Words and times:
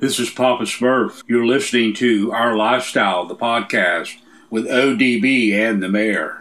This 0.00 0.18
is 0.18 0.30
Papa 0.30 0.62
Smurf. 0.62 1.22
You're 1.26 1.44
listening 1.44 1.92
to 1.96 2.32
Our 2.32 2.56
Lifestyle, 2.56 3.26
the 3.26 3.36
podcast, 3.36 4.16
with 4.48 4.66
ODB 4.66 5.52
and 5.52 5.82
the 5.82 5.90
mayor. 5.90 6.38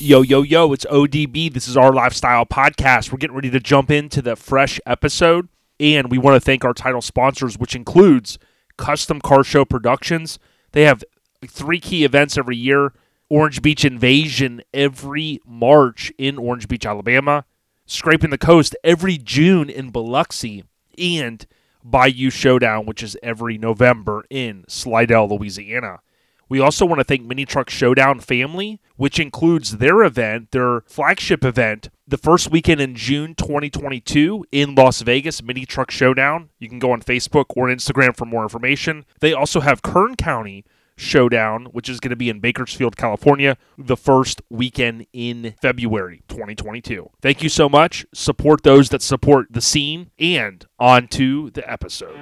Yo, 0.00 0.22
yo, 0.22 0.42
yo, 0.42 0.72
it's 0.72 0.84
ODB. 0.86 1.52
This 1.52 1.68
is 1.68 1.76
our 1.76 1.92
lifestyle 1.92 2.44
podcast. 2.44 3.12
We're 3.12 3.18
getting 3.18 3.36
ready 3.36 3.50
to 3.50 3.60
jump 3.60 3.92
into 3.92 4.20
the 4.20 4.34
fresh 4.34 4.80
episode, 4.84 5.48
and 5.78 6.10
we 6.10 6.18
want 6.18 6.34
to 6.34 6.40
thank 6.44 6.64
our 6.64 6.74
title 6.74 7.00
sponsors, 7.00 7.56
which 7.56 7.76
includes 7.76 8.40
Custom 8.76 9.20
Car 9.20 9.44
Show 9.44 9.64
Productions. 9.64 10.40
They 10.72 10.82
have 10.82 11.04
three 11.46 11.78
key 11.78 12.02
events 12.02 12.36
every 12.36 12.56
year 12.56 12.92
Orange 13.32 13.62
Beach 13.62 13.82
Invasion 13.82 14.60
every 14.74 15.40
March 15.46 16.12
in 16.18 16.36
Orange 16.36 16.68
Beach, 16.68 16.84
Alabama, 16.84 17.46
Scraping 17.92 18.30
the 18.30 18.38
Coast 18.38 18.74
every 18.82 19.18
June 19.18 19.68
in 19.68 19.90
Biloxi, 19.90 20.64
and 20.96 21.46
Bayou 21.84 22.30
Showdown, 22.30 22.86
which 22.86 23.02
is 23.02 23.18
every 23.22 23.58
November 23.58 24.24
in 24.30 24.64
Slidell, 24.66 25.28
Louisiana. 25.28 26.00
We 26.48 26.58
also 26.58 26.86
want 26.86 27.00
to 27.00 27.04
thank 27.04 27.22
Mini 27.22 27.44
Truck 27.44 27.68
Showdown 27.68 28.20
Family, 28.20 28.80
which 28.96 29.20
includes 29.20 29.76
their 29.76 30.02
event, 30.04 30.52
their 30.52 30.80
flagship 30.86 31.44
event, 31.44 31.90
the 32.08 32.16
first 32.16 32.50
weekend 32.50 32.80
in 32.80 32.94
June 32.94 33.34
2022 33.34 34.46
in 34.50 34.74
Las 34.74 35.02
Vegas, 35.02 35.42
Mini 35.42 35.66
Truck 35.66 35.90
Showdown. 35.90 36.48
You 36.58 36.70
can 36.70 36.78
go 36.78 36.92
on 36.92 37.02
Facebook 37.02 37.44
or 37.54 37.68
Instagram 37.68 38.16
for 38.16 38.24
more 38.24 38.42
information. 38.42 39.04
They 39.20 39.34
also 39.34 39.60
have 39.60 39.82
Kern 39.82 40.16
County 40.16 40.64
Showdown, 40.96 41.66
which 41.66 41.88
is 41.88 42.00
going 42.00 42.10
to 42.10 42.16
be 42.16 42.28
in 42.28 42.40
Bakersfield, 42.40 42.96
California, 42.96 43.56
the 43.78 43.96
first 43.96 44.42
weekend 44.50 45.06
in 45.12 45.54
February 45.60 46.22
2022. 46.28 47.10
Thank 47.20 47.42
you 47.42 47.48
so 47.48 47.68
much. 47.68 48.06
Support 48.14 48.62
those 48.62 48.90
that 48.90 49.02
support 49.02 49.46
the 49.50 49.60
scene, 49.60 50.10
and 50.18 50.64
on 50.78 51.08
to 51.08 51.50
the 51.50 51.70
episode. 51.70 52.16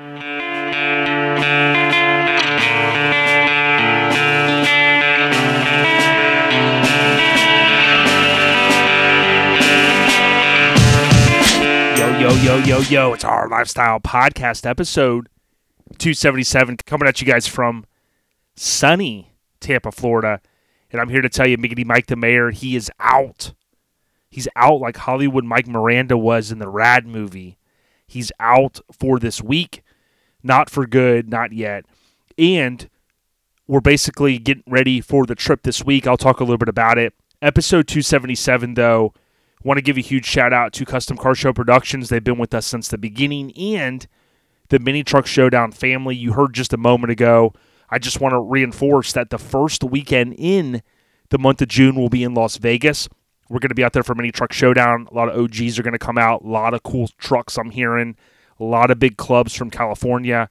Yo, 11.97 12.19
yo, 12.19 12.35
yo, 12.37 12.59
yo, 12.59 12.79
yo. 12.81 13.13
It's 13.13 13.25
our 13.25 13.49
lifestyle 13.49 14.01
podcast 14.01 14.65
episode 14.65 15.29
277 15.99 16.79
coming 16.79 17.07
at 17.07 17.21
you 17.21 17.27
guys 17.27 17.47
from 17.47 17.85
sunny 18.61 19.33
Tampa, 19.61 19.91
Florida. 19.91 20.41
And 20.93 21.01
I'm 21.01 21.09
here 21.09 21.23
to 21.23 21.29
tell 21.29 21.47
you, 21.47 21.57
Miggity 21.57 21.85
Mike 21.85 22.07
the 22.07 22.17
Mayor, 22.17 22.51
he 22.51 22.77
is 22.77 22.91
out. 23.01 23.55
He's 24.29 24.49
out 24.55 24.81
like 24.81 24.99
Hollywood 24.99 25.45
Mike 25.45 25.67
Miranda 25.67 26.17
was 26.17 26.53
in 26.53 26.59
the 26.59 26.69
Rad 26.69 27.07
movie. 27.07 27.59
He's 28.07 28.33
out 28.39 28.81
for 28.93 29.19
this 29.19 29.43
week. 29.43 29.83
Not 30.43 30.69
for 30.69 30.87
good, 30.87 31.29
not 31.29 31.53
yet. 31.53 31.85
And 32.37 32.89
we're 33.67 33.81
basically 33.81 34.39
getting 34.39 34.65
ready 34.67 35.01
for 35.01 35.27
the 35.27 35.35
trip 35.35 35.63
this 35.63 35.85
week. 35.85 36.07
I'll 36.07 36.17
talk 36.17 36.41
a 36.41 36.45
little 36.45 36.59
bit 36.59 36.69
about 36.69 36.99
it. 36.99 37.15
Episode 37.41 37.87
277, 37.89 38.75
though, 38.75 39.15
want 39.63 39.79
to 39.79 39.83
give 39.83 39.97
a 39.97 40.01
huge 40.01 40.27
shout 40.27 40.53
out 40.53 40.73
to 40.75 40.85
Custom 40.85 41.17
Car 41.17 41.35
Show 41.35 41.53
Productions. 41.53 42.09
They've 42.09 42.23
been 42.23 42.39
with 42.39 42.55
us 42.55 42.67
since 42.67 42.89
the 42.89 42.99
beginning. 42.99 43.53
And 43.57 44.07
the 44.69 44.79
Mini 44.79 45.03
Truck 45.03 45.27
Showdown 45.27 45.73
family, 45.73 46.17
you 46.17 46.33
heard 46.33 46.53
just 46.53 46.73
a 46.73 46.79
moment 46.79 47.11
ago. 47.11 47.55
I 47.91 47.99
just 47.99 48.21
want 48.21 48.33
to 48.33 48.41
reinforce 48.41 49.13
that 49.13 49.31
the 49.31 49.39
first 49.39 49.83
weekend 49.83 50.35
in 50.39 50.83
the 51.31 51.39
month 51.39 51.61
of 51.61 51.69
June 51.69 51.97
will 51.97 52.09
be 52.09 52.23
in 52.23 52.35
Las 52.35 52.57
Vegas. 52.57 53.09
We're 53.49 53.59
going 53.59 53.71
to 53.71 53.75
be 53.75 53.83
out 53.83 53.93
there 53.93 54.05
for 54.05 54.15
Mini 54.15 54.31
Truck 54.31 54.53
Showdown. 54.53 55.09
A 55.11 55.15
lot 55.15 55.29
of 55.29 55.37
OGs 55.37 55.79
are 55.79 55.83
going 55.83 55.93
to 55.93 55.99
come 55.99 56.19
out. 56.19 56.43
A 56.43 56.47
lot 56.47 56.73
of 56.73 56.85
cool 56.85 57.09
trucks 57.19 57.59
I'm 57.59 57.71
hearing. 57.71 58.17
A 58.61 58.65
lot 58.65 58.91
of 58.91 59.01
big 59.01 59.17
clubs 59.17 59.55
from 59.55 59.71
California. 59.71 60.49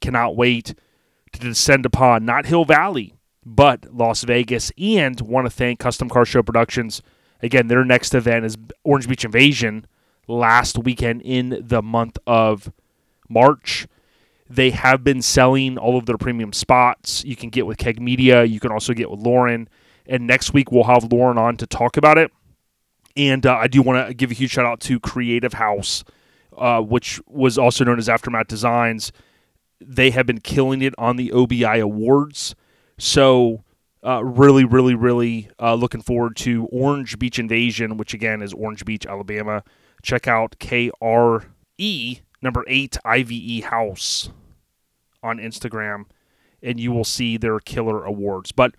Cannot 0.00 0.36
wait 0.36 0.74
to 1.32 1.38
descend 1.38 1.86
upon 1.86 2.24
not 2.24 2.46
Hill 2.46 2.64
Valley, 2.64 3.14
but 3.46 3.94
Las 3.94 4.24
Vegas. 4.24 4.72
And 4.76 5.20
want 5.20 5.46
to 5.46 5.50
thank 5.50 5.78
Custom 5.78 6.08
Car 6.08 6.24
Show 6.24 6.42
Productions. 6.42 7.02
Again, 7.40 7.68
their 7.68 7.84
next 7.84 8.14
event 8.14 8.44
is 8.44 8.56
Orange 8.82 9.08
Beach 9.08 9.24
Invasion 9.24 9.86
last 10.26 10.78
weekend 10.78 11.22
in 11.22 11.62
the 11.62 11.82
month 11.82 12.18
of 12.26 12.72
March. 13.28 13.86
They 14.50 14.70
have 14.70 15.04
been 15.04 15.22
selling 15.22 15.78
all 15.78 15.96
of 15.96 16.06
their 16.06 16.18
premium 16.18 16.52
spots. 16.52 17.24
You 17.24 17.36
can 17.36 17.50
get 17.50 17.66
with 17.66 17.78
Keg 17.78 18.02
Media. 18.02 18.42
You 18.42 18.58
can 18.58 18.72
also 18.72 18.92
get 18.92 19.08
with 19.08 19.20
Lauren. 19.20 19.68
And 20.06 20.26
next 20.26 20.52
week 20.52 20.72
we'll 20.72 20.84
have 20.84 21.12
Lauren 21.12 21.38
on 21.38 21.56
to 21.58 21.68
talk 21.68 21.96
about 21.96 22.18
it. 22.18 22.32
And 23.16 23.46
uh, 23.46 23.54
I 23.54 23.68
do 23.68 23.80
want 23.80 24.08
to 24.08 24.12
give 24.12 24.32
a 24.32 24.34
huge 24.34 24.50
shout 24.50 24.66
out 24.66 24.80
to 24.80 24.98
Creative 24.98 25.52
House, 25.52 26.02
uh, 26.58 26.80
which 26.80 27.20
was 27.28 27.58
also 27.58 27.84
known 27.84 28.00
as 28.00 28.08
Aftermath 28.08 28.48
Designs. 28.48 29.12
They 29.80 30.10
have 30.10 30.26
been 30.26 30.40
killing 30.40 30.82
it 30.82 30.94
on 30.98 31.14
the 31.14 31.30
OBI 31.30 31.78
Awards. 31.78 32.56
So, 32.98 33.62
uh, 34.04 34.24
really, 34.24 34.64
really, 34.64 34.96
really 34.96 35.48
uh, 35.60 35.74
looking 35.74 36.02
forward 36.02 36.34
to 36.38 36.66
Orange 36.72 37.20
Beach 37.20 37.38
Invasion, 37.38 37.96
which 37.98 38.14
again 38.14 38.42
is 38.42 38.52
Orange 38.52 38.84
Beach, 38.84 39.06
Alabama. 39.06 39.62
Check 40.02 40.26
out 40.26 40.56
KRE 40.58 42.20
number 42.42 42.64
eight 42.66 42.96
IVE 43.04 43.64
House 43.64 44.30
on 45.22 45.38
Instagram, 45.38 46.04
and 46.62 46.78
you 46.78 46.92
will 46.92 47.04
see 47.04 47.36
their 47.36 47.60
killer 47.60 48.04
awards. 48.04 48.52
But 48.52 48.74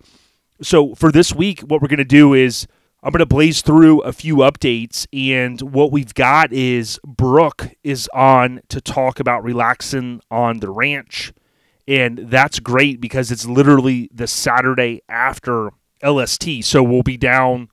so 0.61 0.93
for 0.95 1.11
this 1.11 1.33
week, 1.33 1.61
what 1.61 1.81
we're 1.81 1.87
going 1.87 1.97
to 1.97 2.05
do 2.05 2.33
is 2.33 2.67
I'm 3.03 3.11
going 3.11 3.19
to 3.19 3.25
blaze 3.25 3.61
through 3.61 4.01
a 4.01 4.13
few 4.13 4.37
updates, 4.37 5.07
and 5.11 5.59
what 5.61 5.91
we've 5.91 6.13
got 6.13 6.53
is 6.53 6.99
Brooke 7.05 7.69
is 7.83 8.07
on 8.13 8.61
to 8.69 8.79
talk 8.79 9.19
about 9.19 9.43
relaxing 9.43 10.21
on 10.29 10.59
the 10.59 10.69
ranch, 10.69 11.33
and 11.87 12.19
that's 12.29 12.59
great 12.59 13.01
because 13.01 13.31
it's 13.31 13.45
literally 13.45 14.07
the 14.13 14.27
Saturday 14.27 15.01
after 15.09 15.71
LST. 16.03 16.63
So 16.63 16.83
we'll 16.83 17.01
be 17.01 17.17
down 17.17 17.69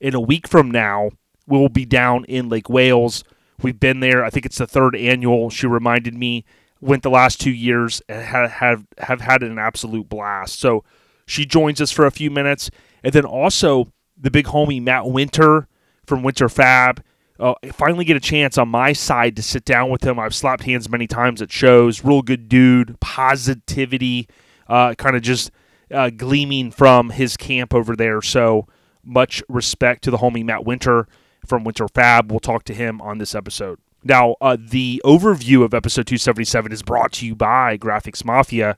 in 0.00 0.14
a 0.14 0.20
week 0.20 0.48
from 0.48 0.70
now. 0.70 1.10
We'll 1.46 1.68
be 1.68 1.84
down 1.84 2.24
in 2.24 2.48
Lake 2.48 2.70
Wales. 2.70 3.22
We've 3.60 3.78
been 3.78 4.00
there. 4.00 4.24
I 4.24 4.30
think 4.30 4.46
it's 4.46 4.58
the 4.58 4.66
third 4.66 4.96
annual. 4.96 5.50
She 5.50 5.66
reminded 5.66 6.14
me 6.14 6.46
went 6.80 7.02
the 7.02 7.10
last 7.10 7.40
two 7.40 7.50
years 7.50 8.02
and 8.08 8.22
have 8.22 8.50
have, 8.50 8.86
have 8.98 9.20
had 9.20 9.42
an 9.42 9.58
absolute 9.58 10.08
blast. 10.08 10.58
So 10.58 10.84
she 11.26 11.44
joins 11.44 11.80
us 11.80 11.90
for 11.90 12.06
a 12.06 12.10
few 12.10 12.30
minutes, 12.30 12.70
and 13.04 13.12
then 13.12 13.24
also 13.24 13.92
the 14.16 14.30
big 14.30 14.46
homie 14.46 14.82
Matt 14.82 15.06
Winter 15.06 15.68
from 16.06 16.22
Winter 16.22 16.48
Fab. 16.48 17.02
Uh, 17.38 17.54
finally 17.72 18.04
get 18.04 18.16
a 18.16 18.20
chance 18.20 18.58
on 18.58 18.68
my 18.68 18.92
side 18.92 19.34
to 19.36 19.42
sit 19.42 19.64
down 19.64 19.88
with 19.88 20.04
him. 20.04 20.18
I've 20.18 20.34
slapped 20.34 20.64
hands 20.64 20.90
many 20.90 21.06
times 21.06 21.40
at 21.40 21.50
shows. 21.50 22.04
Real 22.04 22.20
good 22.20 22.48
dude, 22.48 23.00
positivity, 23.00 24.28
uh, 24.68 24.94
kind 24.94 25.16
of 25.16 25.22
just 25.22 25.50
uh, 25.90 26.10
gleaming 26.10 26.70
from 26.70 27.10
his 27.10 27.38
camp 27.38 27.72
over 27.72 27.96
there. 27.96 28.20
So 28.20 28.66
much 29.02 29.42
respect 29.48 30.04
to 30.04 30.10
the 30.10 30.18
homie 30.18 30.44
Matt 30.44 30.66
Winter 30.66 31.08
from 31.46 31.64
Winter 31.64 31.88
Fab. 31.88 32.30
We'll 32.30 32.40
talk 32.40 32.64
to 32.64 32.74
him 32.74 33.00
on 33.00 33.16
this 33.16 33.34
episode. 33.34 33.78
Now, 34.02 34.36
uh, 34.40 34.56
the 34.58 35.02
overview 35.04 35.62
of 35.64 35.74
episode 35.74 36.06
277 36.06 36.72
is 36.72 36.82
brought 36.82 37.12
to 37.12 37.26
you 37.26 37.34
by 37.34 37.76
Graphics 37.76 38.24
Mafia. 38.24 38.76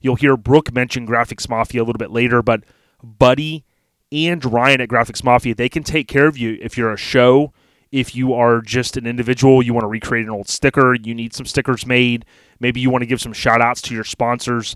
You'll 0.00 0.16
hear 0.16 0.36
Brooke 0.36 0.72
mention 0.72 1.06
Graphics 1.06 1.48
Mafia 1.48 1.82
a 1.82 1.84
little 1.84 1.98
bit 1.98 2.10
later, 2.10 2.42
but 2.42 2.64
Buddy 3.02 3.64
and 4.10 4.44
Ryan 4.44 4.80
at 4.80 4.88
Graphics 4.88 5.22
Mafia, 5.22 5.54
they 5.54 5.68
can 5.68 5.82
take 5.82 6.08
care 6.08 6.26
of 6.26 6.36
you 6.36 6.58
if 6.60 6.76
you're 6.76 6.92
a 6.92 6.96
show, 6.96 7.52
if 7.92 8.16
you 8.16 8.34
are 8.34 8.60
just 8.60 8.96
an 8.96 9.06
individual, 9.06 9.62
you 9.62 9.72
want 9.72 9.84
to 9.84 9.88
recreate 9.88 10.24
an 10.24 10.30
old 10.30 10.48
sticker, 10.48 10.94
you 10.94 11.14
need 11.14 11.32
some 11.34 11.46
stickers 11.46 11.86
made, 11.86 12.24
maybe 12.58 12.80
you 12.80 12.90
want 12.90 13.02
to 13.02 13.06
give 13.06 13.20
some 13.20 13.32
shout 13.32 13.60
outs 13.60 13.80
to 13.82 13.94
your 13.94 14.04
sponsors, 14.04 14.74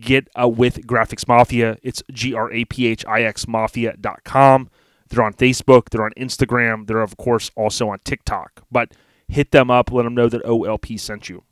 get 0.00 0.28
uh, 0.40 0.48
with 0.48 0.86
Graphics 0.86 1.28
Mafia. 1.28 1.78
It's 1.82 2.02
G 2.12 2.34
R 2.34 2.52
A 2.52 2.64
P 2.64 2.86
H 2.86 3.04
I 3.06 3.22
X 3.22 3.46
Mafia.com. 3.46 4.70
They're 5.08 5.22
on 5.22 5.34
Facebook, 5.34 5.90
they're 5.90 6.04
on 6.04 6.12
Instagram, 6.16 6.88
they're, 6.88 7.00
of 7.00 7.16
course, 7.16 7.52
also 7.54 7.88
on 7.90 8.00
TikTok. 8.00 8.64
But 8.72 8.92
hit 9.28 9.50
them 9.50 9.70
up, 9.70 9.92
let 9.92 10.04
them 10.04 10.14
know 10.14 10.28
that 10.28 10.44
OLP 10.44 10.98
sent 10.98 11.28
you. 11.28 11.44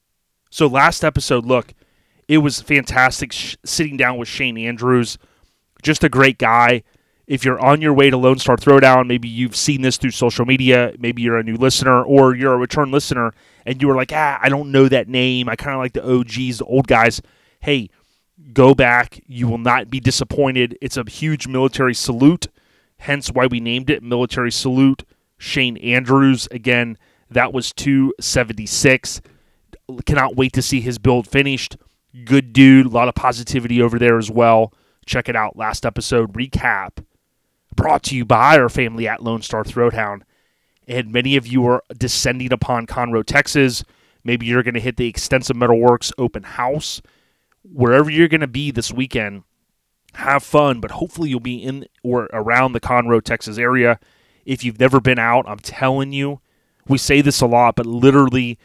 So, 0.50 0.66
last 0.66 1.02
episode, 1.04 1.44
look, 1.44 1.74
it 2.28 2.38
was 2.38 2.60
fantastic 2.60 3.32
sh- 3.32 3.56
sitting 3.64 3.96
down 3.96 4.16
with 4.16 4.28
Shane 4.28 4.56
Andrews. 4.56 5.18
Just 5.82 6.04
a 6.04 6.08
great 6.08 6.38
guy. 6.38 6.82
If 7.26 7.44
you're 7.44 7.58
on 7.58 7.80
your 7.80 7.94
way 7.94 8.10
to 8.10 8.16
Lone 8.16 8.38
Star 8.38 8.56
Throwdown, 8.56 9.06
maybe 9.06 9.28
you've 9.28 9.56
seen 9.56 9.82
this 9.82 9.96
through 9.96 10.10
social 10.10 10.44
media, 10.44 10.94
maybe 10.98 11.22
you're 11.22 11.38
a 11.38 11.42
new 11.42 11.56
listener 11.56 12.02
or 12.02 12.34
you're 12.34 12.52
a 12.52 12.58
return 12.58 12.90
listener 12.90 13.32
and 13.64 13.80
you 13.80 13.88
were 13.88 13.96
like, 13.96 14.12
ah, 14.12 14.38
I 14.42 14.48
don't 14.48 14.70
know 14.70 14.88
that 14.88 15.08
name. 15.08 15.48
I 15.48 15.56
kind 15.56 15.74
of 15.74 15.80
like 15.80 15.94
the 15.94 16.06
OGs, 16.06 16.58
the 16.58 16.64
old 16.66 16.86
guys. 16.86 17.22
Hey, 17.60 17.88
go 18.52 18.74
back. 18.74 19.22
You 19.26 19.48
will 19.48 19.58
not 19.58 19.88
be 19.88 20.00
disappointed. 20.00 20.76
It's 20.82 20.96
a 20.96 21.08
huge 21.08 21.46
military 21.46 21.94
salute, 21.94 22.48
hence 22.98 23.30
why 23.30 23.46
we 23.46 23.60
named 23.60 23.90
it 23.90 24.02
Military 24.02 24.52
Salute. 24.52 25.04
Shane 25.36 25.76
Andrews, 25.78 26.46
again, 26.50 26.96
that 27.30 27.52
was 27.52 27.72
276. 27.72 29.20
Cannot 30.06 30.36
wait 30.36 30.52
to 30.52 30.62
see 30.62 30.80
his 30.80 30.98
build 30.98 31.26
finished. 31.26 31.76
Good 32.24 32.52
dude, 32.52 32.86
a 32.86 32.90
lot 32.90 33.08
of 33.08 33.14
positivity 33.14 33.82
over 33.82 33.98
there 33.98 34.18
as 34.18 34.30
well. 34.30 34.72
Check 35.04 35.28
it 35.28 35.36
out. 35.36 35.56
Last 35.56 35.84
episode 35.84 36.32
recap 36.34 37.04
brought 37.74 38.02
to 38.04 38.16
you 38.16 38.24
by 38.24 38.56
our 38.58 38.68
family 38.68 39.08
at 39.08 39.22
Lone 39.22 39.42
Star 39.42 39.64
Throwdown. 39.64 40.22
and 40.86 41.12
many 41.12 41.36
of 41.36 41.46
you 41.46 41.66
are 41.66 41.82
descending 41.96 42.52
upon 42.52 42.86
Conroe, 42.86 43.24
Texas. 43.24 43.84
Maybe 44.22 44.46
you're 44.46 44.62
going 44.62 44.74
to 44.74 44.80
hit 44.80 44.96
the 44.96 45.08
Extensive 45.08 45.56
Metalworks 45.56 46.12
open 46.18 46.42
house. 46.42 47.02
Wherever 47.62 48.10
you're 48.10 48.28
going 48.28 48.42
to 48.42 48.46
be 48.46 48.70
this 48.70 48.92
weekend, 48.92 49.44
have 50.14 50.42
fun, 50.42 50.80
but 50.80 50.92
hopefully 50.92 51.30
you'll 51.30 51.40
be 51.40 51.56
in 51.56 51.86
or 52.02 52.28
around 52.32 52.72
the 52.72 52.80
Conroe, 52.80 53.22
Texas 53.22 53.58
area. 53.58 53.98
If 54.44 54.62
you've 54.62 54.78
never 54.78 55.00
been 55.00 55.18
out, 55.18 55.46
I'm 55.48 55.58
telling 55.58 56.12
you, 56.12 56.40
we 56.88 56.98
say 56.98 57.20
this 57.20 57.40
a 57.40 57.46
lot, 57.46 57.76
but 57.76 57.86
literally, 57.86 58.58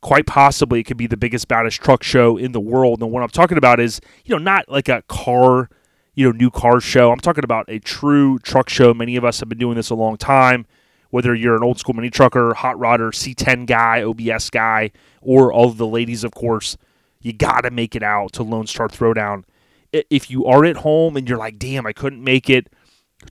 quite 0.00 0.26
possibly, 0.26 0.80
it 0.80 0.84
could 0.84 0.96
be 0.96 1.06
the 1.06 1.16
biggest, 1.16 1.48
baddest 1.48 1.80
truck 1.80 2.02
show 2.02 2.36
in 2.36 2.52
the 2.52 2.60
world. 2.60 3.02
And 3.02 3.10
what 3.10 3.22
I'm 3.22 3.28
talking 3.28 3.58
about 3.58 3.80
is, 3.80 4.00
you 4.24 4.34
know, 4.34 4.42
not 4.42 4.68
like 4.68 4.88
a 4.88 5.02
car, 5.08 5.68
you 6.14 6.26
know, 6.26 6.32
new 6.32 6.50
car 6.50 6.80
show. 6.80 7.10
I'm 7.10 7.20
talking 7.20 7.44
about 7.44 7.64
a 7.68 7.78
true 7.78 8.38
truck 8.40 8.68
show. 8.68 8.94
Many 8.94 9.16
of 9.16 9.24
us 9.24 9.40
have 9.40 9.48
been 9.48 9.58
doing 9.58 9.76
this 9.76 9.90
a 9.90 9.94
long 9.94 10.16
time. 10.16 10.66
Whether 11.10 11.34
you're 11.34 11.56
an 11.56 11.62
old 11.62 11.78
school 11.78 11.94
mini 11.94 12.10
trucker, 12.10 12.52
hot 12.54 12.76
rodder, 12.76 13.10
C10 13.10 13.66
guy, 13.66 14.02
OBS 14.02 14.50
guy, 14.50 14.90
or 15.22 15.52
all 15.52 15.68
of 15.68 15.78
the 15.78 15.86
ladies, 15.86 16.22
of 16.22 16.32
course, 16.32 16.76
you 17.20 17.32
got 17.32 17.62
to 17.62 17.70
make 17.70 17.96
it 17.96 18.02
out 18.02 18.32
to 18.32 18.42
Lone 18.42 18.66
Star 18.66 18.88
Throwdown. 18.88 19.44
If 19.90 20.30
you 20.30 20.44
are 20.44 20.66
at 20.66 20.76
home 20.76 21.16
and 21.16 21.26
you're 21.26 21.38
like, 21.38 21.58
damn, 21.58 21.86
I 21.86 21.94
couldn't 21.94 22.22
make 22.22 22.50
it, 22.50 22.68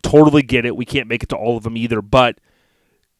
totally 0.01 0.41
get 0.41 0.65
it. 0.65 0.75
We 0.75 0.85
can't 0.85 1.07
make 1.07 1.21
it 1.21 1.29
to 1.29 1.35
all 1.35 1.55
of 1.55 1.63
them 1.63 1.77
either. 1.77 2.01
But 2.01 2.39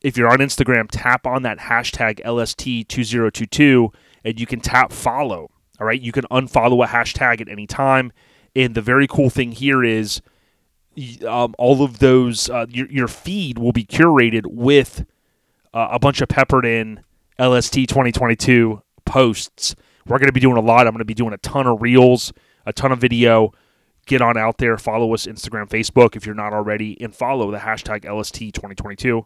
if 0.02 0.18
you're 0.18 0.30
on 0.30 0.40
Instagram, 0.40 0.88
tap 0.92 1.26
on 1.26 1.44
that 1.44 1.60
hashtag 1.60 2.24
LST2022 2.24 3.94
and 4.24 4.40
you 4.40 4.46
can 4.46 4.60
tap 4.60 4.92
follow. 4.92 5.50
All 5.80 5.88
right. 5.88 6.00
You 6.00 6.12
can 6.12 6.26
unfollow 6.26 6.84
a 6.84 6.88
hashtag 6.88 7.42
at 7.42 7.50
any 7.50 7.68
time. 7.68 8.12
And 8.56 8.76
the 8.76 8.82
very 8.82 9.08
cool 9.08 9.30
thing 9.30 9.52
here 9.52 9.84
is 9.84 10.22
um, 11.28 11.54
all 11.58 11.84
of 11.84 12.00
those, 12.00 12.50
uh, 12.50 12.66
your, 12.70 12.88
your 12.90 13.08
feed 13.08 13.60
will 13.60 13.72
be 13.72 13.86
curated 13.86 14.48
with 14.48 15.06
uh, 15.74 15.90
a 15.92 16.00
bunch 16.00 16.22
of 16.22 16.28
peppered 16.28 16.66
in 16.66 17.04
LST 17.40 17.74
2022 17.74 18.82
posts. 19.06 19.76
We're 20.08 20.18
going 20.18 20.28
to 20.28 20.34
be 20.34 20.40
doing 20.40 20.58
a 20.58 20.62
lot. 20.62 20.88
I'm 20.88 20.94
going 20.94 21.00
to 21.00 21.06
be 21.06 21.14
doing 21.14 21.34
a 21.34 21.38
ton 21.38 21.68
of 21.68 21.82
reels, 21.82 22.34
a 22.66 22.74
ton 22.74 22.92
of 22.92 23.00
video. 23.00 23.52
Get 24.08 24.22
on 24.22 24.38
out 24.38 24.58
there, 24.58 24.78
follow 24.78 25.14
us 25.14 25.26
Instagram, 25.26 25.68
Facebook 25.68 26.16
if 26.16 26.26
you're 26.26 26.34
not 26.34 26.54
already, 26.54 27.00
and 27.02 27.14
follow 27.14 27.52
the 27.52 27.58
hashtag 27.58 28.06
LST 28.10 28.40
2022. 28.54 29.26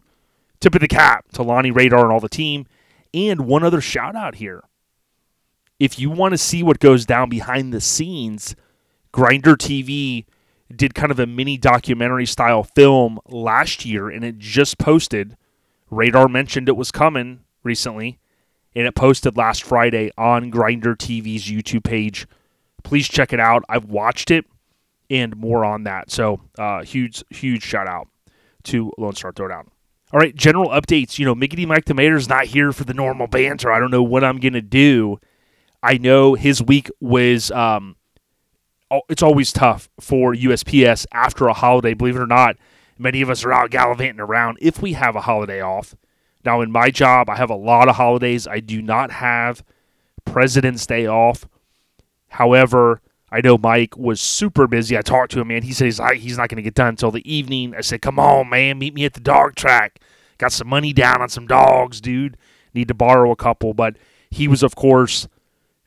Tip 0.62 0.76
of 0.76 0.80
the 0.80 0.86
cap 0.86 1.24
to 1.32 1.42
Lonnie 1.42 1.72
Radar 1.72 2.04
and 2.04 2.12
all 2.12 2.20
the 2.20 2.28
team. 2.28 2.66
And 3.12 3.46
one 3.46 3.64
other 3.64 3.80
shout 3.80 4.14
out 4.14 4.36
here. 4.36 4.62
If 5.80 5.98
you 5.98 6.08
want 6.08 6.34
to 6.34 6.38
see 6.38 6.62
what 6.62 6.78
goes 6.78 7.04
down 7.04 7.28
behind 7.28 7.74
the 7.74 7.80
scenes, 7.80 8.54
Grinder 9.10 9.56
TV 9.56 10.24
did 10.74 10.94
kind 10.94 11.10
of 11.10 11.18
a 11.18 11.26
mini 11.26 11.58
documentary 11.58 12.26
style 12.26 12.62
film 12.62 13.18
last 13.28 13.84
year 13.84 14.08
and 14.08 14.24
it 14.24 14.38
just 14.38 14.78
posted. 14.78 15.36
Radar 15.90 16.28
mentioned 16.28 16.68
it 16.68 16.76
was 16.76 16.92
coming 16.92 17.40
recently 17.64 18.20
and 18.72 18.86
it 18.86 18.94
posted 18.94 19.36
last 19.36 19.64
Friday 19.64 20.12
on 20.16 20.48
Grinder 20.48 20.94
TV's 20.94 21.44
YouTube 21.44 21.82
page. 21.82 22.28
Please 22.84 23.08
check 23.08 23.32
it 23.32 23.40
out. 23.40 23.64
I've 23.68 23.86
watched 23.86 24.30
it 24.30 24.46
and 25.10 25.36
more 25.36 25.64
on 25.64 25.82
that. 25.82 26.12
So, 26.12 26.40
uh, 26.56 26.84
huge, 26.84 27.24
huge 27.30 27.64
shout 27.64 27.88
out 27.88 28.06
to 28.62 28.92
Lone 28.96 29.16
Star 29.16 29.32
Throwdown. 29.32 29.71
All 30.12 30.20
right, 30.20 30.34
general 30.34 30.68
updates. 30.68 31.18
You 31.18 31.24
know, 31.24 31.34
Miggity 31.34 31.66
Mike 31.66 31.86
the 31.86 31.94
Mayor's 31.94 32.28
not 32.28 32.44
here 32.46 32.72
for 32.72 32.84
the 32.84 32.92
normal 32.92 33.26
banter. 33.26 33.72
I 33.72 33.78
don't 33.78 33.90
know 33.90 34.02
what 34.02 34.22
I'm 34.22 34.40
going 34.40 34.52
to 34.52 34.60
do. 34.60 35.18
I 35.82 35.96
know 35.98 36.34
his 36.34 36.62
week 36.62 36.90
was 37.00 37.50
um, 37.50 37.96
it's 39.08 39.22
always 39.22 39.52
tough 39.52 39.88
for 39.98 40.34
USPS 40.34 41.06
after 41.12 41.48
a 41.48 41.54
holiday. 41.54 41.94
Believe 41.94 42.16
it 42.16 42.22
or 42.22 42.26
not, 42.26 42.56
many 42.98 43.22
of 43.22 43.30
us 43.30 43.44
are 43.44 43.52
out 43.52 43.70
gallivanting 43.70 44.20
around 44.20 44.58
if 44.60 44.82
we 44.82 44.92
have 44.92 45.16
a 45.16 45.22
holiday 45.22 45.60
off. 45.60 45.94
Now, 46.44 46.60
in 46.60 46.70
my 46.70 46.90
job, 46.90 47.30
I 47.30 47.36
have 47.36 47.50
a 47.50 47.56
lot 47.56 47.88
of 47.88 47.96
holidays. 47.96 48.46
I 48.46 48.60
do 48.60 48.82
not 48.82 49.12
have 49.12 49.64
President's 50.24 50.86
Day 50.86 51.06
off. 51.06 51.48
However, 52.28 53.00
I 53.32 53.40
know 53.40 53.56
Mike 53.56 53.96
was 53.96 54.20
super 54.20 54.66
busy. 54.66 54.96
I 54.96 55.00
talked 55.00 55.32
to 55.32 55.40
him, 55.40 55.48
man. 55.48 55.62
He 55.62 55.72
says 55.72 55.98
he's 56.14 56.36
not 56.36 56.50
going 56.50 56.56
to 56.56 56.62
get 56.62 56.74
done 56.74 56.88
until 56.88 57.10
the 57.10 57.32
evening. 57.32 57.74
I 57.74 57.80
said, 57.80 58.02
"Come 58.02 58.18
on, 58.18 58.50
man, 58.50 58.78
meet 58.78 58.92
me 58.92 59.06
at 59.06 59.14
the 59.14 59.20
dog 59.20 59.54
track. 59.54 60.00
Got 60.36 60.52
some 60.52 60.68
money 60.68 60.92
down 60.92 61.22
on 61.22 61.30
some 61.30 61.46
dogs, 61.46 62.00
dude. 62.00 62.36
Need 62.74 62.88
to 62.88 62.94
borrow 62.94 63.30
a 63.30 63.36
couple." 63.36 63.72
But 63.72 63.96
he 64.30 64.48
was, 64.48 64.62
of 64.62 64.76
course, 64.76 65.28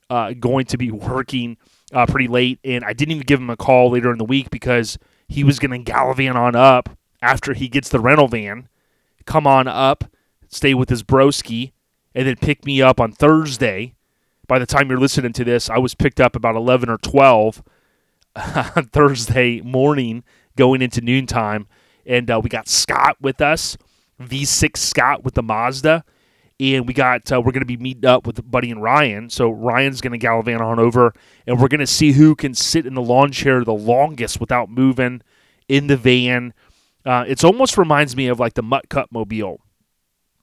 uh, 0.09 0.33
going 0.33 0.65
to 0.65 0.77
be 0.77 0.89
working 0.89 1.57
uh, 1.93 2.07
pretty 2.07 2.27
late, 2.27 2.59
and 2.63 2.83
I 2.83 2.93
didn't 2.93 3.11
even 3.11 3.25
give 3.25 3.39
him 3.39 3.51
a 3.51 3.57
call 3.57 3.91
later 3.91 4.11
in 4.11 4.17
the 4.17 4.25
week 4.25 4.49
because 4.49 4.97
he 5.27 5.43
was 5.43 5.59
going 5.59 5.71
to 5.71 5.77
gallivant 5.79 6.35
on 6.35 6.55
up 6.55 6.89
after 7.21 7.53
he 7.53 7.67
gets 7.67 7.89
the 7.89 7.99
rental 7.99 8.27
van, 8.27 8.67
come 9.25 9.47
on 9.47 9.67
up, 9.67 10.03
stay 10.47 10.73
with 10.73 10.89
his 10.89 11.03
broski, 11.03 11.71
and 12.13 12.27
then 12.27 12.35
pick 12.35 12.65
me 12.65 12.81
up 12.81 12.99
on 12.99 13.11
Thursday. 13.11 13.95
By 14.47 14.59
the 14.59 14.65
time 14.65 14.89
you're 14.89 14.99
listening 14.99 15.33
to 15.33 15.43
this, 15.43 15.69
I 15.69 15.77
was 15.77 15.95
picked 15.95 16.21
up 16.21 16.35
about 16.35 16.55
11 16.55 16.89
or 16.89 16.97
12 16.97 17.63
on 18.75 18.85
Thursday 18.85 19.61
morning 19.61 20.23
going 20.55 20.81
into 20.81 21.01
noontime. 21.01 21.67
And 22.05 22.29
uh, 22.29 22.39
we 22.43 22.49
got 22.49 22.67
Scott 22.67 23.17
with 23.19 23.41
us, 23.41 23.77
V6 24.21 24.77
Scott 24.77 25.23
with 25.23 25.33
the 25.33 25.43
Mazda 25.43 26.03
and 26.59 26.87
we 26.87 26.93
got 26.93 27.31
uh, 27.31 27.41
we're 27.41 27.51
going 27.51 27.61
to 27.61 27.65
be 27.65 27.77
meeting 27.77 28.05
up 28.05 28.25
with 28.25 28.49
Buddy 28.49 28.71
and 28.71 28.81
Ryan. 28.81 29.29
So 29.29 29.49
Ryan's 29.49 30.01
going 30.01 30.13
to 30.13 30.17
gallivant 30.17 30.61
on 30.61 30.79
over, 30.79 31.13
and 31.45 31.59
we're 31.59 31.67
going 31.67 31.79
to 31.79 31.87
see 31.87 32.13
who 32.13 32.35
can 32.35 32.53
sit 32.53 32.85
in 32.85 32.93
the 32.93 33.01
lawn 33.01 33.31
chair 33.31 33.63
the 33.63 33.73
longest 33.73 34.39
without 34.39 34.69
moving 34.69 35.21
in 35.67 35.87
the 35.87 35.97
van. 35.97 36.53
Uh, 37.05 37.25
it 37.27 37.43
almost 37.43 37.77
reminds 37.77 38.15
me 38.15 38.27
of 38.27 38.39
like 38.39 38.53
the 38.53 38.63
Mutt 38.63 38.89
Cut 38.89 39.11
Mobile. 39.11 39.59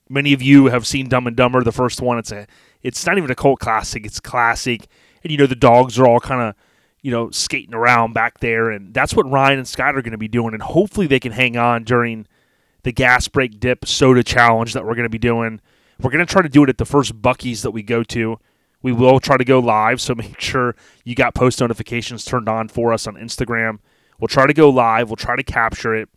Many 0.09 0.33
of 0.35 0.43
you 0.43 0.67
have 0.67 0.87
seen 0.87 1.09
Dumb 1.09 1.27
and 1.27 1.37
Dumber, 1.37 1.63
the 1.65 1.73
first 1.73 2.03
one. 2.03 2.19
It's 2.19 2.33
a 2.33 2.47
it's 2.82 3.06
not 3.06 3.19
even 3.19 3.31
a 3.31 3.34
cult 3.34 3.61
classic; 3.61 4.06
it's 4.06 4.20
classic. 4.20 4.87
And 5.23 5.31
you 5.31 5.38
know 5.38 5.46
the 5.46 5.55
dogs 5.55 5.99
are 5.99 6.06
all 6.06 6.20
kind 6.20 6.43
of 6.43 6.55
you 7.00 7.11
know 7.11 7.31
skating 7.31 7.75
around 7.75 8.12
back 8.12 8.40
there, 8.40 8.70
and 8.70 8.93
that's 8.93 9.14
what 9.14 9.31
Ryan 9.31 9.58
and 9.58 9.69
Scott 9.69 9.96
are 9.96 10.02
going 10.02 10.12
to 10.12 10.19
be 10.19 10.29
doing. 10.29 10.55
And 10.55 10.62
hopefully 10.62 11.06
they 11.06 11.20
can 11.20 11.32
hang 11.32 11.56
on 11.56 11.84
during 11.84 12.26
the 12.82 12.93
gas 12.93 13.29
break 13.29 13.61
dip 13.61 13.87
soda 13.87 14.25
challenge 14.25 14.73
that 14.73 14.84
we're 14.84 14.94
going 14.94 15.05
to 15.05 15.08
be 15.08 15.19
doing 15.19 15.60
we're 16.03 16.10
going 16.10 16.24
to 16.24 16.31
try 16.31 16.43
to 16.43 16.48
do 16.48 16.65
it 16.65 16.69
at 16.69 16.79
the 16.79 16.84
first 16.84 17.20
Buc-ee's 17.22 17.62
that 17.62 17.70
we 17.70 17.82
go 17.82 18.03
to. 18.05 18.39
We 18.82 18.93
will 18.93 19.20
try 19.20 19.36
to 19.36 19.44
go 19.44 19.60
live, 19.60 20.01
so 20.01 20.15
make 20.17 20.41
sure 20.41 20.74
you 21.05 21.15
got 21.15 21.34
post 21.34 21.60
notifications 21.60 22.24
turned 22.24 22.48
on 22.48 22.69
for 22.69 22.93
us 22.93 23.06
on 23.06 23.15
Instagram. 23.15 23.79
We'll 24.19 24.29
try 24.29 24.46
to 24.46 24.55
go 24.55 24.69
live. 24.69 25.08
We'll 25.08 25.17
try 25.17 25.36
to 25.36 25.43
capture 25.43 25.94
it, 25.94 26.08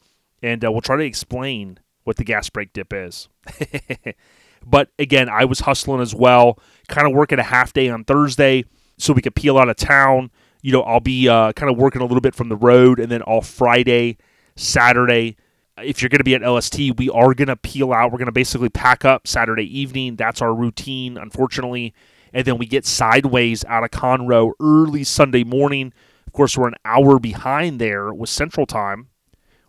and 0.42 0.66
uh, 0.66 0.72
we'll 0.72 0.82
try 0.82 0.98
to 0.98 1.04
explain 1.04 1.80
what 2.04 2.18
the 2.18 2.24
gas 2.24 2.50
break 2.50 2.74
dip 2.74 2.94
is. 2.94 3.30
but 4.66 4.90
again, 5.00 5.30
I 5.30 5.46
was 5.46 5.60
hustling 5.60 6.02
as 6.02 6.16
well, 6.16 6.60
kind 6.88 7.08
of 7.08 7.14
working 7.14 7.40
a 7.40 7.44
half 7.44 7.74
day 7.74 7.90
on 7.90 8.04
Thursday 8.04 8.66
so 8.98 9.14
we 9.14 9.22
could 9.22 9.36
peel 9.36 9.58
out 9.58 9.70
of 9.70 9.76
town. 9.76 10.32
You 10.62 10.72
know, 10.72 10.82
I'll 10.82 11.00
be 11.00 11.30
uh, 11.30 11.54
kind 11.54 11.72
of 11.72 11.78
working 11.78 12.02
a 12.02 12.06
little 12.06 12.22
bit 12.22 12.34
from 12.34 12.50
the 12.50 12.56
road, 12.56 13.00
and 13.00 13.12
then 13.12 13.22
all 13.22 13.42
Friday, 13.42 14.18
Saturday, 14.56 15.38
if 15.84 16.02
you're 16.02 16.10
going 16.10 16.20
to 16.20 16.24
be 16.24 16.36
at 16.36 16.42
LST, 16.42 16.98
we 16.98 17.10
are 17.10 17.34
going 17.34 17.50
to 17.50 17.56
peel 17.56 17.94
out. 17.94 18.12
We're 18.12 18.18
going 18.18 18.28
to 18.28 18.32
basically 18.32 18.70
pack 18.70 19.06
up 19.06 19.28
Saturday 19.28 19.80
evening. 19.80 20.16
That's 20.16 20.42
our 20.42 20.54
routine, 20.54 21.18
unfortunately. 21.18 21.94
And 22.34 22.46
then 22.46 22.58
we 22.58 22.66
get 22.66 22.86
sideways 22.86 23.64
out 23.66 23.84
of 23.84 23.92
Conroe 23.92 24.54
early 24.60 25.04
Sunday 25.04 25.44
morning. 25.44 25.94
Of 26.26 26.34
course, 26.34 26.58
we're 26.58 26.68
an 26.68 26.76
hour 26.84 27.20
behind 27.20 27.80
there 27.80 28.14
with 28.14 28.30
Central 28.30 28.66
Time. 28.66 29.10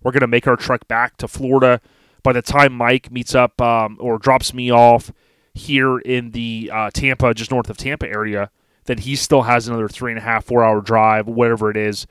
We're 0.02 0.12
going 0.12 0.20
to 0.20 0.28
make 0.28 0.46
our 0.46 0.56
trek 0.56 0.86
back 0.88 1.16
to 1.18 1.28
Florida. 1.28 1.80
By 2.26 2.33
the 2.33 2.42
time 2.42 2.73
Mike 2.73 3.12
meets 3.12 3.37
up 3.37 3.62
um, 3.62 3.99
or 4.00 4.18
drops 4.18 4.52
me 4.52 4.73
off 4.73 5.12
here 5.54 5.99
in 5.99 6.33
the 6.33 6.73
uh, 6.75 6.90
Tampa, 6.92 7.33
just 7.33 7.52
north 7.52 7.71
of 7.71 7.76
Tampa 7.76 8.09
area, 8.09 8.50
then 8.87 8.99
he 8.99 9.14
still 9.14 9.42
has 9.42 9.68
another 9.68 9.87
three 9.87 10.11
and 10.11 10.18
a 10.18 10.23
half, 10.23 10.45
four 10.45 10.64
hour 10.64 10.80
drive, 10.80 11.28
whatever 11.28 11.71
it 11.71 11.76
is, 11.76 12.09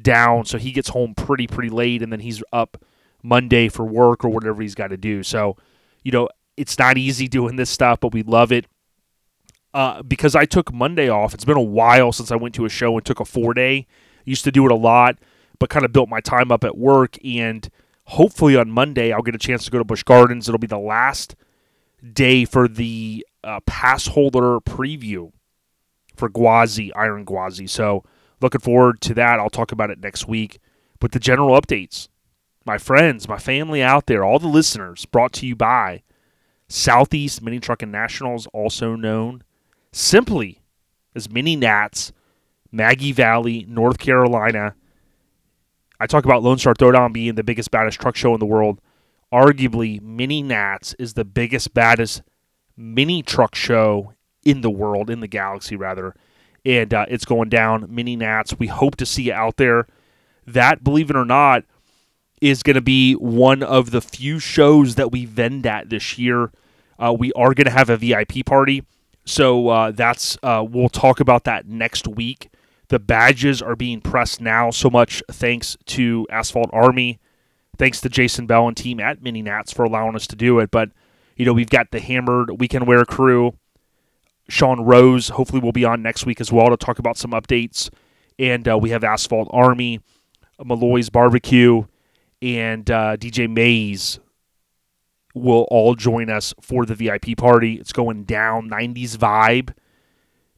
down. 0.00 0.46
So 0.46 0.56
he 0.56 0.72
gets 0.72 0.88
home 0.88 1.14
pretty, 1.14 1.46
pretty 1.46 1.68
late, 1.68 2.00
and 2.00 2.10
then 2.10 2.20
he's 2.20 2.42
up 2.50 2.82
Monday 3.22 3.68
for 3.68 3.84
work 3.84 4.24
or 4.24 4.30
whatever 4.30 4.62
he's 4.62 4.74
got 4.74 4.88
to 4.88 4.96
do. 4.96 5.22
So, 5.22 5.58
you 6.02 6.12
know, 6.12 6.30
it's 6.56 6.78
not 6.78 6.96
easy 6.96 7.28
doing 7.28 7.56
this 7.56 7.68
stuff, 7.68 8.00
but 8.00 8.14
we 8.14 8.22
love 8.22 8.50
it. 8.52 8.64
Uh, 9.74 10.02
because 10.02 10.34
I 10.34 10.46
took 10.46 10.72
Monday 10.72 11.10
off. 11.10 11.34
It's 11.34 11.44
been 11.44 11.58
a 11.58 11.60
while 11.60 12.12
since 12.12 12.32
I 12.32 12.36
went 12.36 12.54
to 12.54 12.64
a 12.64 12.70
show 12.70 12.96
and 12.96 13.04
took 13.04 13.20
a 13.20 13.26
four 13.26 13.52
day. 13.52 13.86
Used 14.24 14.44
to 14.44 14.50
do 14.50 14.64
it 14.64 14.72
a 14.72 14.76
lot, 14.76 15.18
but 15.58 15.68
kind 15.68 15.84
of 15.84 15.92
built 15.92 16.08
my 16.08 16.20
time 16.20 16.50
up 16.50 16.64
at 16.64 16.78
work. 16.78 17.18
And 17.22 17.68
hopefully 18.08 18.56
on 18.56 18.70
Monday, 18.70 19.12
I'll 19.12 19.22
get 19.22 19.34
a 19.34 19.38
chance 19.38 19.64
to 19.64 19.70
go 19.70 19.78
to 19.78 19.84
Busch 19.84 20.02
Gardens. 20.02 20.48
It'll 20.48 20.58
be 20.58 20.66
the 20.66 20.78
last 20.78 21.36
day 22.12 22.44
for 22.44 22.66
the 22.66 23.24
uh, 23.44 23.60
pass 23.60 24.06
holder 24.06 24.60
preview 24.60 25.32
for 26.16 26.28
Gwazi, 26.28 26.90
Iron 26.96 27.24
Gwazi. 27.24 27.68
So 27.68 28.04
looking 28.40 28.60
forward 28.60 29.00
to 29.02 29.14
that. 29.14 29.38
I'll 29.38 29.50
talk 29.50 29.72
about 29.72 29.90
it 29.90 30.00
next 30.00 30.26
week. 30.26 30.58
But 31.00 31.12
the 31.12 31.20
general 31.20 31.58
updates 31.58 32.08
my 32.64 32.76
friends, 32.76 33.26
my 33.26 33.38
family 33.38 33.82
out 33.82 34.06
there, 34.06 34.22
all 34.22 34.38
the 34.38 34.46
listeners, 34.46 35.06
brought 35.06 35.32
to 35.32 35.46
you 35.46 35.56
by 35.56 36.02
Southeast 36.68 37.40
Mini 37.40 37.60
Trucking 37.60 37.90
Nationals, 37.90 38.46
also 38.52 38.94
known 38.94 39.42
simply 39.90 40.60
as 41.14 41.30
Mini 41.30 41.56
Nats, 41.56 42.12
Maggie 42.70 43.12
Valley, 43.12 43.64
North 43.66 43.98
Carolina. 43.98 44.74
I 46.00 46.06
talk 46.06 46.24
about 46.24 46.42
Lone 46.42 46.58
Star 46.58 46.74
Throwdown 46.74 47.12
being 47.12 47.34
the 47.34 47.42
biggest, 47.42 47.70
baddest 47.70 48.00
truck 48.00 48.16
show 48.16 48.34
in 48.34 48.40
the 48.40 48.46
world. 48.46 48.80
arguably 49.32 50.00
Mini 50.00 50.42
Nats 50.42 50.94
is 50.98 51.14
the 51.14 51.24
biggest, 51.24 51.74
baddest 51.74 52.22
mini 52.76 53.22
truck 53.22 53.54
show 53.54 54.14
in 54.44 54.60
the 54.60 54.70
world, 54.70 55.10
in 55.10 55.20
the 55.20 55.28
galaxy 55.28 55.76
rather. 55.76 56.14
And 56.64 56.92
uh, 56.94 57.06
it's 57.08 57.24
going 57.24 57.48
down. 57.48 57.86
Mini 57.88 58.16
Nats. 58.16 58.58
We 58.58 58.68
hope 58.68 58.96
to 58.96 59.06
see 59.06 59.24
you 59.24 59.32
out 59.32 59.56
there. 59.56 59.86
That, 60.46 60.82
believe 60.82 61.10
it 61.10 61.16
or 61.16 61.24
not, 61.24 61.64
is 62.40 62.62
going 62.62 62.74
to 62.74 62.80
be 62.80 63.14
one 63.14 63.62
of 63.62 63.90
the 63.90 64.00
few 64.00 64.38
shows 64.38 64.94
that 64.94 65.12
we 65.12 65.24
vend 65.24 65.66
at 65.66 65.90
this 65.90 66.18
year. 66.18 66.52
Uh, 66.98 67.14
we 67.16 67.32
are 67.32 67.54
going 67.54 67.66
to 67.66 67.70
have 67.70 67.90
a 67.90 67.96
VIP 67.96 68.44
party. 68.46 68.84
So 69.24 69.68
uh, 69.68 69.90
that's 69.90 70.38
uh, 70.42 70.64
we'll 70.68 70.88
talk 70.88 71.20
about 71.20 71.44
that 71.44 71.66
next 71.66 72.08
week. 72.08 72.48
The 72.88 72.98
badges 72.98 73.60
are 73.60 73.76
being 73.76 74.00
pressed 74.00 74.40
now. 74.40 74.70
So 74.70 74.88
much 74.88 75.22
thanks 75.30 75.76
to 75.86 76.26
Asphalt 76.30 76.70
Army, 76.72 77.20
thanks 77.76 78.00
to 78.00 78.08
Jason 78.08 78.46
Bell 78.46 78.66
and 78.66 78.76
team 78.76 78.98
at 79.00 79.22
Mini 79.22 79.42
Nats 79.42 79.72
for 79.72 79.84
allowing 79.84 80.16
us 80.16 80.26
to 80.28 80.36
do 80.36 80.58
it. 80.58 80.70
But 80.70 80.90
you 81.36 81.44
know 81.44 81.52
we've 81.52 81.70
got 81.70 81.90
the 81.90 82.00
Hammered 82.00 82.58
Weekend 82.60 82.86
Wear 82.86 83.04
crew. 83.04 83.54
Sean 84.48 84.80
Rose 84.80 85.28
hopefully 85.28 85.60
will 85.60 85.72
be 85.72 85.84
on 85.84 86.02
next 86.02 86.24
week 86.24 86.40
as 86.40 86.50
well 86.50 86.70
to 86.70 86.76
talk 86.76 86.98
about 86.98 87.18
some 87.18 87.32
updates. 87.32 87.90
And 88.38 88.66
uh, 88.66 88.78
we 88.78 88.90
have 88.90 89.04
Asphalt 89.04 89.48
Army, 89.52 90.00
Malloy's 90.64 91.10
Barbecue, 91.10 91.84
and 92.40 92.90
uh, 92.90 93.16
DJ 93.16 93.50
Mays 93.50 94.18
will 95.34 95.66
all 95.70 95.94
join 95.94 96.30
us 96.30 96.54
for 96.60 96.86
the 96.86 96.94
VIP 96.94 97.36
party. 97.36 97.74
It's 97.74 97.92
going 97.92 98.24
down, 98.24 98.70
90s 98.70 99.16
vibe. 99.16 99.74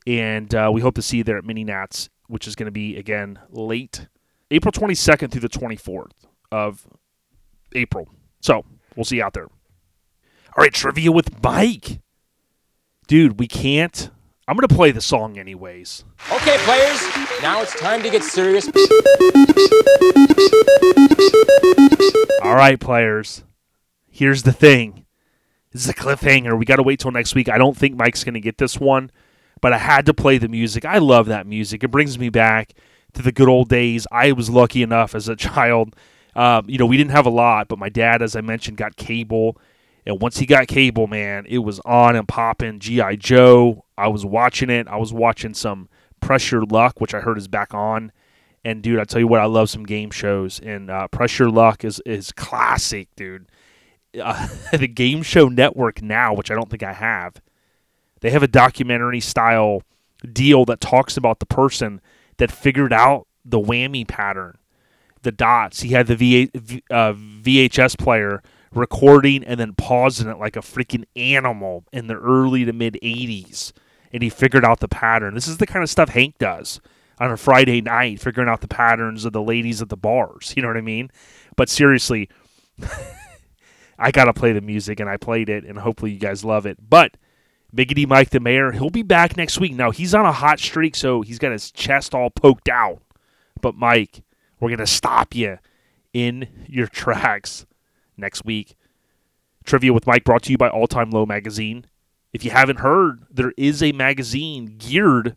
And 0.07 0.55
uh, 0.55 0.71
we 0.73 0.81
hope 0.81 0.95
to 0.95 1.03
see 1.03 1.19
you 1.19 1.25
there 1.25 1.39
at 1.39 1.45
Mini 1.45 1.65
Nats, 1.65 2.09
which 2.31 2.47
is 2.47 2.55
going 2.55 2.67
to 2.67 2.73
be, 2.73 2.97
again, 2.97 3.39
late 3.51 4.09
April 4.51 4.73
22nd 4.73 5.31
through 5.31 5.41
the 5.41 5.49
24th 5.49 6.13
of 6.51 6.87
April. 7.75 8.09
So 8.41 8.65
we'll 8.97 9.05
see 9.05 9.17
you 9.17 9.23
out 9.23 9.35
there. 9.35 9.47
All 9.47 10.63
right, 10.63 10.73
trivia 10.73 11.13
with 11.13 11.43
Mike. 11.43 12.01
Dude, 13.07 13.39
we 13.39 13.47
can't. 13.47 14.11
I'm 14.49 14.57
going 14.57 14.67
to 14.67 14.75
play 14.75 14.91
the 14.91 15.01
song 15.01 15.39
anyways. 15.39 16.05
Okay, 16.33 16.57
players, 16.61 17.01
now 17.41 17.63
it's 17.63 17.79
time 17.79 18.03
to 18.03 18.11
get 18.11 18.25
serious. 18.25 18.67
All 22.43 22.57
right, 22.57 22.81
players 22.81 23.45
here's 24.11 24.43
the 24.43 24.53
thing. 24.53 25.07
This 25.73 25.85
is 25.85 25.89
a 25.89 25.95
cliffhanger. 25.95 26.59
We 26.59 26.67
got 26.67 26.77
to 26.77 26.83
wait 26.83 27.01
till 27.01 27.11
next 27.13 27.35
week. 27.35 27.49
I 27.49 27.57
don't 27.57 27.77
think 27.77 27.97
Mike's 27.97 28.23
going 28.25 28.35
to 28.35 28.41
get 28.41 28.59
this 28.59 28.79
one, 28.79 29.11
but 29.61 29.73
I 29.73 29.79
had 29.79 30.07
to 30.07 30.15
play 30.15 30.39
the 30.39 30.49
music. 30.49 30.85
I 30.85 30.99
love 30.99 31.27
that 31.27 31.47
music. 31.47 31.85
It 31.85 31.91
brings 31.91 32.19
me 32.19 32.29
back 32.29 32.75
to 33.15 33.23
the 33.23 33.33
good 33.33 33.49
old 33.49 33.69
days. 33.69 34.07
I 34.11 34.33
was 34.33 34.51
lucky 34.51 34.83
enough 34.83 35.15
as 35.15 35.29
a 35.29 35.37
child. 35.49 35.97
Um, 36.37 36.69
you 36.69 36.79
know, 36.79 36.87
we 36.87 36.97
didn't 36.97 37.11
have 37.11 37.27
a 37.27 37.31
lot, 37.31 37.69
but 37.69 37.79
my 37.79 37.89
dad, 37.89 38.23
as 38.23 38.37
I 38.37 38.41
mentioned, 38.41 38.77
got 38.77 38.97
cable. 38.97 39.59
And 40.07 40.21
once 40.21 40.39
he 40.39 40.47
got 40.47 40.69
cable, 40.69 41.07
man, 41.07 41.45
it 41.49 41.59
was 41.59 41.81
on 41.81 42.17
and 42.17 42.27
popping. 42.27 42.79
G.I. 42.79 43.17
Joe, 43.17 43.85
I 43.99 44.09
was 44.09 44.25
watching 44.25 44.71
it. 44.71 44.89
I 44.89 44.97
was 44.97 45.13
watching 45.13 45.55
some 45.55 45.89
Press 46.21 46.51
Your 46.51 46.65
Luck, 46.65 47.01
which 47.01 47.15
I 47.15 47.21
heard 47.21 47.37
is 47.37 47.49
back 47.49 47.75
on. 47.75 48.13
And 48.65 48.83
dude, 48.83 48.99
I 49.01 49.05
tell 49.05 49.21
you 49.21 49.27
what, 49.27 49.41
I 49.41 49.47
love 49.47 49.71
some 49.71 49.85
game 49.85 50.11
shows. 50.11 50.61
And 50.61 50.91
uh, 50.91 51.09
Press 51.09 51.39
Your 51.39 51.51
Luck 51.51 51.85
is 51.85 52.01
is 52.07 52.33
classic, 52.33 53.09
dude 53.17 53.47
uh, 54.19 54.49
the 54.73 54.89
Game 54.89 55.23
Show 55.23 55.49
Network 55.49 56.03
now, 56.03 56.35
which 56.35 56.51
I 56.51 56.55
don't 56.55 56.71
think 56.71 56.83
I 56.83 56.93
have, 56.93 57.41
they 58.21 58.31
have 58.31 58.43
a 58.43 58.49
documentary 58.49 59.21
style 59.21 59.83
deal 60.33 60.65
that 60.67 60.81
talks 60.81 61.17
about 61.17 61.41
the 61.41 61.47
person 61.47 62.01
that 62.37 62.51
figured 62.51 62.93
out 62.93 63.27
the 63.45 63.61
whammy 63.61 64.07
pattern, 64.07 64.59
the 65.23 65.33
dots. 65.33 65.81
He 65.81 65.91
had 65.91 66.07
the 66.07 66.17
v- 66.17 66.83
uh, 66.91 67.13
VHS 67.13 67.99
player 67.99 68.43
recording 68.73 69.43
and 69.45 69.59
then 69.59 69.75
pausing 69.75 70.29
it 70.29 70.39
like 70.39 70.57
a 70.57 70.61
freaking 70.61 71.05
animal 71.17 71.85
in 71.93 72.07
the 72.07 72.15
early 72.15 72.65
to 72.65 72.73
mid 72.73 72.99
80s. 73.03 73.73
And 74.13 74.23
he 74.23 74.29
figured 74.29 74.65
out 74.65 74.81
the 74.81 74.89
pattern. 74.89 75.35
This 75.35 75.49
is 75.49 75.59
the 75.59 75.67
kind 75.67 75.83
of 75.83 75.91
stuff 75.91 76.11
Hank 76.11 76.39
does 76.39 76.81
on 77.19 77.31
a 77.31 77.37
Friday 77.37 77.81
night, 77.81 78.21
figuring 78.21 78.49
out 78.49 78.61
the 78.61 78.69
patterns 78.69 79.25
of 79.25 79.33
the 79.33 79.43
ladies 79.43 79.83
at 79.83 79.89
the 79.89 79.97
bars. 79.97 80.55
You 80.57 80.63
know 80.63 80.69
what 80.69 80.77
I 80.77 80.83
mean? 80.83 81.11
But 81.55 81.69
seriously, 81.69 82.29
I 83.99 84.11
got 84.11 84.25
to 84.25 84.33
play 84.33 84.53
the 84.53 84.63
music, 84.63 84.99
and 84.99 85.09
I 85.09 85.19
played 85.19 85.51
it, 85.51 85.65
and 85.65 85.79
hopefully 85.79 86.13
you 86.13 86.19
guys 86.19 86.45
love 86.45 86.65
it. 86.65 86.79
But 86.89 87.17
Biggity 87.75 88.07
Mike 88.07 88.31
the 88.31 88.41
Mayor, 88.41 88.73
he'll 88.73 88.91
be 88.91 89.03
back 89.03 89.37
next 89.37 89.61
week. 89.61 89.75
Now, 89.75 89.91
he's 89.91 90.15
on 90.15 90.27
a 90.27 90.33
hot 90.33 90.59
streak, 90.59 90.97
so 90.97 91.23
he's 91.23 91.39
got 91.39 91.53
his 91.53 91.71
chest 91.71 92.15
all 92.15 92.31
poked 92.31 92.69
out. 92.69 93.01
But, 93.61 93.77
Mike, 93.77 94.23
we're 94.59 94.71
going 94.71 94.79
to 94.79 94.87
stop 94.87 95.35
you 95.35 95.59
in 96.13 96.49
your 96.67 96.87
tracks 96.93 97.67
next 98.17 98.45
week. 98.45 98.77
Trivia 99.65 99.93
with 99.93 100.07
Mike 100.07 100.25
brought 100.25 100.43
to 100.45 100.51
you 100.51 100.59
by 100.59 100.69
All 100.69 100.89
Time 100.89 101.11
Low 101.11 101.27
Magazine. 101.27 101.85
If 102.33 102.45
you 102.45 102.51
haven't 102.51 102.81
heard, 102.81 103.25
there 103.31 103.53
is 103.57 103.83
a 103.83 103.93
magazine 103.93 104.77
geared 104.79 105.37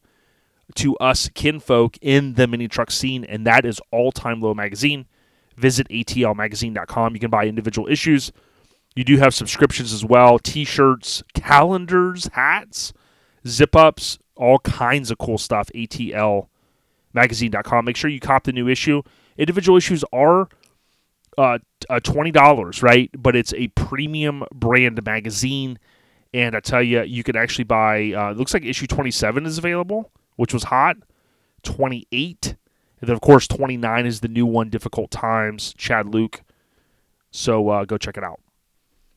to 0.76 0.96
us 0.98 1.30
kinfolk 1.34 1.98
in 2.02 2.34
the 2.34 2.48
mini 2.48 2.68
truck 2.68 2.90
scene, 2.90 3.24
and 3.24 3.46
that 3.46 3.66
is 3.66 3.80
All 3.92 4.12
Time 4.12 4.40
Low 4.40 4.54
Magazine. 4.54 5.06
Visit 5.56 5.88
atlmagazine.com. 5.90 7.14
You 7.14 7.20
can 7.20 7.30
buy 7.30 7.46
individual 7.46 7.88
issues 7.88 8.32
you 8.96 9.04
do 9.04 9.18
have 9.18 9.34
subscriptions 9.34 9.94
as 9.94 10.06
well 10.06 10.40
t 10.40 10.66
shirts, 10.66 11.24
calendars, 11.34 12.30
hats, 12.34 12.94
zip 13.48 13.76
ups, 13.76 14.20
all 14.36 14.60
kinds 14.60 15.12
of 15.12 15.18
cool 15.18 15.38
stuff. 15.38 15.70
ATLmagazine.com. 15.76 17.86
Make 17.86 17.98
sure 17.98 18.10
you 18.10 18.20
cop 18.20 18.44
the 18.44 18.52
new 18.52 18.68
issue. 18.68 19.02
Individual 19.38 19.78
issues 19.78 20.04
are 20.14 20.48
uh, 21.38 21.60
uh, 21.90 22.00
$20, 22.00 22.84
right? 22.84 23.10
But 23.18 23.36
it's 23.36 23.54
a 23.54 23.68
premium 23.70 24.44
brand 24.54 25.04
magazine. 25.04 25.80
And 26.34 26.56
I 26.56 26.60
tell 26.60 26.82
you, 26.82 27.04
you 27.04 27.24
can 27.24 27.36
actually 27.36 27.66
buy, 27.66 28.12
uh, 28.12 28.32
looks 28.32 28.54
like 28.54 28.66
issue 28.66 28.88
27 28.88 29.46
is 29.46 29.58
available, 29.58 30.12
which 30.36 30.54
was 30.54 30.66
hot. 30.66 30.98
28. 31.64 32.56
And 33.02 33.08
then, 33.08 33.16
of 33.16 33.22
course, 33.22 33.48
29 33.48 34.06
is 34.06 34.22
the 34.22 34.28
new 34.28 34.46
one, 34.46 34.70
Difficult 34.70 35.12
Times, 35.12 35.74
Chad 35.78 36.08
Luke. 36.08 36.42
So 37.32 37.70
uh, 37.70 37.86
go 37.86 37.98
check 37.98 38.18
it 38.18 38.24
out. 38.24 38.40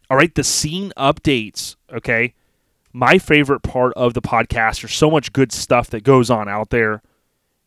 All 0.09 0.17
right, 0.17 0.35
the 0.35 0.45
scene 0.45 0.93
updates. 0.97 1.77
Okay. 1.93 2.35
My 2.93 3.19
favorite 3.19 3.61
part 3.61 3.93
of 3.95 4.15
the 4.15 4.23
podcast, 4.23 4.81
there's 4.81 4.95
so 4.95 5.11
much 5.11 5.33
good 5.33 5.53
stuff 5.53 5.91
that 5.91 6.03
goes 6.03 6.31
on 6.31 6.49
out 6.49 6.71
there. 6.71 7.03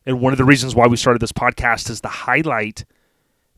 And 0.05 0.22
one 0.22 0.34
of 0.34 0.38
the 0.38 0.46
reasons 0.46 0.74
why 0.74 0.88
we 0.88 0.98
started 0.98 1.22
this 1.22 1.31
podcast 1.31 1.89
is 1.89 2.01
to 2.01 2.08
highlight 2.08 2.86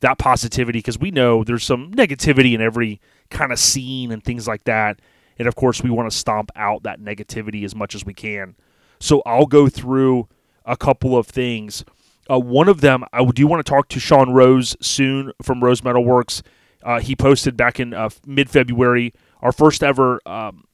that 0.01 0.17
positivity 0.17 0.79
because 0.79 0.99
we 0.99 1.11
know 1.11 1.43
there's 1.43 1.63
some 1.63 1.91
negativity 1.91 2.53
in 2.53 2.61
every 2.61 2.99
kind 3.29 3.51
of 3.51 3.59
scene 3.59 4.11
and 4.11 4.23
things 4.23 4.47
like 4.47 4.63
that. 4.65 4.99
And 5.39 5.47
of 5.47 5.55
course, 5.55 5.81
we 5.81 5.89
want 5.89 6.11
to 6.11 6.17
stomp 6.17 6.51
out 6.55 6.83
that 6.83 6.99
negativity 6.99 7.63
as 7.63 7.73
much 7.73 7.95
as 7.95 8.03
we 8.03 8.13
can. 8.13 8.55
So 8.99 9.21
I'll 9.25 9.45
go 9.45 9.69
through 9.69 10.27
a 10.65 10.75
couple 10.75 11.15
of 11.15 11.27
things. 11.27 11.85
Uh, 12.29 12.39
one 12.39 12.67
of 12.67 12.81
them, 12.81 13.05
I 13.13 13.23
do 13.25 13.47
want 13.47 13.65
to 13.65 13.69
talk 13.69 13.87
to 13.89 13.99
Sean 13.99 14.31
Rose 14.31 14.75
soon 14.81 15.31
from 15.41 15.63
Rose 15.63 15.83
Metal 15.83 16.03
Works. 16.03 16.43
Uh, 16.83 16.99
he 16.99 17.15
posted 17.15 17.55
back 17.55 17.79
in 17.79 17.93
uh, 17.93 18.09
mid 18.25 18.49
February 18.49 19.13
our 19.41 19.51
first 19.51 19.83
ever 19.83 20.21
um, 20.25 20.65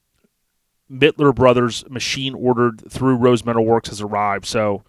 Mittler 0.90 1.34
Brothers 1.34 1.88
machine 1.88 2.34
ordered 2.34 2.82
through 2.90 3.16
Rose 3.16 3.44
Metal 3.44 3.64
Works 3.64 3.88
has 3.88 4.00
arrived. 4.00 4.46
So 4.46 4.84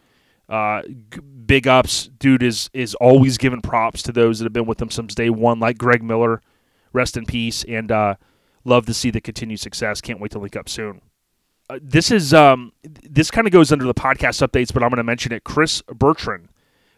uh, 0.48 0.82
g- 0.84 1.20
big 1.46 1.68
ups, 1.68 2.10
dude 2.20 2.44
is 2.44 2.70
is 2.74 2.96
always 2.96 3.38
giving 3.38 3.62
props 3.62 4.02
to 4.04 4.12
those 4.12 4.40
that 4.40 4.46
have 4.46 4.54
been 4.54 4.66
with 4.66 4.82
him 4.82 4.90
since 4.90 5.16
day 5.16 5.30
one, 5.30 5.60
like 5.60 5.78
Greg 5.78 6.04
Miller. 6.04 6.42
Rest 6.92 7.18
in 7.18 7.26
peace, 7.26 7.64
and 7.68 7.92
uh, 7.92 8.16
love 8.66 8.88
to 8.88 8.96
see 8.96 9.12
the 9.12 9.22
continued 9.22 9.60
success. 9.60 10.02
Can't 10.02 10.20
wait 10.20 10.32
to 10.32 10.40
link 10.40 10.56
up 10.56 10.68
soon. 10.68 11.02
Uh, 11.70 11.78
this 11.82 12.10
is 12.10 12.34
um, 12.34 12.74
this 12.84 13.30
kind 13.30 13.46
of 13.46 13.54
goes 13.54 13.72
under 13.72 13.86
the 13.86 13.94
podcast 13.94 14.46
updates, 14.46 14.74
but 14.74 14.82
I'm 14.82 14.90
going 14.90 14.98
to 14.98 15.04
mention 15.04 15.32
it. 15.32 15.44
Chris 15.44 15.84
Bertrand 15.84 16.50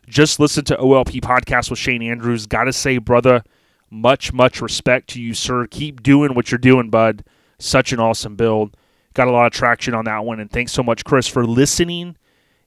just 0.07 0.39
listened 0.39 0.67
to 0.67 0.77
OLP 0.77 1.19
podcast 1.19 1.69
with 1.69 1.77
Shane 1.77 2.01
Andrews. 2.01 2.47
Got 2.47 2.65
to 2.65 2.73
say, 2.73 2.99
brother 2.99 3.43
much, 3.91 4.33
much 4.33 4.61
respect 4.61 5.09
to 5.09 5.21
you, 5.21 5.33
sir. 5.33 5.67
Keep 5.67 6.01
doing 6.01 6.33
what 6.33 6.49
you're 6.49 6.57
doing, 6.57 6.89
bud. 6.89 7.23
Such 7.59 7.91
an 7.91 7.99
awesome 7.99 8.35
build. 8.35 8.75
Got 9.13 9.27
a 9.27 9.31
lot 9.31 9.45
of 9.45 9.51
traction 9.51 9.93
on 9.93 10.05
that 10.05 10.25
one. 10.25 10.39
And 10.39 10.49
thanks 10.49 10.71
so 10.71 10.81
much, 10.81 11.03
Chris, 11.03 11.27
for 11.27 11.45
listening 11.45 12.15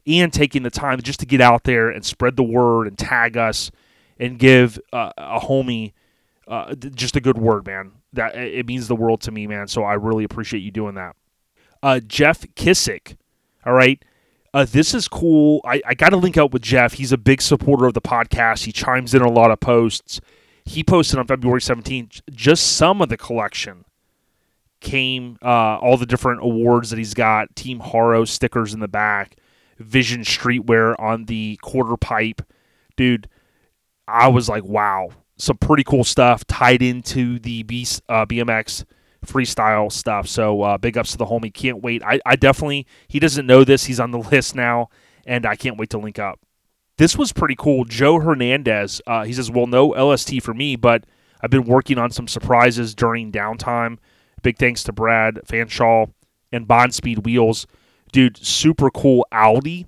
and 0.07 0.33
taking 0.33 0.63
the 0.63 0.71
time 0.71 1.01
just 1.01 1.21
to 1.21 1.27
get 1.27 1.41
out 1.41 1.65
there 1.65 1.89
and 1.89 2.05
spread 2.05 2.37
the 2.37 2.43
word 2.43 2.87
and 2.87 2.99
tag 2.99 3.37
us 3.37 3.71
and 4.21 4.39
give 4.39 4.79
uh, 4.93 5.13
a 5.17 5.41
homie 5.41 5.93
uh, 6.47 6.75
just 6.75 7.17
a 7.17 7.21
good 7.21 7.39
word, 7.39 7.67
man. 7.67 7.93
That 8.13 8.37
it 8.37 8.67
means 8.67 8.87
the 8.87 8.97
world 8.97 9.23
to 9.23 9.31
me, 9.31 9.47
man. 9.47 9.67
So 9.67 9.83
I 9.83 9.95
really 9.95 10.25
appreciate 10.25 10.61
you 10.61 10.71
doing 10.71 10.95
that. 10.95 11.17
Uh, 11.83 12.01
Jeff 12.01 12.45
Kissick, 12.55 13.17
all 13.65 13.73
right. 13.73 14.03
Uh, 14.53 14.65
this 14.65 14.95
is 14.95 15.09
cool. 15.09 15.61
I, 15.65 15.83
I 15.85 15.95
got 15.95 16.11
to 16.11 16.17
link 16.17 16.37
up 16.37 16.53
with 16.53 16.63
Jeff. 16.63 16.93
He's 16.93 17.11
a 17.11 17.19
big 17.19 17.43
supporter 17.43 17.87
of 17.87 17.95
the 17.95 18.01
podcast. 18.01 18.67
He 18.67 18.73
chimes 18.73 19.13
in 19.13 19.21
a 19.21 19.31
lot 19.31 19.51
of 19.51 19.59
posts 19.59 20.21
he 20.65 20.83
posted 20.83 21.19
on 21.19 21.27
February 21.27 21.61
17th 21.61 22.21
just 22.31 22.77
some 22.77 23.03
of 23.03 23.09
the 23.09 23.17
collection 23.17 23.85
came 24.81 25.39
uh, 25.43 25.79
all 25.79 25.97
the 25.97 26.07
different 26.07 26.43
awards 26.43 26.91
that 26.91 26.99
he's 26.99 27.15
got 27.15 27.55
team 27.57 27.81
Haro 27.81 28.25
stickers 28.25 28.75
in 28.75 28.81
the 28.81 28.89
back 28.89 29.37
vision 29.79 30.23
streetwear 30.23 30.95
on 31.01 31.25
the 31.25 31.59
quarter 31.63 31.97
pipe 31.97 32.43
dude 32.97 33.29
i 34.07 34.29
was 34.29 34.49
like 34.49 34.63
wow 34.63 35.09
some 35.37 35.57
pretty 35.57 35.85
cool 35.85 36.05
stuff 36.05 36.47
tied 36.47 36.83
into 36.83 37.39
the 37.39 37.65
uh, 38.09 38.25
BMX 38.27 38.85
freestyle 39.27 39.91
stuff. 39.91 40.29
So 40.29 40.63
uh, 40.63 40.79
big 40.79 40.97
ups 40.97 41.13
to 41.13 41.19
the 41.19 41.27
homie. 41.27 41.53
Can't 41.53 41.83
wait. 41.83 42.03
I, 42.05 42.21
I 42.25 42.37
definitely, 42.37 42.87
he 43.09 43.19
doesn't 43.19 43.47
know 43.47 43.65
this. 43.65 43.85
He's 43.85 44.01
on 44.01 44.11
the 44.11 44.19
list 44.31 44.55
now, 44.55 44.91
and 45.27 45.47
I 45.47 45.57
can't 45.57 45.77
wait 45.77 45.91
to 45.91 45.99
link 45.99 46.19
up. 46.19 46.41
This 46.97 47.17
was 47.17 47.33
pretty 47.33 47.57
cool. 47.57 47.85
Joe 47.85 48.21
Hernandez, 48.21 49.03
uh, 49.07 49.25
he 49.25 49.33
says, 49.33 49.51
well, 49.51 49.67
no 49.67 49.89
LST 49.89 50.43
for 50.43 50.55
me, 50.55 50.77
but 50.77 51.05
I've 51.41 51.51
been 51.51 51.65
working 51.65 51.99
on 51.99 52.11
some 52.11 52.29
surprises 52.29 52.95
during 52.95 53.33
downtime. 53.33 53.99
Big 54.43 54.59
thanks 54.59 54.85
to 54.85 54.93
Brad 54.93 55.41
Fanshaw 55.47 56.11
and 56.53 56.69
Bonspeed 56.69 57.25
Wheels. 57.25 57.67
Dude, 58.13 58.37
super 58.37 58.91
cool 58.91 59.27
Audi. 59.33 59.87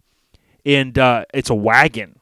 And 0.65 0.99
uh, 0.99 1.27
it's 1.33 1.51
a 1.51 1.55
wagon. 1.55 2.19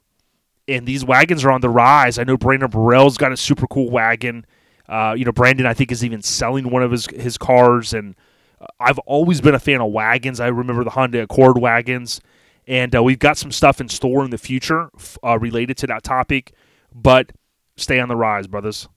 And 0.69 0.87
these 0.87 1.05
wagons 1.05 1.45
are 1.45 1.51
on 1.51 1.63
the 1.63 1.71
rise. 1.71 2.19
I 2.19 2.25
know 2.25 2.37
Brandon 2.37 2.69
Burrell's 2.69 3.17
got 3.17 3.33
a 3.33 3.37
super 3.37 3.67
cool 3.67 3.91
wagon. 3.91 4.45
Uh, 4.87 5.15
you 5.17 5.25
know, 5.25 5.33
Brandon, 5.33 5.67
I 5.67 5.73
think, 5.73 5.91
is 5.93 6.05
even 6.05 6.21
selling 6.21 6.71
one 6.71 6.83
of 6.83 6.91
his, 6.91 7.07
his 7.07 7.39
cars. 7.39 7.95
And 7.95 8.15
uh, 8.61 8.67
I've 8.79 8.99
always 9.01 9.41
been 9.41 9.55
a 9.55 9.59
fan 9.59 9.81
of 9.81 9.93
wagons. 9.93 10.41
I 10.41 10.49
remember 10.49 10.85
the 10.85 10.91
Honda 10.91 11.23
Accord 11.23 11.59
wagons. 11.59 12.21
And 12.67 12.95
uh, 12.97 13.03
we've 13.03 13.19
got 13.19 13.37
some 13.37 13.53
stuff 13.53 13.81
in 13.81 13.89
store 13.89 14.25
in 14.25 14.31
the 14.31 14.39
future 14.39 14.91
uh, 15.23 15.39
related 15.39 15.77
to 15.79 15.87
that 15.89 16.03
topic. 16.03 16.53
But 16.95 17.33
stay 17.77 18.01
on 18.01 18.09
the 18.09 18.17
rise, 18.17 18.47
brothers. 18.47 18.89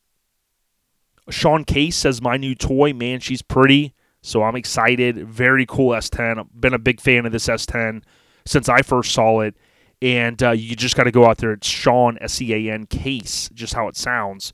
Sean 1.29 1.65
Case 1.65 1.95
says, 1.95 2.21
My 2.21 2.38
new 2.38 2.55
toy, 2.55 2.93
man, 2.93 3.19
she's 3.19 3.41
pretty. 3.41 3.93
So 4.21 4.43
I'm 4.43 4.55
excited. 4.55 5.27
Very 5.27 5.65
cool 5.65 5.91
S10. 5.91 6.39
I've 6.39 6.62
been 6.62 6.74
a 6.74 6.79
big 6.79 7.00
fan 7.00 7.25
of 7.25 7.31
this 7.31 7.47
S10 7.47 8.03
since 8.45 8.69
I 8.69 8.81
first 8.81 9.12
saw 9.12 9.41
it. 9.41 9.55
And 10.01 10.41
uh, 10.43 10.51
you 10.51 10.75
just 10.75 10.95
got 10.95 11.03
to 11.03 11.12
go 11.12 11.25
out 11.25 11.38
there. 11.38 11.53
It's 11.53 11.67
Sean, 11.67 12.17
S 12.21 12.41
E 12.41 12.53
A 12.53 12.74
N, 12.74 12.86
Case, 12.86 13.50
just 13.53 13.74
how 13.74 13.88
it 13.88 13.95
sounds. 13.95 14.53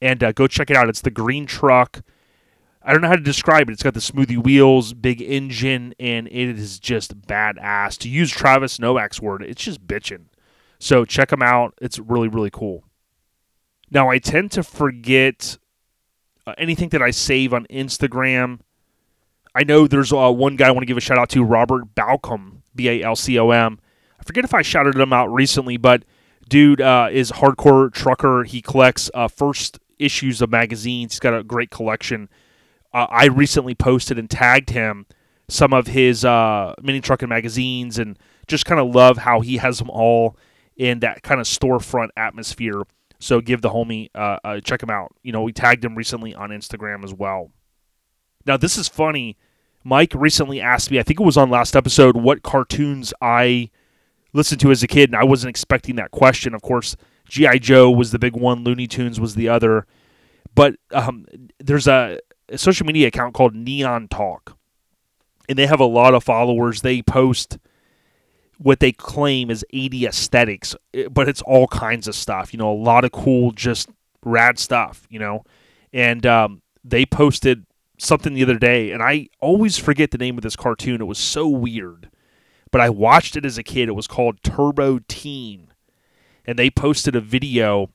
And 0.00 0.22
uh, 0.22 0.32
go 0.32 0.46
check 0.46 0.70
it 0.70 0.76
out. 0.76 0.88
It's 0.88 1.00
the 1.00 1.10
green 1.10 1.46
truck. 1.46 2.02
I 2.84 2.92
don't 2.92 3.00
know 3.00 3.08
how 3.08 3.16
to 3.16 3.22
describe 3.22 3.68
it. 3.68 3.72
It's 3.72 3.82
got 3.82 3.94
the 3.94 4.00
smoothie 4.00 4.42
wheels, 4.42 4.92
big 4.92 5.22
engine, 5.22 5.94
and 6.00 6.26
it 6.26 6.58
is 6.58 6.80
just 6.80 7.20
badass. 7.22 7.96
To 7.98 8.08
use 8.08 8.30
Travis 8.30 8.78
Novak's 8.78 9.20
word, 9.20 9.42
it's 9.42 9.62
just 9.62 9.86
bitching. 9.86 10.24
So 10.78 11.04
check 11.04 11.28
them 11.28 11.42
out. 11.42 11.74
It's 11.80 11.98
really, 11.98 12.28
really 12.28 12.50
cool. 12.50 12.84
Now, 13.90 14.10
I 14.10 14.18
tend 14.18 14.50
to 14.52 14.62
forget 14.62 15.58
uh, 16.46 16.54
anything 16.58 16.88
that 16.88 17.02
I 17.02 17.12
save 17.12 17.54
on 17.54 17.66
Instagram. 17.66 18.60
I 19.54 19.64
know 19.64 19.86
there's 19.86 20.12
uh, 20.12 20.32
one 20.32 20.56
guy 20.56 20.68
I 20.68 20.70
want 20.70 20.82
to 20.82 20.86
give 20.86 20.96
a 20.96 21.00
shout 21.00 21.18
out 21.18 21.28
to, 21.30 21.44
Robert 21.44 21.94
Balcom, 21.94 22.62
B 22.74 22.88
A 22.88 23.02
L 23.02 23.14
C 23.14 23.38
O 23.38 23.50
M. 23.50 23.78
I 24.18 24.24
forget 24.24 24.44
if 24.44 24.54
I 24.54 24.62
shouted 24.62 24.96
him 24.96 25.12
out 25.12 25.32
recently, 25.32 25.76
but 25.76 26.04
dude 26.48 26.80
uh, 26.80 27.08
is 27.12 27.30
hardcore 27.32 27.92
trucker. 27.92 28.44
He 28.44 28.60
collects 28.60 29.10
uh, 29.14 29.28
first 29.28 29.78
issues 29.98 30.40
of 30.42 30.50
magazines. 30.50 31.12
He's 31.12 31.20
got 31.20 31.34
a 31.34 31.44
great 31.44 31.70
collection. 31.70 32.28
Uh, 32.92 33.06
I 33.08 33.26
recently 33.26 33.74
posted 33.74 34.18
and 34.18 34.28
tagged 34.28 34.70
him 34.70 35.06
some 35.48 35.72
of 35.72 35.86
his 35.86 36.24
uh, 36.24 36.74
mini 36.82 37.00
trucking 37.00 37.28
magazines 37.28 37.98
and 37.98 38.18
just 38.46 38.64
kind 38.64 38.80
of 38.80 38.94
love 38.94 39.18
how 39.18 39.40
he 39.40 39.58
has 39.58 39.78
them 39.78 39.90
all 39.90 40.36
in 40.76 41.00
that 41.00 41.22
kind 41.22 41.40
of 41.40 41.46
storefront 41.46 42.08
atmosphere. 42.16 42.82
So 43.18 43.40
give 43.40 43.62
the 43.62 43.70
homie 43.70 44.08
uh, 44.14 44.38
uh, 44.42 44.60
check 44.60 44.82
him 44.82 44.90
out. 44.90 45.14
You 45.22 45.32
know, 45.32 45.42
we 45.42 45.52
tagged 45.52 45.84
him 45.84 45.94
recently 45.94 46.34
on 46.34 46.50
Instagram 46.50 47.04
as 47.04 47.14
well. 47.14 47.50
Now 48.46 48.56
this 48.56 48.76
is 48.76 48.88
funny. 48.88 49.36
Mike 49.84 50.12
recently 50.14 50.60
asked 50.60 50.90
me, 50.90 50.98
I 50.98 51.02
think 51.02 51.20
it 51.20 51.24
was 51.24 51.36
on 51.36 51.50
last 51.50 51.74
episode, 51.76 52.16
what 52.16 52.42
cartoons 52.42 53.12
I 53.20 53.70
listened 54.32 54.60
to 54.60 54.70
as 54.70 54.82
a 54.82 54.86
kid, 54.86 55.10
and 55.10 55.16
I 55.16 55.24
wasn't 55.24 55.50
expecting 55.50 55.96
that 55.96 56.12
question. 56.12 56.54
Of 56.54 56.62
course, 56.62 56.96
GI 57.28 57.58
Joe 57.58 57.90
was 57.90 58.12
the 58.12 58.18
big 58.18 58.36
one, 58.36 58.64
Looney 58.64 58.86
Tunes 58.86 59.20
was 59.20 59.34
the 59.34 59.48
other. 59.48 59.86
But 60.54 60.76
um, 60.92 61.26
there's 61.58 61.88
a, 61.88 62.18
a 62.48 62.58
social 62.58 62.86
media 62.86 63.08
account 63.08 63.34
called 63.34 63.54
Neon 63.54 64.08
Talk, 64.08 64.56
and 65.48 65.58
they 65.58 65.66
have 65.66 65.80
a 65.80 65.86
lot 65.86 66.14
of 66.14 66.24
followers. 66.24 66.82
They 66.82 67.02
post 67.02 67.58
what 68.58 68.80
they 68.80 68.92
claim 68.92 69.50
is 69.50 69.64
80 69.72 70.06
aesthetics, 70.06 70.76
eh, 70.94 71.08
but 71.10 71.28
it's 71.28 71.42
all 71.42 71.66
kinds 71.66 72.06
of 72.06 72.14
stuff. 72.14 72.52
You 72.52 72.58
know, 72.58 72.72
a 72.72 72.74
lot 72.74 73.04
of 73.04 73.12
cool, 73.12 73.52
just 73.52 73.88
rad 74.24 74.58
stuff. 74.58 75.06
You 75.10 75.18
know, 75.18 75.44
and 75.92 76.24
um, 76.26 76.62
they 76.84 77.04
posted 77.06 77.66
something 77.98 78.34
the 78.34 78.42
other 78.42 78.58
day, 78.58 78.92
and 78.92 79.02
I 79.02 79.28
always 79.40 79.78
forget 79.78 80.10
the 80.10 80.18
name 80.18 80.36
of 80.36 80.42
this 80.42 80.56
cartoon. 80.56 81.00
It 81.00 81.06
was 81.06 81.18
so 81.18 81.48
weird, 81.48 82.10
but 82.70 82.80
I 82.80 82.90
watched 82.90 83.36
it 83.36 83.44
as 83.44 83.58
a 83.58 83.62
kid. 83.62 83.88
It 83.88 83.92
was 83.92 84.06
called 84.06 84.42
Turbo 84.42 85.00
Teen, 85.08 85.68
and 86.44 86.58
they 86.58 86.70
posted 86.70 87.16
a 87.16 87.20
video 87.20 87.90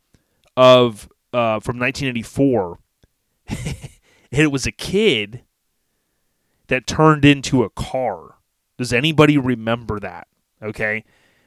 of 0.55 1.09
uh, 1.33 1.59
from 1.59 1.79
1984, 1.79 2.79
and 4.31 4.41
it 4.41 4.51
was 4.51 4.65
a 4.65 4.71
kid 4.71 5.43
that 6.67 6.87
turned 6.87 7.25
into 7.25 7.63
a 7.63 7.69
car. 7.69 8.35
Does 8.77 8.93
anybody 8.93 9.37
remember 9.37 9.99
that? 9.99 10.27
Okay, 10.61 11.03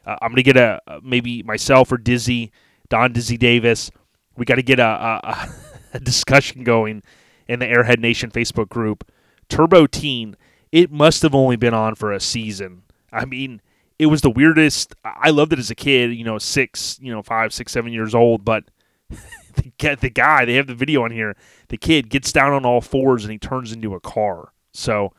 uh, 0.06 0.16
I'm 0.22 0.30
gonna 0.30 0.42
get 0.42 0.56
a 0.56 0.80
maybe 1.02 1.42
myself 1.42 1.92
or 1.92 1.98
Dizzy, 1.98 2.52
Don 2.88 3.12
Dizzy 3.12 3.36
Davis. 3.36 3.90
We 4.36 4.44
got 4.44 4.54
to 4.56 4.62
get 4.62 4.78
a, 4.78 4.84
a, 4.84 5.48
a 5.94 6.00
discussion 6.00 6.64
going 6.64 7.02
in 7.48 7.58
the 7.58 7.66
Airhead 7.66 7.98
Nation 7.98 8.30
Facebook 8.30 8.68
group. 8.68 9.10
Turbo 9.48 9.86
Teen, 9.86 10.36
it 10.72 10.90
must 10.90 11.22
have 11.22 11.34
only 11.34 11.56
been 11.56 11.74
on 11.74 11.94
for 11.94 12.12
a 12.12 12.20
season. 12.20 12.82
I 13.12 13.24
mean, 13.24 13.60
it 13.98 14.06
was 14.06 14.20
the 14.22 14.30
weirdest. 14.30 14.94
I 15.04 15.30
loved 15.30 15.52
it 15.52 15.58
as 15.58 15.70
a 15.70 15.74
kid, 15.74 16.14
you 16.14 16.24
know, 16.24 16.38
six, 16.38 16.98
you 17.02 17.12
know, 17.12 17.22
five, 17.22 17.52
six, 17.52 17.72
seven 17.72 17.92
years 17.92 18.14
old. 18.14 18.44
But 18.44 18.64
the, 19.62 19.96
the 20.00 20.10
guy, 20.10 20.44
they 20.44 20.54
have 20.54 20.66
the 20.66 20.74
video 20.74 21.04
on 21.04 21.10
here. 21.10 21.36
The 21.68 21.76
kid 21.76 22.10
gets 22.10 22.32
down 22.32 22.52
on 22.52 22.64
all 22.64 22.80
fours 22.80 23.24
and 23.24 23.32
he 23.32 23.38
turns 23.38 23.72
into 23.72 23.94
a 23.94 24.00
car. 24.00 24.52
So 24.72 25.12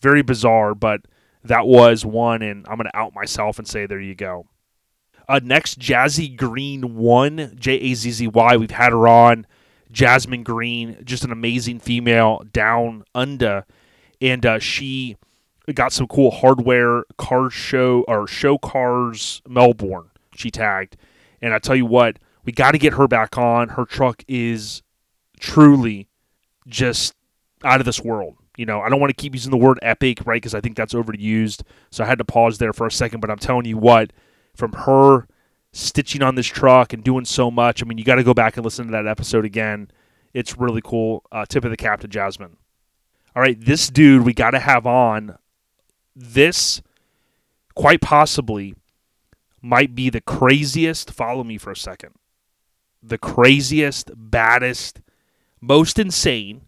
very 0.00 0.22
bizarre, 0.22 0.74
but 0.74 1.02
that 1.44 1.66
was 1.66 2.04
one, 2.04 2.42
and 2.42 2.66
I'm 2.68 2.76
going 2.76 2.86
to 2.86 2.96
out 2.96 3.14
myself 3.14 3.58
and 3.58 3.66
say 3.66 3.86
there 3.86 4.00
you 4.00 4.14
go. 4.14 4.46
Uh, 5.28 5.40
next, 5.42 5.78
Jazzy 5.78 6.36
Green 6.36 6.96
one, 6.96 7.56
J 7.58 7.74
A 7.74 7.94
Z 7.94 8.10
Z 8.10 8.26
Y. 8.26 8.56
We've 8.56 8.70
had 8.70 8.92
her 8.92 9.08
on. 9.08 9.46
Jasmine 9.92 10.42
Green, 10.42 10.96
just 11.04 11.22
an 11.22 11.32
amazing 11.32 11.78
female 11.78 12.42
down 12.50 13.04
under, 13.14 13.66
and 14.22 14.44
uh, 14.46 14.58
she 14.58 15.16
got 15.74 15.92
some 15.92 16.06
cool 16.06 16.30
hardware 16.30 17.04
car 17.18 17.50
show 17.50 18.02
or 18.08 18.26
show 18.26 18.56
cars 18.56 19.42
Melbourne. 19.46 20.10
She 20.34 20.50
tagged, 20.50 20.96
and 21.42 21.52
I 21.52 21.58
tell 21.58 21.76
you 21.76 21.84
what, 21.84 22.18
we 22.44 22.52
got 22.52 22.72
to 22.72 22.78
get 22.78 22.94
her 22.94 23.08
back 23.08 23.38
on. 23.38 23.70
Her 23.70 23.84
truck 23.84 24.24
is 24.28 24.82
truly 25.38 26.08
just 26.66 27.14
out 27.64 27.80
of 27.80 27.86
this 27.86 28.00
world. 28.00 28.36
You 28.56 28.66
know, 28.66 28.80
I 28.80 28.88
don't 28.88 29.00
want 29.00 29.10
to 29.10 29.20
keep 29.20 29.34
using 29.34 29.50
the 29.50 29.56
word 29.56 29.78
epic, 29.82 30.18
right? 30.26 30.36
Because 30.36 30.54
I 30.54 30.60
think 30.60 30.76
that's 30.76 30.94
overused. 30.94 31.62
So 31.90 32.04
I 32.04 32.06
had 32.06 32.18
to 32.18 32.24
pause 32.24 32.58
there 32.58 32.72
for 32.72 32.86
a 32.86 32.92
second. 32.92 33.20
But 33.20 33.30
I'm 33.30 33.38
telling 33.38 33.64
you 33.64 33.78
what, 33.78 34.12
from 34.54 34.72
her 34.72 35.26
stitching 35.72 36.22
on 36.22 36.34
this 36.34 36.46
truck 36.46 36.92
and 36.92 37.02
doing 37.02 37.24
so 37.24 37.50
much. 37.50 37.82
I 37.82 37.86
mean, 37.86 37.98
you 37.98 38.04
got 38.04 38.16
to 38.16 38.24
go 38.24 38.34
back 38.34 38.56
and 38.56 38.64
listen 38.64 38.86
to 38.86 38.92
that 38.92 39.06
episode 39.06 39.44
again. 39.44 39.90
It's 40.34 40.58
really 40.58 40.82
cool. 40.82 41.24
Uh, 41.32 41.46
tip 41.46 41.64
of 41.64 41.70
the 41.70 41.76
cap 41.76 42.00
to 42.00 42.08
Jasmine. 42.08 42.56
All 43.34 43.42
right, 43.42 43.58
this 43.58 43.88
dude 43.88 44.26
we 44.26 44.34
got 44.34 44.50
to 44.50 44.58
have 44.58 44.86
on. 44.86 45.38
This 46.14 46.82
quite 47.74 48.02
possibly 48.02 48.74
might 49.62 49.94
be 49.94 50.10
the 50.10 50.20
craziest. 50.20 51.10
Follow 51.10 51.42
me 51.42 51.56
for 51.56 51.70
a 51.70 51.76
second. 51.76 52.12
The 53.02 53.18
craziest, 53.18 54.10
baddest, 54.14 55.00
most 55.60 55.98
insane. 55.98 56.62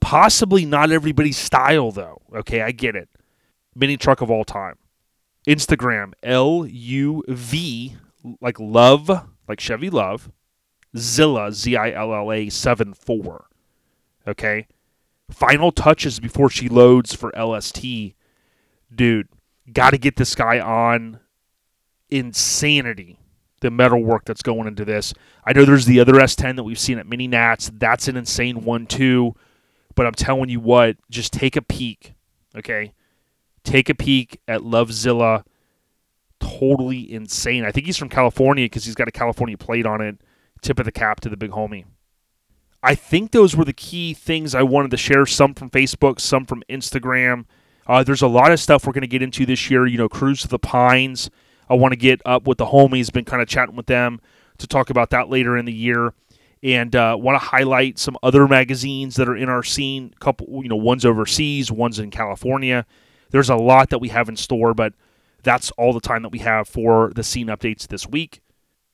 Possibly 0.00 0.64
not 0.64 0.90
everybody's 0.90 1.38
style, 1.38 1.90
though. 1.90 2.20
Okay, 2.34 2.62
I 2.62 2.72
get 2.72 2.96
it. 2.96 3.08
Mini 3.74 3.96
truck 3.96 4.20
of 4.20 4.30
all 4.30 4.44
time. 4.44 4.76
Instagram, 5.46 6.12
L 6.22 6.66
U 6.66 7.22
V 7.28 7.96
like 8.40 8.58
love, 8.58 9.10
like 9.48 9.60
Chevy 9.60 9.90
Love, 9.90 10.30
Zilla, 10.96 11.52
Z 11.52 11.76
I 11.76 11.92
L 11.92 12.14
L 12.14 12.32
A 12.32 12.48
7 12.48 12.94
4. 12.94 13.46
Okay? 14.28 14.66
Final 15.30 15.70
touches 15.72 16.18
before 16.18 16.50
she 16.50 16.68
loads 16.68 17.14
for 17.14 17.32
LST. 17.38 17.84
Dude, 18.94 19.28
got 19.72 19.90
to 19.90 19.98
get 19.98 20.16
this 20.16 20.34
guy 20.34 20.58
on 20.58 21.20
insanity. 22.10 23.19
The 23.60 23.70
metal 23.70 24.02
work 24.02 24.24
that's 24.24 24.42
going 24.42 24.66
into 24.66 24.84
this. 24.84 25.12
I 25.44 25.52
know 25.52 25.64
there's 25.64 25.86
the 25.86 26.00
other 26.00 26.14
S10 26.14 26.56
that 26.56 26.64
we've 26.64 26.78
seen 26.78 26.98
at 26.98 27.06
Mini 27.06 27.28
Nats. 27.28 27.70
That's 27.74 28.08
an 28.08 28.16
insane 28.16 28.64
one, 28.64 28.86
too. 28.86 29.34
But 29.94 30.06
I'm 30.06 30.14
telling 30.14 30.48
you 30.48 30.60
what, 30.60 30.96
just 31.10 31.32
take 31.32 31.56
a 31.56 31.62
peek. 31.62 32.14
Okay? 32.56 32.92
Take 33.64 33.88
a 33.88 33.94
peek 33.94 34.40
at 34.48 34.62
Lovezilla 34.62 35.44
totally 36.40 37.12
insane. 37.12 37.64
I 37.64 37.70
think 37.70 37.86
he's 37.86 37.96
from 37.96 38.08
California 38.08 38.64
because 38.64 38.84
he's 38.84 38.94
got 38.94 39.08
a 39.08 39.12
California 39.12 39.56
plate 39.56 39.86
on 39.86 40.00
it. 40.00 40.20
Tip 40.62 40.78
of 40.78 40.84
the 40.84 40.92
cap 40.92 41.20
to 41.20 41.28
the 41.28 41.36
big 41.36 41.50
homie. 41.50 41.84
I 42.82 42.94
think 42.94 43.30
those 43.30 43.54
were 43.54 43.64
the 43.64 43.72
key 43.72 44.14
things 44.14 44.54
I 44.54 44.62
wanted 44.62 44.90
to 44.92 44.96
share. 44.96 45.26
Some 45.26 45.54
from 45.54 45.70
Facebook, 45.70 46.18
some 46.18 46.46
from 46.46 46.62
Instagram. 46.68 47.44
Uh, 47.86 48.02
there's 48.02 48.22
a 48.22 48.28
lot 48.28 48.52
of 48.52 48.60
stuff 48.60 48.86
we're 48.86 48.92
going 48.92 49.02
to 49.02 49.06
get 49.06 49.22
into 49.22 49.44
this 49.44 49.70
year. 49.70 49.86
You 49.86 49.98
know, 49.98 50.08
Cruise 50.08 50.42
to 50.42 50.48
the 50.48 50.58
Pines. 50.58 51.30
I 51.70 51.74
want 51.74 51.92
to 51.92 51.96
get 51.96 52.20
up 52.26 52.46
with 52.46 52.58
the 52.58 52.66
homies. 52.66 53.10
Been 53.12 53.24
kind 53.24 53.40
of 53.40 53.48
chatting 53.48 53.76
with 53.76 53.86
them 53.86 54.20
to 54.58 54.66
talk 54.66 54.90
about 54.90 55.08
that 55.10 55.30
later 55.30 55.56
in 55.56 55.64
the 55.64 55.72
year. 55.72 56.12
and 56.62 56.94
uh, 56.94 57.16
want 57.18 57.40
to 57.40 57.46
highlight 57.46 57.98
some 57.98 58.18
other 58.22 58.46
magazines 58.46 59.16
that 59.16 59.28
are 59.28 59.36
in 59.36 59.48
our 59.48 59.62
scene. 59.62 60.12
Couple, 60.20 60.46
you 60.62 60.68
know, 60.68 60.76
one's 60.76 61.04
overseas, 61.06 61.72
one's 61.72 61.98
in 61.98 62.10
California. 62.10 62.84
There's 63.30 63.48
a 63.48 63.56
lot 63.56 63.90
that 63.90 63.98
we 64.00 64.08
have 64.08 64.28
in 64.28 64.36
store, 64.36 64.74
but 64.74 64.92
that's 65.42 65.70
all 65.72 65.92
the 65.94 66.00
time 66.00 66.22
that 66.22 66.32
we 66.32 66.40
have 66.40 66.68
for 66.68 67.12
the 67.14 67.22
scene 67.22 67.46
updates 67.46 67.86
this 67.86 68.06
week. 68.06 68.40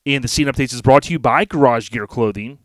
And 0.05 0.23
the 0.23 0.29
scene 0.29 0.47
updates 0.47 0.73
is 0.73 0.83
brought 0.83 1.03
to 1.05 1.13
you 1.13 1.19
by 1.19 1.45
Garage 1.45 1.91
Gear 1.91 2.07
Clothing. 2.07 2.59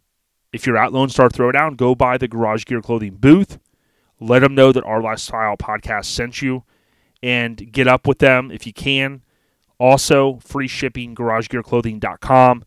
If 0.53 0.67
you're 0.67 0.77
at 0.77 0.93
Lone 0.93 1.09
Star 1.09 1.29
Throwdown, 1.29 1.77
go 1.77 1.95
by 1.95 2.17
the 2.17 2.27
Garage 2.27 2.65
Gear 2.65 2.81
Clothing 2.81 3.15
booth. 3.15 3.57
Let 4.19 4.39
them 4.39 4.53
know 4.53 4.71
that 4.71 4.83
our 4.83 5.01
Lifestyle 5.01 5.57
podcast 5.57 6.05
sent 6.05 6.43
you 6.43 6.63
and 7.23 7.71
get 7.71 7.87
up 7.87 8.05
with 8.05 8.19
them 8.19 8.51
if 8.51 8.67
you 8.67 8.73
can. 8.73 9.23
Also, 9.81 10.37
free 10.43 10.67
shipping, 10.67 11.15
garagegearclothing.com. 11.15 12.63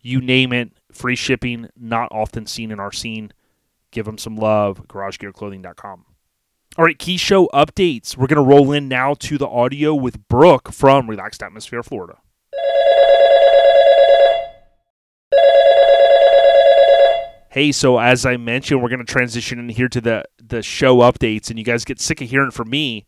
You 0.00 0.22
name 0.22 0.50
it, 0.54 0.72
free 0.90 1.14
shipping, 1.14 1.68
not 1.76 2.08
often 2.10 2.46
seen 2.46 2.70
in 2.70 2.80
our 2.80 2.90
scene. 2.90 3.34
Give 3.90 4.06
them 4.06 4.16
some 4.16 4.34
love, 4.34 4.88
garagegearclothing.com. 4.88 6.06
All 6.78 6.84
right, 6.86 6.98
key 6.98 7.18
show 7.18 7.48
updates. 7.48 8.16
We're 8.16 8.28
going 8.28 8.42
to 8.42 8.50
roll 8.50 8.72
in 8.72 8.88
now 8.88 9.12
to 9.12 9.36
the 9.36 9.46
audio 9.46 9.94
with 9.94 10.26
Brooke 10.26 10.72
from 10.72 11.10
Relaxed 11.10 11.42
Atmosphere, 11.42 11.82
Florida. 11.82 12.16
Hey, 17.50 17.72
so 17.72 17.98
as 17.98 18.24
I 18.24 18.38
mentioned, 18.38 18.82
we're 18.82 18.88
going 18.88 19.04
to 19.04 19.12
transition 19.12 19.58
in 19.58 19.68
here 19.68 19.88
to 19.88 20.00
the 20.00 20.24
the 20.42 20.62
show 20.62 21.00
updates, 21.00 21.50
and 21.50 21.58
you 21.58 21.64
guys 21.66 21.84
get 21.84 22.00
sick 22.00 22.22
of 22.22 22.30
hearing 22.30 22.52
from 22.52 22.70
me. 22.70 23.04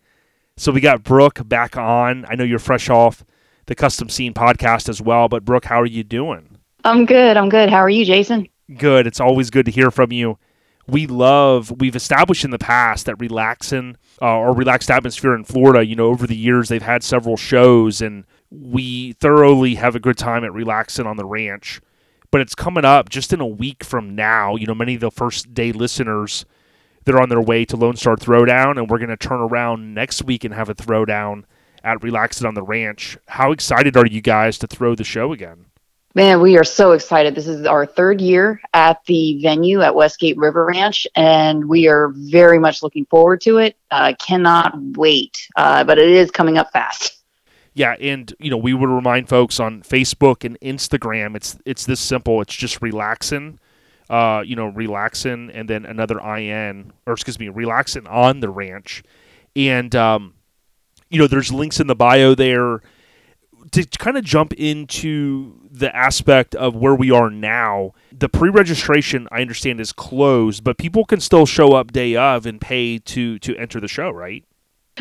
So 0.59 0.73
we 0.73 0.83
got 0.83 1.03
Brooke 1.03 1.41
back 1.49 1.79
on. 1.79 2.27
I 2.29 2.35
know 2.35 2.45
you're 2.45 2.59
fresh 2.59 2.91
off 2.91 3.25
the 3.67 3.75
Custom 3.75 4.09
Scene 4.09 4.35
podcast 4.35 4.89
as 4.89 5.01
well, 5.01 5.29
but 5.29 5.45
Brooke, 5.45 5.67
how 5.67 5.81
are 5.81 5.87
you 5.87 6.05
doing? 6.05 6.59
I'm 6.85 7.05
good. 7.05 7.37
I'm 7.37 7.49
good. 7.49 7.69
How 7.69 7.79
are 7.79 7.91
you, 7.91 8.05
Jason? 8.05 8.49
Good. 8.79 9.07
It's 9.07 9.21
always 9.21 9.51
good 9.51 9.67
to 9.67 9.73
hear 9.73 9.91
from 9.91 10.13
you. 10.13 10.39
We 10.89 11.07
love. 11.07 11.73
We've 11.81 11.97
established 11.97 12.45
in 12.45 12.53
the 12.53 12.59
past 12.59 13.07
that 13.07 13.21
relaxing 13.21 13.97
uh, 14.23 14.37
or 14.37 14.55
relaxed 14.55 14.91
atmosphere 14.91 15.35
in 15.35 15.45
Florida. 15.45 15.85
You 15.85 15.97
know, 15.97 16.07
over 16.07 16.27
the 16.27 16.37
years 16.37 16.69
they've 16.69 16.81
had 16.81 17.03
several 17.03 17.37
shows, 17.37 18.01
and 18.01 18.25
we 18.51 19.13
thoroughly 19.15 19.75
have 19.75 19.97
a 19.97 20.01
good 20.01 20.17
time 20.17 20.45
at 20.45 20.53
relaxing 20.53 21.07
on 21.07 21.17
the 21.17 21.27
ranch 21.27 21.81
but 22.33 22.41
it's 22.41 22.57
coming 22.57 22.85
up 22.85 23.09
just 23.09 23.33
in 23.33 23.41
a 23.41 23.47
week 23.47 23.85
from 23.85 24.15
now. 24.15 24.57
You 24.57 24.67
know, 24.67 24.75
many 24.75 24.97
of 24.97 25.01
the 25.01 25.11
first 25.11 25.55
day 25.55 25.73
listeners 25.73 26.45
they're 27.07 27.23
on 27.23 27.29
their 27.29 27.41
way 27.41 27.65
to 27.65 27.77
Lone 27.77 27.97
Star 27.97 28.17
Throwdown, 28.17 28.79
and 28.79 28.91
we're 28.91 28.99
going 28.99 29.09
to 29.09 29.17
turn 29.17 29.41
around 29.41 29.95
next 29.95 30.25
week 30.25 30.45
and 30.45 30.53
have 30.53 30.69
a 30.69 30.75
throwdown 30.75 31.45
at 31.87 32.03
Relax 32.03 32.41
It 32.41 32.47
on 32.47 32.55
the 32.55 32.63
Ranch. 32.63 33.17
How 33.29 33.53
excited 33.53 33.97
are 33.97 34.07
you 34.07 34.21
guys 34.21 34.59
to 34.59 34.67
throw 34.67 34.95
the 34.95 35.05
show 35.05 35.33
again? 35.33 35.67
Man, 36.17 36.41
we 36.41 36.57
are 36.59 36.65
so 36.65 36.93
excited. 36.93 37.35
This 37.35 37.47
is 37.47 37.65
our 37.65 37.87
third 37.87 38.21
year 38.21 38.61
at 38.75 39.05
the 39.05 39.41
venue 39.41 39.83
at 39.83 39.95
Westgate 39.95 40.37
River 40.37 40.65
Ranch, 40.65 41.07
and 41.15 41.69
we 41.69 41.87
are 41.89 42.13
very 42.17 42.59
much 42.59 42.83
looking 42.83 43.05
forward 43.07 43.41
to 43.43 43.59
it. 43.59 43.77
Uh, 43.91 44.15
cannot 44.19 44.75
wait, 44.97 45.47
uh, 45.57 45.85
but 45.85 45.99
it 45.99 46.09
is 46.09 46.31
coming 46.31 46.59
up 46.59 46.73
fast. 46.73 47.23
Yeah, 47.75 47.95
and 48.01 48.35
you 48.41 48.51
know, 48.51 48.57
we 48.57 48.73
would 48.73 48.89
remind 48.89 49.29
folks 49.29 49.61
on 49.61 49.83
Facebook 49.83 50.43
and 50.43 50.59
Instagram, 50.61 51.37
it's 51.37 51.59
it's 51.67 51.85
this 51.85 52.01
simple. 52.01 52.41
It's 52.41 52.55
just 52.55 52.81
relaxing, 52.81 53.61
uh, 54.09 54.43
you 54.45 54.57
know, 54.57 54.69
relaxing, 54.69 55.51
and 55.51 55.69
then 55.69 55.85
another 55.85 56.19
in, 56.19 56.93
or 57.07 57.13
excuse 57.13 57.39
me, 57.39 57.51
relaxing 57.51 58.07
on 58.07 58.41
the 58.41 58.49
ranch, 58.49 59.03
and 59.55 59.95
um, 59.95 60.33
you 61.11 61.19
know, 61.19 61.27
there's 61.27 61.53
links 61.53 61.81
in 61.81 61.87
the 61.87 61.95
bio 61.95 62.35
there 62.35 62.83
to 63.73 63.85
kind 63.99 64.17
of 64.17 64.25
jump 64.25 64.53
into 64.55 65.55
the 65.71 65.95
aspect 65.95 66.55
of 66.55 66.75
where 66.75 66.95
we 66.95 67.11
are 67.11 67.31
now. 67.31 67.93
The 68.13 68.29
pre-registration, 68.29 69.29
I 69.31 69.41
understand, 69.41 69.81
is 69.81 69.93
closed, 69.93 70.65
but 70.65 70.79
people 70.79 71.05
can 71.05 71.21
still 71.21 71.47
show 71.47 71.75
up 71.75 71.93
day 71.93 72.17
of 72.17 72.47
and 72.47 72.61
pay 72.61 72.99
to 72.99 73.39
to 73.41 73.57
enter 73.57 73.81
the 73.81 73.89
show, 73.89 74.11
right? 74.11 74.45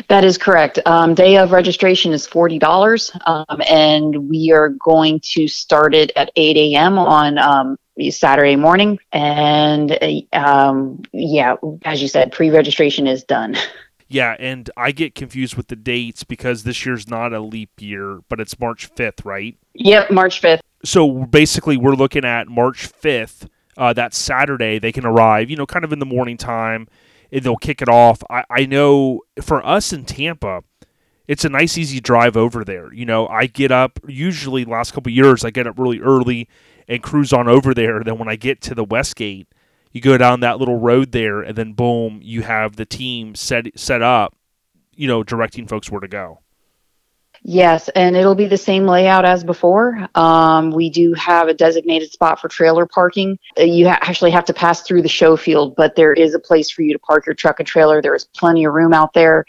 That 0.08 0.24
is 0.24 0.36
correct. 0.36 0.78
Um, 0.84 1.14
day 1.14 1.38
of 1.38 1.52
registration 1.52 2.12
is 2.12 2.26
forty 2.26 2.58
dollars, 2.58 3.10
um, 3.24 3.62
and 3.68 4.28
we 4.28 4.52
are 4.52 4.70
going 4.70 5.20
to 5.34 5.48
start 5.48 5.94
it 5.94 6.12
at 6.16 6.30
eight 6.36 6.56
a.m. 6.56 6.98
on 6.98 7.38
um, 7.38 7.78
Saturday 8.10 8.56
morning. 8.56 8.98
And 9.12 9.98
um, 10.32 11.02
yeah, 11.12 11.56
as 11.84 12.02
you 12.02 12.08
said, 12.08 12.32
pre-registration 12.32 13.06
is 13.06 13.24
done. 13.24 13.56
Yeah, 14.08 14.36
and 14.38 14.70
I 14.76 14.92
get 14.92 15.14
confused 15.14 15.56
with 15.56 15.68
the 15.68 15.76
dates 15.76 16.22
because 16.22 16.62
this 16.62 16.86
year's 16.86 17.08
not 17.08 17.32
a 17.32 17.40
leap 17.40 17.70
year, 17.80 18.20
but 18.28 18.38
it's 18.38 18.58
March 18.60 18.86
fifth, 18.86 19.24
right? 19.24 19.56
Yep, 19.74 20.10
March 20.10 20.40
fifth. 20.40 20.60
So 20.84 21.24
basically, 21.24 21.76
we're 21.76 21.94
looking 21.94 22.24
at 22.24 22.48
March 22.48 22.86
fifth. 22.86 23.48
Uh, 23.76 23.92
that 23.92 24.14
Saturday, 24.14 24.78
they 24.78 24.90
can 24.90 25.04
arrive, 25.04 25.50
you 25.50 25.56
know, 25.56 25.66
kind 25.66 25.84
of 25.84 25.92
in 25.92 25.98
the 25.98 26.06
morning 26.06 26.38
time 26.38 26.88
and 27.30 27.42
they'll 27.42 27.56
kick 27.56 27.82
it 27.82 27.88
off. 27.88 28.22
I, 28.30 28.44
I 28.48 28.66
know 28.66 29.20
for 29.42 29.64
us 29.66 29.92
in 29.92 30.04
Tampa, 30.04 30.62
it's 31.28 31.44
a 31.44 31.48
nice 31.48 31.76
easy 31.76 32.00
drive 32.00 32.36
over 32.36 32.64
there. 32.64 32.92
You 32.92 33.04
know, 33.04 33.26
I 33.28 33.46
get 33.46 33.72
up 33.72 33.98
usually 34.06 34.64
last 34.64 34.92
couple 34.92 35.12
years 35.12 35.44
I 35.44 35.50
get 35.50 35.66
up 35.66 35.78
really 35.78 36.00
early 36.00 36.48
and 36.88 37.02
cruise 37.02 37.32
on 37.32 37.48
over 37.48 37.74
there. 37.74 38.02
Then 38.02 38.18
when 38.18 38.28
I 38.28 38.36
get 38.36 38.60
to 38.62 38.74
the 38.74 38.84
Westgate, 38.84 39.48
you 39.96 40.02
go 40.02 40.18
down 40.18 40.40
that 40.40 40.58
little 40.58 40.78
road 40.78 41.12
there, 41.12 41.40
and 41.40 41.56
then 41.56 41.72
boom, 41.72 42.20
you 42.22 42.42
have 42.42 42.76
the 42.76 42.84
team 42.84 43.34
set 43.34 43.66
set 43.80 44.02
up. 44.02 44.36
You 44.94 45.08
know, 45.08 45.22
directing 45.22 45.66
folks 45.66 45.90
where 45.90 46.02
to 46.02 46.08
go. 46.08 46.40
Yes, 47.42 47.88
and 47.90 48.14
it'll 48.14 48.34
be 48.34 48.46
the 48.46 48.58
same 48.58 48.84
layout 48.84 49.24
as 49.24 49.42
before. 49.42 50.06
Um, 50.14 50.70
we 50.70 50.90
do 50.90 51.14
have 51.14 51.48
a 51.48 51.54
designated 51.54 52.10
spot 52.12 52.40
for 52.40 52.48
trailer 52.48 52.84
parking. 52.84 53.38
Uh, 53.58 53.62
you 53.62 53.88
ha- 53.88 53.98
actually 54.02 54.32
have 54.32 54.44
to 54.46 54.52
pass 54.52 54.82
through 54.82 55.00
the 55.00 55.08
show 55.08 55.34
field, 55.34 55.76
but 55.76 55.96
there 55.96 56.12
is 56.12 56.34
a 56.34 56.38
place 56.38 56.70
for 56.70 56.82
you 56.82 56.92
to 56.92 56.98
park 56.98 57.24
your 57.24 57.34
truck 57.34 57.58
and 57.58 57.66
trailer. 57.66 58.02
There 58.02 58.14
is 58.14 58.24
plenty 58.24 58.66
of 58.66 58.74
room 58.74 58.92
out 58.92 59.14
there. 59.14 59.46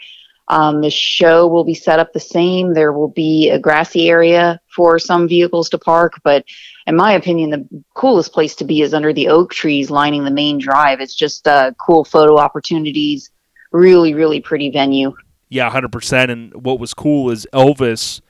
Um, 0.50 0.80
the 0.80 0.90
show 0.90 1.46
will 1.46 1.64
be 1.64 1.74
set 1.74 1.98
up 1.98 2.12
the 2.12 2.20
same. 2.20 2.72
There 2.72 2.92
will 2.92 3.08
be 3.08 3.50
a 3.50 3.58
grassy 3.58 4.08
area 4.08 4.60
for 4.74 4.98
some 4.98 5.28
vehicles 5.28 5.68
to 5.70 5.78
park, 5.78 6.14
but 6.24 6.44
in 6.86 6.96
my 6.96 7.12
opinion, 7.12 7.50
the 7.50 7.84
coolest 7.94 8.32
place 8.32 8.54
to 8.56 8.64
be 8.64 8.80
is 8.80 8.94
under 8.94 9.12
the 9.12 9.28
oak 9.28 9.52
trees 9.52 9.90
lining 9.90 10.24
the 10.24 10.30
main 10.30 10.58
drive. 10.58 11.00
It's 11.00 11.14
just 11.14 11.46
uh, 11.46 11.72
cool 11.78 12.02
photo 12.04 12.38
opportunities. 12.38 13.30
Really, 13.72 14.14
really 14.14 14.40
pretty 14.40 14.70
venue. 14.70 15.14
Yeah, 15.50 15.68
hundred 15.70 15.92
percent. 15.92 16.30
And 16.30 16.54
what 16.64 16.80
was 16.80 16.94
cool 16.94 17.30
is 17.30 17.46
Elvis, 17.52 18.22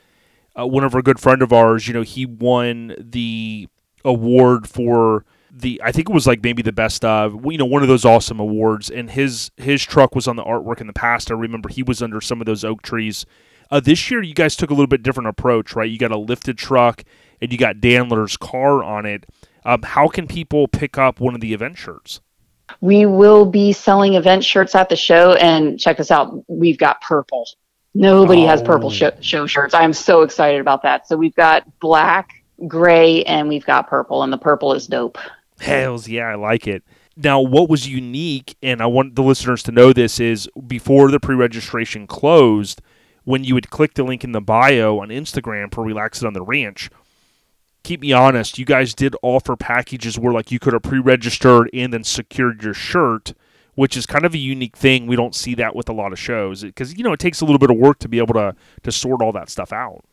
uh, 0.58 0.66
one 0.66 0.82
of 0.82 0.94
our 0.96 1.02
good 1.02 1.20
friend 1.20 1.40
of 1.40 1.52
ours. 1.52 1.86
You 1.86 1.94
know, 1.94 2.02
he 2.02 2.26
won 2.26 2.96
the 2.98 3.68
award 4.04 4.68
for 4.68 5.24
the 5.60 5.80
I 5.84 5.92
think 5.92 6.08
it 6.08 6.12
was 6.12 6.26
like 6.26 6.42
maybe 6.42 6.62
the 6.62 6.72
best 6.72 7.04
of 7.04 7.44
you 7.44 7.58
know 7.58 7.64
one 7.64 7.82
of 7.82 7.88
those 7.88 8.04
awesome 8.04 8.40
awards. 8.40 8.90
And 8.90 9.10
his 9.10 9.50
his 9.56 9.84
truck 9.84 10.14
was 10.14 10.28
on 10.28 10.36
the 10.36 10.44
artwork 10.44 10.80
in 10.80 10.86
the 10.86 10.92
past. 10.92 11.30
I 11.30 11.34
remember 11.34 11.68
he 11.68 11.82
was 11.82 12.02
under 12.02 12.20
some 12.20 12.40
of 12.40 12.46
those 12.46 12.64
oak 12.64 12.82
trees. 12.82 13.26
Uh, 13.70 13.80
this 13.80 14.10
year, 14.10 14.22
you 14.22 14.34
guys 14.34 14.56
took 14.56 14.70
a 14.70 14.72
little 14.72 14.86
bit 14.86 15.02
different 15.02 15.28
approach, 15.28 15.76
right? 15.76 15.90
You 15.90 15.98
got 15.98 16.10
a 16.10 16.16
lifted 16.16 16.56
truck 16.56 17.04
and 17.40 17.52
you 17.52 17.58
got 17.58 17.76
Danler's 17.76 18.36
car 18.36 18.82
on 18.82 19.04
it. 19.04 19.26
Um, 19.64 19.82
how 19.82 20.08
can 20.08 20.26
people 20.26 20.68
pick 20.68 20.96
up 20.96 21.20
one 21.20 21.34
of 21.34 21.40
the 21.40 21.52
event 21.52 21.76
shirts? 21.76 22.20
We 22.80 23.06
will 23.06 23.44
be 23.44 23.72
selling 23.72 24.14
event 24.14 24.44
shirts 24.44 24.74
at 24.74 24.88
the 24.88 24.96
show, 24.96 25.32
and 25.34 25.78
check 25.78 25.96
this 25.96 26.10
out: 26.10 26.44
we've 26.48 26.78
got 26.78 27.00
purple. 27.00 27.46
Nobody 27.94 28.44
oh. 28.44 28.48
has 28.48 28.62
purple 28.62 28.90
show, 28.90 29.10
show 29.20 29.46
shirts. 29.46 29.74
I'm 29.74 29.92
so 29.92 30.22
excited 30.22 30.60
about 30.60 30.82
that. 30.82 31.08
So 31.08 31.16
we've 31.16 31.34
got 31.34 31.64
black, 31.80 32.44
gray, 32.66 33.24
and 33.24 33.48
we've 33.48 33.64
got 33.64 33.88
purple, 33.88 34.22
and 34.22 34.32
the 34.32 34.38
purple 34.38 34.74
is 34.74 34.86
dope. 34.86 35.18
Hells 35.60 36.08
yeah, 36.08 36.26
I 36.26 36.34
like 36.34 36.66
it. 36.66 36.82
Now, 37.16 37.40
what 37.40 37.68
was 37.68 37.88
unique, 37.88 38.56
and 38.62 38.80
I 38.80 38.86
want 38.86 39.16
the 39.16 39.24
listeners 39.24 39.64
to 39.64 39.72
know 39.72 39.92
this, 39.92 40.20
is 40.20 40.48
before 40.66 41.10
the 41.10 41.18
pre 41.18 41.34
registration 41.34 42.06
closed, 42.06 42.80
when 43.24 43.42
you 43.42 43.54
would 43.54 43.70
click 43.70 43.94
the 43.94 44.04
link 44.04 44.22
in 44.22 44.32
the 44.32 44.40
bio 44.40 45.00
on 45.00 45.08
Instagram 45.08 45.74
for 45.74 45.84
Relax 45.84 46.22
It 46.22 46.26
on 46.26 46.32
the 46.32 46.42
Ranch, 46.42 46.90
keep 47.82 48.00
me 48.00 48.12
honest, 48.12 48.58
you 48.58 48.64
guys 48.64 48.94
did 48.94 49.16
offer 49.22 49.56
packages 49.56 50.18
where 50.18 50.32
like 50.32 50.52
you 50.52 50.58
could 50.58 50.74
have 50.74 50.82
pre-registered 50.82 51.70
and 51.72 51.92
then 51.92 52.04
secured 52.04 52.62
your 52.62 52.74
shirt, 52.74 53.34
which 53.74 53.96
is 53.96 54.06
kind 54.06 54.24
of 54.24 54.34
a 54.34 54.38
unique 54.38 54.76
thing. 54.76 55.06
We 55.06 55.16
don't 55.16 55.34
see 55.34 55.54
that 55.56 55.74
with 55.74 55.88
a 55.88 55.92
lot 55.92 56.12
of 56.12 56.18
shows 56.18 56.62
because 56.62 56.96
you 56.96 57.02
know 57.02 57.12
it 57.12 57.20
takes 57.20 57.40
a 57.40 57.44
little 57.44 57.58
bit 57.58 57.70
of 57.70 57.76
work 57.76 57.98
to 58.00 58.08
be 58.08 58.18
able 58.18 58.34
to 58.34 58.54
to 58.84 58.92
sort 58.92 59.22
all 59.22 59.32
that 59.32 59.50
stuff 59.50 59.72
out. 59.72 60.04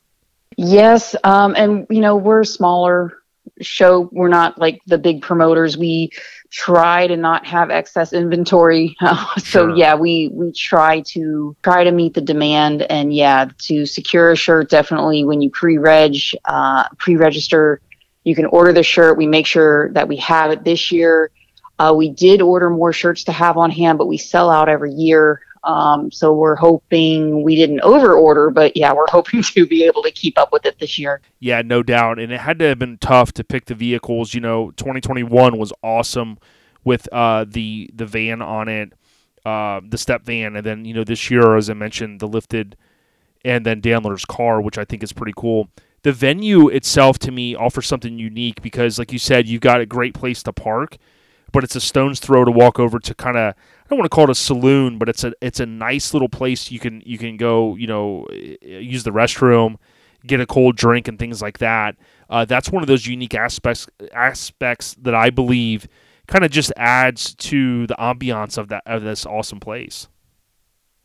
Yes, 0.57 1.15
um, 1.23 1.53
and 1.55 1.85
you 1.89 2.01
know 2.01 2.15
we're 2.15 2.43
smaller 2.43 3.21
show. 3.61 4.09
We're 4.11 4.29
not 4.29 4.57
like 4.57 4.81
the 4.85 4.97
big 4.97 5.21
promoters. 5.21 5.77
We 5.77 6.11
try 6.51 7.07
to 7.07 7.17
not 7.17 7.45
have 7.45 7.69
excess 7.69 8.13
inventory. 8.13 8.95
so 9.37 9.43
sure. 9.67 9.75
yeah, 9.75 9.95
we 9.95 10.29
we 10.33 10.51
try 10.51 11.01
to 11.01 11.55
try 11.63 11.83
to 11.83 11.91
meet 11.91 12.13
the 12.13 12.21
demand 12.21 12.83
and 12.83 13.13
yeah, 13.13 13.49
to 13.59 13.85
secure 13.85 14.31
a 14.31 14.35
shirt 14.35 14.69
definitely 14.69 15.25
when 15.25 15.41
you 15.41 15.49
pre-reg, 15.49 16.15
uh, 16.45 16.87
pre-register, 16.97 17.81
you 18.23 18.35
can 18.35 18.45
order 18.45 18.73
the 18.73 18.83
shirt. 18.83 19.17
We 19.17 19.27
make 19.27 19.45
sure 19.45 19.91
that 19.93 20.07
we 20.07 20.17
have 20.17 20.51
it 20.51 20.63
this 20.63 20.91
year. 20.91 21.31
Uh, 21.77 21.93
we 21.95 22.09
did 22.09 22.41
order 22.41 22.69
more 22.69 22.93
shirts 22.93 23.25
to 23.25 23.31
have 23.31 23.57
on 23.57 23.69
hand, 23.69 23.97
but 23.97 24.07
we 24.07 24.17
sell 24.17 24.49
out 24.49 24.69
every 24.69 24.93
year. 24.93 25.41
Um, 25.65 26.11
so 26.11 26.31
we're 26.31 26.55
hoping 26.55 27.41
we 27.41 27.55
didn't 27.55 27.81
over 27.81 28.13
order, 28.13 28.51
but 28.51 28.77
yeah, 28.77 28.93
we're 28.93 29.07
hoping 29.09 29.41
to 29.41 29.65
be 29.65 29.83
able 29.83 30.03
to 30.03 30.11
keep 30.11 30.37
up 30.37 30.53
with 30.53 30.65
it 30.65 30.79
this 30.79 30.97
year. 30.97 31.21
Yeah, 31.39 31.61
no 31.63 31.83
doubt. 31.83 32.19
And 32.19 32.31
it 32.31 32.39
had 32.39 32.59
to 32.59 32.65
have 32.65 32.79
been 32.79 32.97
tough 32.99 33.33
to 33.33 33.43
pick 33.43 33.65
the 33.65 33.75
vehicles. 33.75 34.33
You 34.33 34.41
know, 34.41 34.71
2021 34.71 35.57
was 35.57 35.73
awesome 35.83 36.37
with 36.83 37.11
uh, 37.11 37.45
the 37.47 37.89
the 37.93 38.05
van 38.05 38.41
on 38.41 38.69
it, 38.69 38.93
uh, 39.43 39.81
the 39.87 39.97
step 39.97 40.23
van, 40.23 40.55
and 40.55 40.65
then 40.65 40.85
you 40.85 40.93
know 40.93 41.03
this 41.03 41.29
year, 41.29 41.57
as 41.57 41.69
I 41.69 41.73
mentioned, 41.73 42.19
the 42.19 42.27
lifted, 42.27 42.77
and 43.43 43.65
then 43.65 43.81
Dandler's 43.81 44.25
car, 44.25 44.61
which 44.61 44.77
I 44.77 44.85
think 44.85 45.03
is 45.03 45.11
pretty 45.11 45.33
cool. 45.35 45.69
The 46.03 46.13
venue 46.13 46.67
itself, 46.67 47.17
to 47.19 47.31
me, 47.31 47.55
offers 47.55 47.87
something 47.87 48.19
unique 48.19 48.61
because, 48.61 48.99
like 48.99 49.11
you 49.11 49.17
said, 49.17 49.47
you've 49.47 49.61
got 49.61 49.81
a 49.81 49.87
great 49.87 50.13
place 50.13 50.43
to 50.43 50.53
park, 50.53 50.97
but 51.51 51.63
it's 51.63 51.75
a 51.75 51.81
stone's 51.81 52.19
throw 52.19 52.45
to 52.45 52.51
walk 52.51 52.79
over 52.79 52.99
to 52.99 53.15
kind 53.15 53.37
of 53.37 53.55
I 53.85 53.89
don't 53.89 53.99
want 53.99 54.09
to 54.09 54.15
call 54.15 54.23
it 54.25 54.29
a 54.31 54.35
saloon, 54.35 54.97
but 54.97 55.09
it's 55.09 55.23
a 55.23 55.33
it's 55.41 55.59
a 55.59 55.65
nice 55.65 56.13
little 56.13 56.29
place 56.29 56.71
you 56.71 56.79
can 56.79 57.01
you 57.05 57.19
can 57.19 57.37
go 57.37 57.75
you 57.75 57.85
know 57.85 58.25
use 58.31 59.03
the 59.03 59.11
restroom, 59.11 59.77
get 60.25 60.39
a 60.39 60.47
cold 60.47 60.75
drink 60.75 61.07
and 61.07 61.19
things 61.19 61.41
like 61.41 61.59
that. 61.59 61.95
Uh, 62.29 62.45
that's 62.45 62.71
one 62.71 62.81
of 62.81 62.87
those 62.87 63.05
unique 63.05 63.35
aspects 63.35 63.87
aspects 64.11 64.95
that 65.01 65.13
I 65.13 65.29
believe 65.29 65.87
kind 66.27 66.43
of 66.43 66.49
just 66.49 66.73
adds 66.75 67.35
to 67.35 67.85
the 67.85 67.95
ambiance 67.99 68.57
of 68.57 68.69
that 68.69 68.81
of 68.87 69.03
this 69.03 69.25
awesome 69.25 69.59
place. 69.59 70.07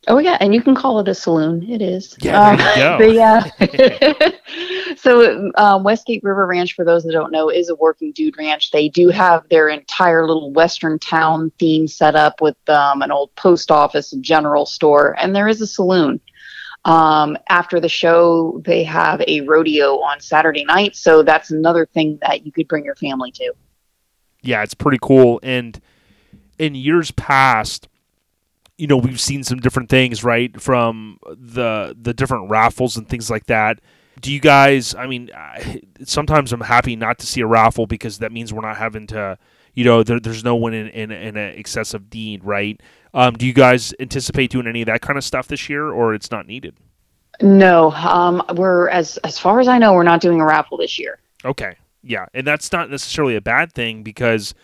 Oh 0.09 0.19
yeah, 0.19 0.39
and 0.41 0.55
you 0.55 0.63
can 0.63 0.75
call 0.75 0.99
it 1.01 1.09
a 1.09 1.15
saloon. 1.15 1.63
It 1.71 1.83
is. 1.83 2.17
Yeah, 2.21 2.57
there 2.57 3.15
you 3.15 3.23
Um, 3.23 3.51
go. 3.59 3.59
but 3.59 4.21
yeah. 4.23 4.95
so 4.97 5.51
um, 5.57 5.85
Westgate 5.85 6.23
River 6.25 6.47
Ranch, 6.47 6.75
for 6.75 6.85
those 6.85 7.05
that 7.05 7.13
don't 7.13 7.31
know, 7.31 7.51
is 7.51 7.69
a 7.69 7.75
working 7.75 8.13
dude 8.13 8.37
ranch. 8.39 8.71
They 8.71 8.89
do 8.89 9.11
have 9.11 9.47
their 9.51 9.69
entire 9.69 10.27
little 10.27 10.53
western 10.53 10.99
town 10.99 11.53
theme 11.59 11.87
set 11.87 12.17
up 12.17 12.41
with 12.41 12.57
um, 12.69 13.03
an 13.03 13.11
old 13.11 13.35
post 13.37 13.71
office, 13.71 14.13
a 14.15 14.19
general 14.21 14.65
store, 14.65 15.17
and 15.21 15.37
there 15.37 15.49
is 15.49 15.61
a 15.61 15.67
saloon. 15.67 16.21
Um, 16.87 17.37
after 17.51 17.79
the 17.79 17.91
show, 17.91 18.63
they 18.65 18.83
have 18.85 19.21
a 19.29 19.43
rodeo 19.43 19.99
on 20.01 20.19
Saturday 20.19 20.65
night, 20.65 20.97
so 20.97 21.23
that's 21.23 21.51
another 21.51 21.85
thing 21.85 22.19
that 22.23 22.47
you 22.47 22.53
could 22.53 22.69
bring 22.69 22.87
your 22.87 22.95
family 22.97 23.31
to. 23.33 23.53
yeah, 24.43 24.63
it's 24.63 24.73
pretty 24.73 24.99
cool. 25.03 25.41
And 25.43 25.79
in 26.59 26.75
years 26.75 27.11
past, 27.11 27.87
you 28.81 28.87
know, 28.87 28.97
we've 28.97 29.21
seen 29.21 29.45
some 29.45 29.59
different 29.59 29.91
things, 29.91 30.25
right? 30.25 30.59
From 30.61 31.19
the 31.27 31.95
the 32.01 32.15
different 32.15 32.49
raffles 32.49 32.97
and 32.97 33.07
things 33.07 33.31
like 33.31 33.47
that. 33.47 33.81
Do 34.21 34.33
you 34.33 34.41
guys? 34.41 34.95
I 34.95 35.07
mean, 35.07 35.31
I, 35.35 35.83
sometimes 36.05 36.53
I'm 36.53 36.63
happy 36.63 36.97
not 36.97 37.19
to 37.19 37.27
see 37.27 37.43
a 37.43 37.47
raffle 37.47 37.87
because 37.87 38.19
that 38.19 38.33
means 38.33 38.53
we're 38.53 38.63
not 38.63 38.79
having 38.79 39.07
to, 39.09 39.39
you 39.75 39.85
know, 39.85 40.03
there, 40.03 40.19
there's 40.19 40.43
no 40.43 40.57
one 40.57 40.73
in 40.73 40.89
in, 40.89 41.11
in 41.11 41.37
an 41.37 41.59
excessive 41.59 42.09
deed, 42.09 42.43
right? 42.43 42.81
Um, 43.13 43.35
do 43.35 43.47
you 43.47 43.53
guys 43.53 43.93
anticipate 44.01 44.51
doing 44.51 44.67
any 44.67 44.81
of 44.83 44.87
that 44.87 45.03
kind 45.03 45.19
of 45.19 45.25
stuff 45.25 45.47
this 45.47 45.69
year, 45.69 45.91
or 45.91 46.15
it's 46.15 46.31
not 46.31 46.47
needed? 46.47 46.75
No, 47.43 47.93
um, 47.93 48.43
we're 48.57 48.89
as 48.89 49.19
as 49.19 49.39
far 49.39 49.61
as 49.61 49.69
I 49.69 49.77
know, 49.79 49.93
we're 49.93 50.05
not 50.05 50.23
doing 50.23 50.41
a 50.41 50.45
raffle 50.47 50.79
this 50.79 50.99
year. 50.99 51.19
Okay. 51.45 51.77
Yeah, 52.03 52.25
and 52.33 52.47
that's 52.47 52.73
not 52.73 52.89
necessarily 52.89 53.37
a 53.37 53.43
bad 53.43 53.75
thing 53.75 54.03
because, 54.03 54.55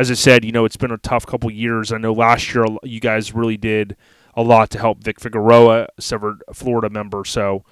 as 0.00 0.10
I 0.10 0.14
said, 0.14 0.46
you 0.46 0.52
know, 0.52 0.64
it's 0.64 0.78
been 0.78 0.90
a 0.90 0.96
tough 0.98 1.26
couple 1.26 1.50
years. 1.50 1.92
I 1.92 1.98
know 1.98 2.14
last 2.14 2.54
year 2.54 2.64
you 2.82 3.00
guys 3.00 3.34
really 3.34 3.58
did 3.58 3.98
a 4.34 4.42
lot 4.42 4.70
to 4.70 4.78
help 4.78 5.04
Vic 5.04 5.20
Figueroa, 5.20 5.88
a 5.98 6.02
severed 6.02 6.42
Florida 6.54 6.88
member. 6.88 7.22
So, 7.26 7.64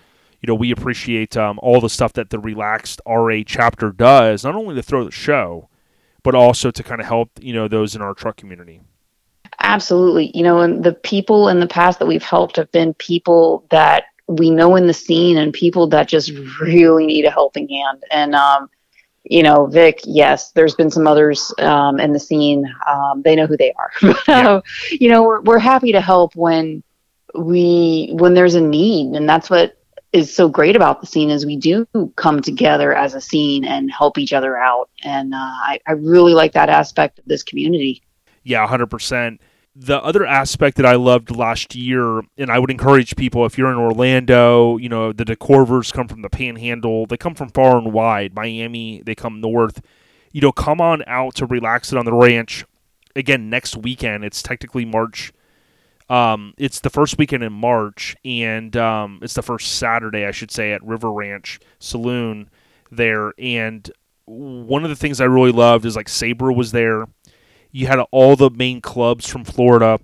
you 0.42 0.46
know, 0.46 0.54
we 0.54 0.70
appreciate 0.70 1.38
um, 1.38 1.58
all 1.62 1.80
the 1.80 1.88
stuff 1.88 2.12
that 2.12 2.28
the 2.28 2.38
Relaxed 2.38 3.00
RA 3.06 3.40
chapter 3.46 3.92
does, 3.92 4.44
not 4.44 4.54
only 4.54 4.74
to 4.74 4.82
throw 4.82 5.04
the 5.04 5.10
show, 5.10 5.70
but 6.22 6.34
also 6.34 6.70
to 6.70 6.82
kind 6.82 7.00
of 7.00 7.06
help 7.06 7.30
you 7.40 7.54
know 7.54 7.66
those 7.66 7.96
in 7.96 8.02
our 8.02 8.12
truck 8.12 8.36
community. 8.36 8.82
Absolutely. 9.60 10.30
You 10.34 10.42
know, 10.42 10.60
and 10.60 10.84
the 10.84 10.92
people 10.92 11.48
in 11.48 11.60
the 11.60 11.66
past 11.66 11.98
that 11.98 12.06
we've 12.06 12.22
helped 12.22 12.56
have 12.56 12.70
been 12.72 12.92
people 12.94 13.64
that 13.70 14.04
we 14.26 14.50
know 14.50 14.76
in 14.76 14.86
the 14.86 14.92
scene 14.92 15.38
and 15.38 15.54
people 15.54 15.86
that 15.88 16.08
just 16.08 16.30
really 16.60 17.06
need 17.06 17.24
a 17.24 17.30
helping 17.30 17.68
hand. 17.70 18.04
And, 18.10 18.34
um, 18.34 18.68
you 19.30 19.42
know, 19.42 19.66
Vic, 19.66 20.00
yes, 20.04 20.52
there's 20.52 20.74
been 20.74 20.90
some 20.90 21.06
others 21.06 21.52
um, 21.58 22.00
in 22.00 22.12
the 22.12 22.18
scene. 22.18 22.64
Um, 22.88 23.22
they 23.22 23.36
know 23.36 23.46
who 23.46 23.56
they 23.56 23.72
are. 23.72 24.14
Yeah. 24.28 24.60
you 24.90 25.10
know, 25.10 25.22
we're, 25.22 25.40
we're 25.42 25.58
happy 25.58 25.92
to 25.92 26.00
help 26.00 26.34
when 26.34 26.82
we, 27.34 28.10
when 28.12 28.34
there's 28.34 28.54
a 28.54 28.60
need. 28.60 29.14
And 29.14 29.28
that's 29.28 29.50
what 29.50 29.76
is 30.12 30.34
so 30.34 30.48
great 30.48 30.76
about 30.76 31.00
the 31.00 31.06
scene 31.06 31.30
is 31.30 31.44
we 31.44 31.56
do 31.56 31.86
come 32.16 32.40
together 32.40 32.94
as 32.94 33.14
a 33.14 33.20
scene 33.20 33.64
and 33.64 33.90
help 33.90 34.18
each 34.18 34.32
other 34.32 34.56
out. 34.56 34.88
And 35.02 35.34
uh, 35.34 35.36
I, 35.38 35.80
I 35.86 35.92
really 35.92 36.34
like 36.34 36.52
that 36.52 36.68
aspect 36.68 37.18
of 37.18 37.26
this 37.26 37.42
community. 37.42 38.02
Yeah, 38.44 38.66
100%. 38.66 39.38
The 39.76 40.02
other 40.02 40.26
aspect 40.26 40.76
that 40.78 40.86
I 40.86 40.96
loved 40.96 41.34
last 41.34 41.74
year, 41.76 42.22
and 42.36 42.50
I 42.50 42.58
would 42.58 42.70
encourage 42.70 43.14
people 43.14 43.46
if 43.46 43.56
you're 43.56 43.70
in 43.70 43.78
Orlando, 43.78 44.76
you 44.76 44.88
know, 44.88 45.12
the 45.12 45.24
DeCorvers 45.24 45.92
come 45.92 46.08
from 46.08 46.22
the 46.22 46.28
panhandle, 46.28 47.06
they 47.06 47.16
come 47.16 47.34
from 47.34 47.50
far 47.50 47.78
and 47.78 47.92
wide. 47.92 48.34
Miami, 48.34 49.02
they 49.02 49.14
come 49.14 49.40
north. 49.40 49.80
You 50.32 50.40
know, 50.40 50.52
come 50.52 50.80
on 50.80 51.04
out 51.06 51.36
to 51.36 51.46
relax 51.46 51.92
it 51.92 51.98
on 51.98 52.04
the 52.04 52.12
ranch. 52.12 52.64
Again, 53.14 53.50
next 53.50 53.76
weekend, 53.76 54.24
it's 54.24 54.42
technically 54.42 54.84
March. 54.84 55.32
Um, 56.08 56.54
it's 56.56 56.80
the 56.80 56.90
first 56.90 57.18
weekend 57.18 57.44
in 57.44 57.52
March, 57.52 58.16
and 58.24 58.76
um, 58.76 59.20
it's 59.22 59.34
the 59.34 59.42
first 59.42 59.78
Saturday, 59.78 60.24
I 60.24 60.30
should 60.30 60.50
say, 60.50 60.72
at 60.72 60.82
River 60.82 61.12
Ranch 61.12 61.60
Saloon 61.78 62.50
there. 62.90 63.32
And 63.38 63.90
one 64.24 64.84
of 64.84 64.90
the 64.90 64.96
things 64.96 65.20
I 65.20 65.24
really 65.24 65.52
loved 65.52 65.84
is 65.84 65.96
like 65.96 66.08
Sabre 66.08 66.52
was 66.52 66.72
there 66.72 67.06
you 67.70 67.86
had 67.86 68.00
all 68.10 68.36
the 68.36 68.50
main 68.50 68.80
clubs 68.80 69.28
from 69.28 69.44
Florida, 69.44 69.98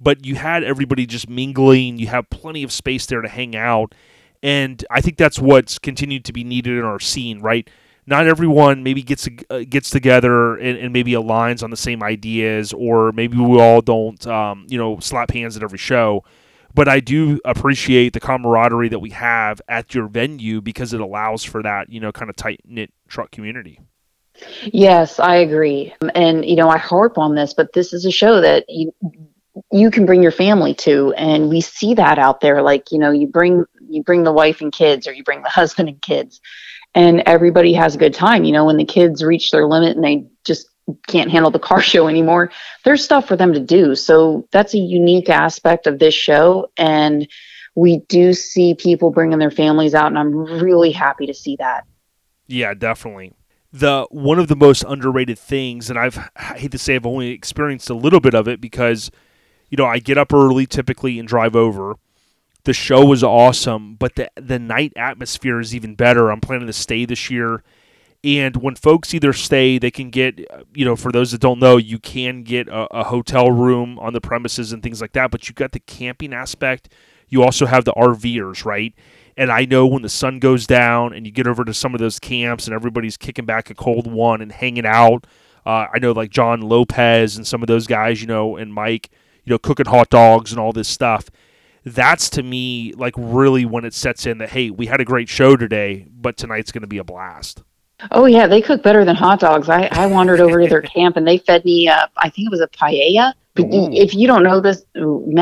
but 0.00 0.24
you 0.24 0.34
had 0.36 0.62
everybody 0.62 1.06
just 1.06 1.28
mingling. 1.28 1.98
You 1.98 2.08
have 2.08 2.30
plenty 2.30 2.62
of 2.62 2.72
space 2.72 3.06
there 3.06 3.22
to 3.22 3.28
hang 3.28 3.56
out. 3.56 3.94
And 4.42 4.84
I 4.90 5.00
think 5.00 5.16
that's 5.16 5.38
what's 5.38 5.78
continued 5.78 6.24
to 6.26 6.32
be 6.32 6.44
needed 6.44 6.78
in 6.78 6.84
our 6.84 7.00
scene, 7.00 7.40
right? 7.40 7.68
Not 8.06 8.26
everyone 8.26 8.84
maybe 8.84 9.02
gets 9.02 9.28
uh, 9.50 9.64
gets 9.68 9.90
together 9.90 10.56
and, 10.56 10.78
and 10.78 10.92
maybe 10.92 11.12
aligns 11.12 11.62
on 11.64 11.70
the 11.70 11.76
same 11.76 12.02
ideas, 12.02 12.72
or 12.72 13.10
maybe 13.12 13.36
we 13.36 13.58
all 13.58 13.80
don't, 13.80 14.24
um, 14.28 14.66
you 14.68 14.78
know, 14.78 15.00
slap 15.00 15.32
hands 15.32 15.56
at 15.56 15.64
every 15.64 15.78
show. 15.78 16.22
But 16.72 16.88
I 16.88 17.00
do 17.00 17.40
appreciate 17.44 18.12
the 18.12 18.20
camaraderie 18.20 18.90
that 18.90 18.98
we 18.98 19.10
have 19.10 19.60
at 19.66 19.94
your 19.94 20.06
venue 20.06 20.60
because 20.60 20.92
it 20.92 21.00
allows 21.00 21.42
for 21.42 21.62
that, 21.62 21.90
you 21.90 21.98
know, 21.98 22.12
kind 22.12 22.28
of 22.28 22.36
tight 22.36 22.60
knit 22.64 22.92
truck 23.08 23.30
community. 23.30 23.80
Yes, 24.64 25.18
I 25.18 25.36
agree. 25.36 25.94
And 26.14 26.44
you 26.44 26.56
know, 26.56 26.68
I 26.68 26.78
harp 26.78 27.18
on 27.18 27.34
this, 27.34 27.54
but 27.54 27.72
this 27.72 27.92
is 27.92 28.04
a 28.04 28.10
show 28.10 28.40
that 28.40 28.64
you 28.68 28.92
you 29.72 29.90
can 29.90 30.06
bring 30.06 30.22
your 30.22 30.32
family 30.32 30.74
to 30.74 31.12
and 31.14 31.48
we 31.48 31.60
see 31.60 31.94
that 31.94 32.18
out 32.18 32.40
there 32.40 32.62
like, 32.62 32.92
you 32.92 32.98
know, 32.98 33.10
you 33.10 33.26
bring 33.26 33.64
you 33.88 34.02
bring 34.02 34.22
the 34.22 34.32
wife 34.32 34.60
and 34.60 34.72
kids 34.72 35.06
or 35.06 35.12
you 35.12 35.24
bring 35.24 35.42
the 35.42 35.48
husband 35.60 35.88
and 35.88 36.00
kids 36.02 36.40
and 36.94 37.22
everybody 37.26 37.72
has 37.72 37.94
a 37.94 37.98
good 37.98 38.14
time. 38.14 38.44
You 38.44 38.52
know, 38.52 38.64
when 38.64 38.76
the 38.76 38.84
kids 38.84 39.22
reach 39.22 39.50
their 39.50 39.66
limit 39.66 39.96
and 39.96 40.04
they 40.04 40.26
just 40.44 40.68
can't 41.06 41.30
handle 41.30 41.50
the 41.50 41.58
car 41.58 41.80
show 41.92 42.08
anymore, 42.08 42.50
there's 42.84 43.04
stuff 43.04 43.26
for 43.26 43.36
them 43.36 43.52
to 43.52 43.60
do. 43.60 43.94
So 43.94 44.48
that's 44.52 44.74
a 44.74 44.78
unique 44.78 45.28
aspect 45.28 45.86
of 45.86 45.98
this 45.98 46.14
show 46.14 46.70
and 46.76 47.28
we 47.74 47.98
do 48.08 48.32
see 48.32 48.74
people 48.74 49.10
bringing 49.10 49.38
their 49.38 49.50
families 49.50 49.94
out 49.94 50.06
and 50.06 50.18
I'm 50.18 50.34
really 50.34 50.92
happy 50.92 51.26
to 51.26 51.34
see 51.34 51.56
that. 51.56 51.84
Yeah, 52.46 52.74
definitely. 52.74 53.34
The 53.78 54.06
one 54.10 54.38
of 54.38 54.48
the 54.48 54.56
most 54.56 54.84
underrated 54.88 55.38
things, 55.38 55.90
and 55.90 55.98
I've 55.98 56.18
I 56.36 56.58
hate 56.58 56.72
to 56.72 56.78
say 56.78 56.94
I've 56.94 57.04
only 57.04 57.30
experienced 57.30 57.90
a 57.90 57.94
little 57.94 58.20
bit 58.20 58.34
of 58.34 58.48
it 58.48 58.60
because, 58.60 59.10
you 59.68 59.76
know, 59.76 59.84
I 59.84 59.98
get 59.98 60.16
up 60.16 60.32
early 60.32 60.66
typically 60.66 61.18
and 61.18 61.28
drive 61.28 61.54
over. 61.54 61.96
The 62.64 62.72
show 62.72 63.04
was 63.04 63.22
awesome, 63.22 63.94
but 63.96 64.14
the 64.14 64.30
the 64.36 64.58
night 64.58 64.92
atmosphere 64.96 65.60
is 65.60 65.74
even 65.74 65.94
better. 65.94 66.30
I'm 66.30 66.40
planning 66.40 66.68
to 66.68 66.72
stay 66.72 67.04
this 67.04 67.28
year, 67.30 67.62
and 68.24 68.56
when 68.56 68.76
folks 68.76 69.12
either 69.14 69.32
stay, 69.32 69.78
they 69.78 69.90
can 69.90 70.10
get, 70.10 70.40
you 70.74 70.84
know, 70.84 70.96
for 70.96 71.12
those 71.12 71.32
that 71.32 71.40
don't 71.40 71.60
know, 71.60 71.76
you 71.76 71.98
can 71.98 72.42
get 72.44 72.68
a, 72.68 72.86
a 72.96 73.04
hotel 73.04 73.50
room 73.50 73.98
on 73.98 74.14
the 74.14 74.20
premises 74.20 74.72
and 74.72 74.82
things 74.82 75.00
like 75.00 75.12
that. 75.12 75.30
But 75.30 75.48
you've 75.48 75.56
got 75.56 75.72
the 75.72 75.80
camping 75.80 76.32
aspect. 76.32 76.92
You 77.28 77.42
also 77.42 77.66
have 77.66 77.84
the 77.84 77.92
RVers, 77.92 78.64
right? 78.64 78.94
And 79.36 79.50
I 79.52 79.66
know 79.66 79.86
when 79.86 80.02
the 80.02 80.08
sun 80.08 80.38
goes 80.38 80.66
down 80.66 81.12
and 81.12 81.26
you 81.26 81.32
get 81.32 81.46
over 81.46 81.64
to 81.64 81.74
some 81.74 81.94
of 81.94 82.00
those 82.00 82.18
camps 82.18 82.66
and 82.66 82.74
everybody's 82.74 83.16
kicking 83.16 83.44
back 83.44 83.68
a 83.68 83.74
cold 83.74 84.10
one 84.10 84.40
and 84.40 84.50
hanging 84.50 84.86
out. 84.86 85.26
Uh, 85.66 85.86
I 85.92 85.98
know 85.98 86.12
like 86.12 86.30
John 86.30 86.62
Lopez 86.62 87.36
and 87.36 87.46
some 87.46 87.62
of 87.62 87.66
those 87.66 87.86
guys, 87.86 88.20
you 88.20 88.28
know, 88.28 88.56
and 88.56 88.72
Mike, 88.72 89.10
you 89.44 89.50
know, 89.50 89.58
cooking 89.58 89.86
hot 89.86 90.08
dogs 90.08 90.52
and 90.52 90.60
all 90.60 90.72
this 90.72 90.88
stuff. 90.88 91.28
That's 91.84 92.30
to 92.30 92.42
me 92.42 92.92
like 92.96 93.14
really 93.16 93.64
when 93.64 93.84
it 93.84 93.94
sets 93.94 94.26
in 94.26 94.38
that 94.38 94.50
hey, 94.50 94.70
we 94.70 94.86
had 94.86 95.00
a 95.00 95.04
great 95.04 95.28
show 95.28 95.56
today, 95.56 96.06
but 96.10 96.36
tonight's 96.36 96.72
going 96.72 96.82
to 96.82 96.88
be 96.88 96.98
a 96.98 97.04
blast. 97.04 97.62
Oh 98.10 98.26
yeah, 98.26 98.46
they 98.46 98.60
cook 98.60 98.82
better 98.82 99.04
than 99.04 99.16
hot 99.16 99.40
dogs. 99.40 99.68
I, 99.68 99.88
I 99.92 100.06
wandered 100.06 100.40
over 100.40 100.62
to 100.62 100.68
their 100.68 100.82
camp 100.94 101.16
and 101.16 101.26
they 101.26 101.38
fed 101.38 101.64
me. 101.64 101.88
Uh, 101.88 102.06
I 102.16 102.30
think 102.30 102.46
it 102.46 102.50
was 102.50 102.60
a 102.60 102.68
paella. 102.68 103.32
But 103.54 103.66
Ooh. 103.66 103.90
if 103.90 104.14
you 104.14 104.26
don't 104.26 104.42
know 104.42 104.60
this, 104.60 104.84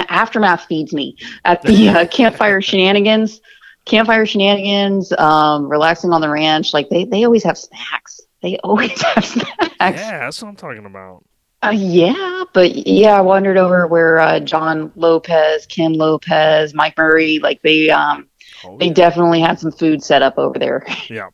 Aftermath 0.08 0.64
feeds 0.66 0.92
me 0.92 1.16
at 1.44 1.62
the 1.62 1.88
uh, 1.88 2.06
campfire 2.10 2.62
shenanigans. 2.62 3.40
Campfire 3.84 4.26
shenanigans, 4.26 5.12
um, 5.12 5.68
relaxing 5.68 6.12
on 6.12 6.20
the 6.20 6.28
ranch. 6.28 6.72
Like 6.72 6.88
they, 6.88 7.04
they 7.04 7.24
always 7.24 7.44
have 7.44 7.58
snacks. 7.58 8.20
They 8.42 8.58
always 8.58 9.00
have 9.14 9.24
snacks. 9.24 9.74
Yeah, 9.80 10.20
that's 10.20 10.42
what 10.42 10.48
I'm 10.48 10.56
talking 10.56 10.86
about. 10.86 11.24
Uh, 11.62 11.70
yeah, 11.70 12.44
but 12.52 12.74
yeah, 12.86 13.16
I 13.16 13.22
wandered 13.22 13.56
over 13.56 13.86
where 13.86 14.18
uh, 14.18 14.40
John 14.40 14.92
Lopez, 14.96 15.64
Kim 15.66 15.94
Lopez, 15.94 16.74
Mike 16.74 16.94
Murray, 16.98 17.38
like 17.38 17.62
they 17.62 17.88
um 17.88 18.28
Oh, 18.64 18.78
they 18.78 18.90
definitely 18.90 19.40
had 19.40 19.58
some 19.58 19.72
food 19.72 20.02
set 20.02 20.22
up 20.22 20.38
over 20.38 20.58
there. 20.58 20.86
Yeah. 21.08 21.28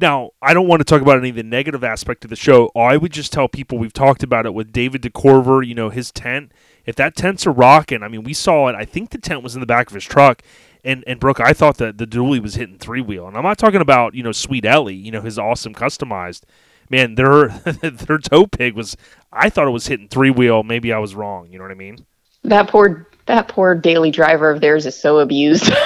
Now, 0.00 0.30
I 0.42 0.54
don't 0.54 0.66
want 0.66 0.80
to 0.80 0.84
talk 0.84 1.02
about 1.02 1.18
any 1.18 1.28
of 1.28 1.36
the 1.36 1.44
negative 1.44 1.84
aspect 1.84 2.24
of 2.24 2.30
the 2.30 2.36
show. 2.36 2.68
I 2.74 2.96
would 2.96 3.12
just 3.12 3.32
tell 3.32 3.46
people 3.46 3.78
we've 3.78 3.92
talked 3.92 4.24
about 4.24 4.44
it 4.44 4.52
with 4.52 4.72
David 4.72 5.02
DeCorver, 5.02 5.64
you 5.64 5.74
know, 5.74 5.88
his 5.88 6.10
tent. 6.10 6.50
If 6.84 6.96
that 6.96 7.14
tent's 7.14 7.46
a 7.46 7.50
rocking, 7.50 8.02
I 8.02 8.08
mean, 8.08 8.24
we 8.24 8.34
saw 8.34 8.66
it. 8.66 8.74
I 8.74 8.84
think 8.84 9.10
the 9.10 9.18
tent 9.18 9.44
was 9.44 9.54
in 9.54 9.60
the 9.60 9.66
back 9.66 9.86
of 9.86 9.94
his 9.94 10.04
truck. 10.04 10.42
And, 10.84 11.02
and 11.06 11.18
Brooke, 11.18 11.40
I 11.40 11.52
thought 11.52 11.78
that 11.78 11.98
the 11.98 12.06
dually 12.06 12.42
was 12.42 12.54
hitting 12.56 12.78
three 12.78 13.00
wheel. 13.00 13.26
And 13.26 13.36
I'm 13.36 13.42
not 13.42 13.58
talking 13.58 13.80
about, 13.80 14.14
you 14.14 14.22
know, 14.22 14.32
Sweet 14.32 14.64
Ellie, 14.64 14.94
you 14.94 15.10
know, 15.10 15.22
his 15.22 15.38
awesome 15.38 15.74
customized. 15.74 16.42
Man, 16.90 17.14
their 17.14 17.48
their 17.82 18.18
tow 18.18 18.46
pig 18.46 18.74
was 18.74 18.96
I 19.32 19.48
thought 19.48 19.66
it 19.66 19.70
was 19.70 19.86
hitting 19.86 20.08
three 20.08 20.30
wheel. 20.30 20.62
Maybe 20.62 20.92
I 20.92 20.98
was 20.98 21.14
wrong. 21.14 21.48
You 21.50 21.58
know 21.58 21.64
what 21.64 21.70
I 21.70 21.76
mean? 21.76 22.04
That 22.42 22.68
poor 22.68 23.08
that 23.26 23.48
poor 23.48 23.74
daily 23.74 24.10
driver 24.10 24.50
of 24.50 24.60
theirs 24.60 24.84
is 24.84 25.00
so 25.00 25.18
abused. 25.18 25.72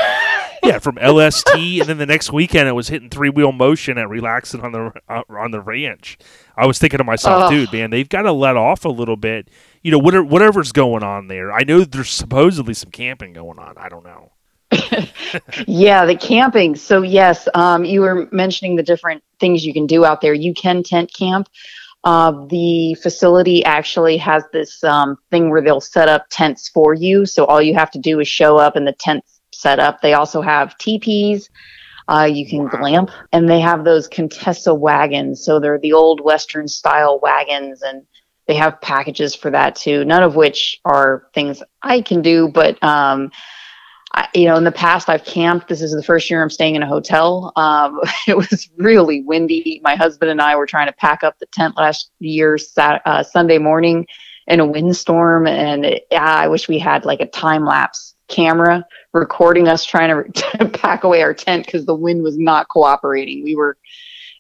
Yeah, 0.63 0.81
from 0.81 0.97
LST, 0.97 1.55
and 1.55 1.89
then 1.89 1.99
the 1.99 2.05
next 2.05 2.33
weekend 2.33 2.69
it 2.69 2.73
was 2.73 2.89
hitting 2.89 3.09
three 3.09 3.31
wheel 3.31 3.53
motion 3.53 3.97
at 3.97 4.09
relaxing 4.09 4.61
on 4.61 4.73
the 4.73 4.93
uh, 5.09 5.23
on 5.31 5.51
the 5.51 5.61
ranch. 5.61 6.19
I 6.57 6.67
was 6.67 6.79
thinking 6.79 6.99
to 6.99 7.05
myself, 7.05 7.45
Ugh. 7.45 7.51
dude, 7.51 7.73
man, 7.73 7.91
they've 7.91 8.09
got 8.09 8.23
to 8.23 8.33
let 8.33 8.57
off 8.57 8.85
a 8.85 8.91
little 8.91 9.17
bit. 9.17 9.49
You 9.83 9.93
know, 9.93 9.99
whatever, 9.99 10.25
whatever's 10.25 10.73
going 10.73 11.03
on 11.03 11.29
there. 11.29 11.53
I 11.53 11.63
know 11.63 11.85
there's 11.85 12.11
supposedly 12.11 12.75
some 12.75 12.91
camping 12.91 13.33
going 13.33 13.59
on. 13.59 13.79
I 13.79 13.89
don't 13.89 14.05
know. 14.05 14.33
Yeah, 15.67 16.05
the 16.07 16.17
camping. 16.17 16.77
So 16.77 17.03
yes, 17.03 17.49
um, 17.55 17.85
you 17.85 18.01
were 18.01 18.29
mentioning 18.33 18.77
the 18.77 18.83
different 18.83 19.23
things 19.41 19.65
you 19.65 19.73
can 19.73 19.87
do 19.87 20.05
out 20.05 20.21
there. 20.21 20.35
You 20.35 20.55
can 20.55 20.83
tent 20.83 21.13
camp. 21.13 21.49
Uh, 22.05 22.47
the 22.47 22.95
facility 23.03 23.65
actually 23.65 24.17
has 24.17 24.45
this 24.53 24.83
um, 24.85 25.19
thing 25.31 25.51
where 25.51 25.61
they'll 25.61 25.81
set 25.81 26.09
up 26.09 26.27
tents 26.31 26.69
for 26.69 26.95
you. 26.95 27.27
So 27.27 27.45
all 27.45 27.61
you 27.61 27.75
have 27.75 27.91
to 27.93 27.99
do 27.99 28.21
is 28.21 28.29
show 28.29 28.57
up 28.57 28.77
and 28.77 28.87
the 28.87 28.93
tent's 28.93 29.41
set 29.53 29.79
up. 29.79 30.01
They 30.01 30.15
also 30.15 30.41
have 30.41 30.79
teepees. 30.79 31.51
Uh, 32.09 32.25
you 32.25 32.49
can 32.49 32.67
glamp, 32.69 33.11
and 33.33 33.51
they 33.51 33.61
have 33.61 33.85
those 33.85 34.09
Conestoga 34.09 34.75
wagons. 34.75 35.45
So 35.45 35.61
they're 35.61 35.79
the 35.79 35.93
old 35.93 36.23
Western 36.23 36.67
style 36.67 37.21
wagons, 37.21 37.83
and 37.83 38.07
they 38.47 38.55
have 38.55 38.81
packages 38.81 39.35
for 39.35 39.51
that 39.51 39.77
too. 39.77 40.07
None 40.07 40.23
of 40.23 40.35
which 40.35 40.81
are 40.87 41.29
things 41.35 41.63
I 41.83 42.01
can 42.01 42.23
do, 42.23 42.49
but 42.49 42.83
um, 42.83 43.31
I, 44.15 44.29
you 44.35 44.47
know, 44.47 44.57
in 44.57 44.65
the 44.65 44.73
past 44.73 45.09
I've 45.09 45.25
camped. 45.25 45.69
This 45.69 45.83
is 45.83 45.93
the 45.93 46.03
first 46.03 46.31
year 46.31 46.43
I'm 46.43 46.51
staying 46.51 46.77
in 46.77 46.83
a 46.83 46.87
hotel. 46.87 47.53
Um, 47.57 48.01
it 48.27 48.37
was 48.37 48.69
really 48.77 49.23
windy. 49.23 49.81
My 49.83 49.97
husband 49.97 50.31
and 50.31 50.41
I 50.41 50.57
were 50.57 50.67
trying 50.67 50.87
to 50.87 50.93
pack 50.93 51.23
up 51.23 51.39
the 51.39 51.47
tent 51.47 51.77
last 51.77 52.11
year, 52.19 52.59
sat, 52.59 53.03
uh, 53.05 53.23
Sunday 53.23 53.59
morning, 53.59 54.07
in 54.47 54.61
a 54.61 54.67
windstorm, 54.67 55.47
and 55.47 55.85
it, 55.85 56.07
I 56.11 56.49
wish 56.49 56.69
we 56.69 56.79
had 56.79 57.05
like 57.05 57.21
a 57.21 57.27
time 57.27 57.67
lapse 57.67 58.15
camera 58.29 58.85
recording 59.13 59.69
us 59.69 59.85
trying 59.85 60.09
to, 60.09 60.43
to 60.59 60.69
pack 60.69 61.05
away 61.05 61.23
our 61.23 61.35
tent 61.35 61.67
because 61.67 61.85
the 61.87 61.95
wind 61.95 62.23
was 62.23 62.39
not 62.39 62.69
cooperating. 62.69 63.45
We 63.45 63.57
were. 63.57 63.77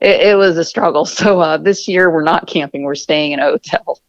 It, 0.01 0.21
it 0.21 0.35
was 0.37 0.57
a 0.57 0.65
struggle. 0.65 1.05
So 1.19 1.41
uh, 1.41 1.57
this 1.59 1.89
year 1.89 2.11
we're 2.11 2.23
not 2.23 2.47
camping. 2.47 2.85
We're 2.85 2.95
staying 2.95 3.33
in 3.33 3.41
a 3.41 3.45
hotel 3.45 4.01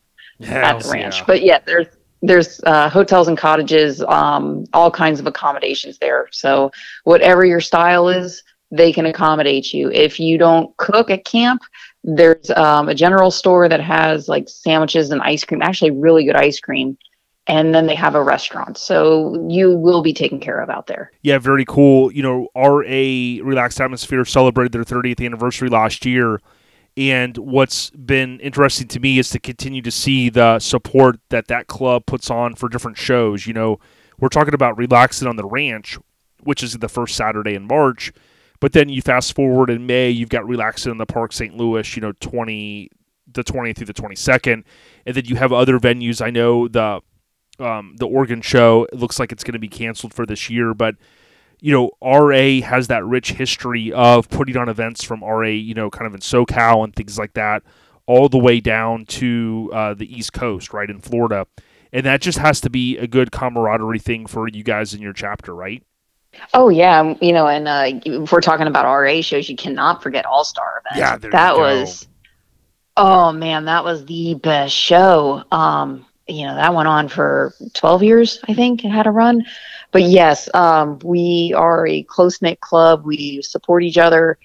at 0.41 0.79
the 0.79 0.89
ranch. 0.89 1.17
yeah. 1.17 1.23
But 1.25 1.41
yeah, 1.41 1.59
there's 1.65 1.87
there's 2.21 2.59
uh, 2.65 2.89
hotels 2.89 3.27
and 3.27 3.37
cottages, 3.37 4.01
um, 4.03 4.65
all 4.73 4.91
kinds 4.91 5.19
of 5.19 5.27
accommodations 5.27 5.97
there. 5.99 6.27
So 6.31 6.71
whatever 7.03 7.45
your 7.45 7.61
style 7.61 8.09
is, 8.09 8.43
they 8.71 8.93
can 8.93 9.05
accommodate 9.05 9.73
you. 9.73 9.89
If 9.91 10.19
you 10.19 10.37
don't 10.37 10.75
cook 10.77 11.09
at 11.09 11.25
camp, 11.25 11.61
there's 12.03 12.49
um, 12.51 12.89
a 12.89 12.95
general 12.95 13.31
store 13.31 13.67
that 13.67 13.81
has 13.81 14.27
like 14.27 14.47
sandwiches 14.47 15.11
and 15.11 15.21
ice 15.21 15.43
cream. 15.43 15.61
Actually, 15.61 15.91
really 15.91 16.25
good 16.25 16.35
ice 16.35 16.59
cream. 16.59 16.97
And 17.47 17.73
then 17.73 17.87
they 17.87 17.95
have 17.95 18.13
a 18.13 18.21
restaurant, 18.21 18.77
so 18.77 19.47
you 19.49 19.75
will 19.75 20.03
be 20.03 20.13
taken 20.13 20.39
care 20.39 20.61
of 20.61 20.69
out 20.69 20.85
there. 20.85 21.11
Yeah, 21.23 21.39
very 21.39 21.65
cool. 21.65 22.11
You 22.11 22.21
know, 22.21 22.47
RA 22.55 23.43
Relaxed 23.43 23.81
Atmosphere 23.81 24.23
celebrated 24.23 24.71
their 24.71 24.83
30th 24.83 25.25
anniversary 25.25 25.67
last 25.67 26.05
year. 26.05 26.41
And 26.97 27.37
what's 27.37 27.89
been 27.91 28.39
interesting 28.39 28.87
to 28.89 28.99
me 28.99 29.19
is 29.19 29.29
to 29.29 29.39
continue 29.39 29.81
to 29.81 29.91
see 29.91 30.29
the 30.29 30.59
support 30.59 31.19
that 31.29 31.47
that 31.47 31.67
club 31.67 32.05
puts 32.05 32.29
on 32.29 32.55
for 32.55 32.67
different 32.67 32.97
shows. 32.97 33.47
You 33.47 33.53
know, 33.53 33.79
we're 34.19 34.29
talking 34.29 34.53
about 34.53 34.77
Relaxing 34.77 35.27
on 35.27 35.35
the 35.35 35.45
Ranch, 35.45 35.97
which 36.43 36.63
is 36.63 36.73
the 36.73 36.89
first 36.89 37.15
Saturday 37.15 37.55
in 37.55 37.67
March. 37.67 38.11
But 38.59 38.73
then 38.73 38.89
you 38.89 39.01
fast 39.01 39.35
forward 39.35 39.69
in 39.69 39.85
May, 39.85 40.09
you've 40.09 40.29
got 40.29 40.45
Relaxing 40.45 40.91
in 40.91 40.97
the 40.97 41.05
Park 41.05 41.31
St. 41.31 41.55
Louis, 41.55 41.95
you 41.95 42.01
know, 42.01 42.11
20, 42.19 42.89
the 43.31 43.43
20th 43.43 43.77
through 43.77 43.85
the 43.85 43.93
22nd. 43.93 44.63
And 45.05 45.15
then 45.15 45.25
you 45.25 45.37
have 45.37 45.53
other 45.53 45.79
venues. 45.79 46.21
I 46.21 46.29
know 46.29 46.67
the 46.67 47.01
um, 47.59 47.95
the 47.97 48.07
Oregon 48.07 48.41
show. 48.41 48.87
It 48.91 48.99
looks 48.99 49.19
like 49.19 49.31
it's 49.31 49.43
going 49.43 49.53
to 49.53 49.59
be 49.59 49.67
canceled 49.67 50.13
for 50.13 50.25
this 50.25 50.49
year, 50.49 50.73
but 50.73 50.95
you 51.61 51.73
know, 51.73 51.91
RA 52.01 52.61
has 52.65 52.87
that 52.87 53.05
rich 53.05 53.33
history 53.33 53.91
of 53.91 54.29
putting 54.29 54.57
on 54.57 54.69
events 54.69 55.03
from 55.03 55.23
RA, 55.23 55.47
you 55.47 55.73
know, 55.73 55.89
kind 55.89 56.07
of 56.07 56.13
in 56.13 56.21
SoCal 56.21 56.83
and 56.83 56.95
things 56.95 57.17
like 57.17 57.33
that, 57.33 57.63
all 58.05 58.29
the 58.29 58.37
way 58.37 58.59
down 58.59 59.05
to 59.05 59.69
uh, 59.73 59.93
the 59.93 60.13
East 60.13 60.33
Coast, 60.33 60.73
right 60.73 60.89
in 60.89 60.99
Florida, 60.99 61.47
and 61.91 62.05
that 62.05 62.21
just 62.21 62.37
has 62.37 62.61
to 62.61 62.69
be 62.69 62.97
a 62.97 63.07
good 63.07 63.31
camaraderie 63.31 63.99
thing 63.99 64.25
for 64.25 64.47
you 64.47 64.63
guys 64.63 64.93
in 64.93 65.01
your 65.01 65.13
chapter, 65.13 65.53
right? 65.53 65.83
Oh 66.53 66.69
yeah, 66.69 66.99
um, 66.99 67.17
you 67.21 67.33
know, 67.33 67.47
and 67.47 67.67
uh, 67.67 67.99
if 68.05 68.31
we're 68.31 68.41
talking 68.41 68.67
about 68.67 68.85
RA 68.85 69.21
shows, 69.21 69.49
you 69.49 69.55
cannot 69.55 70.01
forget 70.01 70.25
All 70.25 70.43
Star 70.43 70.81
events. 70.85 71.23
Yeah, 71.23 71.29
that 71.31 71.57
was. 71.57 72.07
Oh 72.95 73.31
man, 73.31 73.65
that 73.65 73.83
was 73.83 74.05
the 74.05 74.35
best 74.35 74.75
show. 74.75 75.43
Um, 75.51 76.05
you 76.27 76.45
know, 76.45 76.55
that 76.55 76.73
went 76.73 76.87
on 76.87 77.07
for 77.07 77.53
twelve 77.73 78.03
years, 78.03 78.39
I 78.47 78.53
think 78.53 78.85
it 78.85 78.89
had 78.89 79.07
a 79.07 79.11
run. 79.11 79.43
But 79.91 80.03
yes, 80.03 80.49
um, 80.53 80.99
we 81.03 81.53
are 81.55 81.87
a 81.87 82.03
close 82.03 82.41
knit 82.41 82.59
club. 82.61 83.05
We 83.05 83.41
support 83.41 83.83
each 83.83 83.97
other, 83.97 84.37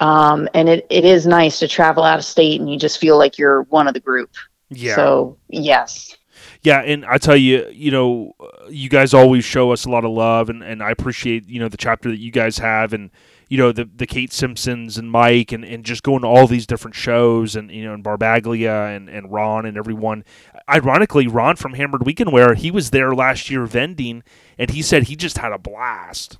um, 0.00 0.48
and 0.54 0.68
it, 0.68 0.86
it 0.90 1.04
is 1.04 1.26
nice 1.26 1.60
to 1.60 1.68
travel 1.68 2.02
out 2.02 2.18
of 2.18 2.24
state 2.24 2.60
and 2.60 2.70
you 2.70 2.78
just 2.78 2.98
feel 2.98 3.16
like 3.16 3.38
you're 3.38 3.62
one 3.64 3.86
of 3.86 3.94
the 3.94 4.00
group. 4.00 4.30
Yeah. 4.70 4.96
So 4.96 5.38
yes, 5.48 6.16
Yeah, 6.62 6.80
and 6.80 7.04
I 7.04 7.18
tell 7.18 7.36
you, 7.36 7.68
you 7.70 7.90
know, 7.90 8.32
you 8.68 8.88
guys 8.88 9.14
always 9.14 9.44
show 9.44 9.72
us 9.72 9.84
a 9.84 9.90
lot 9.90 10.04
of 10.04 10.10
love, 10.10 10.48
and, 10.48 10.62
and 10.62 10.82
I 10.82 10.90
appreciate 10.90 11.48
you 11.48 11.60
know 11.60 11.68
the 11.68 11.76
chapter 11.76 12.10
that 12.10 12.18
you 12.18 12.30
guys 12.30 12.58
have, 12.58 12.92
and 12.92 13.10
you 13.52 13.58
know 13.58 13.70
the 13.70 13.84
the 13.94 14.06
Kate 14.06 14.32
Simpsons 14.32 14.96
and 14.96 15.10
Mike, 15.10 15.52
and, 15.52 15.62
and 15.62 15.84
just 15.84 16.02
going 16.02 16.22
to 16.22 16.26
all 16.26 16.46
these 16.46 16.66
different 16.66 16.94
shows, 16.94 17.54
and 17.54 17.70
you 17.70 17.84
know 17.84 17.92
and 17.92 18.02
Barbaglia 18.02 18.72
and, 18.72 19.10
and 19.10 19.30
Ron 19.30 19.66
and 19.66 19.76
everyone. 19.76 20.24
Ironically, 20.70 21.26
Ron 21.26 21.56
from 21.56 21.74
Hammered 21.74 22.06
Weekend 22.06 22.32
Wear, 22.32 22.54
he 22.54 22.70
was 22.70 22.92
there 22.92 23.14
last 23.14 23.50
year 23.50 23.66
vending, 23.66 24.22
and 24.56 24.70
he 24.70 24.80
said 24.80 25.02
he 25.02 25.16
just 25.16 25.36
had 25.36 25.52
a 25.52 25.58
blast. 25.58 26.38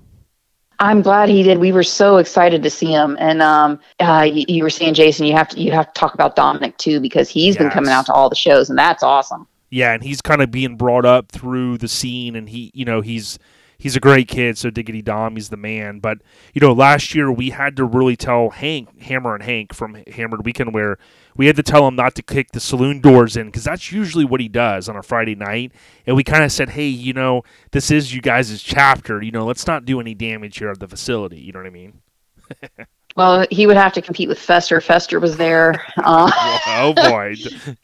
I'm 0.79 1.03
glad 1.03 1.29
he 1.29 1.42
did. 1.42 1.59
We 1.59 1.70
were 1.70 1.83
so 1.83 2.16
excited 2.16 2.62
to 2.62 2.70
see 2.70 2.90
him. 2.90 3.18
And 3.20 3.42
um, 3.42 3.79
uh, 4.01 4.27
you, 4.33 4.46
you 4.48 4.62
were 4.62 4.70
saying, 4.70 4.94
Jason, 4.94 5.27
you 5.27 5.35
have 5.35 5.48
to 5.51 5.61
you 5.61 5.70
have 5.70 5.92
to 5.92 6.01
talk 6.01 6.14
about 6.14 6.35
Dominic 6.35 6.79
too 6.79 6.98
because 6.98 7.29
he's 7.29 7.59
been 7.59 7.68
coming 7.68 7.90
out 7.90 8.07
to 8.07 8.14
all 8.14 8.31
the 8.31 8.37
shows, 8.37 8.70
and 8.70 8.79
that's 8.79 9.03
awesome. 9.03 9.46
Yeah, 9.68 9.92
and 9.92 10.03
he's 10.03 10.22
kind 10.22 10.40
of 10.40 10.51
being 10.51 10.79
brought 10.79 11.05
up 11.05 11.31
through 11.31 11.77
the 11.77 11.88
scene, 11.88 12.37
and 12.37 12.48
he, 12.48 12.70
you 12.72 12.87
know, 12.87 13.03
he's 13.03 13.38
he's 13.83 13.97
a 13.97 14.01
great 14.01 14.29
kid. 14.29 14.57
So 14.57 14.71
Diggity 14.71 15.03
Dom, 15.03 15.35
he's 15.35 15.49
the 15.49 15.57
man. 15.57 15.99
But 15.99 16.18
you 16.55 16.61
know, 16.61 16.73
last 16.73 17.14
year 17.14 17.31
we 17.33 17.51
had 17.51 17.77
to 17.77 17.85
really 17.85 18.16
tell 18.16 18.51
Hank, 18.51 19.03
Hammer 19.03 19.35
and 19.35 19.42
Hank 19.42 19.75
from 19.75 20.03
Hammered 20.07 20.45
Weekend, 20.45 20.73
where 20.73 20.99
we 21.37 21.47
had 21.47 21.57
to 21.57 21.62
tell 21.62 21.88
him 21.88 21.97
not 21.97 22.14
to 22.14 22.23
kick 22.23 22.53
the 22.53 22.61
saloon 22.61 23.01
doors 23.01 23.37
in 23.37 23.47
because 23.47 23.64
that's 23.64 23.90
usually 23.90 24.25
what 24.25 24.40
he 24.40 24.49
does 24.49 24.88
on 24.88 24.97
a 24.97 25.03
Friday 25.03 25.35
night. 25.35 25.73
And 26.07 26.14
we 26.16 26.23
kind 26.25 26.45
of 26.45 26.53
said, 26.53 26.71
hey, 26.71 26.87
you 26.88 27.12
know, 27.12 27.42
this 27.73 27.90
is 27.90 28.14
you 28.14 28.21
guys' 28.21 28.62
chapter. 28.62 29.21
You 29.23 29.33
know, 29.33 29.45
let's 29.45 29.66
not 29.66 29.85
do 29.85 29.99
any 30.01 30.14
damage 30.14 30.59
here 30.59 30.71
at 30.71 30.79
the 30.79 30.87
facility. 30.88 31.40
You 31.40 31.53
know 31.53 31.59
what 31.59 31.66
I 31.66 31.71
mean? 31.71 32.01
Well, 33.14 33.47
he 33.51 33.66
would 33.66 33.77
have 33.77 33.93
to 33.93 34.01
compete 34.01 34.30
with 34.30 34.39
Fester. 34.39 34.80
Fester 34.80 35.20
was 35.20 35.37
there. 35.37 35.85
Uh, 35.99 36.30
oh 36.66 36.95
boy, 36.95 37.35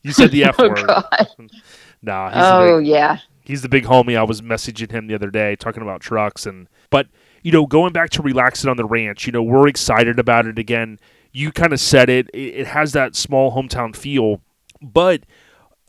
you 0.02 0.10
said 0.10 0.30
the 0.30 0.44
F 0.44 0.56
oh 0.58 0.70
word. 0.70 0.86
God. 0.86 1.26
Nah, 2.00 2.30
Oh 2.32 2.78
big- 2.78 2.86
yeah. 2.86 3.18
He's 3.48 3.62
the 3.62 3.68
big 3.68 3.84
homie. 3.86 4.16
I 4.16 4.22
was 4.22 4.40
messaging 4.40 4.92
him 4.92 5.08
the 5.08 5.14
other 5.16 5.30
day 5.30 5.56
talking 5.56 5.82
about 5.82 6.00
trucks 6.00 6.46
and 6.46 6.68
but 6.90 7.08
you 7.42 7.50
know 7.50 7.66
going 7.66 7.92
back 7.92 8.10
to 8.10 8.22
relaxing 8.22 8.70
on 8.70 8.76
the 8.76 8.84
ranch. 8.84 9.26
You 9.26 9.32
know 9.32 9.42
we're 9.42 9.66
excited 9.66 10.18
about 10.20 10.46
it 10.46 10.58
again. 10.58 11.00
You 11.32 11.50
kind 11.50 11.72
of 11.72 11.80
said 11.80 12.08
it. 12.08 12.30
It 12.32 12.68
has 12.68 12.92
that 12.92 13.16
small 13.16 13.52
hometown 13.52 13.96
feel, 13.96 14.40
but. 14.80 15.22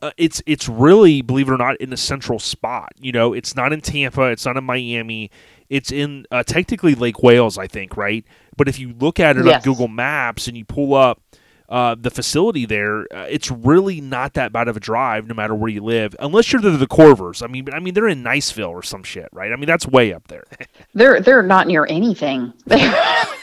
Uh, 0.02 0.10
it's 0.16 0.42
it's 0.46 0.66
really 0.66 1.20
believe 1.20 1.46
it 1.46 1.52
or 1.52 1.58
not 1.58 1.76
in 1.76 1.92
a 1.92 1.96
central 1.98 2.38
spot. 2.38 2.90
You 2.98 3.12
know, 3.12 3.34
it's 3.34 3.54
not 3.54 3.70
in 3.70 3.82
Tampa, 3.82 4.22
it's 4.30 4.46
not 4.46 4.56
in 4.56 4.64
Miami, 4.64 5.30
it's 5.68 5.92
in 5.92 6.24
uh, 6.30 6.42
technically 6.42 6.94
Lake 6.94 7.22
Wales, 7.22 7.58
I 7.58 7.66
think, 7.66 7.98
right? 7.98 8.24
But 8.56 8.66
if 8.66 8.78
you 8.78 8.94
look 8.98 9.20
at 9.20 9.36
it 9.36 9.44
Yes. 9.44 9.56
on 9.56 9.60
Google 9.60 9.88
Maps 9.88 10.48
and 10.48 10.56
you 10.56 10.64
pull 10.64 10.94
up 10.94 11.20
uh, 11.70 11.94
the 11.96 12.10
facility 12.10 12.66
there, 12.66 13.02
uh, 13.14 13.26
it's 13.30 13.48
really 13.48 14.00
not 14.00 14.34
that 14.34 14.52
bad 14.52 14.66
of 14.66 14.76
a 14.76 14.80
drive, 14.80 15.28
no 15.28 15.34
matter 15.34 15.54
where 15.54 15.70
you 15.70 15.80
live, 15.80 16.16
unless 16.18 16.52
you're 16.52 16.60
the, 16.60 16.70
the 16.70 16.86
Corvers. 16.88 17.42
I 17.42 17.46
mean, 17.46 17.68
I 17.72 17.78
mean 17.78 17.94
they're 17.94 18.08
in 18.08 18.24
Niceville 18.24 18.70
or 18.70 18.82
some 18.82 19.04
shit, 19.04 19.28
right? 19.32 19.52
I 19.52 19.56
mean 19.56 19.66
that's 19.66 19.86
way 19.86 20.12
up 20.12 20.26
there. 20.26 20.44
They're 20.94 21.20
they're 21.20 21.44
not 21.44 21.68
near 21.68 21.86
anything. 21.88 22.52
They're 22.66 22.90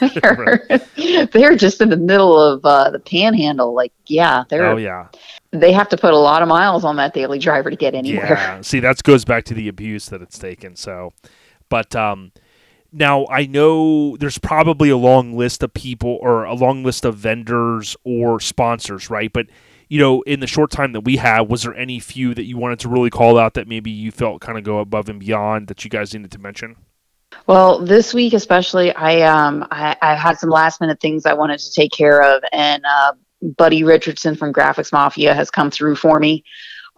they're, 0.96 1.26
they're 1.26 1.56
just 1.56 1.80
in 1.80 1.88
the 1.88 1.96
middle 1.96 2.38
of 2.38 2.62
uh, 2.64 2.90
the 2.90 2.98
panhandle. 2.98 3.72
Like 3.72 3.92
yeah, 4.06 4.44
they're 4.50 4.66
oh 4.66 4.76
yeah, 4.76 5.08
they 5.50 5.72
have 5.72 5.88
to 5.88 5.96
put 5.96 6.12
a 6.12 6.18
lot 6.18 6.42
of 6.42 6.48
miles 6.48 6.84
on 6.84 6.96
that 6.96 7.14
daily 7.14 7.38
driver 7.38 7.70
to 7.70 7.76
get 7.76 7.94
anywhere. 7.94 8.32
Yeah. 8.32 8.60
See, 8.60 8.80
that 8.80 9.02
goes 9.02 9.24
back 9.24 9.44
to 9.44 9.54
the 9.54 9.68
abuse 9.68 10.10
that 10.10 10.20
it's 10.20 10.38
taken. 10.38 10.76
So, 10.76 11.14
but 11.70 11.96
um, 11.96 12.32
now 12.92 13.26
I 13.26 13.46
know 13.46 14.16
there's 14.16 14.38
probably 14.38 14.90
a 14.90 14.96
long 14.96 15.36
list 15.36 15.62
of 15.62 15.72
people 15.74 16.18
or 16.20 16.44
a 16.44 16.54
long 16.54 16.84
list 16.84 17.04
of 17.04 17.16
vendors 17.16 17.96
or 18.04 18.40
sponsors, 18.40 19.10
right? 19.10 19.32
But 19.32 19.46
you 19.88 19.98
know, 19.98 20.22
in 20.22 20.40
the 20.40 20.46
short 20.46 20.70
time 20.70 20.92
that 20.92 21.00
we 21.00 21.16
have, 21.16 21.48
was 21.48 21.62
there 21.62 21.74
any 21.74 21.98
few 21.98 22.34
that 22.34 22.44
you 22.44 22.58
wanted 22.58 22.78
to 22.80 22.88
really 22.88 23.10
call 23.10 23.38
out 23.38 23.54
that 23.54 23.66
maybe 23.66 23.90
you 23.90 24.10
felt 24.10 24.42
kind 24.42 24.58
of 24.58 24.64
go 24.64 24.78
above 24.78 25.08
and 25.08 25.18
beyond 25.18 25.68
that 25.68 25.82
you 25.82 25.90
guys 25.90 26.12
needed 26.12 26.30
to 26.32 26.38
mention? 26.38 26.76
Well, 27.46 27.84
this 27.84 28.12
week 28.14 28.32
especially, 28.32 28.92
I 28.94 29.22
um 29.22 29.66
I, 29.70 29.96
I 30.00 30.14
had 30.14 30.38
some 30.38 30.50
last 30.50 30.80
minute 30.80 31.00
things 31.00 31.26
I 31.26 31.34
wanted 31.34 31.60
to 31.60 31.72
take 31.72 31.92
care 31.92 32.22
of, 32.22 32.42
and 32.52 32.82
uh, 32.84 33.12
Buddy 33.42 33.84
Richardson 33.84 34.34
from 34.34 34.52
Graphics 34.52 34.92
Mafia 34.92 35.34
has 35.34 35.50
come 35.50 35.70
through 35.70 35.96
for 35.96 36.18
me, 36.18 36.44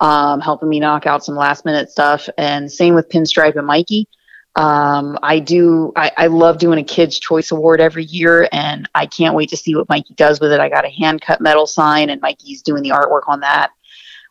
um, 0.01 0.41
helping 0.41 0.69
me 0.69 0.81
knock 0.81 1.07
out 1.07 1.25
some 1.25 1.37
last 1.37 1.65
minute 1.65 1.91
stuff. 1.91 2.29
And 2.39 2.71
same 2.71 2.95
with 2.95 3.09
Pinstripe 3.09 3.57
and 3.57 3.67
Mikey. 3.67 4.09
Um, 4.57 5.19
I 5.23 5.39
do. 5.39 5.93
I, 5.95 6.11
I 6.17 6.27
love 6.27 6.59
doing 6.59 6.79
a 6.79 6.85
Kids 6.85 7.19
Choice 7.19 7.51
Award 7.51 7.81
every 7.81 8.05
year, 8.05 8.49
and 8.53 8.89
I 8.95 9.07
can't 9.07 9.35
wait 9.35 9.51
to 9.51 9.57
see 9.57 9.75
what 9.75 9.89
Mikey 9.89 10.15
does 10.15 10.41
with 10.41 10.53
it. 10.53 10.61
I 10.61 10.69
got 10.69 10.85
a 10.85 10.91
hand 10.91 11.21
cut 11.21 11.41
metal 11.41 11.67
sign, 11.67 12.11
and 12.11 12.21
Mikey's 12.21 12.63
doing 12.63 12.83
the 12.83 12.91
artwork 12.91 13.29
on 13.29 13.41
that. 13.41 13.71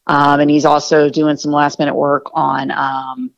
Um, 0.07 0.39
and 0.39 0.49
he's 0.49 0.65
also 0.65 1.09
doing 1.09 1.37
some 1.37 1.51
last 1.51 1.77
minute 1.77 1.93
work 1.93 2.31
on 2.33 2.71
um, 2.71 3.31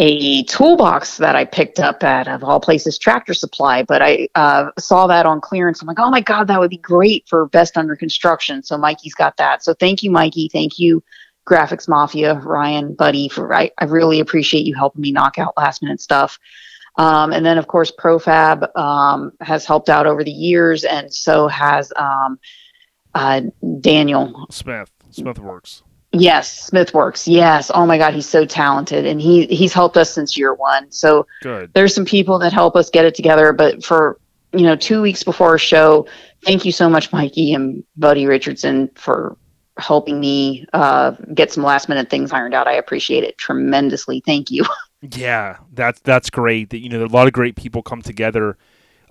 a 0.00 0.42
toolbox 0.44 1.16
that 1.18 1.36
I 1.36 1.44
picked 1.44 1.80
up 1.80 2.02
at, 2.02 2.28
of 2.28 2.44
all 2.44 2.60
places, 2.60 2.98
Tractor 2.98 3.32
Supply. 3.32 3.84
But 3.84 4.02
I 4.02 4.28
uh, 4.34 4.70
saw 4.78 5.06
that 5.06 5.24
on 5.24 5.40
clearance. 5.40 5.80
I'm 5.80 5.88
like, 5.88 6.00
oh 6.00 6.10
my 6.10 6.20
God, 6.20 6.48
that 6.48 6.60
would 6.60 6.70
be 6.70 6.78
great 6.78 7.26
for 7.28 7.46
Best 7.46 7.76
Under 7.76 7.96
Construction. 7.96 8.62
So 8.62 8.76
Mikey's 8.76 9.14
got 9.14 9.36
that. 9.38 9.64
So 9.64 9.72
thank 9.72 10.02
you, 10.02 10.10
Mikey. 10.10 10.50
Thank 10.52 10.78
you, 10.78 11.02
Graphics 11.48 11.88
Mafia, 11.88 12.34
Ryan, 12.34 12.94
Buddy, 12.94 13.28
for 13.28 13.54
I, 13.54 13.70
I 13.78 13.84
really 13.84 14.20
appreciate 14.20 14.66
you 14.66 14.74
helping 14.74 15.00
me 15.00 15.12
knock 15.12 15.38
out 15.38 15.54
last 15.56 15.82
minute 15.82 16.00
stuff. 16.00 16.38
Um, 16.96 17.32
and 17.32 17.46
then, 17.46 17.58
of 17.58 17.68
course, 17.68 17.92
Profab 17.92 18.76
um, 18.76 19.32
has 19.40 19.64
helped 19.64 19.88
out 19.88 20.06
over 20.06 20.24
the 20.24 20.32
years, 20.32 20.84
and 20.84 21.12
so 21.12 21.46
has 21.48 21.92
um, 21.96 22.38
uh, 23.14 23.42
Daniel 23.80 24.46
Smith. 24.50 24.90
Smith 25.10 25.38
works. 25.38 25.82
Yes, 26.12 26.64
Smith 26.66 26.92
works. 26.94 27.28
Yes. 27.28 27.70
Oh 27.72 27.86
my 27.86 27.98
God, 27.98 28.14
he's 28.14 28.28
so 28.28 28.44
talented, 28.44 29.06
and 29.06 29.20
he 29.20 29.46
he's 29.46 29.72
helped 29.72 29.96
us 29.96 30.12
since 30.12 30.36
year 30.36 30.54
one. 30.54 30.90
So 30.90 31.26
Good. 31.42 31.70
there's 31.74 31.94
some 31.94 32.04
people 32.04 32.38
that 32.40 32.52
help 32.52 32.76
us 32.76 32.90
get 32.90 33.04
it 33.04 33.14
together. 33.14 33.52
But 33.52 33.84
for 33.84 34.18
you 34.52 34.62
know, 34.62 34.74
two 34.76 35.02
weeks 35.02 35.22
before 35.22 35.48
our 35.48 35.58
show, 35.58 36.06
thank 36.44 36.64
you 36.64 36.72
so 36.72 36.88
much, 36.88 37.12
Mikey 37.12 37.52
and 37.52 37.84
Buddy 37.96 38.26
Richardson, 38.26 38.90
for 38.94 39.36
helping 39.78 40.20
me 40.20 40.66
uh, 40.72 41.12
get 41.34 41.52
some 41.52 41.62
last 41.62 41.88
minute 41.88 42.10
things 42.10 42.32
ironed 42.32 42.54
out. 42.54 42.66
I 42.66 42.72
appreciate 42.72 43.24
it 43.24 43.38
tremendously. 43.38 44.22
Thank 44.24 44.50
you. 44.50 44.64
Yeah, 45.00 45.58
that's 45.72 46.00
that's 46.00 46.28
great. 46.28 46.70
That 46.70 46.78
you 46.78 46.88
know, 46.88 47.04
a 47.04 47.06
lot 47.06 47.28
of 47.28 47.32
great 47.32 47.54
people 47.54 47.82
come 47.82 48.02
together. 48.02 48.58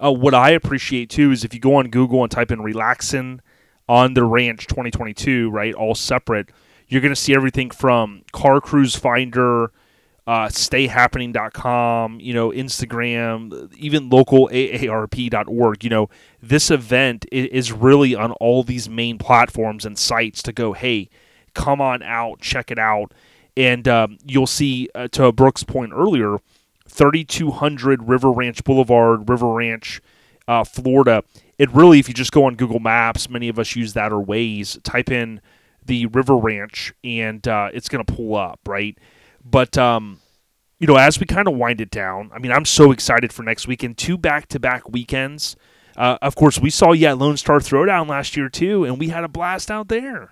Uh, 0.03 0.11
what 0.11 0.33
I 0.33 0.49
appreciate 0.49 1.09
too 1.09 1.31
is 1.31 1.45
if 1.45 1.53
you 1.53 1.61
go 1.61 1.75
on 1.75 1.87
Google 1.87 2.23
and 2.23 2.29
type 2.29 2.51
in 2.51 2.61
"relaxing 2.61 3.39
on 3.87 4.13
the 4.13 4.25
ranch 4.25 4.67
2022," 4.67 5.49
right, 5.49 5.73
all 5.73 5.95
separate, 5.95 6.49
you're 6.89 6.99
going 6.99 7.13
to 7.13 7.15
see 7.15 7.33
everything 7.33 7.69
from 7.69 8.23
Car 8.33 8.59
Cruise 8.59 8.97
Finder, 8.97 9.71
uh, 10.27 10.47
StayHappening.com, 10.49 12.19
you 12.19 12.33
know, 12.33 12.51
Instagram, 12.51 13.73
even 13.75 14.09
local 14.09 14.49
AARP.org. 14.49 15.83
You 15.83 15.89
know, 15.89 16.09
this 16.41 16.69
event 16.69 17.25
is 17.31 17.71
really 17.71 18.13
on 18.13 18.33
all 18.33 18.61
these 18.61 18.87
main 18.87 19.17
platforms 19.17 19.85
and 19.85 19.97
sites 19.97 20.43
to 20.43 20.53
go. 20.53 20.73
Hey, 20.73 21.09
come 21.55 21.81
on 21.81 22.03
out, 22.03 22.41
check 22.41 22.69
it 22.69 22.77
out 22.77 23.13
and 23.57 23.87
um, 23.87 24.19
you'll 24.23 24.47
see 24.47 24.87
uh, 24.93 25.07
to 25.09 25.31
Brooks' 25.31 25.63
point 25.63 25.91
earlier, 25.93 26.37
3200 26.87 28.07
River 28.07 28.31
Ranch 28.31 28.63
Boulevard, 28.63 29.27
River 29.27 29.51
Ranch, 29.51 29.99
uh, 30.47 30.63
Florida. 30.63 31.23
It 31.57 31.73
really, 31.73 31.97
if 31.97 32.07
you 32.07 32.13
just 32.13 32.31
go 32.31 32.45
on 32.45 32.55
Google 32.55 32.79
Maps, 32.79 33.29
many 33.29 33.49
of 33.49 33.57
us 33.57 33.75
use 33.75 33.93
that 33.93 34.13
or 34.13 34.23
Waze, 34.23 34.81
type 34.83 35.09
in 35.09 35.41
the 35.83 36.05
River 36.05 36.37
Ranch, 36.37 36.93
and 37.03 37.45
uh, 37.47 37.71
it's 37.73 37.89
going 37.89 38.05
to 38.05 38.13
pull 38.13 38.35
up, 38.35 38.59
right? 38.67 38.95
But 39.49 39.77
um, 39.77 40.19
you 40.79 40.87
know, 40.87 40.97
as 40.97 41.19
we 41.19 41.25
kind 41.25 41.47
of 41.47 41.55
wind 41.55 41.81
it 41.81 41.91
down, 41.91 42.31
I 42.33 42.39
mean, 42.39 42.51
I'm 42.51 42.65
so 42.65 42.91
excited 42.91 43.33
for 43.33 43.43
next 43.43 43.67
weekend. 43.67 43.97
Two 43.97 44.17
back-to-back 44.17 44.89
weekends. 44.89 45.55
Uh, 45.95 46.17
of 46.21 46.35
course, 46.35 46.59
we 46.59 46.69
saw 46.69 46.91
you 46.91 47.07
at 47.07 47.17
Lone 47.17 47.37
Star 47.37 47.59
Throwdown 47.59 48.07
last 48.07 48.37
year 48.37 48.49
too, 48.49 48.85
and 48.85 48.99
we 48.99 49.09
had 49.09 49.23
a 49.23 49.27
blast 49.27 49.71
out 49.71 49.87
there. 49.87 50.31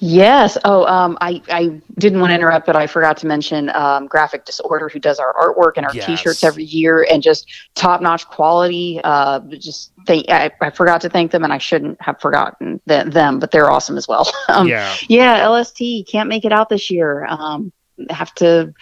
Yes. 0.00 0.56
Oh, 0.64 0.86
um, 0.86 1.18
I, 1.20 1.42
I 1.50 1.80
didn't 1.98 2.20
want 2.20 2.30
to 2.30 2.34
interrupt, 2.34 2.64
but 2.64 2.76
I 2.76 2.86
forgot 2.86 3.18
to 3.18 3.26
mention 3.26 3.68
um, 3.74 4.06
Graphic 4.06 4.46
Disorder, 4.46 4.88
who 4.88 4.98
does 4.98 5.18
our 5.18 5.34
artwork 5.34 5.72
and 5.76 5.84
our 5.84 5.94
Yes. 5.94 6.06
T-shirts 6.06 6.44
every 6.44 6.64
year, 6.64 7.06
and 7.10 7.22
just 7.22 7.46
top-notch 7.74 8.26
quality. 8.26 9.00
Uh, 9.04 9.40
just 9.50 9.92
thank. 10.06 10.30
I, 10.30 10.50
I 10.62 10.70
forgot 10.70 11.02
to 11.02 11.10
thank 11.10 11.30
them, 11.30 11.44
and 11.44 11.52
I 11.52 11.58
shouldn't 11.58 12.00
have 12.00 12.20
forgotten 12.20 12.80
th- 12.88 13.12
them, 13.12 13.38
but 13.38 13.50
they're 13.50 13.70
awesome 13.70 13.98
as 13.98 14.08
well. 14.08 14.30
um, 14.48 14.66
yeah, 14.66 14.94
yeah, 15.08 15.46
LST 15.46 16.08
can't 16.08 16.28
make 16.28 16.46
it 16.46 16.52
out 16.52 16.70
this 16.70 16.90
year. 16.90 17.26
Um, 17.26 17.70
have 18.10 18.34
to. 18.36 18.72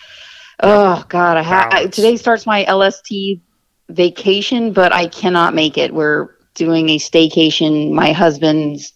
Oh 0.62 1.04
God, 1.08 1.36
I 1.36 1.42
have 1.42 1.90
today 1.90 2.16
starts 2.16 2.46
my 2.46 2.64
LST 2.70 3.40
vacation, 3.88 4.72
but 4.72 4.92
I 4.92 5.06
cannot 5.08 5.54
make 5.54 5.78
it. 5.78 5.92
We're 5.92 6.36
doing 6.54 6.90
a 6.90 6.98
staycation. 6.98 7.92
My 7.92 8.12
husband's 8.12 8.92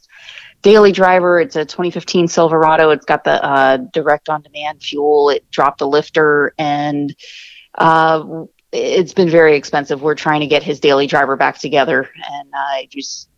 daily 0.63 0.93
driver. 0.93 1.41
It's 1.41 1.57
a 1.57 1.65
2015 1.65 2.29
Silverado. 2.29 2.91
It's 2.91 3.05
got 3.05 3.25
the 3.25 3.43
uh, 3.43 3.79
direct 3.93 4.29
on 4.29 4.43
demand 4.43 4.83
fuel. 4.83 5.31
It 5.31 5.51
dropped 5.51 5.81
a 5.81 5.87
lifter 5.87 6.55
and. 6.59 7.15
Uh, 7.77 8.45
it's 8.77 9.13
been 9.13 9.31
very 9.31 9.57
expensive. 9.57 10.03
We're 10.03 10.17
trying 10.17 10.41
to 10.41 10.49
get 10.49 10.63
his 10.65 10.81
daily 10.81 11.07
driver 11.07 11.37
back 11.37 11.59
together, 11.59 12.11
and 12.29 12.51
I 12.53 12.89
just 12.91 13.29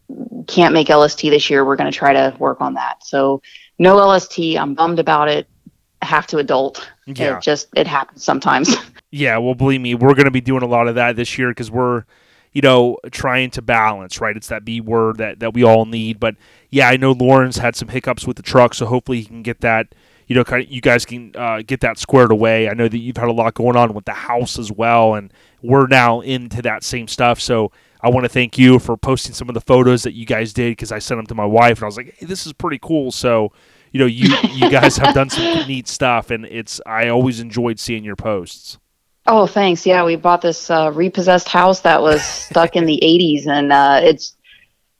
can't 0.47 0.73
make 0.73 0.89
LST 0.89 1.21
this 1.23 1.51
year. 1.51 1.65
We're 1.65 1.77
going 1.77 1.91
to 1.91 1.97
try 1.97 2.13
to 2.13 2.35
work 2.39 2.61
on 2.61 2.75
that. 2.75 3.05
So 3.05 3.43
no 3.79 3.97
LST. 3.97 4.39
I'm 4.57 4.75
bummed 4.75 4.99
about 4.99 5.29
it. 5.29 5.49
Have 6.07 6.27
to 6.29 6.39
adult. 6.39 6.89
yeah. 7.07 7.37
It 7.37 7.43
just 7.43 7.69
it 7.75 7.87
happens 7.87 8.25
sometimes. 8.25 8.77
Yeah, 9.13 9.39
well, 9.39 9.55
believe 9.55 9.81
me, 9.81 9.95
we're 9.95 10.15
going 10.15 10.27
to 10.27 10.33
be 10.33 10.41
doing 10.41 10.63
a 10.63 10.67
lot 10.67 10.89
of 10.89 10.97
that 10.97 11.17
this 11.17 11.39
year 11.39 11.51
because 11.51 11.71
we're, 11.71 12.05
you 12.53 12.61
know, 12.61 12.99
trying 13.13 13.51
to 13.53 13.63
balance, 13.63 14.21
right? 14.21 14.37
It's 14.37 14.49
that 14.49 14.65
B 14.65 14.81
word 14.81 15.19
that, 15.19 15.39
that 15.41 15.55
we 15.55 15.63
all 15.63 15.87
need. 15.87 16.19
But 16.19 16.35
yeah, 16.71 16.89
I 16.89 16.97
know 16.97 17.13
Lauren's 17.13 17.57
had 17.57 17.77
some 17.77 17.89
hiccups 17.89 18.27
with 18.27 18.37
the 18.37 18.43
truck, 18.43 18.75
so 18.75 18.85
hopefully 18.85 19.21
he 19.21 19.25
can 19.25 19.43
get 19.43 19.61
that, 19.61 19.95
you 20.27 20.35
know, 20.35 20.45
kind 20.45 20.63
of, 20.65 20.71
you 20.71 20.81
guys 20.81 21.07
can 21.07 21.33
uh, 21.37 21.63
get 21.67 21.81
that 21.81 21.99
squared 21.99 22.33
away. 22.33 22.69
I 22.69 22.75
know 22.75 22.89
that 22.89 22.99
you've 22.99 23.17
had 23.17 23.29
a 23.29 23.33
lot 23.33 23.55
going 23.55 23.77
on 23.77 23.95
with 23.95 24.05
the 24.05 24.13
house 24.13 24.59
as 24.59 24.73
well, 24.73 25.15
and 25.15 25.33
we're 25.63 25.87
now 25.87 26.21
into 26.21 26.61
that 26.63 26.83
same 26.83 27.09
stuff. 27.09 27.41
So 27.41 27.71
I 28.03 28.11
want 28.11 28.25
to 28.25 28.29
thank 28.29 28.59
you 28.59 28.79
for 28.79 28.97
posting 28.97 29.35
some 29.35 29.49
of 29.49 29.55
the 29.55 29.61
photos 29.61 30.03
that 30.03 30.15
you 30.15 30.27
guys 30.27 30.53
did 30.53 30.73
because 30.73 30.93
I 30.93 30.99
sent 30.99 31.19
them 31.19 31.27
to 31.27 31.35
my 31.35 31.47
wife, 31.47 31.79
and 31.79 31.85
I 31.85 31.87
was 31.87 31.97
like, 31.97 32.15
hey, 32.19 32.27
this 32.27 32.45
is 32.47 32.53
pretty 32.53 32.81
cool. 32.83 33.13
So, 33.13 33.53
you 33.97 34.01
know, 34.03 34.07
you 34.07 34.29
you 34.53 34.71
guys 34.71 34.97
have 34.99 35.15
done 35.15 35.31
some 35.31 35.45
neat 35.69 35.89
stuff, 35.89 36.31
and 36.31 36.45
it's 36.45 36.81
I 36.87 37.09
always 37.09 37.41
enjoyed 37.41 37.79
seeing 37.81 38.05
your 38.05 38.17
posts. 38.17 38.79
oh, 39.27 39.47
thanks. 39.47 39.87
Yeah, 39.87 40.05
we 40.05 40.17
bought 40.17 40.43
this 40.43 40.71
uh, 40.71 40.91
repossessed 40.95 41.49
house 41.49 41.81
that 41.81 42.01
was 42.03 42.23
stuck 42.49 42.77
in 42.77 42.85
the 42.87 43.01
80s, 43.03 43.47
and 43.47 43.73
uh, 43.73 44.01
it's 44.03 44.35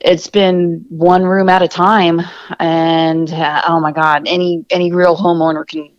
it's 0.01 0.27
been 0.29 0.85
one 0.89 1.25
room 1.25 1.49
at 1.49 1.63
a 1.63 1.69
time. 1.69 2.21
And 2.59 3.31
uh, 3.33 3.63
oh 3.69 3.81
my 3.81 3.93
God, 3.93 4.23
any 4.27 4.65
any 4.71 4.93
real 4.93 5.17
homeowner 5.17 5.67
can 5.67 5.91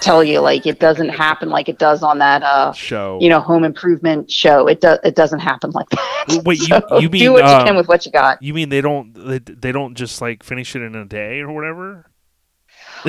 tell 0.00 0.22
you 0.22 0.40
like 0.40 0.66
it 0.66 0.80
doesn't 0.80 1.10
happen 1.10 1.48
like 1.48 1.68
it 1.68 1.78
does 1.78 2.02
on 2.02 2.18
that 2.18 2.42
uh 2.42 2.72
Show 2.72 3.18
you 3.22 3.28
know 3.28 3.38
home 3.40 3.62
improvement 3.64 4.28
show. 4.30 4.66
It 4.66 4.80
does 4.80 4.98
it 5.04 5.14
doesn't 5.14 5.38
happen 5.38 5.70
like 5.70 5.88
that. 5.90 6.42
Wait, 6.44 6.58
you- 6.60 6.66
So 6.88 6.98
you 6.98 7.08
mean, 7.08 7.22
do 7.22 7.32
what 7.32 7.44
you 7.44 7.50
um, 7.52 7.66
can 7.66 7.76
with 7.76 7.86
what 7.88 8.04
you 8.04 8.10
got? 8.12 8.42
You 8.42 8.52
mean 8.52 8.68
they 8.68 8.80
don't 8.80 9.14
they, 9.14 9.38
they 9.38 9.70
don't 9.72 9.94
just 9.94 10.20
like 10.20 10.42
finish 10.42 10.74
it 10.74 10.82
in 10.82 10.94
a 10.96 11.04
day 11.04 11.38
or 11.40 11.52
whatever? 11.52 12.10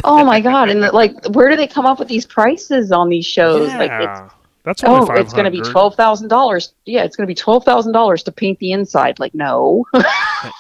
Oh 0.04 0.24
my 0.24 0.40
god! 0.50 0.70
And 0.70 0.82
like, 0.82 1.14
where 1.28 1.50
do 1.50 1.56
they 1.56 1.68
come 1.68 1.86
up 1.86 2.00
with 2.00 2.08
these 2.08 2.26
prices 2.26 2.92
on 2.92 3.10
these 3.10 3.26
shows? 3.26 3.70
Like, 3.70 3.92
it's, 3.92 4.04
yeah, 4.20 4.30
that's 4.64 4.84
oh, 4.86 5.08
it's 5.12 5.34
going 5.34 5.46
to 5.46 5.52
be 5.52 5.62
twelve 5.62 5.96
thousand 5.96 6.28
dollars. 6.28 6.74
Yeah, 6.86 7.04
it's 7.04 7.16
going 7.16 7.26
to 7.26 7.32
be 7.32 7.36
twelve 7.36 7.64
thousand 7.64 7.94
dollars 7.94 8.24
to 8.24 8.32
paint 8.32 8.60
the 8.60 8.72
inside. 8.74 9.20
Like, 9.20 9.34
no, 9.34 9.86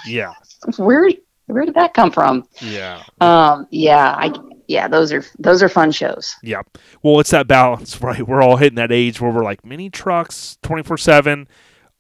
Yeah, 0.06 0.34
where 0.78 1.10
where 1.48 1.66
did 1.66 1.76
that 1.76 1.94
come 1.94 2.12
from? 2.12 2.48
yeah, 2.62 3.04
Um, 3.22 3.68
yeah, 3.72 4.14
I 4.18 4.32
yeah, 4.68 4.88
those 4.88 5.14
are 5.14 5.24
those 5.40 5.64
are 5.64 5.70
fun 5.70 5.92
shows. 5.92 6.36
yeah. 6.44 6.62
Well, 7.02 7.20
it's 7.20 7.32
that 7.32 7.48
balance, 7.48 8.02
right? 8.02 8.26
We're 8.26 8.42
all 8.42 8.58
hitting 8.58 8.76
that 8.76 8.92
age 8.92 9.20
where 9.22 9.32
we're 9.32 9.44
like 9.44 9.66
mini 9.66 9.90
trucks, 9.90 10.58
twenty 10.62 10.84
four 10.84 10.98
seven. 10.98 11.48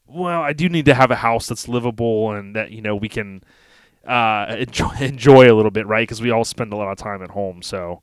Well, 0.05 0.41
I 0.41 0.53
do 0.53 0.69
need 0.69 0.86
to 0.86 0.93
have 0.93 1.11
a 1.11 1.15
house 1.15 1.47
that's 1.47 1.67
livable 1.67 2.32
and 2.32 2.55
that 2.55 2.71
you 2.71 2.82
know 2.82 2.95
we 2.95 3.09
can 3.09 3.43
uh, 4.08 4.45
enjoy 4.58 4.95
enjoy 4.99 5.51
a 5.51 5.55
little 5.55 5.72
bit, 5.72 5.86
right? 5.86 6.03
Because 6.03 6.22
we 6.22 6.32
all 6.32 6.45
spend 6.45 6.74
a 6.74 6.76
lot 6.76 6.89
of 6.89 6.97
time 6.97 7.22
at 7.22 7.32
home, 7.32 7.62
so 7.62 8.01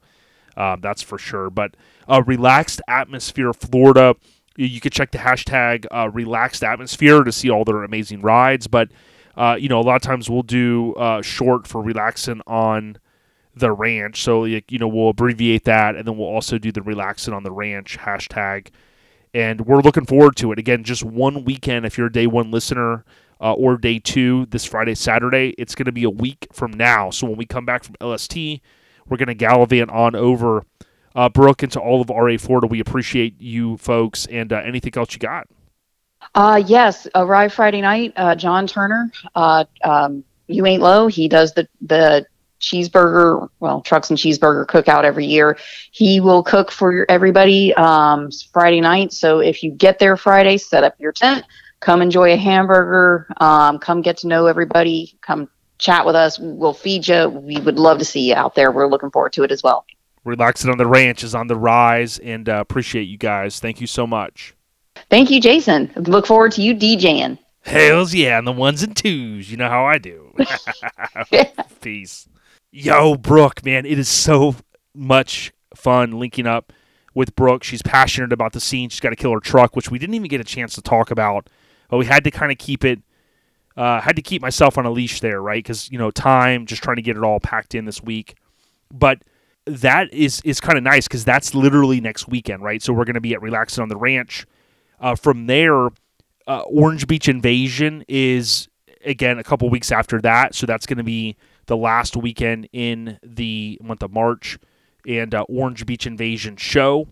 um, 0.57 0.81
that's 0.81 1.03
for 1.03 1.19
sure. 1.19 1.51
But 1.51 1.77
uh, 2.09 2.23
relaxed 2.27 2.81
atmosphere, 2.89 3.53
Florida. 3.53 4.15
You, 4.57 4.81
could 4.81 4.93
check 4.93 5.11
the 5.11 5.19
hashtag 5.19 5.85
uh, 5.91 6.11
relaxed 6.11 6.63
atmosphere 6.63 7.25
to 7.25 7.33
see 7.33 7.51
all 7.51 7.65
their 7.65 7.83
amazing 7.83 8.21
rides. 8.21 8.69
But 8.69 8.91
uh, 9.37 9.57
you 9.59 9.69
know, 9.69 9.81
a 9.81 9.83
lot 9.83 9.97
of 9.97 10.03
times 10.03 10.31
we'll 10.31 10.43
do 10.43 10.95
uh, 10.95 11.23
short 11.23 11.67
for 11.67 11.83
relaxing 11.83 12.41
on 12.47 12.99
the 13.57 13.73
ranch. 13.73 14.23
So 14.23 14.45
you 14.45 14.63
know 14.79 14.87
we'll 14.87 15.09
abbreviate 15.09 15.65
that, 15.65 15.97
and 15.97 16.07
then 16.07 16.17
we'll 16.17 16.29
also 16.29 16.59
do 16.59 16.71
the 16.71 16.83
relaxing 16.83 17.35
on 17.35 17.43
the 17.43 17.51
ranch 17.51 17.99
hashtag. 17.99 18.69
And 19.33 19.63
we're 19.63 19.81
looking 19.81 20.07
forward 20.07 20.37
to 20.37 20.53
it. 20.53 20.61
Again, 20.61 20.85
just 20.85 21.03
one 21.03 21.45
weekend. 21.45 21.85
If 21.85 21.99
you're 21.99 22.07
a 22.07 22.13
day 22.13 22.29
one 22.29 22.53
listener 22.53 23.05
uh, 23.45 23.53
or 23.53 23.77
day 23.77 23.99
two, 23.99 24.47
this 24.47 24.65
Friday, 24.65 24.95
Saturday, 24.95 25.55
it's 25.59 25.75
going 25.75 25.85
to 25.85 25.93
be 25.93 26.05
a 26.05 26.11
week 26.11 26.49
from 26.51 26.73
now. 26.73 27.11
So 27.11 27.27
when 27.27 27.37
we 27.37 27.45
come 27.45 27.67
back 27.67 27.85
from 27.85 27.95
LST, 28.01 28.35
we're 28.35 29.19
going 29.19 29.29
to 29.29 29.35
gallivant 29.35 29.91
on 29.91 30.17
over 30.17 30.65
uh, 31.15 31.29
Brooke 31.29 31.63
into 31.63 31.79
all 31.79 32.01
of 32.01 32.09
RA 32.09 32.39
Florida. 32.39 32.67
We 32.67 32.81
appreciate 32.81 33.39
you 33.39 33.77
folks 33.77 34.25
and 34.27 34.51
uh, 34.51 34.63
anything 34.65 34.95
else 34.97 35.13
you 35.13 35.19
got. 35.19 35.47
Uh, 36.35 36.63
yes, 36.67 37.07
arrive 37.15 37.53
Friday 37.53 37.83
night. 37.83 38.15
Uh, 38.17 38.35
John 38.35 38.67
Turner, 38.67 39.13
uh, 39.35 39.67
um, 39.85 40.25
you 40.47 40.65
ain't 40.65 40.83
low. 40.83 41.07
He 41.07 41.29
does 41.29 41.53
the 41.53 41.69
the 41.83 42.27
cheeseburger, 42.61 43.51
well, 43.61 43.83
trucks 43.83 44.09
and 44.09 44.19
cheeseburger 44.19 44.65
cookout 44.65 45.05
every 45.05 45.27
year. 45.27 45.59
He 45.91 46.19
will 46.19 46.43
cook 46.43 46.73
for 46.73 47.05
everybody 47.11 47.75
um, 47.75 48.31
Friday 48.55 48.81
night. 48.81 49.13
So 49.13 49.41
if 49.41 49.63
you 49.63 49.71
get 49.71 49.99
there 49.99 50.17
Friday, 50.17 50.57
set 50.57 50.83
up 50.83 50.95
your 50.99 51.13
tent, 51.13 51.45
come 51.85 52.01
enjoy 52.01 52.33
a 52.33 52.37
hamburger, 52.37 53.27
um, 53.41 53.79
come 53.79 54.01
get 54.01 54.17
to 54.17 54.27
know 54.27 54.47
everybody, 54.47 55.17
come 55.21 55.49
chat 55.79 56.07
with 56.07 56.17
us. 56.17 56.39
We'll 56.39 56.73
feed 56.73 57.07
you. 57.07 57.29
We 57.29 57.59
would 57.59 57.79
love 57.79 57.99
to 57.99 58.07
see 58.07 58.29
you 58.29 58.35
out 58.35 58.55
there. 58.55 58.73
We're 58.73 58.89
looking 58.89 59.11
forward 59.11 59.35
to 59.35 59.43
it 59.43 59.53
as 59.53 59.63
well. 59.63 59.85
Relaxing 60.25 60.71
on 60.71 60.79
the 60.79 60.87
Ranch 60.87 61.23
is 61.23 61.35
on 61.35 61.47
the 61.47 61.57
rise, 61.57 62.19
and 62.21 62.49
uh, 62.49 62.55
appreciate 62.55 63.03
you 63.03 63.19
guys. 63.19 63.61
Thank 63.61 63.83
you 63.83 63.87
so 63.87 64.07
much. 64.07 64.55
Thank 65.11 65.31
you, 65.31 65.43
Jason. 65.43 65.93
Look 65.97 66.27
forward 66.27 66.53
to 66.53 66.63
you 66.63 66.75
DJing. 66.75 67.39
Hells 67.61 68.15
yeah, 68.15 68.39
and 68.39 68.47
the 68.47 68.53
ones 68.53 68.83
and 68.83 68.97
twos. 68.97 69.51
You 69.51 69.59
know 69.59 69.69
how 69.69 69.85
I 69.85 69.99
do. 69.99 70.35
Peace. 71.83 72.27
Yo, 72.73 73.15
Brooke, 73.15 73.63
man, 73.63 73.85
it 73.85 73.99
is 73.99 74.09
so 74.09 74.57
much 74.95 75.53
fun 75.75 76.19
linking 76.19 76.47
up 76.47 76.73
with 77.15 77.37
Brooke. 77.37 77.63
She's 77.63 77.83
passionate 77.83 78.33
about 78.33 78.55
the 78.55 78.61
scene. 78.61 78.89
She's 78.89 79.01
got 79.01 79.11
to 79.11 79.17
kill 79.17 79.33
her 79.33 79.41
truck, 79.41 79.77
which 79.77 79.91
we 79.91 79.99
didn't 79.99 80.15
even 80.15 80.29
get 80.29 80.41
a 80.41 80.45
chance 80.45 80.75
to 80.77 80.83
talk 80.83 81.11
about. 81.11 81.51
But 81.95 81.99
we 81.99 82.07
had 82.07 82.25
to 82.25 82.33
kind 82.33 82.51
of 82.51 82.59
keep 82.59 82.85
it, 82.85 83.01
uh, 83.77 84.01
had 84.01 84.17
to 84.17 84.23
keep 84.23 84.43
myself 84.43 84.77
on 84.77 84.85
a 84.85 84.91
leash 84.91 85.21
there, 85.21 85.41
right? 85.41 85.63
Because, 85.63 85.89
you 85.93 85.97
know, 85.97 86.11
time, 86.11 86.67
just 86.67 86.83
trying 86.83 86.97
to 86.97 87.03
get 87.03 87.17
it 87.17 87.23
all 87.23 87.39
packed 87.39 87.73
in 87.73 87.85
this 87.85 88.03
week. 88.03 88.35
But 88.93 89.23
that 89.67 90.13
is, 90.13 90.41
is 90.45 90.61
kind 90.61 90.77
of 90.77 90.83
nice 90.83 91.07
because 91.07 91.25
that's 91.25 91.55
literally 91.55 92.01
next 92.01 92.27
weekend, 92.27 92.65
right? 92.65 92.83
So 92.83 92.93
we're 92.93 93.05
going 93.05 93.15
to 93.15 93.21
be 93.21 93.33
at 93.33 93.41
Relaxing 93.41 93.81
on 93.81 93.89
the 93.89 93.97
Ranch. 93.97 94.45
Uh, 94.99 95.15
from 95.15 95.47
there, 95.47 95.91
uh, 96.49 96.63
Orange 96.67 97.07
Beach 97.07 97.29
Invasion 97.29 98.05
is, 98.09 98.67
again, 99.05 99.39
a 99.39 99.45
couple 99.45 99.71
weeks 99.71 99.93
after 99.93 100.21
that. 100.23 100.57
So 100.57 100.67
that's 100.67 100.87
going 100.87 100.99
to 100.99 101.05
be 101.05 101.37
the 101.67 101.77
last 101.77 102.17
weekend 102.17 102.69
in 102.73 103.21
the 103.23 103.79
month 103.81 104.03
of 104.03 104.13
March, 104.13 104.59
and 105.07 105.33
uh, 105.33 105.43
Orange 105.43 105.87
Beach 105.87 106.09
Invasion 106.09 106.57
show 106.57 107.07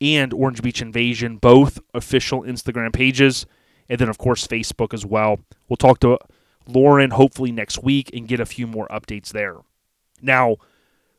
and 0.00 0.32
Orange 0.32 0.62
Beach 0.62 0.80
Invasion, 0.80 1.36
both 1.36 1.78
official 1.92 2.42
Instagram 2.42 2.90
pages, 2.90 3.44
and 3.88 3.98
then 3.98 4.08
of 4.08 4.18
course 4.18 4.46
Facebook 4.46 4.94
as 4.94 5.04
well. 5.04 5.40
We'll 5.68 5.76
talk 5.76 6.00
to 6.00 6.18
Lauren 6.66 7.10
hopefully 7.10 7.52
next 7.52 7.82
week 7.82 8.10
and 8.14 8.28
get 8.28 8.40
a 8.40 8.46
few 8.46 8.66
more 8.66 8.88
updates 8.88 9.28
there. 9.28 9.58
Now, 10.22 10.56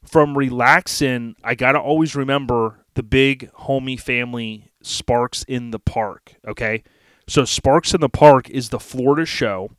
from 0.03 0.37
relaxing, 0.37 1.35
I 1.43 1.55
gotta 1.55 1.79
always 1.79 2.15
remember 2.15 2.85
the 2.95 3.03
big 3.03 3.51
homie 3.53 3.99
family 3.99 4.71
Sparks 4.81 5.43
in 5.43 5.71
the 5.71 5.79
Park. 5.79 6.35
Okay, 6.47 6.83
so 7.27 7.43
Sparks 7.45 7.93
in 7.93 8.01
the 8.01 8.09
Park 8.09 8.49
is 8.49 8.69
the 8.69 8.79
Florida 8.79 9.25
show 9.25 9.71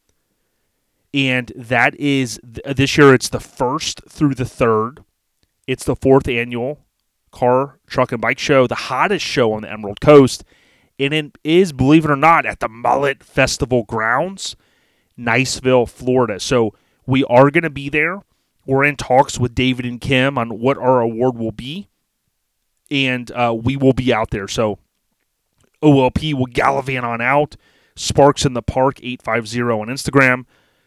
and 1.16 1.50
that 1.56 1.94
is 1.98 2.38
this 2.44 2.98
year 2.98 3.14
it's 3.14 3.30
the 3.30 3.40
first 3.40 4.02
through 4.08 4.34
the 4.34 4.44
third 4.44 5.02
it's 5.66 5.84
the 5.84 5.96
fourth 5.96 6.28
annual 6.28 6.84
car 7.30 7.78
truck 7.86 8.12
and 8.12 8.20
bike 8.20 8.38
show 8.38 8.66
the 8.66 8.74
hottest 8.74 9.24
show 9.24 9.52
on 9.52 9.62
the 9.62 9.72
emerald 9.72 10.00
coast 10.00 10.44
and 10.98 11.12
it 11.12 11.38
is 11.44 11.72
believe 11.72 12.04
it 12.04 12.10
or 12.10 12.16
not 12.16 12.46
at 12.46 12.60
the 12.60 12.68
mullet 12.68 13.22
festival 13.22 13.84
grounds 13.84 14.56
niceville 15.18 15.88
florida 15.88 16.38
so 16.38 16.74
we 17.06 17.24
are 17.24 17.50
going 17.50 17.62
to 17.62 17.70
be 17.70 17.88
there 17.88 18.22
we're 18.66 18.84
in 18.84 18.96
talks 18.96 19.38
with 19.38 19.54
david 19.54 19.84
and 19.84 20.00
kim 20.00 20.36
on 20.38 20.58
what 20.58 20.78
our 20.78 21.00
award 21.00 21.36
will 21.36 21.52
be 21.52 21.88
and 22.90 23.30
uh, 23.32 23.54
we 23.58 23.76
will 23.76 23.92
be 23.92 24.12
out 24.12 24.30
there 24.30 24.48
so 24.48 24.78
olp 25.82 26.34
will 26.34 26.46
gallivant 26.46 27.04
on 27.04 27.20
out 27.20 27.56
sparks 27.94 28.44
in 28.44 28.54
the 28.54 28.62
park 28.62 28.98
850 29.02 29.60
on 29.62 29.88
instagram 29.88 30.44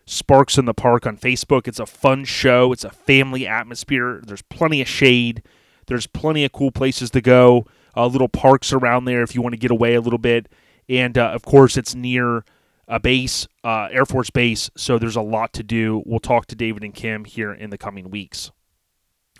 Sparks 0.09 0.57
in 0.57 0.65
the 0.65 0.73
Park 0.73 1.05
on 1.05 1.17
Facebook. 1.17 1.67
It's 1.67 1.79
a 1.79 1.85
fun 1.85 2.25
show. 2.25 2.73
It's 2.73 2.83
a 2.83 2.89
family 2.89 3.45
atmosphere. 3.45 4.21
There's 4.25 4.41
plenty 4.41 4.81
of 4.81 4.87
shade. 4.87 5.43
There's 5.85 6.07
plenty 6.07 6.43
of 6.43 6.51
cool 6.51 6.71
places 6.71 7.11
to 7.11 7.21
go. 7.21 7.67
Uh, 7.99 8.07
little 8.07 8.29
parks 8.29 8.71
around 8.71 9.03
there 9.03 9.23
if 9.23 9.35
you 9.35 9.41
want 9.41 9.51
to 9.51 9.59
get 9.59 9.71
away 9.71 9.95
a 9.95 10.01
little 10.01 10.19
bit. 10.19 10.47
And 10.87 11.17
uh, 11.17 11.31
of 11.31 11.41
course, 11.43 11.75
it's 11.75 11.93
near 11.93 12.45
a 12.87 12.99
base, 12.99 13.45
uh, 13.63 13.89
Air 13.91 14.05
Force 14.05 14.29
Base, 14.29 14.71
so 14.77 14.97
there's 14.97 15.17
a 15.17 15.21
lot 15.21 15.51
to 15.53 15.63
do. 15.63 16.01
We'll 16.05 16.19
talk 16.19 16.47
to 16.47 16.55
David 16.55 16.83
and 16.83 16.93
Kim 16.93 17.25
here 17.25 17.53
in 17.53 17.69
the 17.71 17.77
coming 17.77 18.09
weeks. 18.09 18.51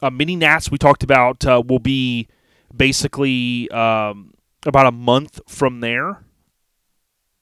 Uh, 0.01 0.09
mini 0.09 0.35
Nats 0.35 0.69
we 0.69 0.77
talked 0.77 1.03
about 1.03 1.45
uh, 1.45 1.63
will 1.65 1.79
be 1.79 2.27
basically 2.75 3.69
um, 3.71 4.33
about 4.65 4.85
a 4.87 4.91
month 4.91 5.39
from 5.47 5.79
there. 5.79 6.23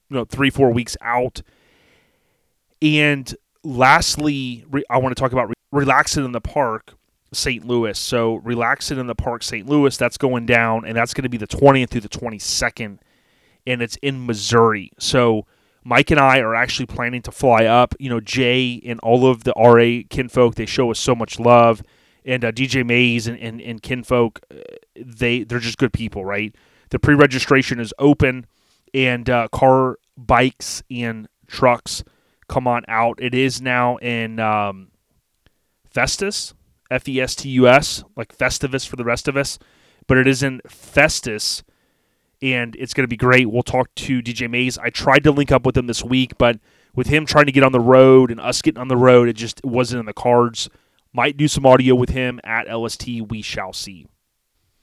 You 0.08 0.16
know, 0.18 0.24
three 0.24 0.50
four 0.50 0.72
weeks 0.72 0.96
out. 1.02 1.42
And 2.80 3.34
lastly, 3.64 4.64
re- 4.70 4.84
I 4.88 4.98
want 4.98 5.14
to 5.16 5.20
talk 5.20 5.32
about 5.32 5.48
re- 5.48 5.54
relaxing 5.72 6.24
in 6.24 6.32
the 6.32 6.40
park, 6.40 6.94
St. 7.32 7.64
Louis. 7.64 7.98
So 7.98 8.36
relaxing 8.36 8.98
in 8.98 9.06
the 9.06 9.14
park, 9.14 9.42
St. 9.42 9.68
Louis, 9.68 9.96
that's 9.96 10.18
going 10.18 10.46
down, 10.46 10.84
and 10.84 10.96
that's 10.96 11.14
going 11.14 11.24
to 11.24 11.28
be 11.28 11.36
the 11.36 11.46
20th 11.46 11.90
through 11.90 12.00
the 12.02 12.08
22nd, 12.08 12.98
and 13.66 13.82
it's 13.82 13.96
in 13.96 14.24
Missouri. 14.24 14.92
So 14.98 15.46
Mike 15.84 16.10
and 16.10 16.20
I 16.20 16.40
are 16.40 16.54
actually 16.54 16.86
planning 16.86 17.22
to 17.22 17.32
fly 17.32 17.64
up. 17.64 17.94
You 17.98 18.10
know, 18.10 18.20
Jay 18.20 18.80
and 18.84 18.98
all 19.00 19.26
of 19.26 19.44
the 19.44 19.52
RA 19.56 20.06
kinfolk, 20.08 20.54
they 20.54 20.66
show 20.66 20.90
us 20.90 20.98
so 20.98 21.14
much 21.14 21.38
love. 21.38 21.82
And 22.24 22.44
uh, 22.44 22.52
DJ 22.52 22.84
Mays 22.84 23.26
and, 23.26 23.38
and, 23.38 23.60
and 23.60 23.82
kinfolk, 23.82 24.40
uh, 24.50 24.56
they, 24.96 25.44
they're 25.44 25.60
just 25.60 25.78
good 25.78 25.92
people, 25.92 26.24
right? 26.24 26.54
The 26.90 26.98
pre 26.98 27.14
registration 27.14 27.80
is 27.80 27.94
open, 27.98 28.46
and 28.92 29.28
uh, 29.30 29.48
car, 29.48 29.98
bikes, 30.16 30.82
and 30.90 31.28
trucks– 31.46 32.04
come 32.48 32.66
on 32.66 32.84
out. 32.88 33.18
It 33.20 33.34
is 33.34 33.62
now 33.62 33.96
in 33.98 34.40
um, 34.40 34.88
Festus, 35.90 36.54
F 36.90 37.08
E 37.08 37.20
S 37.20 37.34
T 37.34 37.48
U 37.50 37.68
S, 37.68 38.02
like 38.16 38.36
Festivus 38.36 38.86
for 38.86 38.96
the 38.96 39.04
rest 39.04 39.28
of 39.28 39.36
us, 39.36 39.58
but 40.06 40.18
it 40.18 40.26
is 40.26 40.42
in 40.42 40.60
Festus, 40.66 41.62
and 42.40 42.74
it's 42.76 42.94
going 42.94 43.04
to 43.04 43.08
be 43.08 43.16
great. 43.16 43.50
We'll 43.50 43.62
talk 43.62 43.94
to 43.96 44.22
DJ 44.22 44.48
Mays. 44.48 44.78
I 44.78 44.90
tried 44.90 45.24
to 45.24 45.32
link 45.32 45.52
up 45.52 45.66
with 45.66 45.76
him 45.76 45.86
this 45.86 46.02
week, 46.02 46.38
but 46.38 46.58
with 46.94 47.08
him 47.08 47.26
trying 47.26 47.46
to 47.46 47.52
get 47.52 47.62
on 47.62 47.72
the 47.72 47.80
road 47.80 48.30
and 48.30 48.40
us 48.40 48.62
getting 48.62 48.80
on 48.80 48.88
the 48.88 48.96
road, 48.96 49.28
it 49.28 49.34
just 49.34 49.60
wasn't 49.64 50.00
in 50.00 50.06
the 50.06 50.12
cards. 50.12 50.68
Might 51.12 51.36
do 51.36 51.48
some 51.48 51.66
audio 51.66 51.94
with 51.94 52.10
him 52.10 52.40
at 52.44 52.72
LST. 52.72 53.06
We 53.28 53.42
shall 53.42 53.72
see. 53.72 54.06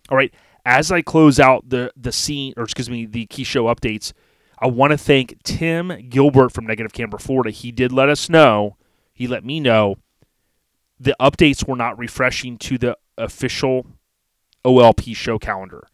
All 0.09 0.17
right. 0.17 0.33
As 0.67 0.91
I 0.91 1.03
close 1.03 1.39
out 1.39 1.69
the 1.69 1.91
the 1.95 2.11
scene, 2.11 2.53
or 2.57 2.63
excuse 2.63 2.89
me, 2.89 3.05
the 3.05 3.27
key 3.27 3.43
show 3.43 3.65
updates, 3.65 4.13
I 4.59 4.67
want 4.67 4.91
to 4.91 4.97
thank 4.97 5.41
Tim 5.43 6.07
Gilbert 6.09 6.51
from 6.51 6.65
Negative 6.65 6.91
Camber, 6.91 7.19
Florida. 7.19 7.51
He 7.51 7.71
did 7.71 7.91
let 7.91 8.09
us 8.09 8.29
know, 8.29 8.75
he 9.13 9.27
let 9.27 9.45
me 9.45 9.59
know 9.59 9.97
the 10.99 11.15
updates 11.19 11.67
were 11.67 11.75
not 11.75 11.97
refreshing 11.97 12.57
to 12.59 12.77
the 12.77 12.97
official 13.17 13.87
OLP 14.63 15.15
show 15.15 15.37
calendar. 15.37 15.87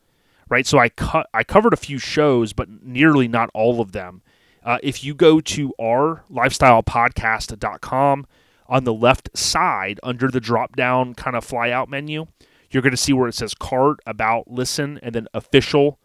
Right? 0.49 0.67
So 0.67 0.77
I 0.77 0.89
cut 0.89 1.29
I 1.33 1.43
covered 1.43 1.73
a 1.73 1.77
few 1.77 1.97
shows, 1.97 2.53
but 2.53 2.69
nearly 2.69 3.27
not 3.27 3.49
all 3.53 3.79
of 3.79 3.93
them. 3.93 4.21
Uh, 4.63 4.77
if 4.83 5.03
you 5.03 5.15
go 5.15 5.39
to 5.39 5.73
our 5.79 6.23
lifestylepodcast.com 6.29 8.27
on 8.67 8.83
the 8.83 8.93
left 8.93 9.35
side 9.35 9.99
under 10.03 10.27
the 10.27 10.39
drop 10.39 10.75
down 10.75 11.13
kind 11.15 11.35
of 11.35 11.43
fly 11.43 11.71
out 11.71 11.89
menu, 11.89 12.27
you're 12.69 12.83
going 12.83 12.91
to 12.91 12.97
see 12.97 13.13
where 13.13 13.27
it 13.27 13.35
says 13.35 13.53
cart, 13.53 13.99
about, 14.05 14.49
listen, 14.49 14.99
and 15.01 15.15
then 15.15 15.27
official 15.33 15.99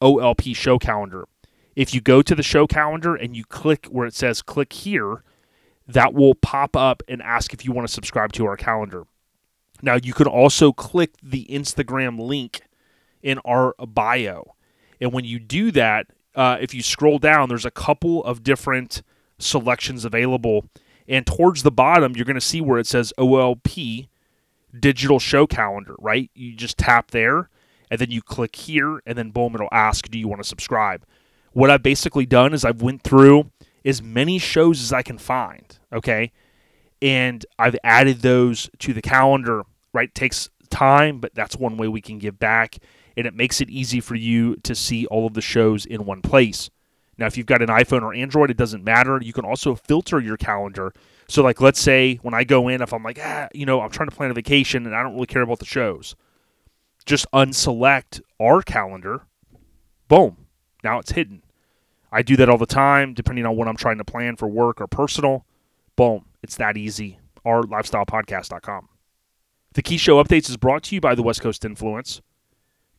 OLP 0.00 0.54
show 0.54 0.78
calendar. 0.78 1.26
If 1.74 1.94
you 1.94 2.00
go 2.00 2.20
to 2.22 2.34
the 2.34 2.42
show 2.42 2.66
calendar 2.66 3.14
and 3.14 3.36
you 3.36 3.44
click 3.44 3.86
where 3.86 4.06
it 4.06 4.14
says 4.14 4.42
click 4.42 4.72
here, 4.72 5.22
that 5.86 6.14
will 6.14 6.34
pop 6.34 6.76
up 6.76 7.02
and 7.08 7.22
ask 7.22 7.52
if 7.52 7.64
you 7.64 7.72
want 7.72 7.86
to 7.86 7.92
subscribe 7.92 8.32
to 8.32 8.46
our 8.46 8.56
calendar. 8.56 9.04
Now, 9.82 9.96
you 9.96 10.12
can 10.12 10.26
also 10.26 10.72
click 10.72 11.12
the 11.22 11.46
Instagram 11.50 12.20
link 12.20 12.62
in 13.22 13.38
our 13.44 13.74
bio. 13.78 14.54
And 15.00 15.12
when 15.12 15.24
you 15.24 15.38
do 15.38 15.70
that, 15.72 16.06
uh, 16.34 16.58
if 16.60 16.72
you 16.72 16.82
scroll 16.82 17.18
down, 17.18 17.48
there's 17.48 17.66
a 17.66 17.70
couple 17.70 18.22
of 18.24 18.42
different 18.42 19.02
selections 19.38 20.04
available. 20.04 20.66
And 21.08 21.26
towards 21.26 21.64
the 21.64 21.72
bottom, 21.72 22.14
you're 22.14 22.24
going 22.24 22.34
to 22.34 22.40
see 22.40 22.60
where 22.60 22.78
it 22.78 22.86
says 22.86 23.12
OLP 23.18 24.08
digital 24.78 25.18
show 25.18 25.46
calendar, 25.46 25.96
right? 25.98 26.30
You 26.34 26.54
just 26.54 26.78
tap 26.78 27.10
there 27.10 27.50
and 27.90 28.00
then 28.00 28.10
you 28.10 28.22
click 28.22 28.56
here 28.56 29.02
and 29.04 29.18
then 29.18 29.30
boom, 29.30 29.54
it'll 29.54 29.68
ask, 29.72 30.08
do 30.08 30.18
you 30.18 30.28
want 30.28 30.42
to 30.42 30.48
subscribe? 30.48 31.04
what 31.52 31.70
I've 31.70 31.82
basically 31.82 32.26
done 32.26 32.54
is 32.54 32.64
I've 32.64 32.82
went 32.82 33.02
through 33.02 33.50
as 33.84 34.02
many 34.02 34.38
shows 34.38 34.80
as 34.82 34.92
I 34.92 35.02
can 35.02 35.18
find, 35.18 35.78
okay? 35.92 36.32
And 37.00 37.44
I've 37.58 37.76
added 37.82 38.20
those 38.20 38.70
to 38.78 38.92
the 38.92 39.02
calendar 39.02 39.64
right? 39.92 40.08
It 40.08 40.14
takes 40.14 40.48
time, 40.70 41.20
but 41.20 41.34
that's 41.34 41.56
one 41.56 41.76
way 41.76 41.88
we 41.88 42.00
can 42.00 42.18
give 42.18 42.38
back. 42.38 42.78
And 43.16 43.26
it 43.26 43.34
makes 43.34 43.60
it 43.60 43.68
easy 43.68 44.00
for 44.00 44.14
you 44.14 44.56
to 44.56 44.74
see 44.74 45.06
all 45.06 45.26
of 45.26 45.34
the 45.34 45.42
shows 45.42 45.84
in 45.84 46.04
one 46.04 46.22
place. 46.22 46.70
Now, 47.18 47.26
if 47.26 47.36
you've 47.36 47.46
got 47.46 47.60
an 47.60 47.68
iPhone 47.68 48.02
or 48.02 48.14
Android, 48.14 48.50
it 48.50 48.56
doesn't 48.56 48.82
matter. 48.82 49.20
You 49.22 49.34
can 49.34 49.44
also 49.44 49.74
filter 49.74 50.18
your 50.18 50.38
calendar. 50.38 50.92
So, 51.28 51.42
like, 51.42 51.60
let's 51.60 51.80
say 51.80 52.16
when 52.22 52.32
I 52.32 52.44
go 52.44 52.68
in, 52.68 52.80
if 52.80 52.92
I'm 52.92 53.02
like, 53.02 53.18
ah, 53.22 53.48
you 53.52 53.66
know, 53.66 53.80
I'm 53.80 53.90
trying 53.90 54.08
to 54.08 54.16
plan 54.16 54.30
a 54.30 54.34
vacation 54.34 54.86
and 54.86 54.96
I 54.96 55.02
don't 55.02 55.14
really 55.14 55.26
care 55.26 55.42
about 55.42 55.58
the 55.58 55.66
shows, 55.66 56.16
just 57.04 57.26
unselect 57.32 58.22
our 58.40 58.62
calendar. 58.62 59.22
Boom. 60.08 60.46
Now 60.82 60.98
it's 60.98 61.12
hidden. 61.12 61.42
I 62.12 62.22
do 62.22 62.36
that 62.36 62.50
all 62.50 62.58
the 62.58 62.66
time, 62.66 63.14
depending 63.14 63.46
on 63.46 63.56
what 63.56 63.66
I'm 63.66 63.76
trying 63.76 63.98
to 63.98 64.04
plan 64.04 64.36
for 64.36 64.46
work 64.46 64.80
or 64.80 64.86
personal. 64.86 65.44
Boom. 65.96 66.26
It's 66.42 66.56
that 66.56 66.76
easy. 66.76 67.18
Our 67.44 67.62
lifestylepodcast.com. 67.62 68.88
The 69.72 69.82
Key 69.82 69.96
Show 69.96 70.22
Updates 70.22 70.48
is 70.50 70.58
brought 70.58 70.82
to 70.84 70.94
you 70.94 71.00
by 71.00 71.14
the 71.14 71.22
West 71.22 71.40
Coast 71.40 71.64
Influence. 71.64 72.20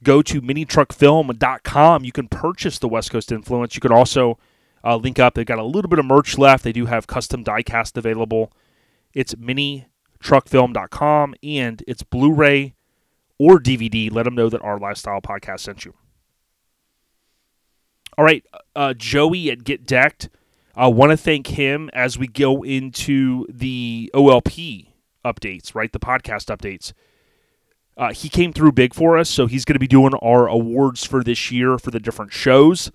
Go 0.01 0.24
to 0.24 0.41
minitruckfilm.com. 0.41 2.03
You 2.03 2.11
can 2.11 2.28
purchase 2.28 2.80
the 2.80 2.88
West 2.88 3.11
Coast 3.11 3.32
Influence. 3.32 3.76
You 3.76 3.82
can 3.82 3.91
also 3.91 4.39
uh, 4.84 4.95
link 4.95 5.20
up. 5.20 5.36
They've 5.36 5.45
got 5.45 5.59
a 5.59 5.64
little 5.64 5.89
bit 5.89 5.99
of 5.99 6.05
merch 6.05 6.39
left. 6.39 6.64
They 6.64 6.74
do 6.74 6.88
have 6.88 7.05
custom 7.05 7.43
diecast 7.43 7.95
available. 7.95 8.51
It's 9.14 9.36
minitruckfilm.com 9.36 11.36
and 11.43 11.84
it's 11.88 12.01
Blu 12.01 12.34
ray 12.34 12.74
or 13.38 13.59
DVD. 13.59 14.11
Let 14.11 14.24
them 14.24 14.34
know 14.36 14.49
that 14.49 14.61
our 14.61 14.80
lifestyle 14.80 15.22
podcast 15.22 15.59
sent 15.61 15.86
you. 15.86 15.93
All 18.18 18.26
right, 18.26 18.45
uh, 18.76 18.93
Joey 18.93 19.49
at 19.49 19.64
Get 19.64 19.86
Decked. 19.86 20.30
I 20.76 20.88
want 20.88 21.11
to 21.11 21.18
thank 21.18 21.47
him 21.47 21.89
as 21.93 22.18
we 22.18 22.28
go 22.28 22.64
into 22.64 23.45
the 23.49 24.09
OLP 24.14 24.88
updates, 25.26 25.74
right? 25.74 25.91
The 25.91 25.99
podcast 25.99 26.55
updates. 26.55 26.93
Uh, 27.95 28.11
he 28.11 28.30
came 28.30 28.53
through 28.53 28.72
big 28.72 28.93
for 28.93 29.18
us, 29.18 29.30
so 29.30 29.45
he's 29.45 29.66
going 29.66 29.76
to 29.76 29.80
be 29.80 29.88
doing 29.88 30.14
our 30.16 30.47
awards 30.47 31.05
for 31.05 31.24
this 31.24 31.51
year 31.51 31.78
for 31.78 31.91
the 31.91 31.99
different 31.99 32.34
shows. 32.34 32.91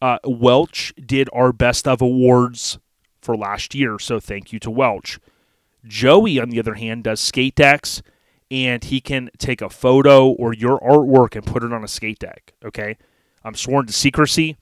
Uh, 0.00 0.18
Welch 0.24 0.92
did 1.04 1.28
our 1.32 1.52
best 1.52 1.86
of 1.86 2.00
awards 2.00 2.78
for 3.20 3.36
last 3.36 3.74
year, 3.74 3.98
so 3.98 4.18
thank 4.18 4.52
you 4.52 4.58
to 4.60 4.70
Welch. 4.70 5.18
Joey, 5.84 6.38
on 6.40 6.50
the 6.50 6.58
other 6.58 6.74
hand, 6.74 7.04
does 7.04 7.20
skate 7.20 7.54
decks, 7.54 8.02
and 8.50 8.82
he 8.84 9.00
can 9.00 9.30
take 9.38 9.60
a 9.60 9.70
photo 9.70 10.28
or 10.28 10.52
your 10.54 10.80
artwork 10.80 11.36
and 11.36 11.46
put 11.46 11.62
it 11.62 11.72
on 11.72 11.84
a 11.84 11.88
skate 11.88 12.18
deck. 12.18 12.54
Okay, 12.64 12.96
I'm 13.44 13.54
sworn 13.54 13.86
to 13.86 13.92
secrecy, 13.92 14.56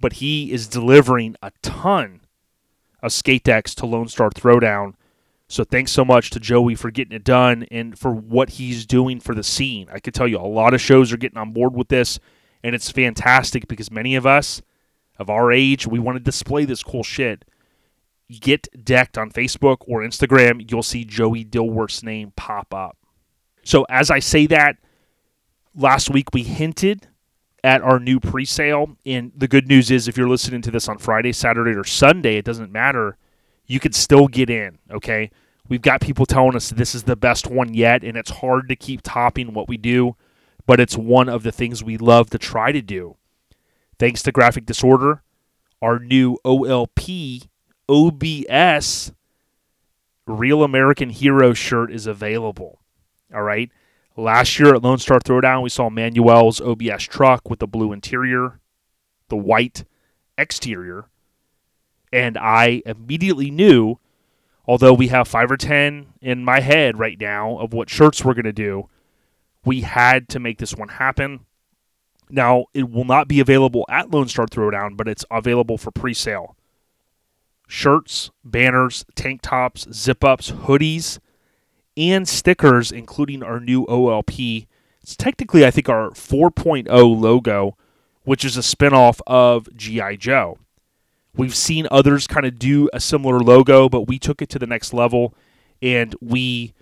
but 0.00 0.14
he 0.14 0.52
is 0.52 0.66
delivering 0.66 1.36
a 1.42 1.52
ton 1.62 2.20
of 3.02 3.12
skate 3.12 3.44
decks 3.44 3.74
to 3.76 3.86
Lone 3.86 4.08
Star 4.08 4.30
Throwdown 4.30 4.94
so 5.50 5.64
thanks 5.64 5.92
so 5.92 6.04
much 6.04 6.28
to 6.30 6.40
Joey 6.40 6.74
for 6.74 6.90
getting 6.90 7.16
it 7.16 7.24
done 7.24 7.66
and 7.70 7.98
for 7.98 8.12
what 8.12 8.50
he's 8.50 8.84
doing 8.84 9.18
for 9.18 9.34
the 9.34 9.42
scene. 9.42 9.88
I 9.90 9.98
could 9.98 10.12
tell 10.12 10.28
you 10.28 10.36
a 10.36 10.40
lot 10.40 10.74
of 10.74 10.80
shows 10.80 11.10
are 11.10 11.16
getting 11.16 11.38
on 11.38 11.52
board 11.52 11.74
with 11.74 11.88
this, 11.88 12.20
and 12.62 12.74
it's 12.74 12.90
fantastic 12.90 13.66
because 13.66 13.90
many 13.90 14.14
of 14.14 14.26
us 14.26 14.60
of 15.18 15.30
our 15.30 15.50
age, 15.50 15.86
we 15.86 15.98
want 15.98 16.16
to 16.16 16.22
display 16.22 16.66
this 16.66 16.82
cool 16.82 17.02
shit. 17.02 17.46
Get 18.28 18.68
decked 18.84 19.16
on 19.16 19.30
Facebook 19.30 19.78
or 19.88 20.02
Instagram, 20.02 20.70
you'll 20.70 20.82
see 20.82 21.04
Joey 21.04 21.46
Dilworth's 21.46 22.02
name 22.02 22.32
pop 22.36 22.74
up. 22.74 22.98
So 23.64 23.84
as 23.88 24.10
I 24.10 24.18
say 24.18 24.46
that, 24.48 24.76
last 25.74 26.10
week 26.10 26.34
we 26.34 26.42
hinted 26.42 27.08
at 27.64 27.82
our 27.82 27.98
new 27.98 28.20
pre-sale, 28.20 28.96
and 29.04 29.32
the 29.36 29.48
good 29.48 29.68
news 29.68 29.90
is 29.90 30.06
if 30.06 30.16
you're 30.16 30.28
listening 30.28 30.62
to 30.62 30.70
this 30.70 30.88
on 30.88 30.98
Friday, 30.98 31.32
Saturday, 31.32 31.72
or 31.72 31.84
Sunday, 31.84 32.36
it 32.36 32.44
doesn't 32.44 32.72
matter 32.72 33.16
you 33.66 33.78
could 33.78 33.94
still 33.94 34.28
get 34.28 34.48
in, 34.48 34.78
okay? 34.90 35.30
We've 35.68 35.82
got 35.82 36.00
people 36.00 36.24
telling 36.24 36.56
us 36.56 36.70
this 36.70 36.94
is 36.94 37.02
the 37.02 37.16
best 37.16 37.46
one 37.46 37.74
yet, 37.74 38.02
and 38.02 38.16
it's 38.16 38.30
hard 38.30 38.68
to 38.70 38.76
keep 38.76 39.02
topping 39.02 39.52
what 39.52 39.68
we 39.68 39.76
do, 39.76 40.16
but 40.66 40.80
it's 40.80 40.96
one 40.96 41.28
of 41.28 41.42
the 41.42 41.52
things 41.52 41.84
we 41.84 41.98
love 41.98 42.30
to 42.30 42.38
try 42.38 42.72
to 42.72 42.80
do. 42.80 43.16
Thanks 43.98 44.22
to 44.22 44.32
Graphic 44.32 44.64
Disorder, 44.64 45.22
our 45.82 45.98
new 45.98 46.38
OLP 46.44 47.48
OBS 47.88 49.12
Real 50.26 50.62
American 50.62 51.10
Hero 51.10 51.52
shirt 51.54 51.90
is 51.90 52.06
available. 52.06 52.80
All 53.34 53.42
right. 53.42 53.70
Last 54.18 54.58
year 54.58 54.74
at 54.74 54.82
Lone 54.82 54.98
Star 54.98 55.20
Throwdown, 55.20 55.62
we 55.62 55.68
saw 55.68 55.88
Manuel's 55.88 56.60
OBS 56.60 57.04
truck 57.04 57.48
with 57.48 57.60
the 57.60 57.68
blue 57.68 57.92
interior, 57.92 58.58
the 59.28 59.36
white 59.36 59.84
exterior, 60.36 61.04
and 62.12 62.36
I 62.36 62.82
immediately 62.84 63.52
knew, 63.52 64.00
although 64.66 64.92
we 64.92 65.06
have 65.06 65.28
five 65.28 65.52
or 65.52 65.56
10 65.56 66.14
in 66.20 66.44
my 66.44 66.58
head 66.58 66.98
right 66.98 67.16
now 67.20 67.58
of 67.58 67.72
what 67.72 67.88
shirts 67.88 68.24
we're 68.24 68.34
going 68.34 68.44
to 68.44 68.52
do, 68.52 68.88
we 69.64 69.82
had 69.82 70.28
to 70.30 70.40
make 70.40 70.58
this 70.58 70.74
one 70.74 70.88
happen. 70.88 71.46
Now, 72.28 72.64
it 72.74 72.90
will 72.90 73.04
not 73.04 73.28
be 73.28 73.38
available 73.38 73.86
at 73.88 74.10
Lone 74.10 74.26
Star 74.26 74.46
Throwdown, 74.46 74.96
but 74.96 75.06
it's 75.06 75.24
available 75.30 75.78
for 75.78 75.92
pre 75.92 76.12
sale. 76.12 76.56
Shirts, 77.68 78.32
banners, 78.42 79.04
tank 79.14 79.42
tops, 79.42 79.86
zip 79.92 80.24
ups, 80.24 80.50
hoodies, 80.50 81.20
and 81.98 82.28
stickers, 82.28 82.92
including 82.92 83.42
our 83.42 83.58
new 83.58 83.84
OLP. 83.86 84.66
It's 85.02 85.16
technically, 85.16 85.66
I 85.66 85.70
think, 85.70 85.88
our 85.88 86.10
4.0 86.10 86.88
logo, 87.20 87.76
which 88.22 88.44
is 88.44 88.56
a 88.56 88.60
spinoff 88.60 89.20
of 89.26 89.68
G.I. 89.76 90.16
Joe. 90.16 90.58
We've 91.34 91.54
seen 91.54 91.86
others 91.90 92.26
kind 92.26 92.46
of 92.46 92.58
do 92.58 92.88
a 92.92 93.00
similar 93.00 93.40
logo, 93.40 93.88
but 93.88 94.02
we 94.02 94.18
took 94.18 94.40
it 94.40 94.48
to 94.50 94.58
the 94.58 94.66
next 94.66 94.94
level 94.94 95.34
and 95.82 96.14
we 96.20 96.74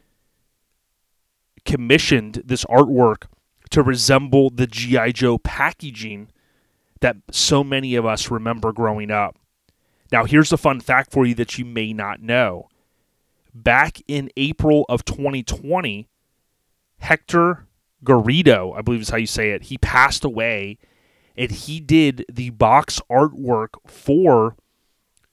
commissioned 1.65 2.43
this 2.45 2.65
artwork 2.67 3.25
to 3.71 3.83
resemble 3.83 4.51
the 4.51 4.67
G.I. 4.67 5.13
Joe 5.13 5.39
packaging 5.39 6.29
that 7.01 7.17
so 7.31 7.65
many 7.65 7.95
of 7.95 8.07
us 8.07 8.31
remember 8.31 8.73
growing 8.73 9.11
up. 9.11 9.37
Now, 10.13 10.25
here's 10.25 10.53
a 10.53 10.57
fun 10.57 10.81
fact 10.81 11.11
for 11.11 11.27
you 11.27 11.35
that 11.35 11.59
you 11.59 11.65
may 11.65 11.93
not 11.93 12.23
know. 12.23 12.69
Back 13.63 14.03
in 14.07 14.31
April 14.37 14.85
of 14.89 15.05
2020, 15.05 16.09
Hector 16.99 17.67
Garrido, 18.05 18.77
I 18.77 18.83
believe 18.83 19.01
is 19.01 19.09
how 19.09 19.17
you 19.17 19.27
say 19.27 19.51
it, 19.51 19.65
he 19.65 19.79
passed 19.79 20.25
away 20.25 20.79
and 21.37 21.51
he 21.51 21.81
did 21.81 22.25
the 22.33 22.51
box 22.51 23.01
artwork 23.11 23.71
for 23.87 24.57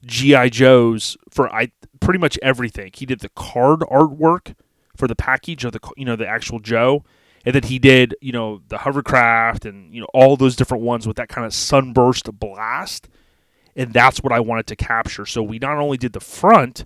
GI 0.06 0.50
Joes 0.50 1.18
for 1.30 1.54
I 1.54 1.72
pretty 2.00 2.20
much 2.20 2.38
everything. 2.42 2.92
He 2.94 3.06
did 3.06 3.22
the 3.22 3.30
card 3.30 3.80
artwork 3.82 4.56
for 4.96 5.08
the 5.08 5.16
package 5.16 5.66
of 5.66 5.72
the 5.72 5.80
you 5.96 6.06
know 6.06 6.16
the 6.16 6.28
actual 6.28 6.60
Joe, 6.60 7.04
and 7.46 7.56
then 7.56 7.64
he 7.64 7.80
did 7.80 8.16
you 8.22 8.32
know 8.32 8.62
the 8.68 8.80
hovercraft 8.80 9.66
and 9.66 9.94
you 9.94 10.02
know 10.02 10.08
all 10.14 10.36
those 10.36 10.56
different 10.56 10.84
ones 10.84 11.08
with 11.08 11.18
that 11.18 11.30
kind 11.30 11.46
of 11.46 11.54
sunburst 11.54 12.32
blast, 12.40 13.08
and 13.76 13.94
that's 13.94 14.22
what 14.22 14.34
I 14.34 14.40
wanted 14.40 14.68
to 14.68 14.76
capture. 14.76 15.26
So 15.26 15.42
we 15.42 15.60
not 15.60 15.78
only 15.78 15.98
did 15.98 16.14
the 16.14 16.20
front 16.20 16.86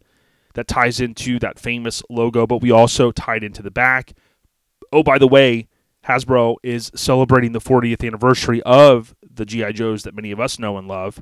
that 0.57 0.67
ties 0.67 0.99
into 0.99 1.37
that 1.37 1.59
famous 1.59 2.01
logo, 2.09 2.47
but 2.47 2.63
we 2.63 2.71
also 2.71 3.11
tied 3.11 3.43
into 3.43 3.61
the 3.61 3.69
back. 3.69 4.13
Oh, 4.91 5.03
by 5.03 5.19
the 5.19 5.27
way, 5.27 5.67
Hasbro 6.05 6.55
is 6.63 6.91
celebrating 6.95 7.51
the 7.51 7.61
40th 7.61 8.03
anniversary 8.05 8.63
of 8.63 9.15
the 9.21 9.45
GI 9.45 9.73
Joes 9.73 10.01
that 10.01 10.15
many 10.15 10.31
of 10.31 10.39
us 10.39 10.57
know 10.57 10.79
and 10.79 10.87
love 10.87 11.21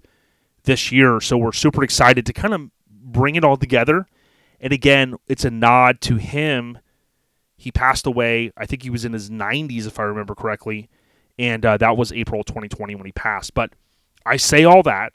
this 0.63 0.89
year. 0.89 1.19
So 1.19 1.37
we're 1.37 1.51
super 1.51 1.83
excited 1.83 2.25
to 2.27 2.31
kind 2.31 2.53
of 2.53 2.71
bring 2.87 3.35
it 3.35 3.43
all 3.43 3.57
together. 3.57 4.07
And 4.61 4.71
again, 4.71 5.15
it's 5.27 5.43
a 5.43 5.51
nod 5.51 5.99
to 6.01 6.15
him. 6.15 6.79
He 7.57 7.73
passed 7.73 8.07
away. 8.07 8.53
I 8.55 8.65
think 8.65 8.83
he 8.83 8.89
was 8.89 9.03
in 9.03 9.11
his 9.11 9.29
90s, 9.29 9.85
if 9.85 9.99
I 9.99 10.03
remember 10.03 10.33
correctly. 10.33 10.87
And 11.37 11.65
uh, 11.65 11.75
that 11.75 11.97
was 11.97 12.13
April 12.13 12.45
2020 12.45 12.95
when 12.95 13.05
he 13.05 13.11
passed. 13.11 13.53
But 13.53 13.73
I 14.25 14.37
say 14.37 14.63
all 14.63 14.81
that. 14.83 15.11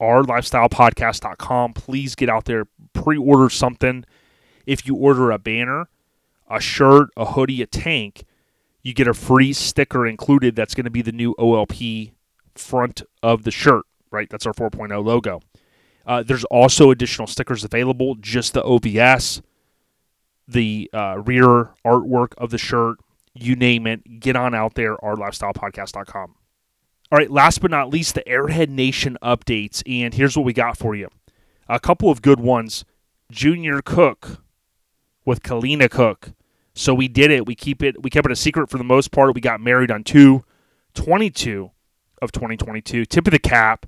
Our 0.00 0.22
lifestylepodcast.com. 0.22 1.74
Please 1.74 2.14
get 2.14 2.28
out 2.28 2.44
there, 2.44 2.66
pre 2.92 3.16
order 3.16 3.50
something. 3.50 4.04
If 4.66 4.86
you 4.86 4.94
order 4.94 5.30
a 5.30 5.38
banner, 5.38 5.88
a 6.48 6.60
shirt, 6.60 7.08
a 7.16 7.24
hoodie, 7.24 7.62
a 7.62 7.66
tank, 7.66 8.24
you 8.82 8.94
get 8.94 9.08
a 9.08 9.14
free 9.14 9.52
sticker 9.52 10.06
included 10.06 10.54
that's 10.54 10.74
going 10.74 10.84
to 10.84 10.90
be 10.90 11.02
the 11.02 11.12
new 11.12 11.34
OLP 11.38 12.12
front 12.54 13.02
of 13.22 13.44
the 13.44 13.50
shirt, 13.50 13.84
right? 14.10 14.28
That's 14.30 14.46
our 14.46 14.52
4.0 14.52 15.04
logo. 15.04 15.40
Uh, 16.06 16.22
there's 16.22 16.44
also 16.44 16.90
additional 16.90 17.26
stickers 17.26 17.64
available, 17.64 18.14
just 18.14 18.54
the 18.54 18.64
OBS, 18.64 19.42
the 20.46 20.88
uh, 20.94 21.20
rear 21.24 21.74
artwork 21.84 22.32
of 22.38 22.50
the 22.50 22.56
shirt, 22.58 22.98
you 23.34 23.54
name 23.54 23.86
it. 23.86 24.20
Get 24.20 24.36
on 24.36 24.54
out 24.54 24.74
there, 24.74 24.96
ourlifestylepodcast.com. 24.96 26.34
All 27.10 27.18
right, 27.18 27.30
last 27.30 27.60
but 27.60 27.70
not 27.70 27.90
least, 27.90 28.14
the 28.14 28.22
Airhead 28.26 28.68
Nation 28.68 29.16
updates. 29.22 29.82
And 29.86 30.14
here's 30.14 30.36
what 30.36 30.44
we 30.44 30.52
got 30.52 30.76
for 30.76 30.94
you 30.94 31.08
a 31.68 31.80
couple 31.80 32.10
of 32.10 32.22
good 32.22 32.40
ones. 32.40 32.84
Junior 33.30 33.82
Cook 33.82 34.42
with 35.24 35.42
Kalina 35.42 35.90
Cook 35.90 36.32
so 36.78 36.94
we 36.94 37.08
did 37.08 37.32
it. 37.32 37.44
We 37.44 37.56
keep 37.56 37.82
it. 37.82 38.04
We 38.04 38.08
kept 38.08 38.26
it 38.26 38.32
a 38.32 38.36
secret 38.36 38.70
for 38.70 38.78
the 38.78 38.84
most 38.84 39.10
part. 39.10 39.34
We 39.34 39.40
got 39.40 39.60
married 39.60 39.90
on 39.90 40.04
two, 40.04 40.44
22 40.94 41.72
of 42.22 42.30
2022. 42.30 43.04
Tip 43.04 43.26
of 43.26 43.32
the 43.32 43.40
cap, 43.40 43.86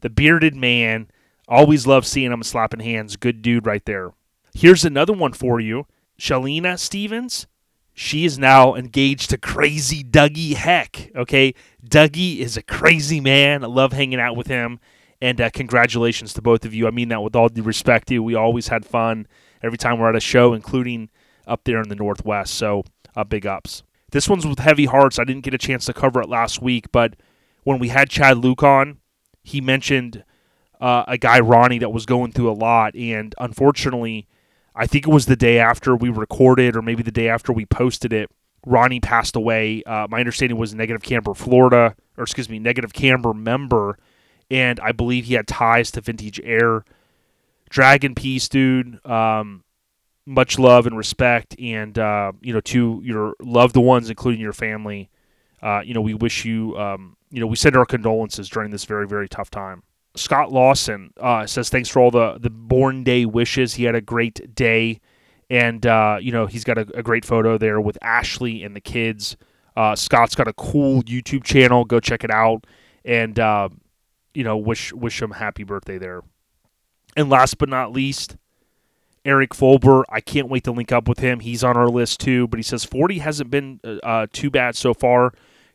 the 0.00 0.10
bearded 0.10 0.56
man. 0.56 1.08
Always 1.46 1.86
love 1.86 2.04
seeing 2.04 2.32
him 2.32 2.42
slapping 2.42 2.80
hands. 2.80 3.14
Good 3.14 3.40
dude 3.40 3.66
right 3.66 3.84
there. 3.84 4.14
Here's 4.52 4.84
another 4.84 5.12
one 5.12 5.32
for 5.32 5.60
you. 5.60 5.86
Shalina 6.18 6.76
Stevens, 6.76 7.46
she 7.94 8.24
is 8.24 8.38
now 8.38 8.74
engaged 8.74 9.30
to 9.30 9.38
crazy 9.38 10.02
Dougie 10.02 10.54
Heck. 10.54 11.10
Okay, 11.14 11.54
Dougie 11.86 12.38
is 12.38 12.56
a 12.56 12.62
crazy 12.62 13.20
man. 13.20 13.62
I 13.62 13.68
love 13.68 13.92
hanging 13.92 14.20
out 14.20 14.36
with 14.36 14.48
him. 14.48 14.80
And 15.22 15.40
uh, 15.40 15.48
congratulations 15.50 16.34
to 16.34 16.42
both 16.42 16.64
of 16.64 16.74
you. 16.74 16.86
I 16.86 16.90
mean 16.90 17.08
that 17.08 17.22
with 17.22 17.36
all 17.36 17.48
due 17.48 17.62
respect 17.62 18.08
to 18.08 18.14
you. 18.14 18.22
We 18.22 18.34
always 18.34 18.68
had 18.68 18.84
fun 18.84 19.26
every 19.62 19.78
time 19.78 19.98
we're 19.98 20.10
at 20.10 20.16
a 20.16 20.20
show, 20.20 20.52
including 20.52 21.08
up 21.46 21.62
there 21.64 21.80
in 21.80 21.88
the 21.88 21.94
Northwest. 21.94 22.54
So 22.54 22.82
uh, 23.16 23.24
big 23.24 23.46
ups. 23.46 23.84
This 24.10 24.28
one's 24.28 24.46
with 24.46 24.58
heavy 24.58 24.86
hearts. 24.86 25.18
I 25.18 25.24
didn't 25.24 25.44
get 25.44 25.54
a 25.54 25.58
chance 25.58 25.86
to 25.86 25.94
cover 25.94 26.20
it 26.20 26.28
last 26.28 26.60
week, 26.60 26.92
but 26.92 27.14
when 27.62 27.78
we 27.78 27.88
had 27.88 28.10
Chad 28.10 28.38
Luke 28.38 28.62
on, 28.62 28.98
he 29.42 29.60
mentioned 29.60 30.24
uh, 30.80 31.04
a 31.08 31.16
guy, 31.16 31.40
Ronnie, 31.40 31.78
that 31.78 31.92
was 31.92 32.06
going 32.06 32.32
through 32.32 32.50
a 32.50 32.52
lot. 32.52 32.94
And 32.94 33.34
unfortunately, 33.38 34.28
I 34.74 34.86
think 34.86 35.06
it 35.06 35.10
was 35.10 35.26
the 35.26 35.36
day 35.36 35.58
after 35.58 35.94
we 35.94 36.08
recorded, 36.08 36.76
or 36.76 36.82
maybe 36.82 37.02
the 37.02 37.12
day 37.12 37.28
after 37.28 37.52
we 37.52 37.66
posted 37.66 38.12
it. 38.12 38.30
Ronnie 38.66 39.00
passed 39.00 39.36
away. 39.36 39.82
Uh, 39.84 40.06
my 40.10 40.20
understanding 40.20 40.58
was 40.58 40.74
Negative 40.74 41.02
Camber, 41.02 41.34
Florida, 41.34 41.94
or 42.16 42.24
excuse 42.24 42.48
me, 42.48 42.58
Negative 42.58 42.92
Camber 42.92 43.34
member, 43.34 43.98
and 44.50 44.80
I 44.80 44.92
believe 44.92 45.26
he 45.26 45.34
had 45.34 45.46
ties 45.46 45.90
to 45.92 46.00
Vintage 46.00 46.40
Air. 46.42 46.84
Dragon 47.68 48.14
Peace, 48.14 48.48
dude. 48.48 49.04
Um, 49.06 49.64
much 50.26 50.58
love 50.58 50.86
and 50.86 50.96
respect, 50.96 51.54
and 51.60 51.98
uh, 51.98 52.32
you 52.40 52.52
know 52.52 52.60
to 52.62 53.00
your 53.04 53.34
loved 53.40 53.76
ones, 53.76 54.08
including 54.08 54.40
your 54.40 54.52
family. 54.52 55.10
Uh, 55.62 55.80
you 55.84 55.94
know, 55.94 56.00
we 56.00 56.14
wish 56.14 56.44
you. 56.44 56.76
Um, 56.78 57.16
you 57.30 57.40
know, 57.40 57.46
we 57.46 57.56
send 57.56 57.76
our 57.76 57.86
condolences 57.86 58.48
during 58.48 58.70
this 58.70 58.84
very, 58.84 59.06
very 59.08 59.28
tough 59.28 59.50
time. 59.50 59.82
Scott 60.16 60.52
Lawson 60.52 61.12
uh, 61.20 61.46
says 61.46 61.68
thanks 61.68 61.88
for 61.88 62.00
all 62.00 62.10
the 62.10 62.38
the 62.38 62.50
born 62.50 63.04
day 63.04 63.24
wishes. 63.24 63.74
He 63.74 63.84
had 63.84 63.94
a 63.94 64.00
great 64.00 64.54
day, 64.54 65.00
and 65.50 65.84
uh, 65.86 66.18
you 66.20 66.32
know 66.32 66.46
he's 66.46 66.64
got 66.64 66.78
a, 66.78 66.86
a, 66.94 67.02
great 67.02 67.24
photo 67.24 67.58
there 67.58 67.80
with 67.80 67.98
Ashley 68.00 68.62
and 68.62 68.76
the 68.76 68.80
kids. 68.80 69.36
Uh, 69.76 69.96
Scott's 69.96 70.34
got 70.34 70.46
a 70.46 70.52
cool 70.52 71.02
YouTube 71.02 71.42
channel. 71.42 71.84
Go 71.84 71.98
check 71.98 72.22
it 72.22 72.30
out, 72.30 72.66
and 73.04 73.38
uh, 73.38 73.68
you 74.34 74.44
know 74.44 74.56
wish 74.56 74.92
wish 74.92 75.20
him 75.20 75.32
happy 75.32 75.64
birthday 75.64 75.98
there. 75.98 76.22
And 77.16 77.28
last 77.28 77.58
but 77.58 77.68
not 77.68 77.92
least, 77.92 78.36
Eric 79.24 79.50
Folber. 79.50 80.04
I 80.08 80.20
can't 80.20 80.48
wait 80.48 80.64
to 80.64 80.72
link 80.72 80.92
up 80.92 81.08
with 81.08 81.18
him. 81.18 81.40
He's 81.40 81.64
on 81.64 81.76
our 81.76 81.88
list 81.88 82.20
too. 82.20 82.46
But 82.46 82.58
he 82.58 82.62
says 82.62 82.84
40 82.84 83.18
hasn't 83.18 83.50
been 83.50 83.80
uh, 83.82 83.96
uh, 84.02 84.26
too 84.32 84.50
bad 84.50 84.76
so 84.76 84.94
far. 84.94 85.32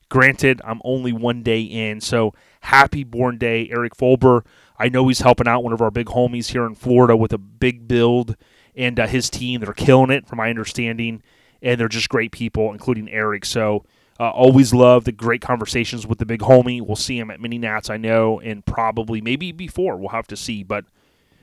Granted, 0.10 0.60
I'm 0.66 0.82
only 0.84 1.14
one 1.14 1.44
day 1.44 1.62
in, 1.62 2.02
so 2.02 2.34
happy 2.62 3.04
born 3.04 3.38
day, 3.38 3.70
Eric 3.72 3.96
Folber. 3.96 4.44
I 4.78 4.90
know 4.90 5.08
he's 5.08 5.20
helping 5.20 5.48
out 5.48 5.64
one 5.64 5.74
of 5.74 5.82
our 5.82 5.92
big 5.92 6.08
homies 6.08 6.48
here 6.48 6.66
in 6.66 6.74
Florida 6.74 7.16
with 7.16 7.32
a 7.32 7.38
big 7.38 7.88
build, 7.88 8.36
and 8.76 9.00
uh, 9.00 9.06
his 9.06 9.30
team, 9.30 9.62
they're 9.62 9.74
killing 9.74 10.10
it, 10.10 10.28
from 10.28 10.38
my 10.38 10.50
understanding, 10.50 11.22
and 11.62 11.80
they're 11.80 11.88
just 11.88 12.10
great 12.10 12.32
people, 12.32 12.72
including 12.72 13.08
Eric. 13.10 13.46
So, 13.46 13.86
uh, 14.20 14.32
always 14.32 14.74
love 14.74 15.06
the 15.06 15.12
great 15.12 15.42
conversations 15.42 16.08
with 16.08 16.18
the 16.18 16.26
big 16.26 16.42
homie. 16.42 16.82
We'll 16.82 16.96
see 16.96 17.20
him 17.20 17.30
at 17.30 17.40
Mini 17.40 17.60
Nats, 17.60 17.90
I 17.90 17.98
know, 17.98 18.40
and 18.40 18.66
probably 18.66 19.22
maybe 19.22 19.52
before. 19.52 19.96
We'll 19.96 20.10
have 20.10 20.28
to 20.28 20.36
see. 20.36 20.64
But 20.64 20.86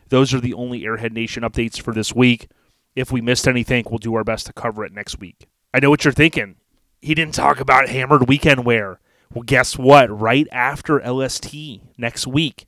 those 0.09 0.35
are 0.35 0.41
the 0.41 0.55
only 0.55 0.83
Airhead 0.83 1.13
Nation 1.13 1.43
updates 1.43 1.81
for 1.81 1.95
this 1.95 2.15
week. 2.15 2.49
If 2.95 3.13
we 3.13 3.21
missed 3.21 3.49
anything, 3.49 3.85
we'll 3.89 3.99
do 3.99 4.15
our 4.15 4.25
best 4.25 4.47
to 4.47 4.53
cover 4.53 4.85
it 4.85 4.93
next 4.93 5.21
week. 5.21 5.47
I 5.73 5.81
know 5.81 5.89
what 5.89 6.05
you're 6.05 6.13
thinking 6.13 6.57
he 7.01 7.15
didn't 7.15 7.35
talk 7.35 7.61
about 7.61 7.89
hammered 7.89 8.29
weekend 8.29 8.65
wear. 8.65 8.99
Well, 9.33 9.43
guess 9.43 9.77
what? 9.77 10.09
Right 10.11 10.47
after 10.53 11.01
LST 11.01 11.55
next 11.99 12.27
week, 12.27 12.67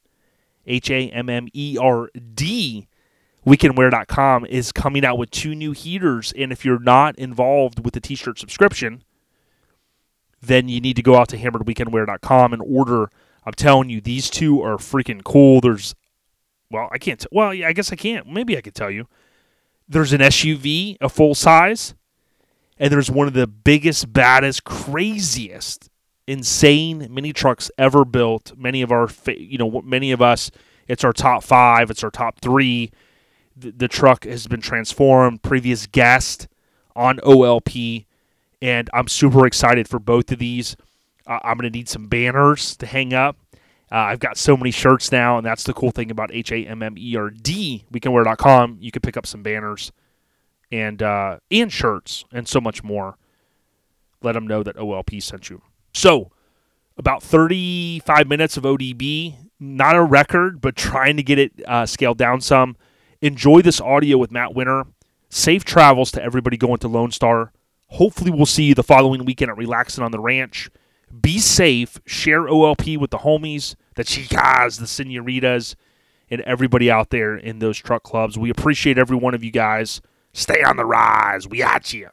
H 0.66 0.90
A 0.90 1.08
M 1.10 1.28
M 1.28 1.48
E 1.52 1.78
R 1.80 2.10
D, 2.34 2.88
weekendwear.com 3.46 4.46
is 4.46 4.72
coming 4.72 5.04
out 5.04 5.18
with 5.18 5.30
two 5.30 5.54
new 5.54 5.72
heaters. 5.72 6.32
And 6.36 6.52
if 6.52 6.64
you're 6.64 6.78
not 6.78 7.16
involved 7.18 7.84
with 7.84 7.94
the 7.94 8.00
t 8.00 8.14
shirt 8.14 8.38
subscription, 8.38 9.02
then 10.40 10.68
you 10.68 10.80
need 10.80 10.96
to 10.96 11.02
go 11.02 11.16
out 11.16 11.28
to 11.30 11.38
hammeredweekendwear.com 11.38 12.52
and 12.52 12.62
order. 12.62 13.10
I'm 13.44 13.54
telling 13.54 13.88
you, 13.88 14.00
these 14.00 14.28
two 14.28 14.62
are 14.62 14.76
freaking 14.76 15.24
cool. 15.24 15.60
There's, 15.60 15.94
well, 16.70 16.88
I 16.92 16.98
can't, 16.98 17.18
t- 17.18 17.28
well, 17.32 17.54
yeah, 17.54 17.68
I 17.68 17.72
guess 17.72 17.92
I 17.92 17.96
can't. 17.96 18.26
Maybe 18.26 18.56
I 18.58 18.60
could 18.60 18.74
tell 18.74 18.90
you. 18.90 19.08
There's 19.88 20.12
an 20.12 20.20
SUV, 20.20 20.98
a 21.00 21.08
full 21.08 21.34
size 21.34 21.94
and 22.78 22.92
there's 22.92 23.10
one 23.10 23.26
of 23.26 23.34
the 23.34 23.46
biggest, 23.46 24.12
baddest, 24.12 24.64
craziest, 24.64 25.88
insane 26.26 27.08
mini 27.10 27.32
trucks 27.32 27.70
ever 27.78 28.04
built. 28.04 28.52
Many 28.56 28.82
of 28.82 28.92
our, 28.92 29.08
you 29.26 29.58
know, 29.58 29.82
many 29.82 30.12
of 30.12 30.22
us, 30.22 30.50
it's 30.86 31.04
our 31.04 31.12
top 31.12 31.42
five, 31.42 31.90
it's 31.90 32.04
our 32.04 32.10
top 32.10 32.40
three. 32.40 32.90
The, 33.56 33.72
the 33.72 33.88
truck 33.88 34.24
has 34.24 34.46
been 34.46 34.60
transformed. 34.60 35.42
Previous 35.42 35.86
guest 35.86 36.48
on 36.94 37.18
OLP, 37.18 38.06
and 38.62 38.90
I'm 38.92 39.08
super 39.08 39.46
excited 39.46 39.88
for 39.88 39.98
both 39.98 40.30
of 40.30 40.38
these. 40.38 40.76
Uh, 41.26 41.38
I'm 41.42 41.58
to 41.58 41.70
need 41.70 41.88
some 41.88 42.06
banners 42.06 42.76
to 42.76 42.86
hang 42.86 43.12
up. 43.12 43.36
Uh, 43.90 43.96
I've 43.96 44.20
got 44.20 44.36
so 44.36 44.56
many 44.56 44.70
shirts 44.70 45.10
now, 45.10 45.38
and 45.38 45.46
that's 45.46 45.64
the 45.64 45.72
cool 45.72 45.90
thing 45.90 46.10
about 46.10 46.32
H 46.32 46.52
A 46.52 46.64
M 46.66 46.82
M 46.82 46.94
E 46.98 47.16
R 47.16 47.30
D, 47.30 47.84
weekendwear.com. 47.92 48.78
You 48.80 48.90
can 48.90 49.00
pick 49.00 49.16
up 49.16 49.26
some 49.26 49.42
banners 49.42 49.92
and 50.70 51.02
uh, 51.02 51.38
and 51.50 51.72
shirts 51.72 52.24
and 52.32 52.46
so 52.48 52.60
much 52.60 52.82
more. 52.82 53.16
Let 54.22 54.32
them 54.32 54.46
know 54.46 54.62
that 54.62 54.76
OLP 54.76 55.22
sent 55.22 55.48
you. 55.48 55.62
So, 55.94 56.32
about 56.96 57.22
35 57.22 58.26
minutes 58.26 58.56
of 58.56 58.64
ODB, 58.64 59.36
not 59.60 59.96
a 59.96 60.02
record, 60.02 60.60
but 60.60 60.76
trying 60.76 61.16
to 61.16 61.22
get 61.22 61.38
it 61.38 61.52
uh, 61.66 61.86
scaled 61.86 62.18
down 62.18 62.40
some. 62.40 62.76
Enjoy 63.20 63.62
this 63.62 63.80
audio 63.80 64.18
with 64.18 64.32
Matt 64.32 64.54
Winter. 64.54 64.84
Safe 65.28 65.64
travels 65.64 66.10
to 66.12 66.22
everybody 66.22 66.56
going 66.56 66.78
to 66.78 66.88
Lone 66.88 67.10
Star. 67.12 67.52
Hopefully, 67.88 68.30
we'll 68.30 68.46
see 68.46 68.64
you 68.64 68.74
the 68.74 68.82
following 68.82 69.24
weekend 69.24 69.50
at 69.50 69.56
Relaxing 69.56 70.04
on 70.04 70.10
the 70.10 70.20
Ranch. 70.20 70.70
Be 71.20 71.38
safe. 71.38 72.00
Share 72.06 72.42
OLP 72.42 72.98
with 72.98 73.10
the 73.10 73.18
homies, 73.18 73.74
the 73.94 74.04
chicas, 74.04 74.78
the 74.78 74.86
senoritas, 74.86 75.74
and 76.30 76.40
everybody 76.42 76.90
out 76.90 77.10
there 77.10 77.36
in 77.36 77.60
those 77.60 77.78
truck 77.78 78.02
clubs. 78.02 78.38
We 78.38 78.50
appreciate 78.50 78.98
every 78.98 79.16
one 79.16 79.34
of 79.34 79.42
you 79.42 79.50
guys. 79.50 80.00
Stay 80.38 80.62
on 80.62 80.76
the 80.76 80.84
rise. 80.84 81.48
We 81.48 81.64
at 81.64 81.92
you. 81.92 82.10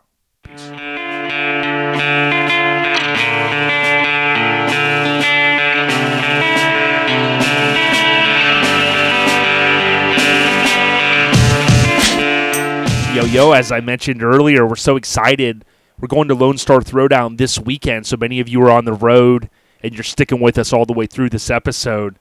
Yo, 13.14 13.26
yo, 13.26 13.52
as 13.52 13.72
I 13.72 13.80
mentioned 13.80 14.24
earlier, 14.24 14.66
we're 14.66 14.76
so 14.76 14.96
excited. 14.96 15.64
We're 16.00 16.08
going 16.08 16.28
to 16.30 16.34
Lone 16.34 16.58
Star 16.58 16.80
Throwdown 16.80 17.38
this 17.38 17.60
weekend. 17.60 18.08
So 18.08 18.18
many 18.18 18.40
of 18.40 18.50
you 18.50 18.60
are 18.64 18.72
on 18.72 18.86
the 18.86 18.94
road 18.94 19.52
and 19.84 19.94
you're 19.94 20.04
sticking 20.04 20.42
with 20.42 20.58
us 20.58 20.74
all 20.74 20.88
the 20.88 20.94
way 20.94 21.06
through 21.06 21.30
this 21.30 21.52
episode. 21.52 22.18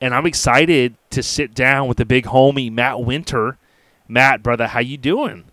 And 0.00 0.14
I'm 0.14 0.24
excited 0.24 0.96
to 1.10 1.22
sit 1.22 1.52
down 1.52 1.86
with 1.86 1.98
the 1.98 2.06
big 2.06 2.24
homie, 2.24 2.72
Matt 2.72 3.02
Winter 3.02 3.58
Matt, 4.08 4.42
brother, 4.42 4.66
how 4.66 4.80
you 4.80 4.96
doing? 4.96 5.44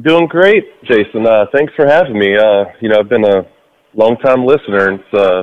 Doing 0.00 0.26
great, 0.26 0.64
Jason. 0.84 1.26
Uh, 1.26 1.46
thanks 1.52 1.72
for 1.74 1.86
having 1.86 2.18
me. 2.18 2.36
Uh, 2.36 2.64
you 2.80 2.88
know, 2.88 2.96
I've 2.98 3.08
been 3.08 3.24
a 3.24 3.46
long 3.94 4.16
time 4.16 4.46
listener, 4.46 4.88
and 4.88 5.00
it's 5.00 5.14
uh, 5.14 5.42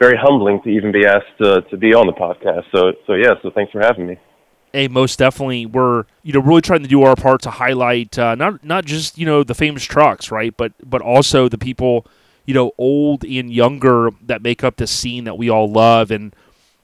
very 0.00 0.16
humbling 0.16 0.60
to 0.62 0.70
even 0.70 0.92
be 0.92 1.04
asked 1.04 1.36
to, 1.42 1.62
to 1.62 1.76
be 1.76 1.92
on 1.92 2.06
the 2.06 2.12
podcast. 2.12 2.64
So, 2.74 2.92
so 3.06 3.14
yeah. 3.14 3.34
So, 3.42 3.50
thanks 3.54 3.72
for 3.72 3.80
having 3.80 4.06
me. 4.06 4.18
Hey, 4.72 4.88
most 4.88 5.18
definitely. 5.18 5.66
We're 5.66 6.04
you 6.22 6.32
know 6.32 6.40
really 6.40 6.62
trying 6.62 6.82
to 6.82 6.88
do 6.88 7.02
our 7.02 7.14
part 7.16 7.42
to 7.42 7.50
highlight 7.50 8.18
uh, 8.18 8.34
not 8.36 8.64
not 8.64 8.86
just 8.86 9.18
you 9.18 9.26
know 9.26 9.42
the 9.42 9.54
famous 9.54 9.84
trucks, 9.84 10.30
right, 10.30 10.56
but 10.56 10.72
but 10.82 11.02
also 11.02 11.48
the 11.48 11.58
people 11.58 12.06
you 12.46 12.54
know 12.54 12.72
old 12.78 13.24
and 13.24 13.52
younger 13.52 14.10
that 14.22 14.42
make 14.42 14.64
up 14.64 14.76
the 14.76 14.86
scene 14.86 15.24
that 15.24 15.36
we 15.36 15.50
all 15.50 15.70
love 15.70 16.10
and 16.10 16.34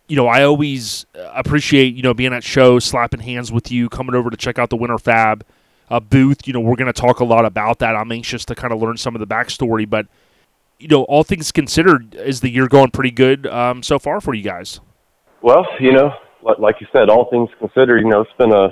you 0.09 0.17
know, 0.17 0.27
I 0.27 0.43
always 0.43 1.07
appreciate, 1.15 1.95
you 1.95 2.03
know, 2.03 2.15
being 2.15 2.33
at 2.33 2.43
shows, 2.43 2.85
slapping 2.85 3.21
hands 3.21 3.53
with 3.53 3.71
you, 3.71 3.89
coming 3.89 4.15
over 4.15 4.31
to 4.31 4.37
check 4.37 4.59
out 4.59 4.71
the 4.71 4.77
Winter 4.77 4.99
Fab 4.99 5.45
uh, 5.91 6.01
booth. 6.01 6.47
You 6.47 6.55
know, 6.55 6.61
we're 6.61 6.77
going 6.77 6.93
to 6.93 6.99
talk 6.99 7.21
a 7.21 7.25
lot 7.25 7.45
about 7.45 7.79
that. 7.81 7.95
I'm 7.95 8.11
anxious 8.11 8.45
to 8.47 8.55
kind 8.55 8.73
of 8.73 8.81
learn 8.81 8.97
some 8.97 9.15
of 9.15 9.21
the 9.21 9.27
backstory, 9.27 9.89
but, 9.89 10.07
you 10.79 10.89
know, 10.89 11.03
all 11.05 11.25
things 11.25 11.53
considered, 11.53 12.15
is 12.15 12.41
the 12.41 12.49
year 12.49 12.69
going 12.69 12.91
pretty 12.91 13.11
good 13.11 13.47
um, 13.47 13.83
so 13.83 13.99
far 13.99 14.21
for 14.21 14.33
you 14.33 14.43
guys? 14.43 14.81
Well, 15.43 15.67
you 15.79 15.93
know, 15.93 16.11
like 16.59 16.77
you 16.81 16.87
said, 16.93 17.11
all 17.11 17.29
things 17.31 17.51
considered, 17.59 18.01
you 18.01 18.09
know, 18.09 18.23
it's 18.23 18.31
been 18.39 18.53
a 18.53 18.69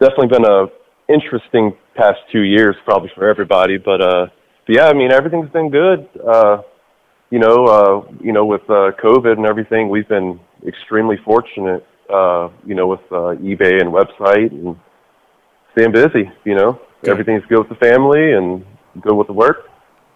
definitely 0.00 0.28
been 0.28 0.46
a 0.46 0.66
interesting 1.12 1.76
past 1.94 2.18
two 2.32 2.42
years, 2.42 2.74
probably 2.84 3.10
for 3.14 3.28
everybody. 3.28 3.76
But, 3.76 4.00
uh, 4.00 4.26
but 4.66 4.76
yeah, 4.76 4.86
I 4.86 4.94
mean, 4.94 5.12
everything's 5.12 5.50
been 5.50 5.70
good. 5.70 6.08
Uh, 6.26 6.62
you 7.30 7.38
know, 7.38 7.64
uh, 7.66 8.12
you 8.22 8.32
know, 8.32 8.44
with 8.46 8.62
uh, 8.62 8.92
COVID 9.02 9.36
and 9.36 9.46
everything, 9.46 9.88
we've 9.88 10.08
been 10.08 10.40
extremely 10.66 11.16
fortunate. 11.24 11.86
Uh, 12.08 12.48
you 12.64 12.74
know, 12.74 12.86
with 12.86 13.00
uh, 13.10 13.36
eBay 13.36 13.82
and 13.82 13.92
website 13.92 14.50
and 14.50 14.74
staying 15.72 15.92
busy. 15.92 16.30
You 16.44 16.54
know, 16.54 16.80
good. 17.02 17.10
everything's 17.10 17.44
good 17.50 17.58
with 17.58 17.68
the 17.68 17.74
family 17.74 18.32
and 18.32 18.64
good 19.02 19.12
with 19.12 19.26
the 19.26 19.34
work. 19.34 19.68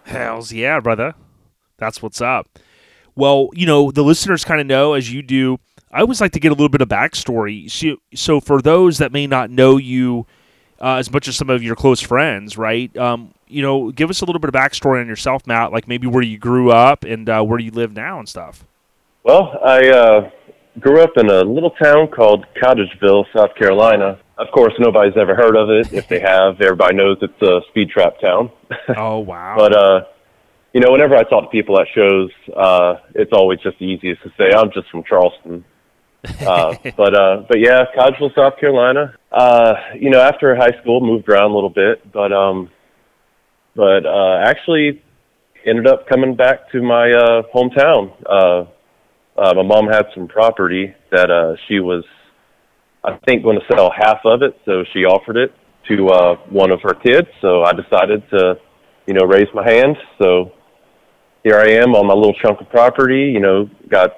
Hell's 0.05 0.53
yeah, 0.53 0.81
brother. 0.81 1.15
That's 1.77 2.01
what's 2.01 2.23
up. 2.23 2.59
Well, 3.15 3.51
you 3.53 3.67
know, 3.67 3.91
the 3.91 4.03
listeners 4.03 4.45
kind 4.45 4.61
of 4.61 4.67
know 4.67 4.95
as 4.95 5.13
you 5.13 5.23
do. 5.23 5.59
I 5.91 6.01
always 6.01 6.21
like 6.21 6.33
to 6.33 6.41
get 6.41 6.49
a 6.49 6.55
little 6.55 6.71
bit 6.71 6.81
of 6.81 6.89
backstory. 6.89 7.71
So, 7.71 7.97
so 8.15 8.41
for 8.41 8.63
those 8.63 8.97
that 8.99 9.13
may 9.13 9.27
not 9.27 9.51
know 9.51 9.77
you, 9.77 10.27
uh, 10.81 10.95
as 10.95 11.13
much 11.13 11.29
as 11.29 11.37
some 11.37 11.51
of 11.51 11.63
your 11.63 11.77
close 11.77 12.01
friends, 12.01 12.57
right? 12.57 12.97
Um, 12.97 13.35
you 13.53 13.63
know, 13.63 13.91
give 13.91 14.11
us 14.11 14.21
a 14.21 14.25
little 14.25 14.41
bit 14.41 14.49
of 14.49 14.55
backstory 14.55 15.01
on 15.01 15.07
yourself, 15.07 15.47
Matt. 15.47 15.73
Like 15.73 15.87
maybe 15.87 16.07
where 16.07 16.23
you 16.23 16.39
grew 16.39 16.71
up 16.71 17.05
and 17.05 17.29
uh, 17.29 17.43
where 17.43 17.59
you 17.59 17.71
live 17.71 17.93
now 17.93 18.19
and 18.19 18.29
stuff. 18.29 18.65
Well, 19.25 19.59
I 19.65 19.89
uh, 19.89 20.31
grew 20.81 21.01
up 21.01 21.13
in 21.17 21.29
a 21.29 21.43
little 21.43 21.71
town 21.71 22.09
called 22.09 22.47
Cottageville, 22.61 23.25
South 23.37 23.55
Carolina. 23.57 24.19
Of 24.39 24.49
course, 24.53 24.73
nobody's 24.79 25.17
ever 25.17 25.35
heard 25.35 25.57
of 25.57 25.71
it. 25.71 25.93
If 25.93 26.09
they 26.09 26.21
have, 26.27 26.61
everybody 26.61 26.97
knows 26.97 27.19
it's 27.21 27.43
a 27.43 27.61
speed 27.69 27.91
trap 27.91 28.15
town. 28.21 28.51
Oh 28.97 29.19
wow! 29.19 29.55
but 29.57 29.77
uh, 29.77 30.01
you 30.73 30.81
know, 30.81 30.91
whenever 30.91 31.15
I 31.15 31.23
talk 31.23 31.45
to 31.45 31.51
people 31.51 31.79
at 31.79 31.87
shows, 31.95 32.31
uh, 32.57 32.95
it's 33.15 33.33
always 33.33 33.61
just 33.61 33.79
the 33.79 33.85
easiest 33.85 34.23
to 34.23 34.31
say 34.39 34.51
I'm 34.57 34.71
just 34.73 34.91
from 34.91 35.05
Charleston. 35.05 35.65
Uh, 36.47 36.77
but 36.97 37.15
uh, 37.15 37.43
but 37.49 37.59
yeah, 37.59 37.83
Cottageville, 37.97 38.33
South 38.37 38.57
Carolina. 38.61 39.15
Uh, 39.33 39.75
you 39.99 40.09
know, 40.09 40.21
after 40.21 40.55
high 40.55 40.71
school, 40.81 41.01
moved 41.01 41.29
around 41.29 41.51
a 41.51 41.55
little 41.55 41.69
bit, 41.69 42.13
but 42.13 42.33
um, 42.33 42.71
but 43.75 44.07
uh, 44.07 44.43
actually 44.45 45.03
ended 45.65 45.87
up 45.87 46.09
coming 46.09 46.35
back 46.35 46.71
to 46.73 46.83
my 46.83 47.13
uh, 47.13 47.43
hometown. 47.55 48.13
Uh, 48.27 48.65
uh, 49.39 49.55
my 49.55 49.63
mom 49.63 49.87
had 49.87 50.07
some 50.15 50.29
property 50.29 50.95
that 51.11 51.31
uh, 51.31 51.57
she 51.67 51.81
was, 51.81 52.05
I 53.03 53.19
think, 53.27 53.43
going 53.43 53.59
to 53.59 53.67
sell 53.75 53.91
half 53.91 54.19
of 54.25 54.43
it, 54.43 54.59
so 54.65 54.85
she 54.93 55.05
offered 55.05 55.37
it 55.37 55.55
to 55.89 56.09
uh, 56.09 56.37
one 56.49 56.71
of 56.71 56.81
her 56.83 56.95
kids. 56.95 57.29
So 57.41 57.63
I 57.63 57.73
decided 57.73 58.29
to, 58.31 58.59
you 59.07 59.15
know, 59.15 59.25
raise 59.25 59.49
my 59.55 59.69
hand. 59.69 59.97
So 60.21 60.53
here 61.43 61.57
I 61.57 61.71
am 61.71 61.95
on 61.95 62.07
my 62.07 62.15
little 62.15 62.35
chunk 62.35 62.61
of 62.61 62.69
property. 62.69 63.31
You 63.33 63.41
know, 63.41 63.71
got 63.89 64.17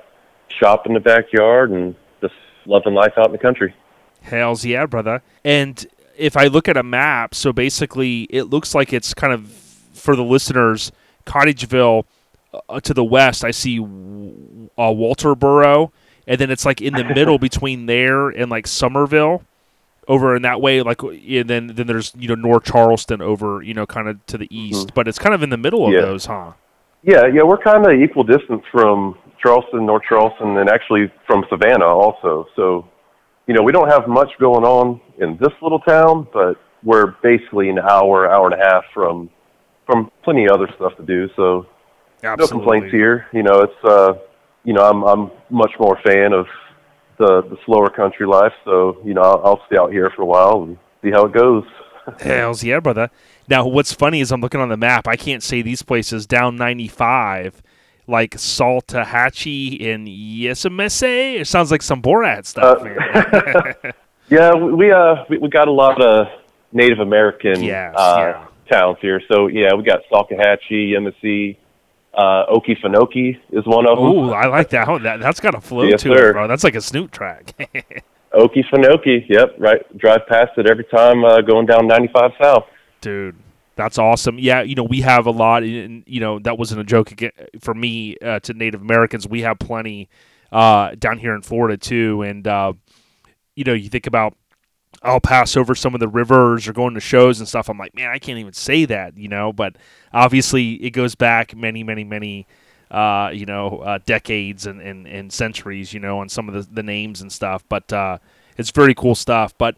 shop 0.48 0.86
in 0.86 0.94
the 0.94 1.00
backyard 1.00 1.70
and 1.70 1.94
just 2.20 2.34
loving 2.66 2.94
life 2.94 3.12
out 3.16 3.26
in 3.26 3.32
the 3.32 3.38
country. 3.38 3.74
Hells 4.22 4.64
yeah, 4.64 4.86
brother. 4.86 5.22
And 5.44 5.86
if 6.16 6.36
I 6.36 6.46
look 6.46 6.68
at 6.68 6.76
a 6.76 6.82
map, 6.82 7.34
so 7.34 7.52
basically 7.52 8.22
it 8.30 8.44
looks 8.44 8.74
like 8.74 8.92
it's 8.92 9.14
kind 9.14 9.32
of 9.32 9.48
for 9.92 10.16
the 10.16 10.24
listeners, 10.24 10.92
Cottageville 11.26 12.04
uh, 12.68 12.80
to 12.80 12.94
the 12.94 13.04
west. 13.04 13.44
I 13.44 13.50
see 13.50 13.80
uh, 13.80 13.84
Walterboro, 13.84 15.90
and 16.26 16.38
then 16.38 16.50
it's 16.50 16.64
like 16.64 16.80
in 16.80 16.94
the 16.94 17.04
middle 17.14 17.38
between 17.38 17.86
there 17.86 18.28
and 18.28 18.50
like 18.50 18.66
Somerville, 18.66 19.42
over 20.08 20.36
in 20.36 20.42
that 20.42 20.60
way. 20.60 20.82
Like 20.82 21.02
and 21.02 21.48
then 21.48 21.68
then 21.68 21.86
there's 21.86 22.12
you 22.16 22.28
know 22.28 22.34
North 22.34 22.64
Charleston 22.64 23.20
over 23.20 23.62
you 23.62 23.74
know 23.74 23.86
kind 23.86 24.08
of 24.08 24.24
to 24.26 24.38
the 24.38 24.48
east, 24.56 24.94
but 24.94 25.08
it's 25.08 25.18
kind 25.18 25.34
of 25.34 25.42
in 25.42 25.50
the 25.50 25.56
middle 25.56 25.86
of 25.86 25.92
those, 25.92 26.26
huh? 26.26 26.52
Yeah, 27.02 27.26
yeah, 27.26 27.42
we're 27.42 27.58
kind 27.58 27.86
of 27.86 27.92
equal 27.92 28.24
distance 28.24 28.62
from 28.72 29.18
Charleston, 29.42 29.84
North 29.84 30.04
Charleston, 30.08 30.56
and 30.56 30.70
actually 30.70 31.12
from 31.26 31.44
Savannah 31.50 31.84
also. 31.84 32.46
So, 32.56 32.88
you 33.46 33.52
know, 33.52 33.62
we 33.62 33.72
don't 33.72 33.88
have 33.88 34.08
much 34.08 34.30
going 34.40 34.64
on 34.64 35.02
in 35.18 35.36
this 35.38 35.52
little 35.62 35.80
town, 35.80 36.26
but 36.32 36.56
we're 36.82 37.12
basically 37.22 37.68
an 37.70 37.78
hour, 37.78 38.30
hour 38.30 38.50
and 38.50 38.60
a 38.60 38.64
half 38.64 38.84
from 38.92 39.30
from 39.86 40.10
plenty 40.22 40.46
of 40.46 40.52
other 40.52 40.68
stuff 40.76 40.96
to 40.96 41.02
do. 41.04 41.28
So, 41.36 41.66
no 42.22 42.46
complaints 42.46 42.90
here. 42.90 43.26
You 43.32 43.42
know, 43.42 43.60
it's 43.60 43.84
uh, 43.84 44.14
you 44.64 44.72
know, 44.72 44.82
I'm 44.82 45.02
I'm 45.02 45.30
much 45.50 45.72
more 45.78 45.98
a 45.98 46.02
fan 46.02 46.32
of 46.32 46.46
the 47.18 47.42
the 47.42 47.56
slower 47.66 47.88
country 47.90 48.26
life. 48.26 48.52
So, 48.64 48.98
you 49.04 49.14
know, 49.14 49.22
I'll, 49.22 49.42
I'll 49.44 49.66
stay 49.66 49.76
out 49.78 49.92
here 49.92 50.10
for 50.14 50.22
a 50.22 50.26
while 50.26 50.62
and 50.64 50.78
see 51.02 51.10
how 51.10 51.26
it 51.26 51.32
goes. 51.32 51.64
Hells 52.20 52.62
yeah, 52.62 52.80
brother. 52.80 53.10
Now, 53.48 53.66
what's 53.66 53.92
funny 53.92 54.20
is 54.20 54.32
I'm 54.32 54.40
looking 54.40 54.60
on 54.60 54.68
the 54.68 54.76
map. 54.76 55.06
I 55.06 55.16
can't 55.16 55.42
say 55.42 55.62
these 55.62 55.82
places 55.82 56.26
down 56.26 56.56
95, 56.56 57.62
like 58.06 58.32
Saltahatchee 58.32 59.86
and 59.86 60.08
Yosemite. 60.08 61.36
It 61.36 61.46
sounds 61.46 61.70
like 61.70 61.82
some 61.82 62.02
Borat 62.02 62.46
stuff, 62.46 62.82
Uh. 62.82 63.92
Yeah, 64.30 64.54
we 64.54 64.90
uh 64.90 65.24
we, 65.28 65.38
we 65.38 65.48
got 65.48 65.68
a 65.68 65.72
lot 65.72 66.00
of 66.00 66.26
Native 66.72 66.98
American 67.00 67.62
Yes, 67.62 67.94
uh, 67.96 68.16
yeah. 68.18 68.46
towns 68.70 68.98
here. 69.00 69.20
So 69.28 69.46
yeah, 69.48 69.74
we 69.74 69.82
got 69.84 70.00
Salkehatchie, 70.10 70.90
Yemassee, 70.92 71.56
uh, 72.14 72.46
Okefenokee 72.52 73.38
is 73.50 73.64
one 73.66 73.86
of 73.86 73.98
them. 73.98 74.06
Ooh, 74.06 74.30
I 74.30 74.46
like 74.46 74.70
that. 74.70 74.88
one. 74.88 75.02
That 75.02 75.20
that's 75.20 75.40
got 75.40 75.54
a 75.54 75.60
flow 75.60 75.84
Yes, 75.84 76.02
to 76.02 76.12
it, 76.12 76.32
bro. 76.32 76.48
That's 76.48 76.64
like 76.64 76.74
a 76.74 76.80
Snoop 76.80 77.10
track. 77.10 77.54
Okefenokee, 78.34 79.28
yep, 79.28 79.54
right. 79.58 79.96
Drive 79.96 80.26
past 80.26 80.52
it 80.56 80.66
every 80.68 80.84
time 80.84 81.24
uh, 81.24 81.40
going 81.40 81.66
down 81.66 81.86
95 81.86 82.32
South. 82.42 82.64
Dude, 83.00 83.36
that's 83.76 83.96
awesome. 83.98 84.38
Yeah, 84.40 84.62
you 84.62 84.74
know, 84.74 84.82
we 84.82 85.02
have 85.02 85.26
a 85.26 85.30
lot, 85.30 85.62
and 85.62 86.02
you 86.06 86.18
know, 86.20 86.38
that 86.40 86.58
wasn't 86.58 86.80
a 86.80 86.84
joke 86.84 87.12
for 87.60 87.74
me 87.74 88.16
uh, 88.18 88.40
to 88.40 88.54
Native 88.54 88.80
Americans. 88.82 89.28
We 89.28 89.42
have 89.42 89.58
plenty 89.60 90.08
uh, 90.50 90.96
down 90.98 91.18
here 91.18 91.34
in 91.34 91.42
Florida 91.42 91.76
too, 91.76 92.22
and 92.22 92.46
uh, 92.48 92.72
you 93.54 93.64
know, 93.64 93.72
you 93.74 93.88
think 93.88 94.06
about. 94.06 94.36
I'll 95.02 95.20
pass 95.20 95.56
over 95.56 95.74
some 95.74 95.92
of 95.94 96.00
the 96.00 96.06
rivers 96.06 96.68
or 96.68 96.72
going 96.72 96.94
to 96.94 97.00
shows 97.00 97.40
and 97.40 97.48
stuff. 97.48 97.68
I'm 97.68 97.76
like, 97.76 97.96
man, 97.96 98.10
I 98.10 98.20
can't 98.20 98.38
even 98.38 98.52
say 98.52 98.84
that, 98.84 99.18
you 99.18 99.28
know. 99.28 99.52
But 99.52 99.74
obviously, 100.12 100.74
it 100.74 100.90
goes 100.90 101.16
back 101.16 101.54
many, 101.54 101.82
many, 101.82 102.04
many, 102.04 102.46
uh, 102.92 103.30
you 103.34 103.44
know, 103.44 103.78
uh, 103.78 103.98
decades 104.06 104.66
and, 104.66 104.80
and, 104.80 105.06
and 105.08 105.32
centuries, 105.32 105.92
you 105.92 105.98
know, 105.98 106.20
on 106.20 106.28
some 106.28 106.48
of 106.48 106.54
the, 106.54 106.72
the 106.72 106.82
names 106.82 107.20
and 107.20 107.32
stuff. 107.32 107.64
But 107.68 107.92
uh, 107.92 108.18
it's 108.56 108.70
very 108.70 108.94
cool 108.94 109.16
stuff. 109.16 109.52
But 109.58 109.76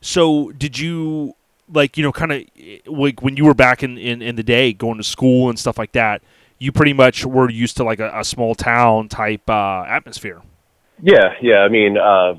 so, 0.00 0.52
did 0.52 0.78
you 0.78 1.34
like, 1.70 1.98
you 1.98 2.02
know, 2.02 2.10
kind 2.10 2.32
of 2.32 2.42
like 2.86 3.22
when 3.22 3.36
you 3.36 3.44
were 3.44 3.54
back 3.54 3.82
in, 3.82 3.98
in, 3.98 4.22
in 4.22 4.36
the 4.36 4.42
day 4.42 4.72
going 4.72 4.96
to 4.96 5.04
school 5.04 5.50
and 5.50 5.58
stuff 5.58 5.76
like 5.76 5.92
that? 5.92 6.22
You 6.58 6.72
pretty 6.72 6.94
much 6.94 7.26
were 7.26 7.50
used 7.50 7.76
to 7.76 7.84
like 7.84 8.00
a, 8.00 8.10
a 8.18 8.24
small 8.24 8.54
town 8.54 9.10
type 9.10 9.50
uh, 9.50 9.84
atmosphere. 9.86 10.40
Yeah, 11.02 11.34
yeah. 11.42 11.58
I 11.58 11.68
mean, 11.68 11.98
uh, 11.98 12.36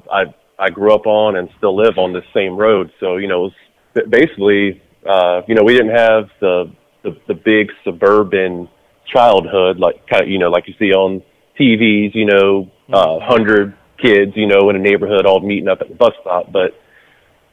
I 0.59 0.69
grew 0.69 0.93
up 0.93 1.05
on 1.05 1.35
and 1.35 1.49
still 1.57 1.75
live 1.75 1.97
on 1.97 2.13
this 2.13 2.25
same 2.33 2.57
road, 2.57 2.91
so 2.99 3.17
you 3.17 3.27
know, 3.27 3.45
it 3.45 3.53
was 3.95 4.07
basically, 4.09 4.81
uh, 5.07 5.41
you 5.47 5.55
know, 5.55 5.63
we 5.63 5.73
didn't 5.73 5.95
have 5.95 6.29
the 6.39 6.71
the, 7.03 7.17
the 7.27 7.33
big 7.33 7.67
suburban 7.83 8.67
childhood 9.13 9.79
like 9.79 10.07
kind 10.07 10.23
of 10.23 10.29
you 10.29 10.39
know 10.39 10.49
like 10.49 10.67
you 10.67 10.73
see 10.79 10.91
on 10.91 11.21
TVs, 11.59 12.13
you 12.15 12.25
know, 12.25 12.71
uh, 12.91 13.19
hundred 13.19 13.75
kids, 14.01 14.33
you 14.35 14.47
know, 14.47 14.69
in 14.69 14.75
a 14.75 14.79
neighborhood 14.79 15.25
all 15.25 15.39
meeting 15.39 15.67
up 15.67 15.79
at 15.81 15.89
the 15.89 15.95
bus 15.95 16.13
stop. 16.21 16.51
But 16.51 16.79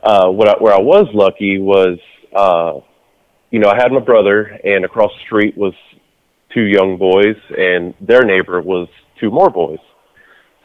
uh, 0.03 0.31
what 0.31 0.49
I, 0.49 0.53
where 0.63 0.75
I 0.75 0.81
was 0.81 1.07
lucky 1.15 1.59
was, 1.59 1.99
uh, 2.35 2.81
you 3.51 3.61
know, 3.61 3.69
I 3.69 3.77
had 3.77 3.93
my 3.93 4.01
brother, 4.01 4.43
and 4.43 4.85
across 4.85 5.11
the 5.13 5.25
street 5.27 5.57
was 5.57 5.75
two 6.53 6.65
young 6.65 6.99
boys, 6.99 7.37
and 7.57 7.95
their 8.01 8.25
neighbor 8.25 8.61
was 8.61 8.89
two 9.21 9.31
more 9.31 9.51
boys 9.51 9.79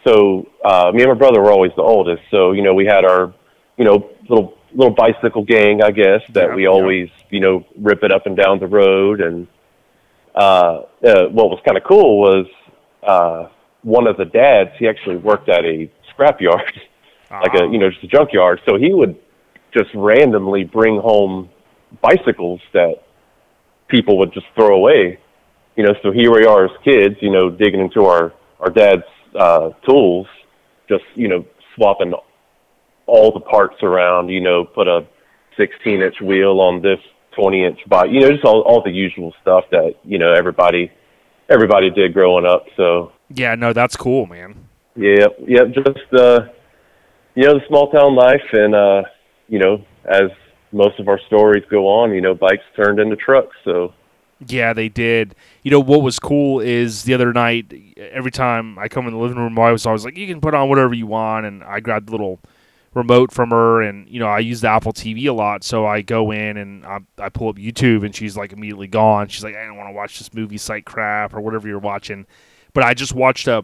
so 0.06 0.48
uh 0.64 0.92
me 0.94 1.04
and 1.04 1.12
my 1.12 1.18
brother 1.18 1.42
were 1.42 1.52
always 1.52 1.72
the 1.76 1.82
oldest. 1.84 2.24
So 2.32 2.52
you 2.52 2.62
know 2.64 2.74
we 2.74 2.86
had 2.86 3.06
our 3.06 3.34
you 3.78 3.86
know 3.86 4.10
little 4.30 4.58
little 4.74 4.94
bicycle 4.94 5.44
gang 5.44 5.82
i 5.82 5.90
guess 5.90 6.22
that 6.34 6.50
Yeah, 6.50 6.56
we 6.56 6.64
yeah. 6.64 6.70
always 6.70 7.10
you 7.32 7.40
know 7.40 7.66
rip 7.78 8.04
it 8.04 8.12
up 8.12 8.26
and 8.28 8.36
down 8.38 8.60
the 8.60 8.68
road. 8.68 9.22
And 9.22 9.48
uh, 10.36 10.84
uh 11.06 11.28
what 11.30 11.50
was 11.50 11.60
kind 11.66 11.78
of 11.78 11.84
cool 11.84 12.20
was 12.20 12.46
uh 13.04 13.50
one 13.84 14.08
of 14.08 14.18
the 14.18 14.26
dads 14.26 14.72
he 14.78 14.88
actually 14.88 15.16
worked 15.18 15.50
at 15.50 15.64
a 15.66 15.90
scrapyard 16.14 16.72
like 17.32 17.54
a 17.56 17.66
you 17.72 17.78
know 17.80 17.90
just 17.90 18.04
a 18.04 18.08
junkyard. 18.08 18.62
So 18.68 18.78
he 18.78 18.94
would 18.94 19.16
just 19.74 19.90
randomly 19.94 20.64
bring 20.64 21.00
home 21.00 21.50
bicycles 22.02 22.62
that 22.74 22.96
people 23.88 24.18
would 24.20 24.34
just 24.34 24.46
throw 24.56 24.76
away. 24.76 25.20
You 25.76 25.84
know 25.86 25.94
so 26.04 26.12
here 26.12 26.32
we 26.32 26.46
are 26.46 26.66
as 26.66 26.72
kids 26.84 27.16
you 27.22 27.32
know 27.32 27.50
digging 27.50 27.80
into 27.80 28.06
our 28.06 28.34
our 28.60 28.70
dad's 28.70 29.04
uh 29.38 29.70
tools 29.88 30.28
just 30.88 31.04
you 31.16 31.28
know 31.28 31.46
swapping 31.76 32.14
all 33.06 33.32
the 33.32 33.40
parts 33.40 33.76
around 33.84 34.30
you 34.30 34.42
know 34.42 34.64
put 34.64 34.88
a 34.88 35.06
16 35.58 36.02
inch 36.02 36.16
wheel 36.22 36.60
on 36.60 36.82
this 36.82 37.00
20 37.36 37.66
inch 37.66 37.80
bike 37.88 38.10
you 38.12 38.20
know 38.22 38.32
just 38.32 38.46
all 38.46 38.62
all 38.62 38.82
the 38.84 38.92
usual 38.92 39.34
stuff 39.42 39.66
that 39.72 39.94
you 40.04 40.18
know 40.18 40.32
everybody 40.34 40.92
everybody 41.50 41.90
did 41.90 42.14
growing 42.14 42.46
up 42.46 42.66
so 42.78 43.12
Yeah, 43.30 43.56
no, 43.56 43.74
that's 43.74 43.96
cool, 43.96 44.26
man. 44.26 44.68
Yep, 44.96 45.38
yep. 45.48 45.68
Just 45.74 46.14
uh, 46.14 46.40
you 47.36 47.44
know, 47.44 47.54
the 47.54 47.62
small 47.68 47.92
town 47.92 48.16
life, 48.16 48.42
and 48.52 48.76
uh, 48.76 49.04
you 49.48 49.60
know, 49.60 49.86
as 50.06 50.32
most 50.72 51.00
of 51.00 51.08
our 51.08 51.20
stories 51.28 51.64
go 51.70 51.88
on, 51.88 52.14
you 52.14 52.22
know, 52.22 52.34
bikes 52.34 52.64
turned 52.76 53.00
into 53.00 53.16
trucks. 53.16 53.56
So 53.64 53.94
Yeah, 54.48 54.74
they 54.74 54.88
did. 54.88 55.36
You 55.64 55.72
know 55.72 55.80
what 55.82 56.02
was 56.02 56.18
cool 56.18 56.62
is 56.62 57.04
the 57.04 57.14
other 57.14 57.34
night. 57.34 57.74
Every 57.98 58.32
time 58.32 58.80
I 58.80 58.88
come 58.88 59.06
in 59.06 59.14
the 59.14 59.20
living 59.20 59.38
room, 59.38 59.60
I 59.60 59.72
was 59.72 59.86
always 59.86 60.06
like, 60.06 60.18
"You 60.18 60.28
can 60.28 60.40
put 60.40 60.54
on 60.54 60.70
whatever 60.70 60.94
you 60.94 61.08
want," 61.08 61.46
and 61.46 61.64
I 61.64 61.82
grabbed 61.82 62.08
the 62.08 62.12
little 62.12 62.40
remote 62.94 63.34
from 63.34 63.50
her, 63.52 63.82
and 63.82 64.08
you 64.08 64.20
know 64.20 64.28
I 64.28 64.40
use 64.40 64.62
the 64.62 64.70
Apple 64.70 64.94
TV 64.94 65.26
a 65.28 65.34
lot, 65.34 65.64
so 65.66 65.86
I 65.86 66.02
go 66.02 66.32
in 66.32 66.56
and 66.58 66.86
I, 66.86 67.00
I 67.18 67.30
pull 67.30 67.50
up 67.50 67.58
YouTube, 67.58 68.06
and 68.06 68.16
she's 68.16 68.38
like 68.38 68.54
immediately 68.54 68.88
gone. 68.88 69.28
She's 69.28 69.44
like, 69.44 69.56
"I 69.56 69.66
don't 69.66 69.76
want 69.76 69.90
to 69.90 69.94
watch 69.94 70.18
this 70.18 70.34
movie 70.34 70.58
site 70.58 70.86
crap 70.86 71.34
or 71.34 71.42
whatever 71.42 71.68
you're 71.68 71.78
watching," 71.80 72.26
but 72.74 72.84
I 72.84 72.94
just 72.94 73.14
watched 73.14 73.48
a. 73.48 73.64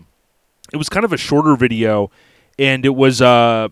It 0.73 0.78
was 0.78 0.89
kind 0.89 1.05
of 1.05 1.13
a 1.13 1.17
shorter 1.17 1.55
video, 1.55 2.11
and 2.59 2.86
it 2.86 2.95
was 2.95 3.21
uh. 3.21 3.69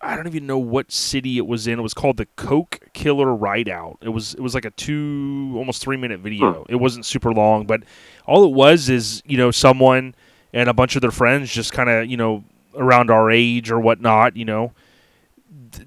I 0.00 0.14
don't 0.14 0.26
even 0.26 0.46
know 0.46 0.58
what 0.58 0.92
city 0.92 1.38
it 1.38 1.46
was 1.46 1.66
in. 1.66 1.78
It 1.78 1.82
was 1.82 1.94
called 1.94 2.18
the 2.18 2.26
Coke 2.36 2.80
Killer 2.92 3.34
Rideout. 3.34 3.98
It 4.02 4.10
was 4.10 4.34
it 4.34 4.40
was 4.40 4.54
like 4.54 4.64
a 4.64 4.70
two 4.70 5.54
almost 5.56 5.82
three 5.82 5.96
minute 5.96 6.20
video. 6.20 6.66
It 6.68 6.76
wasn't 6.76 7.06
super 7.06 7.32
long, 7.32 7.66
but 7.66 7.82
all 8.26 8.44
it 8.44 8.52
was 8.52 8.88
is 8.88 9.22
you 9.24 9.38
know 9.38 9.50
someone 9.50 10.14
and 10.52 10.68
a 10.68 10.74
bunch 10.74 10.96
of 10.96 11.02
their 11.02 11.10
friends 11.10 11.50
just 11.50 11.72
kind 11.72 11.88
of 11.88 12.06
you 12.06 12.16
know 12.16 12.44
around 12.76 13.10
our 13.10 13.30
age 13.30 13.70
or 13.70 13.80
whatnot, 13.80 14.36
you 14.36 14.44
know, 14.44 14.72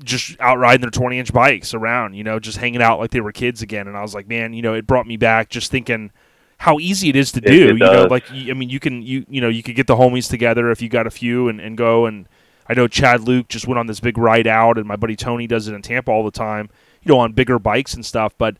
just 0.04 0.40
out 0.40 0.58
riding 0.58 0.82
their 0.82 0.90
20 0.90 1.20
inch 1.20 1.32
bikes 1.32 1.74
around, 1.74 2.16
you 2.16 2.24
know, 2.24 2.40
just 2.40 2.58
hanging 2.58 2.82
out 2.82 3.00
like 3.00 3.12
they 3.12 3.22
were 3.22 3.32
kids 3.32 3.62
again. 3.62 3.88
And 3.88 3.96
I 3.96 4.02
was 4.02 4.14
like, 4.16 4.28
man, 4.28 4.54
you 4.54 4.62
know, 4.62 4.74
it 4.74 4.88
brought 4.88 5.08
me 5.08 5.18
back 5.18 5.50
just 5.50 5.72
thinking 5.72 6.12
how 6.58 6.80
easy 6.80 7.10
it 7.10 7.16
is 7.16 7.32
to 7.34 7.42
do. 7.42 7.70
it 7.70 7.74
you 7.74 7.80
know, 7.80 8.08
like 8.10 8.30
I 8.32 8.54
mean, 8.54 8.70
you 8.70 8.80
can 8.80 9.02
you 9.02 9.26
you 9.30 9.40
know 9.40 9.50
you 9.50 9.64
could 9.64 9.76
get 9.76 9.88
the 9.88 9.96
homies 9.96 10.30
together 10.30 10.72
if 10.72 10.82
you 10.82 10.90
got 10.90 11.08
a 11.08 11.12
few 11.12 11.48
and, 11.48 11.60
and 11.60 11.78
go 11.78 12.06
and 12.06 12.28
I 12.70 12.74
know 12.76 12.88
Chad 12.88 13.22
Luke 13.22 13.48
just 13.48 13.68
went 13.68 13.80
on 13.80 13.88
this 13.88 14.00
big 14.00 14.18
ride 14.18 14.48
out, 14.48 14.78
and 14.78 14.88
my 14.88 14.96
buddy 14.96 15.16
Tony 15.16 15.48
does 15.48 15.68
it 15.68 15.74
in 15.74 15.82
Tampa 15.82 16.12
all 16.12 16.24
the 16.24 16.32
time. 16.32 16.70
You 17.02 17.14
know, 17.14 17.20
on 17.20 17.34
bigger 17.34 17.58
bikes 17.58 17.94
and 17.94 18.06
stuff, 18.06 18.34
but 18.38 18.58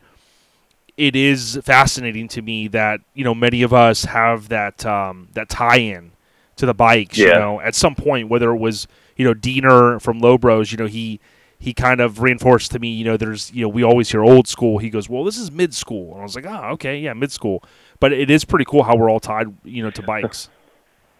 it 0.96 1.14
is 1.14 1.58
fascinating 1.62 2.26
to 2.28 2.42
me 2.42 2.68
that 2.68 3.00
you 3.14 3.24
know 3.24 3.34
many 3.34 3.62
of 3.62 3.72
us 3.72 4.04
have 4.04 4.48
that 4.48 4.84
um, 4.84 5.28
that 5.32 5.48
tie-in 5.48 6.12
to 6.56 6.66
the 6.66 6.74
bikes. 6.74 7.18
You 7.18 7.28
know, 7.28 7.60
at 7.60 7.74
some 7.74 7.94
point, 7.94 8.28
whether 8.28 8.50
it 8.50 8.58
was 8.58 8.88
you 9.16 9.24
know 9.24 9.34
Diener 9.34 10.00
from 10.00 10.18
Low 10.18 10.36
Bros, 10.36 10.72
you 10.72 10.78
know 10.78 10.86
he 10.86 11.20
he 11.60 11.74
kind 11.74 12.00
of 12.00 12.22
reinforced 12.22 12.70
to 12.72 12.78
me, 12.78 12.88
you 12.88 13.04
know, 13.04 13.18
there's 13.18 13.52
you 13.52 13.62
know 13.62 13.68
we 13.68 13.84
always 13.84 14.10
hear 14.10 14.24
old 14.24 14.48
school. 14.48 14.78
He 14.78 14.88
goes, 14.88 15.08
well, 15.08 15.24
this 15.24 15.36
is 15.36 15.52
mid 15.52 15.74
school, 15.74 16.12
and 16.12 16.20
I 16.20 16.22
was 16.22 16.34
like, 16.34 16.46
oh, 16.46 16.70
okay, 16.72 16.98
yeah, 16.98 17.12
mid 17.12 17.30
school. 17.30 17.62
But 18.00 18.12
it 18.14 18.30
is 18.30 18.46
pretty 18.46 18.64
cool 18.64 18.82
how 18.82 18.96
we're 18.96 19.10
all 19.10 19.20
tied, 19.20 19.54
you 19.62 19.82
know, 19.82 19.90
to 19.90 20.02
bikes. 20.14 20.48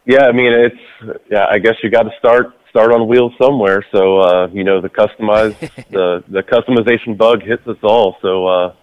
Yeah, 0.06 0.24
I 0.24 0.32
mean 0.32 0.50
it's 0.50 1.20
yeah. 1.30 1.46
I 1.48 1.58
guess 1.58 1.74
you 1.82 1.90
got 1.90 2.04
to 2.04 2.12
start 2.18 2.54
start 2.70 2.92
on 2.92 3.06
wheels 3.08 3.32
somewhere. 3.40 3.84
So 3.92 4.20
uh, 4.20 4.48
you 4.48 4.64
know 4.64 4.80
the 4.80 4.88
customize 4.88 5.58
the 5.90 6.24
the 6.28 6.42
customization 6.42 7.16
bug 7.18 7.42
hits 7.42 7.66
us 7.66 7.76
all. 7.82 8.16
So 8.22 8.46
uh, 8.46 8.74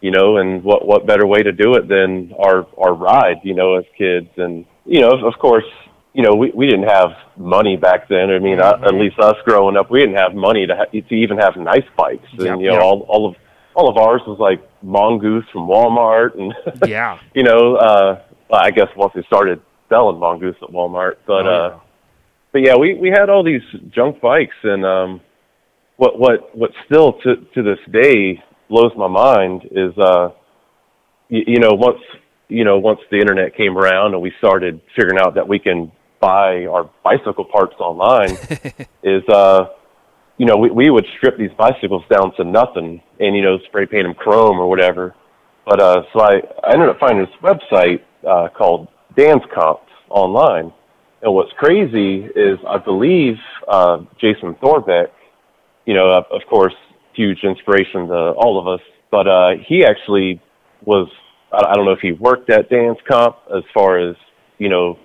you 0.00 0.10
know, 0.10 0.36
and 0.38 0.62
what 0.62 0.86
what 0.86 1.06
better 1.06 1.26
way 1.26 1.42
to 1.42 1.52
do 1.52 1.74
it 1.74 1.88
than 1.88 2.32
our 2.38 2.66
our 2.78 2.94
ride? 2.94 3.38
You 3.42 3.54
know, 3.54 3.76
as 3.76 3.84
kids, 3.98 4.28
and 4.36 4.64
you 4.84 5.00
know, 5.00 5.10
of, 5.10 5.24
of 5.24 5.38
course, 5.38 5.64
you 6.14 6.22
know, 6.22 6.34
we 6.34 6.50
we 6.54 6.66
didn't 6.66 6.88
have 6.88 7.10
money 7.36 7.76
back 7.76 8.08
then. 8.08 8.30
I 8.30 8.38
mean, 8.38 8.60
uh, 8.60 8.78
at 8.84 8.94
least 8.94 9.18
us 9.18 9.36
growing 9.44 9.76
up, 9.76 9.90
we 9.90 10.00
didn't 10.00 10.16
have 10.16 10.34
money 10.34 10.66
to 10.66 10.76
ha- 10.76 10.90
to 10.90 11.14
even 11.14 11.38
have 11.38 11.56
nice 11.56 11.84
bikes. 11.96 12.28
Yeah, 12.32 12.52
and 12.52 12.60
you 12.60 12.68
know, 12.68 12.76
yeah. 12.76 12.82
all 12.82 13.00
all 13.08 13.28
of 13.28 13.36
all 13.74 13.90
of 13.90 13.96
ours 13.96 14.22
was 14.26 14.38
like 14.38 14.66
mongoose 14.82 15.44
from 15.52 15.66
Walmart, 15.66 16.38
and 16.38 16.54
Yeah, 16.88 17.18
you 17.34 17.42
know, 17.42 17.76
uh, 17.76 18.22
I 18.52 18.70
guess 18.70 18.88
once 18.96 19.12
they 19.14 19.22
started 19.24 19.60
selling 19.88 20.18
mongoose 20.18 20.56
at 20.62 20.70
Walmart, 20.70 21.16
but 21.26 21.46
Oh, 21.46 21.50
uh, 21.50 21.80
but 22.56 22.64
yeah, 22.64 22.74
we 22.74 22.94
we 22.94 23.10
had 23.10 23.28
all 23.28 23.44
these 23.44 23.60
junk 23.94 24.18
bikes, 24.22 24.56
and 24.64 24.82
um, 24.82 25.20
what 25.98 26.18
what 26.18 26.56
what 26.56 26.70
still 26.86 27.12
to 27.12 27.36
to 27.54 27.62
this 27.62 27.78
day 27.92 28.42
blows 28.70 28.92
my 28.96 29.08
mind 29.08 29.64
is 29.72 29.92
uh, 29.98 30.30
you, 31.28 31.42
you 31.48 31.60
know 31.60 31.72
once 31.72 32.00
you 32.48 32.64
know 32.64 32.78
once 32.78 33.00
the 33.10 33.18
internet 33.18 33.54
came 33.54 33.76
around 33.76 34.14
and 34.14 34.22
we 34.22 34.32
started 34.38 34.80
figuring 34.96 35.18
out 35.20 35.34
that 35.34 35.46
we 35.46 35.58
can 35.58 35.92
buy 36.18 36.64
our 36.64 36.90
bicycle 37.04 37.44
parts 37.44 37.74
online, 37.78 38.30
is 39.02 39.22
uh, 39.28 39.66
you 40.38 40.46
know 40.46 40.56
we 40.56 40.70
we 40.70 40.88
would 40.88 41.04
strip 41.18 41.36
these 41.36 41.52
bicycles 41.58 42.04
down 42.10 42.34
to 42.38 42.44
nothing 42.44 43.02
and 43.20 43.36
you 43.36 43.42
know 43.42 43.58
spray 43.66 43.84
paint 43.84 44.04
them 44.04 44.14
chrome 44.14 44.58
or 44.58 44.66
whatever. 44.66 45.14
But 45.66 45.82
uh, 45.82 46.02
so 46.14 46.20
I, 46.22 46.36
I 46.64 46.72
ended 46.72 46.88
up 46.88 46.98
finding 46.98 47.26
this 47.26 47.34
website 47.42 48.00
uh, 48.26 48.48
called 48.48 48.88
Dan's 49.14 49.42
Comps 49.54 49.92
online. 50.08 50.72
And 51.26 51.34
what's 51.34 51.50
crazy 51.58 52.24
is 52.24 52.56
I 52.68 52.78
believe 52.78 53.34
uh, 53.66 53.98
Jason 54.20 54.54
Thorbeck, 54.62 55.08
you 55.84 55.92
know, 55.92 56.08
of, 56.12 56.42
course, 56.48 56.72
huge 57.14 57.40
inspiration 57.42 58.06
to 58.06 58.14
all 58.14 58.60
of 58.60 58.68
us, 58.68 58.86
but 59.10 59.26
uh, 59.26 59.50
he 59.66 59.84
actually 59.84 60.40
was, 60.84 61.08
I, 61.50 61.56
I 61.56 61.74
don't 61.74 61.84
know 61.84 61.90
if 61.90 61.98
he 62.00 62.12
worked 62.12 62.48
at 62.50 62.70
Dan's 62.70 62.98
Comp 63.10 63.38
as 63.52 63.64
far 63.74 63.98
as, 63.98 64.14
you 64.58 64.68
know, 64.68 65.00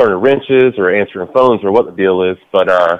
turning 0.00 0.22
wrenches 0.22 0.72
or 0.78 0.90
answering 0.90 1.28
phones 1.34 1.62
or 1.62 1.70
what 1.70 1.84
the 1.84 1.92
deal 1.92 2.22
is, 2.22 2.38
but 2.50 2.70
uh, 2.70 2.96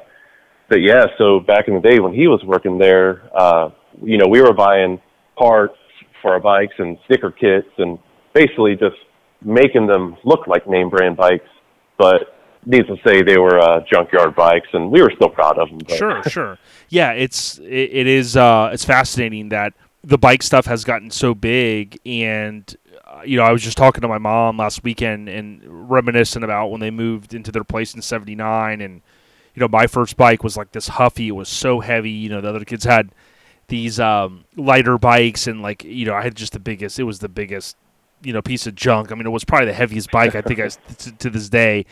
but 0.68 0.82
yeah, 0.82 1.06
so 1.16 1.40
back 1.40 1.68
in 1.68 1.74
the 1.74 1.80
day 1.80 2.00
when 2.00 2.12
he 2.12 2.26
was 2.26 2.42
working 2.44 2.76
there, 2.76 3.30
uh, 3.34 3.70
you 4.02 4.18
know, 4.18 4.26
we 4.28 4.42
were 4.42 4.52
buying 4.52 5.00
parts 5.38 5.78
for 6.20 6.34
our 6.34 6.40
bikes 6.40 6.74
and 6.76 6.98
sticker 7.06 7.30
kits 7.30 7.68
and 7.78 7.98
basically 8.34 8.74
just 8.74 8.96
making 9.42 9.86
them 9.86 10.18
look 10.22 10.46
like 10.46 10.68
name 10.68 10.90
brand 10.90 11.16
bikes. 11.16 11.48
But 11.96 12.41
needless 12.66 13.00
to 13.02 13.08
say, 13.08 13.22
they 13.22 13.38
were 13.38 13.58
uh, 13.58 13.80
junkyard 13.90 14.34
bikes, 14.34 14.68
and 14.72 14.90
we 14.90 15.02
were 15.02 15.12
still 15.14 15.28
proud 15.28 15.58
of 15.58 15.68
them. 15.68 15.78
But. 15.78 15.96
sure, 15.96 16.22
sure. 16.28 16.58
Yeah, 16.88 17.12
it's 17.12 17.58
it, 17.58 17.90
it 17.92 18.06
is 18.06 18.36
uh, 18.36 18.70
it's 18.72 18.84
fascinating 18.84 19.48
that 19.50 19.74
the 20.04 20.18
bike 20.18 20.42
stuff 20.42 20.66
has 20.66 20.84
gotten 20.84 21.10
so 21.10 21.34
big, 21.34 21.98
and 22.04 22.74
uh, 23.06 23.22
you 23.24 23.36
know, 23.36 23.44
I 23.44 23.52
was 23.52 23.62
just 23.62 23.76
talking 23.76 24.02
to 24.02 24.08
my 24.08 24.18
mom 24.18 24.58
last 24.58 24.82
weekend 24.82 25.28
and 25.28 25.62
reminiscing 25.64 26.42
about 26.42 26.68
when 26.68 26.80
they 26.80 26.90
moved 26.90 27.34
into 27.34 27.52
their 27.52 27.64
place 27.64 27.94
in 27.94 28.02
'79, 28.02 28.80
and 28.80 29.02
you 29.54 29.60
know, 29.60 29.68
my 29.68 29.86
first 29.86 30.16
bike 30.16 30.42
was 30.42 30.56
like 30.56 30.72
this 30.72 30.88
Huffy. 30.88 31.28
It 31.28 31.32
was 31.32 31.48
so 31.48 31.80
heavy. 31.80 32.10
You 32.10 32.30
know, 32.30 32.40
the 32.40 32.48
other 32.48 32.64
kids 32.64 32.84
had 32.84 33.10
these 33.68 34.00
um, 34.00 34.44
lighter 34.56 34.98
bikes, 34.98 35.46
and 35.46 35.62
like 35.62 35.84
you 35.84 36.06
know, 36.06 36.14
I 36.14 36.22
had 36.22 36.34
just 36.34 36.52
the 36.52 36.60
biggest. 36.60 36.98
It 36.98 37.04
was 37.04 37.18
the 37.20 37.28
biggest, 37.28 37.76
you 38.22 38.32
know, 38.32 38.42
piece 38.42 38.66
of 38.66 38.74
junk. 38.74 39.12
I 39.12 39.14
mean, 39.14 39.26
it 39.26 39.30
was 39.30 39.44
probably 39.44 39.66
the 39.66 39.72
heaviest 39.72 40.10
bike 40.10 40.34
I 40.34 40.42
think 40.42 40.60
I 40.60 40.68
to, 40.98 41.12
to 41.12 41.30
this 41.30 41.48
day. 41.48 41.86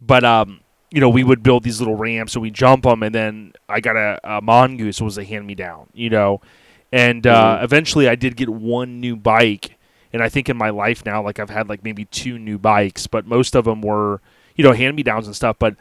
But 0.00 0.24
um, 0.24 0.60
you 0.90 1.00
know, 1.00 1.08
we 1.08 1.24
would 1.24 1.42
build 1.42 1.64
these 1.64 1.80
little 1.80 1.96
ramps 1.96 2.34
and 2.34 2.42
we 2.42 2.50
jump 2.50 2.84
them, 2.84 3.02
and 3.02 3.14
then 3.14 3.52
I 3.68 3.80
got 3.80 3.96
a, 3.96 4.20
a 4.24 4.40
mongoose 4.40 5.00
was 5.00 5.18
a 5.18 5.24
hand 5.24 5.46
me 5.46 5.54
down, 5.54 5.88
you 5.92 6.10
know, 6.10 6.40
and 6.92 7.26
uh, 7.26 7.58
eventually 7.62 8.08
I 8.08 8.14
did 8.14 8.36
get 8.36 8.48
one 8.48 9.00
new 9.00 9.16
bike, 9.16 9.76
and 10.12 10.22
I 10.22 10.28
think 10.28 10.48
in 10.48 10.56
my 10.56 10.70
life 10.70 11.04
now, 11.04 11.22
like 11.22 11.38
I've 11.38 11.50
had 11.50 11.68
like 11.68 11.84
maybe 11.84 12.06
two 12.06 12.38
new 12.38 12.58
bikes, 12.58 13.06
but 13.06 13.26
most 13.26 13.54
of 13.54 13.64
them 13.64 13.82
were 13.82 14.20
you 14.56 14.64
know 14.64 14.72
hand 14.72 14.96
me 14.96 15.02
downs 15.02 15.26
and 15.26 15.36
stuff, 15.36 15.56
but 15.58 15.76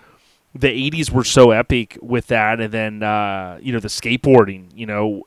the 0.56 0.90
80s 0.90 1.12
were 1.12 1.24
so 1.24 1.52
epic 1.52 1.98
with 2.02 2.28
that 2.28 2.60
and 2.60 2.74
then 2.74 3.04
uh, 3.04 3.60
you 3.62 3.72
know 3.72 3.80
the 3.80 3.88
skateboarding 3.88 4.66
you 4.74 4.86
know? 4.86 5.24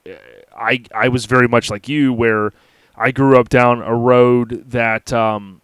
I 0.57 0.82
i 0.95 1.09
was 1.09 1.26
very 1.26 1.49
much 1.49 1.70
like 1.70 1.88
you 1.88 2.12
where 2.12 2.53
i 2.97 3.11
grew 3.12 3.38
up 3.38 3.49
down 3.49 3.80
a 3.80 3.95
road 3.95 4.64
that 4.68 5.12
um, 5.12 5.59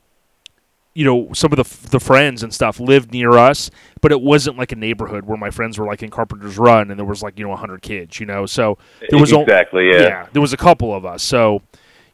you 0.97 1.05
know 1.05 1.33
some 1.33 1.53
of 1.53 1.57
the 1.57 1.65
f- 1.65 1.91
the 1.91 2.01
friends 2.01 2.43
and 2.43 2.53
stuff 2.53 2.81
lived 2.81 3.13
near 3.13 3.33
us 3.33 3.71
but 4.01 4.13
it 4.13 4.21
wasn't 4.21 4.57
like 4.57 4.73
a 4.73 4.77
neighborhood 4.77 5.25
where 5.27 5.37
my 5.37 5.51
friends 5.51 5.79
were 5.79 5.87
like 5.87 6.03
in 6.03 6.11
carpenter's 6.11 6.59
run 6.59 6.91
and 6.91 6.99
there 6.99 7.07
was 7.07 7.23
like 7.23 7.39
you 7.39 7.45
know 7.45 7.51
100 7.51 7.83
kids 7.83 8.19
you 8.19 8.27
know? 8.27 8.47
So 8.47 8.79
there 9.11 9.21
was 9.21 9.33
exactly, 9.33 9.91
yeah. 9.91 10.27
there 10.33 10.43
was 10.43 10.53
a 10.53 10.57
couple 10.57 10.95
of 10.95 11.05
us. 11.05 11.23
So 11.23 11.63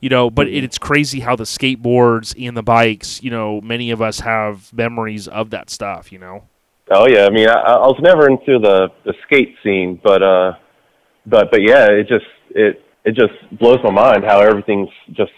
you 0.00 0.08
know 0.08 0.30
but 0.30 0.48
it, 0.48 0.64
it's 0.64 0.78
crazy 0.78 1.20
how 1.20 1.36
the 1.36 1.44
skateboards 1.44 2.34
and 2.44 2.56
the 2.56 2.62
bikes 2.62 3.22
you 3.22 3.30
know 3.30 3.60
many 3.60 3.90
of 3.90 4.02
us 4.02 4.20
have 4.20 4.72
memories 4.72 5.28
of 5.28 5.50
that 5.50 5.70
stuff 5.70 6.10
you 6.10 6.18
know? 6.18 6.44
Oh 6.90 7.06
yeah, 7.08 7.24
I 7.24 7.30
mean, 7.30 7.48
I, 7.48 7.54
I 7.54 7.86
was 7.86 7.98
never 8.02 8.28
into 8.28 8.58
the 8.58 8.88
the 9.04 9.14
skate 9.24 9.56
scene, 9.62 10.00
but 10.02 10.22
uh, 10.22 10.52
but 11.24 11.50
but 11.50 11.62
yeah, 11.62 11.86
it 11.86 12.08
just 12.08 12.26
it 12.50 12.82
it 13.04 13.14
just 13.14 13.32
blows 13.58 13.78
my 13.82 13.90
mind 13.90 14.24
how 14.24 14.40
everything's 14.40 14.90
just 15.12 15.32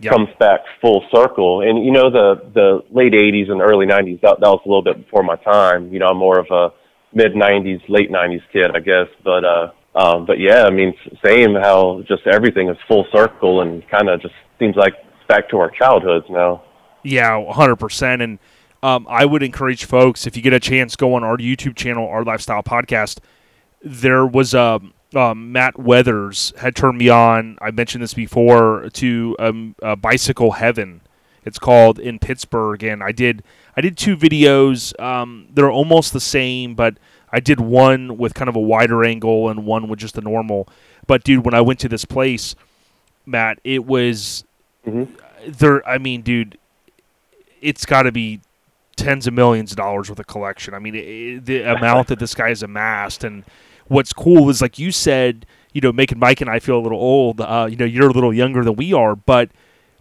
Yep. 0.00 0.12
comes 0.12 0.28
back 0.38 0.60
full 0.80 1.04
circle. 1.14 1.62
And 1.62 1.84
you 1.84 1.90
know, 1.90 2.10
the 2.10 2.50
the 2.52 2.82
late 2.90 3.12
'80s 3.12 3.50
and 3.50 3.60
early 3.60 3.86
'90s 3.86 4.20
that 4.20 4.40
that 4.40 4.48
was 4.48 4.60
a 4.64 4.68
little 4.68 4.82
bit 4.82 5.04
before 5.04 5.22
my 5.22 5.36
time. 5.36 5.92
You 5.92 5.98
know, 5.98 6.06
I'm 6.06 6.18
more 6.18 6.38
of 6.38 6.46
a 6.50 6.72
mid 7.14 7.32
'90s, 7.32 7.80
late 7.88 8.10
'90s 8.10 8.42
kid, 8.52 8.72
I 8.74 8.80
guess. 8.80 9.08
But 9.24 9.44
uh, 9.44 9.70
um, 9.94 10.26
but 10.26 10.38
yeah, 10.38 10.64
I 10.64 10.70
mean, 10.70 10.94
same 11.24 11.54
how 11.54 12.02
just 12.06 12.26
everything 12.26 12.68
is 12.68 12.76
full 12.86 13.06
circle 13.12 13.62
and 13.62 13.82
kind 13.88 14.10
of 14.10 14.20
just 14.20 14.34
seems 14.58 14.76
like 14.76 14.94
back 15.28 15.48
to 15.50 15.58
our 15.58 15.70
childhoods 15.70 16.26
now. 16.28 16.62
Yeah, 17.02 17.50
hundred 17.52 17.76
percent. 17.76 18.20
And 18.20 18.38
um, 18.82 19.06
I 19.08 19.24
would 19.24 19.42
encourage 19.42 19.84
folks 19.84 20.26
if 20.26 20.36
you 20.36 20.42
get 20.42 20.52
a 20.52 20.60
chance, 20.60 20.96
go 20.96 21.14
on 21.14 21.24
our 21.24 21.38
YouTube 21.38 21.76
channel, 21.76 22.06
our 22.06 22.24
lifestyle 22.24 22.62
podcast. 22.62 23.18
There 23.82 24.26
was 24.26 24.52
a 24.52 24.80
um, 25.16 25.52
Matt 25.52 25.78
Weathers 25.78 26.52
had 26.58 26.76
turned 26.76 26.98
me 26.98 27.08
on. 27.08 27.58
I 27.60 27.70
mentioned 27.70 28.02
this 28.02 28.14
before 28.14 28.88
to 28.94 29.36
um, 29.38 29.74
uh, 29.82 29.96
Bicycle 29.96 30.52
Heaven. 30.52 31.00
It's 31.44 31.58
called 31.58 31.98
in 31.98 32.18
Pittsburgh, 32.18 32.82
and 32.82 33.02
I 33.02 33.12
did 33.12 33.42
I 33.76 33.80
did 33.80 33.96
two 33.96 34.16
videos. 34.16 34.98
Um, 35.00 35.48
they're 35.52 35.70
almost 35.70 36.12
the 36.12 36.20
same, 36.20 36.74
but 36.74 36.96
I 37.32 37.40
did 37.40 37.60
one 37.60 38.16
with 38.16 38.34
kind 38.34 38.48
of 38.48 38.56
a 38.56 38.60
wider 38.60 39.04
angle 39.04 39.48
and 39.48 39.64
one 39.66 39.88
with 39.88 39.98
just 39.98 40.16
a 40.18 40.20
normal. 40.20 40.68
But 41.06 41.22
dude, 41.24 41.44
when 41.44 41.54
I 41.54 41.60
went 41.60 41.78
to 41.80 41.88
this 41.88 42.04
place, 42.04 42.54
Matt, 43.26 43.58
it 43.64 43.84
was 43.86 44.44
Mhm. 44.86 45.08
there. 45.46 45.86
I 45.88 45.98
mean, 45.98 46.22
dude, 46.22 46.58
it's 47.60 47.86
got 47.86 48.02
to 48.02 48.12
be 48.12 48.40
tens 48.96 49.26
of 49.26 49.34
millions 49.34 49.72
of 49.72 49.76
dollars 49.76 50.08
worth 50.08 50.18
of 50.18 50.26
collection. 50.26 50.74
I 50.74 50.78
mean, 50.78 50.94
it- 50.94 51.44
the 51.44 51.62
amount 51.76 52.08
that 52.08 52.18
this 52.18 52.34
guy 52.34 52.48
has 52.48 52.62
amassed, 52.62 53.24
and 53.24 53.44
what's 53.88 54.12
cool 54.12 54.48
is 54.50 54.60
like 54.62 54.78
you 54.78 54.90
said, 54.92 55.46
you 55.72 55.80
know, 55.80 55.92
making 55.92 56.18
Mike 56.18 56.40
and 56.40 56.50
I 56.50 56.58
feel 56.58 56.78
a 56.78 56.80
little 56.82 57.00
old. 57.00 57.40
Uh, 57.40 57.66
you 57.70 57.76
know, 57.76 57.84
you're 57.84 58.08
a 58.08 58.12
little 58.12 58.32
younger 58.32 58.64
than 58.64 58.76
we 58.76 58.92
are, 58.92 59.14
but 59.14 59.50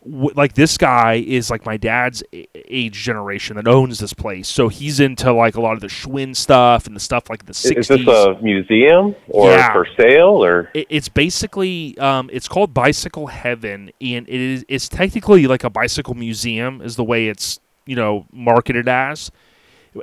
w- 0.04 0.32
like 0.36 0.54
this 0.54 0.78
guy 0.78 1.16
is 1.16 1.50
like 1.50 1.66
my 1.66 1.76
dad's 1.78 2.24
age 2.54 2.94
generation 3.04 3.58
that 3.58 3.68
owns 3.68 4.00
this 4.00 4.14
place, 4.14 4.48
so 4.48 4.70
he's 4.70 5.00
into 5.00 5.32
like 5.34 5.56
a 5.56 5.62
lot 5.62 5.74
of 5.74 5.82
the 5.82 5.88
Schwinn 5.88 6.36
stuff 6.36 6.88
and 6.88 6.96
the 6.96 7.00
stuff 7.00 7.30
like 7.30 7.46
the 7.46 7.54
60s. 7.54 7.78
Is 7.78 7.88
this 7.90 8.08
a 8.08 8.38
museum 8.42 9.16
or 9.28 9.50
Yeah. 9.52 9.74
for 9.74 9.86
sale 10.00 10.44
or? 10.44 10.70
It- 10.74 10.88
it's 10.90 11.10
basically 11.10 11.98
um, 12.00 12.30
it's 12.32 12.48
called 12.48 12.74
Bicycle 12.74 13.28
Heaven, 13.28 13.92
and 14.00 14.28
it 14.30 14.40
is 14.42 14.66
it's 14.70 14.88
technically 14.88 15.46
like 15.48 15.64
a 15.64 15.70
bicycle 15.70 16.14
museum, 16.14 16.82
is 16.82 16.96
the 16.96 17.04
way 17.04 17.28
it's 17.28 17.60
you 17.86 17.96
know 17.96 18.26
marketed 18.32 18.88
as. 18.88 19.30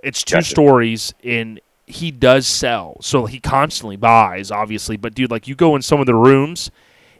It's 0.03 0.22
two 0.22 0.37
Gotcha. 0.37 0.49
stories, 0.49 1.14
and 1.24 1.61
he 1.93 2.11
does 2.11 2.47
sell. 2.47 2.97
So 3.01 3.26
he 3.26 3.38
constantly 3.40 3.97
buys, 3.97 4.51
obviously. 4.51 4.97
But 4.97 5.14
dude, 5.14 5.30
like 5.30 5.47
you 5.47 5.55
go 5.55 5.76
in 5.76 5.82
some 5.82 6.01
of 6.01 6.07
the 6.07 6.14
rooms, 6.14 6.70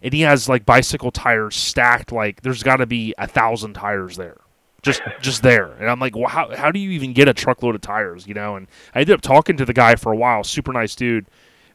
and 0.03 0.13
he 0.13 0.23
has 0.23 0.49
like 0.49 0.67
bicycle 0.67 1.11
tires 1.11 1.57
stacked. 1.57 2.13
Like 2.13 2.43
there's 2.43 2.63
got 2.63 2.77
to 2.77 2.87
be 2.87 3.15
a 3.19 3.27
thousand 3.27 3.75
tires 3.75 4.17
there, 4.17 4.41
just 4.83 5.03
just 5.21 5.43
there. 5.43 5.73
And 5.73 5.89
I'm 5.89 6.01
like, 6.01 6.17
well, 6.17 6.29
how 6.29 6.55
how 6.57 6.71
do 6.71 6.79
you 6.79 6.91
even 6.91 7.13
get 7.13 7.29
a 7.29 7.35
truckload 7.35 7.75
of 7.75 7.81
tires? 7.81 8.27
You 8.27 8.35
know? 8.35 8.57
And 8.57 8.67
I 8.95 9.01
ended 9.01 9.15
up 9.15 9.21
talking 9.21 9.57
to 9.59 9.65
the 9.65 9.75
guy 9.75 9.95
for 9.97 10.13
a 10.13 10.17
while. 10.17 10.45
Super 10.45 10.73
nice 10.73 10.95
dude. 10.95 11.27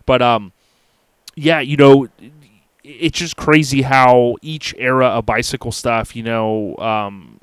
But 0.06 0.22
um, 0.22 0.54
yeah, 1.36 1.60
you 1.60 1.78
know, 1.78 2.08
it's 2.84 3.20
just 3.20 3.38
crazy 3.38 3.82
how 3.84 4.38
each 4.42 4.74
era 4.78 5.08
of 5.08 5.26
bicycle 5.26 5.72
stuff, 5.72 6.16
you 6.16 6.24
know, 6.24 6.76
um, 6.78 7.40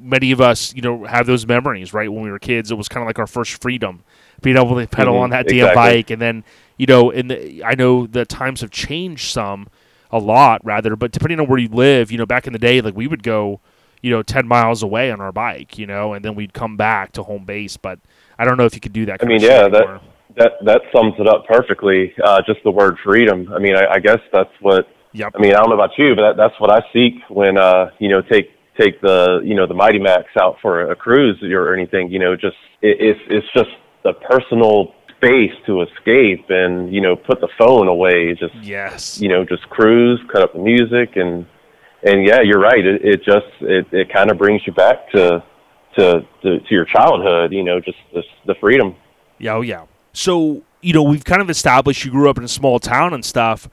many 0.00 0.32
of 0.32 0.40
us, 0.40 0.74
you 0.74 0.82
know, 0.82 1.04
have 1.04 1.26
those 1.26 1.46
memories, 1.46 1.92
right? 1.92 2.10
When 2.10 2.22
we 2.22 2.30
were 2.30 2.38
kids, 2.38 2.70
it 2.70 2.76
was 2.76 2.88
kind 2.88 3.02
of 3.02 3.06
like 3.06 3.18
our 3.18 3.26
first 3.26 3.60
freedom, 3.60 4.04
being 4.42 4.56
able 4.56 4.78
to 4.78 4.86
pedal 4.86 5.14
Mhm, 5.14 5.20
on 5.20 5.30
that 5.30 5.46
damn 5.46 5.56
exactly. 5.56 5.74
bike, 5.76 6.10
and 6.10 6.20
then, 6.22 6.44
you 6.76 6.86
know, 6.86 7.10
and 7.10 7.30
the, 7.30 7.64
I 7.64 7.74
know 7.74 8.06
the 8.06 8.24
times 8.24 8.60
have 8.62 8.70
changed 8.70 9.30
some, 9.30 9.68
a 10.12 10.18
lot 10.18 10.60
rather, 10.64 10.96
but 10.96 11.12
depending 11.12 11.38
on 11.38 11.46
where 11.46 11.58
you 11.58 11.68
live, 11.68 12.10
you 12.10 12.18
know, 12.18 12.26
back 12.26 12.46
in 12.46 12.52
the 12.52 12.58
day, 12.58 12.80
like 12.80 12.96
we 12.96 13.06
would 13.06 13.22
go, 13.22 13.60
you 14.02 14.10
know, 14.10 14.22
ten 14.22 14.48
miles 14.48 14.82
away 14.82 15.12
on 15.12 15.20
our 15.20 15.30
bike, 15.30 15.78
you 15.78 15.86
know, 15.86 16.14
and 16.14 16.24
then 16.24 16.34
we'd 16.34 16.52
come 16.52 16.76
back 16.76 17.12
to 17.12 17.22
home 17.22 17.44
base. 17.44 17.76
But 17.76 18.00
I 18.38 18.44
don't 18.44 18.56
know 18.56 18.64
if 18.64 18.74
you 18.74 18.80
could 18.80 18.92
do 18.92 19.06
that. 19.06 19.22
I 19.22 19.26
mean, 19.26 19.40
yeah, 19.40 19.68
that- 19.68 20.02
That 20.36 20.52
that 20.64 20.82
sums 20.94 21.14
it 21.18 21.26
up 21.26 21.44
perfectly. 21.46 22.14
Uh, 22.22 22.40
just 22.46 22.60
the 22.62 22.70
word 22.70 22.96
freedom. 23.04 23.52
I 23.52 23.58
mean, 23.58 23.74
I, 23.74 23.94
I 23.94 23.98
guess 23.98 24.20
that's 24.32 24.52
what. 24.60 24.86
Yep. 25.12 25.32
I 25.34 25.38
mean, 25.40 25.52
I 25.52 25.58
don't 25.58 25.70
know 25.70 25.74
about 25.74 25.90
you, 25.98 26.14
but 26.14 26.22
that, 26.22 26.36
that's 26.36 26.54
what 26.60 26.70
I 26.70 26.80
seek 26.92 27.14
when 27.28 27.58
uh, 27.58 27.90
you 27.98 28.08
know 28.08 28.22
take 28.22 28.48
take 28.80 29.00
the 29.00 29.40
you 29.44 29.56
know 29.56 29.66
the 29.66 29.74
Mighty 29.74 29.98
Max 29.98 30.26
out 30.40 30.56
for 30.62 30.88
a 30.92 30.94
cruise 30.94 31.42
or 31.42 31.74
anything. 31.74 32.12
You 32.12 32.20
know, 32.20 32.36
just 32.36 32.56
it, 32.80 32.96
it's 33.00 33.20
it's 33.28 33.46
just 33.56 33.70
a 34.04 34.12
personal 34.12 34.94
space 35.16 35.52
to 35.66 35.82
escape 35.82 36.46
and 36.48 36.92
you 36.92 37.00
know 37.00 37.16
put 37.16 37.40
the 37.40 37.48
phone 37.58 37.88
away. 37.88 38.34
Just 38.34 38.54
Yes. 38.62 39.20
you 39.20 39.28
know 39.28 39.44
just 39.44 39.68
cruise, 39.70 40.20
cut 40.32 40.42
up 40.42 40.52
the 40.52 40.58
music, 40.60 41.16
and 41.16 41.46
and 42.02 42.26
yeah, 42.26 42.40
you're 42.42 42.60
right. 42.60 42.84
It, 42.84 43.02
it 43.04 43.22
just 43.24 43.46
it, 43.60 43.86
it 43.92 44.12
kind 44.12 44.30
of 44.30 44.38
brings 44.38 44.62
you 44.66 44.72
back 44.72 45.10
to, 45.12 45.42
to 45.96 46.26
to 46.42 46.60
to 46.60 46.70
your 46.70 46.86
childhood. 46.86 47.52
You 47.52 47.62
know, 47.62 47.80
just 47.80 47.98
the 48.14 48.22
the 48.46 48.54
freedom. 48.60 48.96
Yeah, 49.38 49.54
oh 49.54 49.60
yeah. 49.60 49.86
So, 50.12 50.62
you 50.80 50.92
know, 50.92 51.02
we've 51.02 51.24
kind 51.24 51.40
of 51.40 51.48
established 51.50 52.04
you 52.04 52.10
grew 52.10 52.28
up 52.28 52.36
in 52.36 52.44
a 52.44 52.48
small 52.48 52.78
town 52.80 53.14
and 53.14 53.24
stuff. 53.24 53.68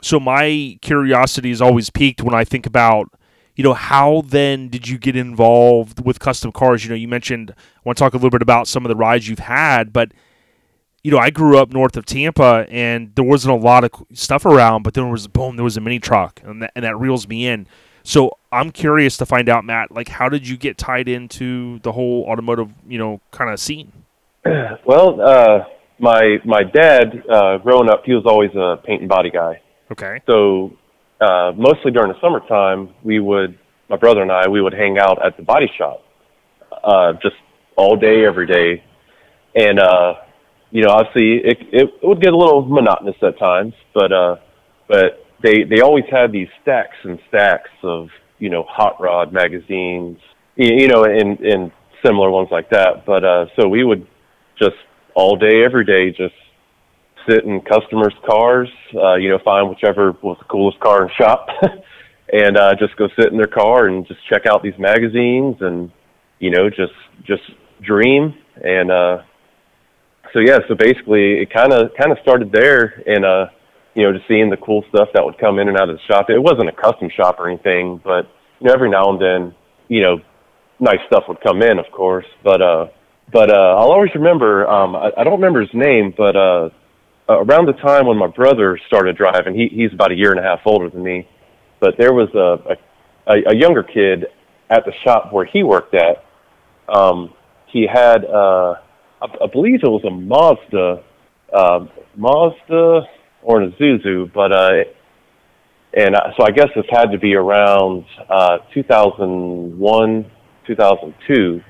So 0.00 0.18
my 0.18 0.78
curiosity 0.80 1.50
is 1.50 1.60
always 1.60 1.90
piqued 1.90 2.22
when 2.22 2.34
I 2.34 2.44
think 2.44 2.64
about, 2.66 3.10
you 3.56 3.62
know, 3.62 3.74
how 3.74 4.22
then 4.26 4.68
did 4.68 4.88
you 4.88 4.98
get 4.98 5.16
involved 5.16 6.04
with 6.04 6.18
custom 6.18 6.50
cars? 6.52 6.84
You 6.84 6.90
know, 6.90 6.96
you 6.96 7.08
mentioned 7.08 7.52
I 7.52 7.80
want 7.84 7.96
to 7.98 8.04
talk 8.04 8.14
a 8.14 8.16
little 8.16 8.30
bit 8.30 8.42
about 8.42 8.66
some 8.66 8.84
of 8.84 8.88
the 8.88 8.96
rides 8.96 9.28
you've 9.28 9.38
had, 9.40 9.92
but 9.92 10.12
you 11.02 11.10
know, 11.10 11.18
I 11.18 11.30
grew 11.30 11.58
up 11.58 11.72
north 11.72 11.96
of 11.96 12.06
Tampa 12.06 12.66
and 12.70 13.14
there 13.14 13.24
wasn't 13.24 13.52
a 13.52 13.62
lot 13.62 13.84
of 13.84 13.90
stuff 14.14 14.46
around, 14.46 14.82
but 14.82 14.94
then 14.94 15.04
there 15.04 15.12
was 15.12 15.28
boom, 15.28 15.56
there 15.56 15.64
was 15.64 15.76
a 15.76 15.80
mini 15.80 15.98
truck 15.98 16.40
and 16.42 16.62
that, 16.62 16.72
and 16.74 16.84
that 16.84 16.98
reels 16.98 17.28
me 17.28 17.46
in. 17.46 17.66
So 18.02 18.32
I'm 18.50 18.70
curious 18.70 19.16
to 19.18 19.26
find 19.26 19.48
out, 19.48 19.64
Matt, 19.64 19.92
like 19.92 20.08
how 20.08 20.28
did 20.28 20.48
you 20.48 20.56
get 20.56 20.78
tied 20.78 21.08
into 21.08 21.78
the 21.80 21.92
whole 21.92 22.24
automotive, 22.24 22.70
you 22.88 22.98
know, 22.98 23.20
kind 23.30 23.50
of 23.50 23.60
scene? 23.60 23.92
Well, 24.86 25.20
uh, 25.22 25.64
my 25.98 26.36
my 26.44 26.62
dad, 26.64 27.22
uh, 27.30 27.56
growing 27.58 27.88
up, 27.88 28.02
he 28.04 28.12
was 28.12 28.24
always 28.26 28.50
a 28.54 28.76
paint 28.84 29.00
and 29.00 29.08
body 29.08 29.30
guy. 29.30 29.62
Okay. 29.90 30.20
So 30.26 30.76
uh, 31.20 31.52
mostly 31.56 31.90
during 31.90 32.12
the 32.12 32.20
summertime, 32.20 32.94
we 33.02 33.20
would, 33.20 33.58
my 33.88 33.96
brother 33.96 34.22
and 34.22 34.32
I, 34.32 34.48
we 34.48 34.60
would 34.60 34.74
hang 34.74 34.98
out 34.98 35.24
at 35.24 35.36
the 35.36 35.42
body 35.42 35.70
shop, 35.76 36.02
uh, 36.82 37.12
just 37.22 37.36
all 37.76 37.96
day, 37.96 38.24
every 38.24 38.46
day, 38.46 38.82
and 39.54 39.78
uh, 39.78 40.14
you 40.70 40.82
know, 40.82 40.90
obviously 40.90 41.36
it, 41.44 41.58
it 41.72 41.88
it 42.02 42.06
would 42.06 42.20
get 42.20 42.32
a 42.32 42.36
little 42.36 42.62
monotonous 42.62 43.16
at 43.22 43.38
times, 43.38 43.74
but 43.94 44.12
uh, 44.12 44.36
but 44.88 45.24
they 45.42 45.62
they 45.62 45.80
always 45.80 46.04
had 46.10 46.32
these 46.32 46.48
stacks 46.62 46.96
and 47.04 47.18
stacks 47.28 47.70
of 47.82 48.08
you 48.38 48.50
know 48.50 48.64
hot 48.68 49.00
rod 49.00 49.32
magazines, 49.32 50.18
you, 50.56 50.74
you 50.76 50.88
know, 50.88 51.04
and 51.04 51.38
and 51.40 51.70
similar 52.04 52.30
ones 52.30 52.48
like 52.50 52.70
that. 52.70 53.06
But 53.06 53.24
uh, 53.24 53.46
so 53.56 53.68
we 53.68 53.84
would 53.84 54.06
just 54.58 54.76
all 55.14 55.36
day, 55.36 55.64
every 55.64 55.84
day, 55.84 56.10
just 56.10 56.34
sit 57.28 57.44
in 57.44 57.60
customers' 57.60 58.14
cars, 58.28 58.68
uh, 58.94 59.14
you 59.14 59.28
know, 59.28 59.38
find 59.44 59.68
whichever 59.68 60.12
was 60.22 60.36
the 60.38 60.44
coolest 60.46 60.80
car 60.80 61.04
in 61.04 61.10
shop, 61.18 61.48
and 62.32 62.56
uh, 62.56 62.74
just 62.78 62.96
go 62.96 63.08
sit 63.18 63.30
in 63.30 63.36
their 63.36 63.46
car 63.46 63.86
and 63.88 64.06
just 64.06 64.20
check 64.28 64.46
out 64.46 64.62
these 64.62 64.78
magazines 64.78 65.56
and 65.60 65.90
you 66.38 66.50
know 66.50 66.68
just 66.68 66.92
just 67.24 67.42
dream 67.82 68.34
and 68.62 68.90
uh, 68.90 69.18
so 70.32 70.40
yeah, 70.40 70.58
so 70.68 70.74
basically 70.74 71.40
it 71.40 71.52
kind 71.52 71.72
of 71.72 71.92
kind 71.98 72.10
of 72.10 72.18
started 72.22 72.50
there 72.52 73.02
and 73.06 73.24
uh, 73.24 73.46
you 73.94 74.02
know 74.02 74.12
just 74.12 74.26
seeing 74.26 74.50
the 74.50 74.56
cool 74.56 74.84
stuff 74.88 75.08
that 75.14 75.24
would 75.24 75.38
come 75.38 75.58
in 75.58 75.68
and 75.68 75.78
out 75.78 75.88
of 75.88 75.96
the 75.96 76.02
shop. 76.12 76.28
It 76.28 76.38
wasn't 76.38 76.68
a 76.68 76.72
custom 76.72 77.08
shop 77.08 77.36
or 77.38 77.48
anything, 77.48 78.00
but 78.02 78.26
you 78.60 78.66
know 78.66 78.74
every 78.74 78.90
now 78.90 79.10
and 79.10 79.20
then 79.20 79.54
you 79.88 80.02
know 80.02 80.20
nice 80.80 80.98
stuff 81.06 81.24
would 81.28 81.40
come 81.40 81.62
in, 81.62 81.78
of 81.78 81.86
course, 81.92 82.26
but 82.42 82.60
uh 82.60 82.86
but 83.32 83.50
uh, 83.50 83.76
I'll 83.78 83.90
always 83.90 84.14
remember. 84.14 84.68
Um, 84.68 84.94
I, 84.94 85.10
I 85.16 85.24
don't 85.24 85.40
remember 85.40 85.60
his 85.60 85.72
name, 85.72 86.12
but 86.16 86.36
uh, 86.36 86.68
around 87.28 87.66
the 87.66 87.72
time 87.74 88.06
when 88.06 88.16
my 88.16 88.26
brother 88.26 88.78
started 88.86 89.16
driving, 89.16 89.54
he, 89.54 89.68
he's 89.68 89.92
about 89.92 90.12
a 90.12 90.14
year 90.14 90.30
and 90.30 90.40
a 90.40 90.42
half 90.42 90.60
older 90.64 90.90
than 90.90 91.02
me. 91.02 91.28
But 91.80 91.94
there 91.98 92.12
was 92.12 92.28
a, 92.34 92.72
a 92.72 92.76
a 93.50 93.56
younger 93.56 93.82
kid 93.82 94.26
at 94.68 94.84
the 94.84 94.92
shop 95.02 95.32
where 95.32 95.46
he 95.46 95.62
worked 95.62 95.94
at. 95.94 96.24
Um, 96.88 97.32
he 97.66 97.86
had, 97.90 98.24
uh, 98.24 98.74
I, 99.22 99.26
I 99.42 99.46
believe 99.50 99.80
it 99.82 99.88
was 99.88 100.04
a 100.04 100.10
Mazda, 100.10 101.02
uh, 101.52 101.86
Mazda 102.16 103.08
or 103.42 103.62
an 103.62 103.72
Isuzu, 103.72 104.32
but 104.32 104.52
uh, 104.52 104.84
and 105.94 106.14
uh, 106.14 106.32
so 106.36 106.44
I 106.44 106.50
guess 106.50 106.68
this 106.76 106.84
had 106.90 107.12
to 107.12 107.18
be 107.18 107.34
around 107.34 108.04
uh, 108.28 108.58
2001, 108.74 110.30
2002 110.66 111.62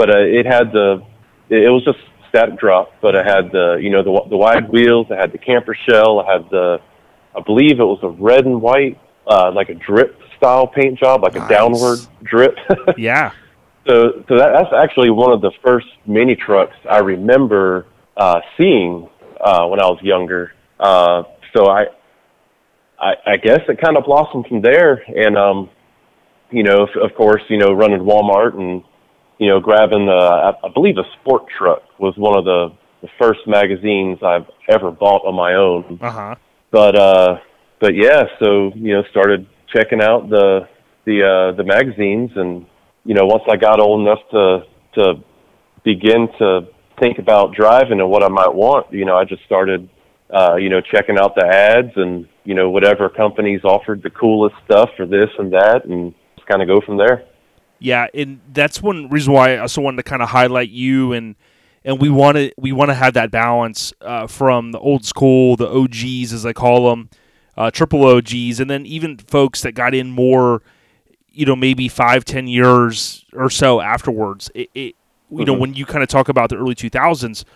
but 0.00 0.08
uh, 0.08 0.18
it 0.18 0.46
had 0.46 0.72
the 0.72 1.04
it 1.50 1.68
was 1.68 1.84
just 1.84 1.98
static 2.30 2.58
drop, 2.58 2.92
but 3.02 3.14
it 3.14 3.26
had 3.26 3.52
the 3.52 3.78
you 3.80 3.90
know 3.90 4.02
the 4.02 4.28
the 4.30 4.36
wide 4.36 4.68
wheels, 4.70 5.06
it 5.10 5.18
had 5.18 5.32
the 5.32 5.38
camper 5.38 5.76
shell, 5.88 6.20
it 6.20 6.26
had 6.26 6.48
the 6.50 6.78
I 7.36 7.40
believe 7.40 7.78
it 7.78 7.84
was 7.84 8.00
a 8.02 8.08
red 8.08 8.46
and 8.46 8.60
white 8.62 8.98
uh, 9.26 9.52
like 9.52 9.68
a 9.68 9.74
drip 9.74 10.18
style 10.36 10.66
paint 10.66 10.98
job, 10.98 11.22
like 11.22 11.34
Nice. 11.34 11.44
a 11.44 11.48
downward 11.52 11.98
drip. 12.22 12.56
Yeah. 12.96 13.32
so 13.86 14.24
so 14.28 14.36
that, 14.38 14.52
that's 14.54 14.72
actually 14.74 15.10
one 15.10 15.32
of 15.32 15.40
the 15.42 15.52
first 15.64 15.86
mini 16.06 16.34
trucks 16.34 16.74
I 16.90 16.98
remember 16.98 17.86
uh, 18.16 18.40
seeing 18.58 19.08
uh, 19.40 19.66
when 19.66 19.80
I 19.80 19.86
was 19.86 19.98
younger. 20.02 20.52
Uh, 20.78 21.24
so 21.54 21.66
I, 21.68 21.86
I 22.98 23.12
I 23.26 23.36
guess 23.36 23.60
it 23.68 23.80
kind 23.80 23.96
of 23.96 24.04
blossomed 24.04 24.46
from 24.46 24.60
there, 24.62 25.02
and 25.08 25.36
um, 25.36 25.70
you 26.50 26.62
know, 26.62 26.86
of 27.02 27.14
course, 27.16 27.42
you 27.48 27.58
know, 27.58 27.72
running 27.72 28.00
Walmart 28.00 28.54
and 28.58 28.82
you 29.40 29.48
know, 29.48 29.58
grabbing 29.58 30.04
the, 30.04 30.12
I, 30.12 30.50
I 30.66 30.68
believe 30.72 30.98
a 30.98 31.04
sport 31.18 31.44
truck 31.56 31.82
was 31.98 32.14
one 32.18 32.38
of 32.38 32.44
the, 32.44 32.68
the 33.00 33.08
first 33.18 33.40
magazines 33.46 34.18
I've 34.22 34.44
ever 34.68 34.90
bought 34.90 35.24
on 35.24 35.34
my 35.34 35.54
own. 35.54 35.98
Uh 36.00 36.10
huh. 36.10 36.34
But, 36.70 36.94
uh, 36.94 37.38
but 37.80 37.94
yeah, 37.96 38.24
so, 38.38 38.70
you 38.74 38.92
know, 38.92 39.02
started 39.10 39.46
checking 39.74 40.02
out 40.02 40.28
the, 40.28 40.68
the, 41.06 41.24
uh, 41.24 41.56
the 41.56 41.64
magazines 41.64 42.30
and, 42.36 42.66
you 43.06 43.14
know, 43.14 43.24
once 43.24 43.42
I 43.50 43.56
got 43.56 43.80
old 43.80 44.02
enough 44.02 44.18
to, 44.32 44.64
to 44.96 45.24
begin 45.84 46.28
to 46.38 46.68
think 47.00 47.18
about 47.18 47.54
driving 47.54 47.98
and 47.98 48.10
what 48.10 48.22
I 48.22 48.28
might 48.28 48.52
want, 48.52 48.92
you 48.92 49.06
know, 49.06 49.16
I 49.16 49.24
just 49.24 49.42
started, 49.44 49.88
uh, 50.28 50.56
you 50.56 50.68
know, 50.68 50.82
checking 50.82 51.18
out 51.18 51.34
the 51.34 51.46
ads 51.46 51.96
and, 51.96 52.28
you 52.44 52.54
know, 52.54 52.68
whatever 52.68 53.08
companies 53.08 53.62
offered 53.64 54.02
the 54.02 54.10
coolest 54.10 54.54
stuff 54.66 54.90
for 54.98 55.06
this 55.06 55.30
and 55.38 55.50
that 55.54 55.86
and 55.86 56.12
just 56.36 56.46
kind 56.46 56.60
of 56.60 56.68
go 56.68 56.84
from 56.84 56.98
there. 56.98 57.24
Yeah, 57.80 58.06
and 58.14 58.40
that's 58.52 58.82
one 58.82 59.08
reason 59.08 59.32
why 59.32 59.54
I 59.54 59.58
also 59.58 59.80
wanted 59.80 59.96
to 59.96 60.02
kind 60.02 60.22
of 60.22 60.28
highlight 60.28 60.68
you 60.68 61.12
and 61.12 61.34
and 61.82 61.98
we 61.98 62.10
want 62.10 62.36
to 62.36 62.52
we 62.58 62.72
want 62.72 62.90
to 62.90 62.94
have 62.94 63.14
that 63.14 63.30
balance 63.30 63.92
uh, 64.02 64.26
from 64.26 64.72
the 64.72 64.78
old 64.78 65.04
school, 65.06 65.56
the 65.56 65.66
OGs 65.68 66.32
as 66.34 66.44
I 66.44 66.52
call 66.52 66.90
them, 66.90 67.08
uh, 67.56 67.70
triple 67.70 68.04
OGs, 68.04 68.60
and 68.60 68.68
then 68.68 68.84
even 68.84 69.16
folks 69.16 69.62
that 69.62 69.72
got 69.72 69.94
in 69.94 70.10
more, 70.10 70.60
you 71.32 71.46
know, 71.46 71.56
maybe 71.56 71.88
five, 71.88 72.24
ten 72.26 72.46
years 72.46 73.24
or 73.32 73.48
so 73.48 73.80
afterwards. 73.80 74.50
It, 74.54 74.68
it 74.74 74.94
you 75.30 75.44
know, 75.46 75.54
Mhm. 75.54 75.58
when 75.60 75.74
you 75.74 75.86
kind 75.86 76.02
of 76.02 76.08
talk 76.10 76.28
about 76.28 76.50
the 76.50 76.56
early 76.56 76.74
two 76.74 76.90
thousands, 76.90 77.46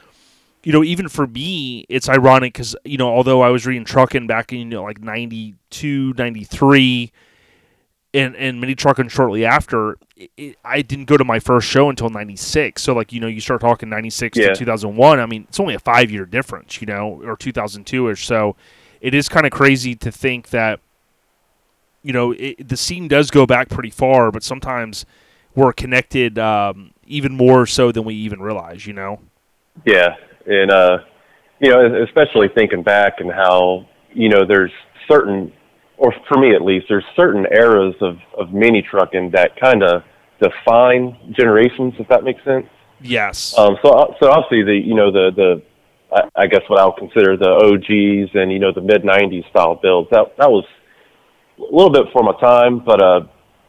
you 0.63 0.73
know, 0.73 0.83
even 0.83 1.09
for 1.09 1.27
me, 1.27 1.85
it's 1.91 2.09
ironic 2.09 2.55
because 2.55 2.75
you 2.87 2.97
know, 2.97 3.09
although 3.09 3.43
I 3.43 3.51
was 3.51 3.67
reading 3.67 3.85
trucking 3.85 4.27
back 4.27 4.53
in 4.55 4.59
you 4.61 4.65
know, 4.65 4.85
like 4.85 5.03
92, 5.03 6.15
93, 6.17 7.13
and 8.15 8.35
and 8.37 8.61
mini 8.61 8.75
trucking 8.75 9.09
shortly 9.09 9.45
after, 9.45 9.99
it, 10.17 10.31
it, 10.37 10.57
I 10.65 10.83
didn't 10.83 11.07
go 11.07 11.17
to 11.17 11.25
my 11.25 11.39
first 11.39 11.69
show 11.69 11.91
until 11.91 12.09
'96. 12.11 12.81
So 12.83 12.95
like 12.95 13.13
you 13.13 13.21
know, 13.21 13.27
you 13.27 13.41
start 13.41 13.61
talking 13.61 13.89
'96 13.89 14.39
Yeah. 14.39 14.49
to 14.49 14.55
2001. 14.57 15.21
I 15.21 15.27
mean, 15.27 15.47
it's 15.49 15.61
only 15.61 15.75
a 15.75 15.79
five 15.79 16.11
year 16.11 16.25
difference, 16.25 16.81
you 16.81 16.87
know, 16.87 17.21
or 17.25 17.37
2002 17.37 18.11
ish. 18.11 18.27
So 18.27 18.57
it 19.01 19.15
is 19.15 19.29
kind 19.29 19.45
of 19.47 19.53
crazy 19.53 19.95
to 19.97 20.11
think 20.13 20.51
that 20.51 20.81
you 22.03 22.13
know 22.13 22.33
it, 22.33 22.69
the 22.69 22.77
scene 22.77 23.09
does 23.09 23.31
go 23.31 23.47
back 23.47 23.69
pretty 23.69 23.91
far, 23.91 24.31
but 24.31 24.43
sometimes 24.43 25.05
we're 25.55 25.73
connected 25.73 26.39
um, 26.39 26.93
even 27.07 27.33
more 27.37 27.67
so 27.67 27.93
than 27.93 28.05
we 28.05 28.15
even 28.15 28.41
realize. 28.41 28.87
You 28.87 28.93
know. 28.93 29.21
Yeah, 29.85 30.15
and 30.47 30.71
uh, 30.71 30.99
you 31.61 31.71
know, 31.71 32.03
especially 32.05 32.49
thinking 32.55 32.83
back 32.83 33.15
and 33.19 33.31
how 33.31 33.87
you 34.13 34.29
know 34.29 34.45
there's 34.47 34.73
certain, 35.09 35.53
or 35.97 36.13
for 36.29 36.39
me 36.39 36.55
at 36.55 36.63
least, 36.63 36.87
there's 36.89 37.05
certain 37.17 37.47
eras 37.53 37.95
of 38.01 38.19
of 38.39 38.53
mini 38.53 38.83
trucking 38.83 39.31
that 39.31 39.59
kind 39.61 39.83
of 39.83 40.03
define 40.41 41.17
generations, 41.37 41.95
if 41.99 42.09
that 42.09 42.25
makes 42.25 42.43
sense. 42.45 42.67
Yes. 43.01 43.57
Um, 43.59 43.77
so, 43.83 44.15
so 44.21 44.31
obviously 44.31 44.63
the 44.65 44.75
you 44.75 44.95
know 44.95 45.11
the 45.11 45.31
the 45.35 45.63
I, 46.37 46.47
guess 46.47 46.63
what 46.69 46.79
I'll 46.79 46.93
consider 46.93 47.37
the 47.37 47.51
OGs 47.51 48.31
and 48.35 48.53
you 48.53 48.59
know 48.59 48.73
the 48.73 48.81
mid 48.81 49.03
'90s 49.03 49.49
style 49.51 49.75
builds. 49.75 50.11
That 50.11 50.37
that 50.39 50.51
was 50.51 50.65
a 51.59 51.63
little 51.63 51.91
bit 51.91 52.07
for 52.13 52.23
my 52.23 52.33
time, 52.41 52.81
but 52.85 53.03
uh, 53.03 53.21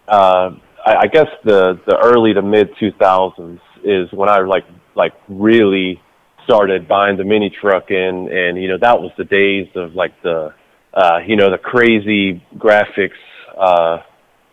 uh, 0.08 0.56
I, 0.86 0.96
I 1.02 1.08
guess 1.08 1.28
the 1.44 1.80
the 1.86 1.98
early 1.98 2.34
to 2.34 2.42
mid 2.42 2.76
2000s 2.76 3.60
is 3.84 4.12
when 4.12 4.30
I 4.30 4.40
like 4.40 4.66
like 4.96 5.14
really 5.28 6.02
started 6.44 6.88
buying 6.88 7.18
the 7.18 7.24
mini 7.24 7.50
truck 7.50 7.90
and 7.90 8.30
and 8.30 8.62
you 8.62 8.68
know 8.68 8.78
that 8.80 9.00
was 9.00 9.12
the 9.18 9.24
days 9.24 9.68
of 9.76 9.96
like 9.96 10.22
the 10.22 10.54
uh, 10.96 11.20
you 11.26 11.36
know 11.36 11.50
the 11.52 11.58
crazy 11.58 12.42
graphics. 12.58 13.12
Uh, 13.58 14.00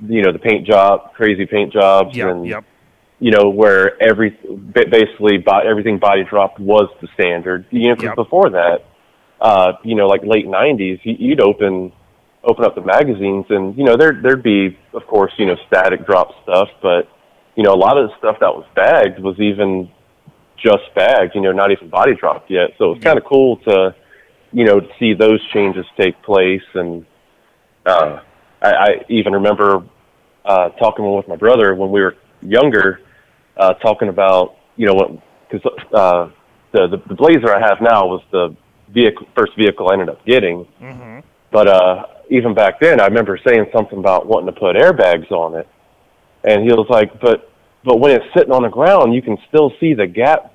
you 0.05 0.23
know 0.23 0.33
the 0.33 0.39
paint 0.39 0.67
job, 0.67 1.13
crazy 1.15 1.47
paint 1.47 1.73
jobs, 1.73 2.17
Yep. 2.17 2.29
and 2.29 2.47
Yep. 2.47 2.65
you 3.21 3.31
know, 3.31 3.51
where 3.51 4.03
every 4.03 4.31
basically 4.75 5.39
bo- 5.39 5.61
everything 5.61 5.99
body 5.99 6.25
dropped 6.25 6.59
was 6.59 6.89
the 7.01 7.09
standard. 7.15 7.65
You 7.71 7.89
know, 7.91 7.95
'cause 7.95 8.05
Yep. 8.05 8.15
before 8.17 8.51
that, 8.51 8.83
uh, 9.41 9.75
you 9.85 9.95
know, 9.95 10.07
like 10.09 10.25
late 10.25 10.47
'90s, 10.49 10.99
you- 11.05 11.17
you'd 11.19 11.41
open 11.41 11.93
open 12.45 12.65
up 12.65 12.75
the 12.75 12.81
magazines, 12.81 13.47
and 13.51 13.77
you 13.79 13.85
know, 13.85 13.95
there 13.97 14.13
there'd 14.21 14.43
be, 14.43 14.77
of 14.95 15.07
course, 15.07 15.33
you 15.37 15.47
know, 15.47 15.55
static 15.69 16.05
drop 16.05 16.35
stuff, 16.43 16.69
but 16.81 17.07
you 17.55 17.63
know, 17.63 17.73
a 17.73 17.77
lot 17.77 17.97
of 17.99 18.09
the 18.11 18.17
stuff 18.17 18.39
that 18.41 18.53
was 18.57 18.65
bagged 18.75 19.21
was 19.21 19.39
even 19.39 19.89
just 20.57 20.93
bagged. 20.95 21.35
You 21.37 21.41
know, 21.43 21.53
not 21.53 21.71
even 21.71 21.89
body 21.89 22.15
dropped 22.15 22.51
yet. 22.51 22.73
So 22.79 22.91
it 22.93 22.97
it's 22.97 23.05
kind 23.05 23.19
of 23.19 23.25
cool 23.25 23.57
to, 23.69 23.95
you 24.53 24.65
know, 24.65 24.81
to 24.81 24.89
see 24.99 25.15
those 25.15 25.45
changes 25.49 25.87
take 25.97 26.21
place, 26.23 26.63
and 26.75 27.07
uh, 27.87 28.21
I, 28.61 28.71
I 28.71 28.89
even 29.09 29.33
remember 29.33 29.85
uh, 30.45 30.71
talking 30.71 31.11
with 31.15 31.29
my 31.29 31.37
brother 31.37 31.75
when 31.75 31.91
we 31.91 32.01
were 32.01 32.17
younger, 32.43 33.01
uh, 33.57 33.75
talking 33.75 34.09
about 34.09 34.57
you 34.77 34.87
know 34.87 34.95
what 34.95 35.11
because 35.51 35.73
uh, 35.93 36.31
the, 36.73 36.87
the 36.89 37.03
the 37.09 37.15
Blazer 37.15 37.55
I 37.55 37.61
have 37.61 37.81
now 37.81 38.07
was 38.07 38.23
the 38.31 38.55
vehicle 38.89 39.27
first 39.35 39.53
vehicle 39.57 39.89
I 39.89 39.95
ended 39.95 40.09
up 40.09 40.25
getting, 40.25 40.67
Mm-hmm. 40.81 41.21
but 41.51 41.69
uh, 41.69 42.07
even 42.31 42.55
back 42.55 42.81
then 42.81 43.01
I 43.01 43.07
remember 43.07 43.39
saying 43.47 43.67
something 43.73 43.99
about 43.99 44.27
wanting 44.27 44.53
to 44.53 44.59
put 44.61 44.77
airbags 44.77 45.31
on 45.31 45.55
it, 45.55 45.69
and 46.45 46.63
he 46.63 46.69
was 46.69 46.87
like, 46.91 47.21
but 47.21 47.51
but 47.85 47.99
when 47.99 48.13
it's 48.13 48.25
sitting 48.37 48.53
on 48.53 48.63
the 48.63 48.69
ground, 48.69 49.15
you 49.15 49.23
can 49.23 49.39
still 49.49 49.73
see 49.81 49.95
the 49.95 50.07
gap 50.07 50.55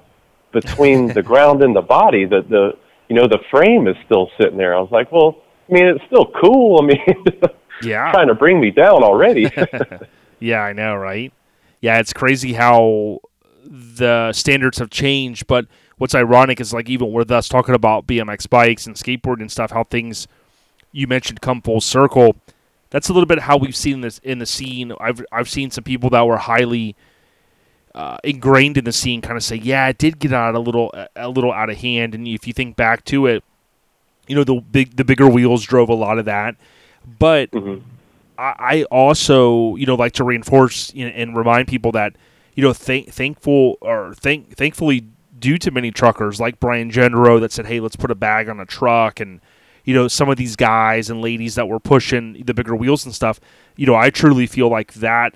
between 0.52 1.07
the 1.14 1.24
ground 1.24 1.64
and 1.64 1.76
the 1.76 1.82
body. 1.82 2.26
The 2.26 2.41
the 2.41 2.78
you 3.09 3.15
know 3.15 3.27
the 3.27 3.39
frame 3.49 3.88
is 3.88 3.95
still 4.05 4.29
sitting 4.39 4.57
there. 4.57 4.75
I 4.75 4.79
was 4.79 4.91
like, 4.91 5.11
well, 5.11 5.38
I 5.69 5.73
mean 5.73 5.85
it's 5.88 6.03
still 6.05 6.31
cool. 6.41 6.81
I 6.81 6.85
mean. 6.85 7.25
Yeah. 7.84 8.11
trying 8.11 8.27
to 8.29 8.34
bring 8.34 8.59
me 8.59 8.71
down 8.71 9.03
already. 9.03 9.51
Yeah, 10.39 10.61
I 10.61 10.73
know, 10.73 10.95
right? 10.95 11.31
Yeah, 11.81 11.99
it's 11.99 12.11
crazy 12.13 12.53
how 12.53 13.19
the 13.63 14.31
standards 14.34 14.77
have 14.79 14.89
changed. 14.89 15.47
But 15.47 15.65
what's 15.97 16.15
ironic 16.15 16.59
is 16.59 16.73
like 16.73 16.89
even 16.89 17.11
with 17.11 17.31
us 17.31 17.47
talking 17.47 17.75
about 17.75 18.07
BMX 18.07 18.49
bikes 18.49 18.88
and 18.88 18.95
skateboard 18.95 19.41
and 19.41 19.51
stuff, 19.51 19.71
how 19.71 19.84
things 19.84 20.27
you 20.91 21.07
mentioned 21.07 21.41
come 21.41 21.61
full 21.61 21.81
circle. 21.81 22.35
That's 22.89 23.09
a 23.09 23.13
little 23.13 23.27
bit 23.27 23.39
how 23.39 23.57
we've 23.57 23.75
seen 23.75 24.01
this 24.01 24.19
in 24.19 24.39
the 24.39 24.45
scene. 24.45 24.93
I've 24.99 25.23
I've 25.31 25.49
seen 25.49 25.69
some 25.71 25.84
people 25.84 26.09
that 26.11 26.25
were 26.25 26.38
highly 26.38 26.95
uh, 27.98 28.18
ingrained 28.24 28.78
in 28.78 28.86
the 28.86 28.91
scene 28.91 29.22
kind 29.22 29.36
of 29.36 29.44
say, 29.44 29.56
yeah, 29.56 29.88
it 29.88 29.98
did 29.98 30.19
get 30.19 30.32
out 30.32 30.53
a 30.53 30.60
little 30.60 30.94
a 31.15 31.30
little 31.30 31.52
out 31.52 31.69
of 31.69 31.78
hand. 31.78 32.14
And 32.14 32.28
if 32.28 32.45
you 32.45 32.53
think 32.53 32.76
back 32.76 33.03
to 33.06 33.26
it, 33.26 33.44
you 34.28 34.36
know 34.36 34.44
the 34.44 34.61
big 34.61 34.95
the 34.95 35.03
bigger 35.03 35.28
wheels 35.28 35.64
drove 35.65 35.90
a 35.90 35.95
lot 35.95 36.19
of 36.19 36.26
that, 36.26 36.56
but 37.19 37.49
Mhm. 37.52 37.82
I, 38.38 38.53
I 38.60 38.84
also 38.91 39.76
you 39.78 39.86
know 39.88 39.95
like 39.95 40.11
to 40.14 40.24
reinforce 40.24 40.94
you 40.94 41.06
know, 41.06 41.11
and 41.15 41.36
remind 41.36 41.68
people 41.68 41.91
that 41.94 42.14
you 42.53 42.61
know 42.61 42.72
thank 42.72 43.10
thankful 43.10 43.78
or 43.82 44.14
thank 44.14 44.56
thankfully 44.56 45.07
due 45.40 45.57
to 45.57 45.72
many 45.72 45.90
truckers 45.91 46.40
like 46.40 46.60
Brian 46.60 46.91
Gendro 46.91 47.40
that 47.40 47.52
said 47.52 47.65
hey 47.65 47.80
let's 47.80 47.95
put 47.95 48.11
a 48.11 48.15
bag 48.15 48.48
on 48.49 48.60
a 48.60 48.65
truck 48.65 49.19
and 49.19 49.40
you 49.86 49.94
know 49.95 50.07
some 50.07 50.30
of 50.30 50.38
these 50.38 50.56
guys 50.56 51.10
and 51.10 51.22
ladies 51.22 51.56
that 51.56 51.68
were 51.68 51.80
pushing 51.80 52.44
the 52.45 52.53
bigger 52.53 52.76
wheels 52.76 53.06
and 53.06 53.15
stuff 53.15 53.40
you 53.76 53.86
know 53.88 53.95
I 53.95 54.10
truly 54.10 54.45
feel 54.45 54.68
like 54.69 54.94
that 54.95 55.36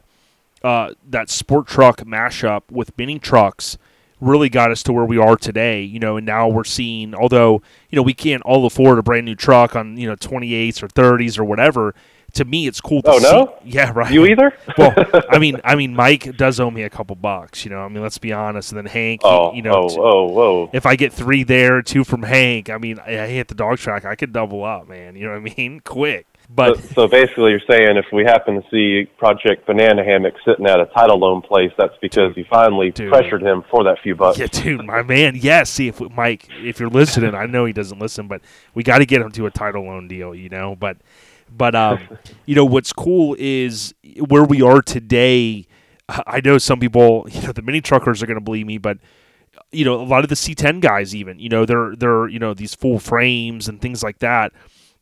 uh, 0.63 0.93
that 1.09 1.29
sport 1.29 1.67
truck 1.67 2.01
mashup 2.01 2.63
with 2.69 2.97
mini 2.97 3.19
trucks 3.19 3.77
really 4.19 4.49
got 4.49 4.69
us 4.71 4.83
to 4.83 4.93
where 4.93 5.05
we 5.05 5.17
are 5.17 5.35
today, 5.35 5.81
you 5.81 5.99
know, 5.99 6.15
and 6.17 6.25
now 6.25 6.47
we're 6.47 6.63
seeing, 6.63 7.15
although, 7.15 7.61
you 7.89 7.95
know, 7.95 8.03
we 8.03 8.13
can't 8.13 8.43
all 8.43 8.65
afford 8.67 8.99
a 8.99 9.01
brand 9.03 9.25
new 9.25 9.33
truck 9.35 9.75
on, 9.75 9.97
you 9.97 10.07
know, 10.07 10.15
28s 10.15 10.83
or 10.83 10.87
30s 10.87 11.39
or 11.39 11.43
whatever. 11.43 11.95
To 12.35 12.45
me, 12.45 12.65
it's 12.67 12.79
cool 12.79 13.01
to 13.01 13.09
Oh, 13.09 13.17
see. 13.19 13.23
no? 13.23 13.55
Yeah, 13.65 13.91
right. 13.95 14.13
you 14.13 14.25
either? 14.27 14.53
well, 14.77 14.93
I 15.29 15.37
mean, 15.39 15.59
I 15.65 15.73
mean, 15.75 15.93
Mike 15.95 16.37
does 16.37 16.59
owe 16.61 16.69
me 16.71 16.83
a 16.83 16.89
couple 16.89 17.15
bucks, 17.15 17.65
you 17.65 17.71
know. 17.71 17.79
I 17.81 17.87
mean, 17.89 18.01
let's 18.03 18.19
be 18.19 18.31
honest. 18.31 18.71
And 18.71 18.77
then 18.77 18.85
Hank, 18.85 19.21
oh, 19.25 19.53
you 19.53 19.63
know, 19.63 19.87
oh, 19.89 19.97
oh, 19.99 20.25
whoa. 20.31 20.69
if 20.71 20.85
I 20.85 20.95
get 20.95 21.11
three 21.11 21.43
there, 21.43 21.81
two 21.81 22.03
from 22.05 22.21
Hank, 22.23 22.69
I 22.69 22.77
mean, 22.77 22.99
I 22.99 23.25
hit 23.27 23.47
the 23.49 23.55
dog 23.55 23.79
track, 23.79 24.05
I 24.05 24.15
could 24.15 24.31
double 24.31 24.63
up, 24.63 24.87
man. 24.87 25.15
You 25.17 25.25
know 25.25 25.31
what 25.41 25.51
I 25.51 25.55
mean? 25.57 25.79
Quick. 25.83 26.25
But 26.53 26.77
so, 26.77 26.87
so 26.93 27.07
basically, 27.07 27.51
you're 27.51 27.61
saying 27.69 27.95
if 27.95 28.07
we 28.11 28.23
happen 28.23 28.61
to 28.61 28.69
see 28.69 29.09
Project 29.17 29.65
Banana 29.65 30.03
Hammock 30.03 30.33
sitting 30.43 30.65
at 30.65 30.81
a 30.81 30.85
title 30.87 31.17
loan 31.17 31.41
place, 31.41 31.71
that's 31.77 31.95
because 32.01 32.35
you 32.35 32.45
finally 32.49 32.91
Dude. 32.91 33.09
pressured 33.09 33.41
him 33.41 33.63
for 33.71 33.85
that 33.85 33.99
few 34.03 34.15
bucks. 34.15 34.37
Yeah, 34.37 34.47
dude, 34.47 34.85
my 34.85 35.01
man. 35.01 35.35
Yes, 35.37 35.69
see 35.69 35.87
if 35.87 36.01
Mike, 36.11 36.49
if 36.57 36.79
you're 36.79 36.89
listening, 36.89 37.35
I 37.35 37.45
know 37.45 37.63
he 37.63 37.71
doesn't 37.71 37.99
listen, 37.99 38.27
but 38.27 38.41
we 38.73 38.83
got 38.83 38.97
to 38.97 39.05
get 39.05 39.21
him 39.21 39.31
to 39.31 39.45
a 39.45 39.51
title 39.51 39.85
loan 39.85 40.09
deal, 40.09 40.35
you 40.35 40.49
know. 40.49 40.75
But, 40.75 40.97
but 41.49 41.73
um, 41.73 41.99
you 42.45 42.55
know 42.55 42.65
what's 42.65 42.91
cool 42.91 43.35
is 43.39 43.93
where 44.27 44.43
we 44.43 44.61
are 44.61 44.81
today. 44.81 45.67
I 46.09 46.41
know 46.43 46.57
some 46.57 46.81
people, 46.81 47.27
you 47.31 47.41
know, 47.43 47.53
the 47.53 47.61
mini 47.61 47.79
truckers 47.79 48.21
are 48.21 48.25
going 48.25 48.35
to 48.35 48.43
believe 48.43 48.65
me, 48.65 48.77
but 48.77 48.97
you 49.71 49.85
know, 49.85 50.01
a 50.01 50.03
lot 50.03 50.23
of 50.23 50.29
the 50.29 50.35
C10 50.35 50.81
guys, 50.81 51.15
even, 51.15 51.39
you 51.39 51.47
know, 51.47 51.65
they're 51.65 51.95
they're 51.95 52.27
you 52.27 52.39
know 52.39 52.53
these 52.53 52.75
full 52.75 52.99
frames 52.99 53.69
and 53.69 53.79
things 53.79 54.03
like 54.03 54.19
that. 54.19 54.51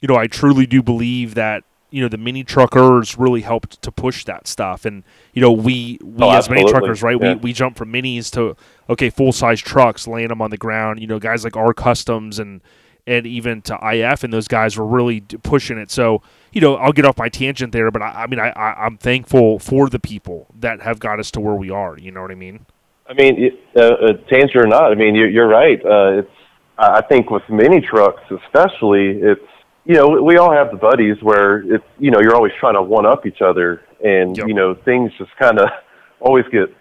You 0.01 0.07
know, 0.07 0.15
I 0.15 0.27
truly 0.27 0.65
do 0.65 0.81
believe 0.81 1.35
that 1.35 1.63
you 1.91 2.01
know 2.01 2.07
the 2.07 2.17
mini 2.17 2.43
truckers 2.43 3.17
really 3.17 3.41
helped 3.41 3.81
to 3.81 3.91
push 3.91 4.23
that 4.25 4.47
stuff. 4.47 4.85
And 4.85 5.03
you 5.33 5.41
know 5.41 5.51
we 5.51 5.97
we 6.03 6.23
Oh, 6.23 6.31
as 6.31 6.49
mini 6.49 6.69
truckers 6.69 7.01
right 7.01 7.17
Yeah. 7.19 7.33
we, 7.33 7.39
we 7.39 7.53
jump 7.53 7.77
from 7.77 7.91
minis 7.91 8.31
to 8.33 8.55
okay 8.89 9.09
full 9.09 9.31
size 9.31 9.59
trucks 9.59 10.07
laying 10.07 10.27
them 10.29 10.41
on 10.41 10.51
the 10.51 10.57
ground. 10.57 10.99
You 10.99 11.07
know 11.07 11.19
guys 11.19 11.43
like 11.43 11.57
our 11.57 11.73
customs 11.73 12.39
and 12.39 12.61
and 13.07 13.25
even 13.25 13.61
to 13.63 13.79
if 13.81 14.23
and 14.23 14.31
those 14.31 14.47
guys 14.47 14.77
were 14.77 14.85
really 14.85 15.21
pushing 15.21 15.77
it. 15.79 15.89
So 15.89 16.21
you 16.51 16.61
know 16.61 16.75
i'll 16.75 16.91
get 16.91 17.05
off 17.05 17.17
my 17.17 17.29
tangent 17.29 17.71
there 17.71 17.91
but 17.91 18.01
i, 18.01 18.23
I 18.23 18.27
mean 18.27 18.39
I, 18.39 18.49
I 18.49 18.85
i'm 18.85 18.97
thankful 18.97 19.59
for 19.59 19.87
the 19.87 19.99
people 19.99 20.47
that 20.59 20.81
have 20.81 20.99
got 20.99 21.19
us 21.19 21.29
to 21.31 21.39
where 21.39 21.53
we 21.53 21.69
are. 21.69 21.97
You 21.97 22.11
know 22.11 22.21
what 22.21 22.31
i 22.31 22.35
mean? 22.35 22.65
I 23.07 23.13
mean, 23.13 23.57
uh, 23.75 23.79
uh, 23.79 24.13
tangent 24.29 24.55
or 24.55 24.67
not, 24.67 24.91
I 24.91 24.95
mean, 24.95 25.15
you're, 25.15 25.29
you're 25.29 25.47
right. 25.47 25.83
Uh, 25.83 26.19
it's 26.19 26.31
I 26.77 27.01
think 27.01 27.31
with 27.31 27.41
mini 27.49 27.81
trucks, 27.81 28.21
especially, 28.29 29.17
it's 29.19 29.41
you 29.85 29.95
know 29.95 30.21
we 30.21 30.37
all 30.37 30.51
have 30.51 30.71
the 30.71 30.77
buddies 30.77 31.17
where 31.21 31.59
it's 31.73 31.83
you 31.97 32.11
know 32.11 32.19
you're 32.21 32.35
always 32.35 32.51
trying 32.59 32.75
to 32.75 32.81
one 32.81 33.05
up 33.05 33.25
each 33.25 33.41
other, 33.41 33.81
and 34.03 34.37
Yep. 34.37 34.47
you 34.47 34.53
know 34.53 34.75
things 34.75 35.11
just 35.17 35.31
kind 35.37 35.59
of 35.59 35.69
always 36.19 36.45
get 36.51 36.75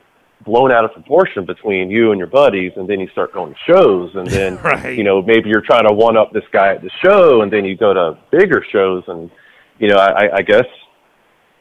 blown 0.45 0.71
out 0.71 0.85
of 0.85 0.93
proportion 0.93 1.45
between 1.45 1.91
you 1.91 2.11
and 2.13 2.19
your 2.19 2.29
buddies, 2.29 2.73
and 2.77 2.89
then 2.89 3.01
you 3.01 3.09
start 3.11 3.33
going 3.33 3.53
to 3.55 3.59
shows, 3.73 4.15
and 4.15 4.27
then 4.29 4.57
Right. 4.63 4.97
you 4.97 5.05
know 5.05 5.23
maybe 5.23 5.49
you're 5.49 5.63
trying 5.63 5.87
to 5.89 5.95
one 5.95 6.17
up 6.17 6.33
this 6.33 6.45
guy 6.53 6.75
at 6.75 6.83
the 6.83 6.91
show, 7.03 7.43
and 7.43 7.53
then 7.53 7.65
you 7.65 7.77
go 7.77 7.93
to 7.95 8.19
bigger 8.31 8.65
shows, 8.71 9.05
and 9.09 9.31
you 9.79 9.89
know 9.89 9.97
I, 9.97 10.37
I- 10.39 10.43
guess. 10.43 10.67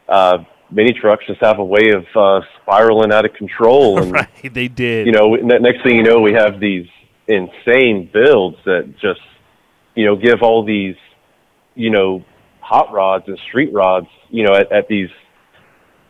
Uh, 0.09 0.38
mini 0.72 0.93
trucks 0.93 1.26
just 1.27 1.41
have 1.41 1.59
a 1.59 1.64
way 1.65 1.91
of 1.91 2.05
uh, 2.15 2.39
spiraling 2.61 3.11
out 3.11 3.26
of 3.26 3.34
control, 3.34 3.97
and 4.01 4.11
right 4.14 4.30
they 4.53 4.68
did 4.69 5.05
you 5.05 5.11
know, 5.11 5.35
ne- 5.35 5.59
next 5.59 5.84
thing 5.84 5.97
you 5.97 6.03
know, 6.03 6.22
we 6.22 6.31
have 6.34 6.59
these 6.61 6.88
insane 7.27 8.09
builds 8.14 8.57
that 8.65 8.93
just, 9.01 9.19
you 9.95 10.05
know, 10.05 10.15
give 10.15 10.41
all 10.41 10.64
these, 10.64 10.95
you 11.77 11.89
know, 11.91 12.25
hot 12.59 12.91
rods 12.91 13.23
and 13.27 13.37
street 13.47 13.71
rods, 13.71 14.07
you 14.29 14.43
know, 14.43 14.53
at, 14.53 14.71
at 14.71 14.87
these 14.87 15.09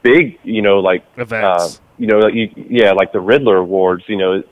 big, 0.02 0.40
you 0.44 0.62
know, 0.62 0.80
like, 0.80 1.04
uh, 1.18 1.22
events 1.22 1.82
you 2.00 2.08
know, 2.08 2.20
like 2.20 2.34
you, 2.34 2.50
yeah, 2.70 2.92
like 2.92 3.12
the 3.12 3.18
Ridler 3.20 3.60
Awards, 3.60 4.04
you 4.08 4.18
know, 4.18 4.44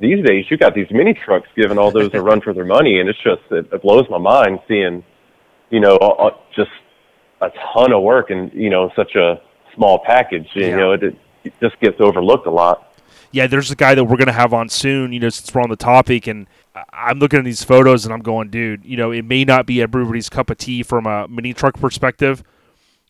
these 0.00 0.24
days 0.26 0.44
you 0.50 0.56
got 0.56 0.74
these 0.74 0.88
mini 0.90 1.14
trucks 1.14 1.48
giving 1.56 1.78
all 1.78 1.90
those 1.92 2.10
a 2.14 2.20
run 2.30 2.40
for 2.40 2.52
their 2.52 2.64
money, 2.64 3.00
and 3.00 3.08
it's 3.08 3.18
just, 3.22 3.42
it, 3.50 3.66
it 3.72 3.82
blows 3.82 4.06
my 4.10 4.18
mind 4.18 4.58
seeing, 4.68 5.04
you 5.70 5.80
know, 5.80 5.96
all- 5.96 6.44
just 6.54 6.70
a 7.40 7.50
ton 7.72 7.92
of 7.92 8.02
work 8.02 8.30
and, 8.30 8.52
you 8.52 8.68
know, 8.70 8.90
such 8.96 9.14
a 9.14 9.40
small 9.74 9.98
package, 10.04 10.48
you 10.54 10.66
Yeah. 10.66 10.76
know, 10.76 10.92
it, 10.92 11.02
it 11.44 11.52
just 11.60 11.78
gets 11.80 11.96
overlooked 12.00 12.46
a 12.46 12.50
lot. 12.50 12.89
Yeah, 13.32 13.46
there's 13.46 13.70
a 13.70 13.76
guy 13.76 13.94
that 13.94 14.04
we're 14.04 14.16
gonna 14.16 14.32
have 14.32 14.52
on 14.52 14.68
soon. 14.68 15.12
You 15.12 15.20
know, 15.20 15.28
since 15.28 15.54
we're 15.54 15.62
on 15.62 15.70
the 15.70 15.76
topic, 15.76 16.26
and 16.26 16.46
I- 16.74 16.84
I'm 16.92 17.18
looking 17.18 17.38
at 17.38 17.44
these 17.44 17.62
photos 17.64 18.04
and 18.04 18.12
I'm 18.12 18.20
going, 18.22 18.48
dude. 18.50 18.84
You 18.84 18.96
know, 18.96 19.10
it 19.12 19.24
may 19.24 19.44
not 19.44 19.66
be 19.66 19.80
everybody's 19.82 20.28
cup 20.28 20.50
of 20.50 20.58
tea 20.58 20.82
from 20.82 21.06
a 21.06 21.28
mini 21.28 21.52
truck 21.54 21.74
perspective, 21.78 22.42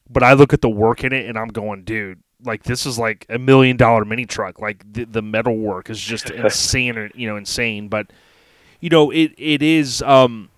but 0.08 0.22
I 0.22 0.32
look 0.34 0.52
at 0.52 0.60
the 0.60 0.68
work 0.68 1.04
in 1.04 1.12
it 1.12 1.26
and 1.26 1.38
I'm 1.38 1.48
going, 1.48 1.84
dude. 1.84 2.18
Like 2.42 2.62
this 2.62 2.86
is 2.86 2.98
like 2.98 3.26
a 3.28 3.38
million 3.38 3.76
dollar 3.76 4.04
mini 4.06 4.24
truck. 4.24 4.60
Like 4.60 4.90
the, 4.90 5.04
the 5.04 5.20
metal 5.22 5.56
work 5.58 5.90
is 5.90 6.00
just 6.00 6.30
insane. 6.30 7.10
You 7.14 7.28
know, 7.28 7.36
insane. 7.36 7.88
But 7.88 8.10
you 8.80 8.88
know, 8.88 9.10
it 9.10 9.32
it 9.36 9.62
is 9.62 10.00
um, 10.02 10.48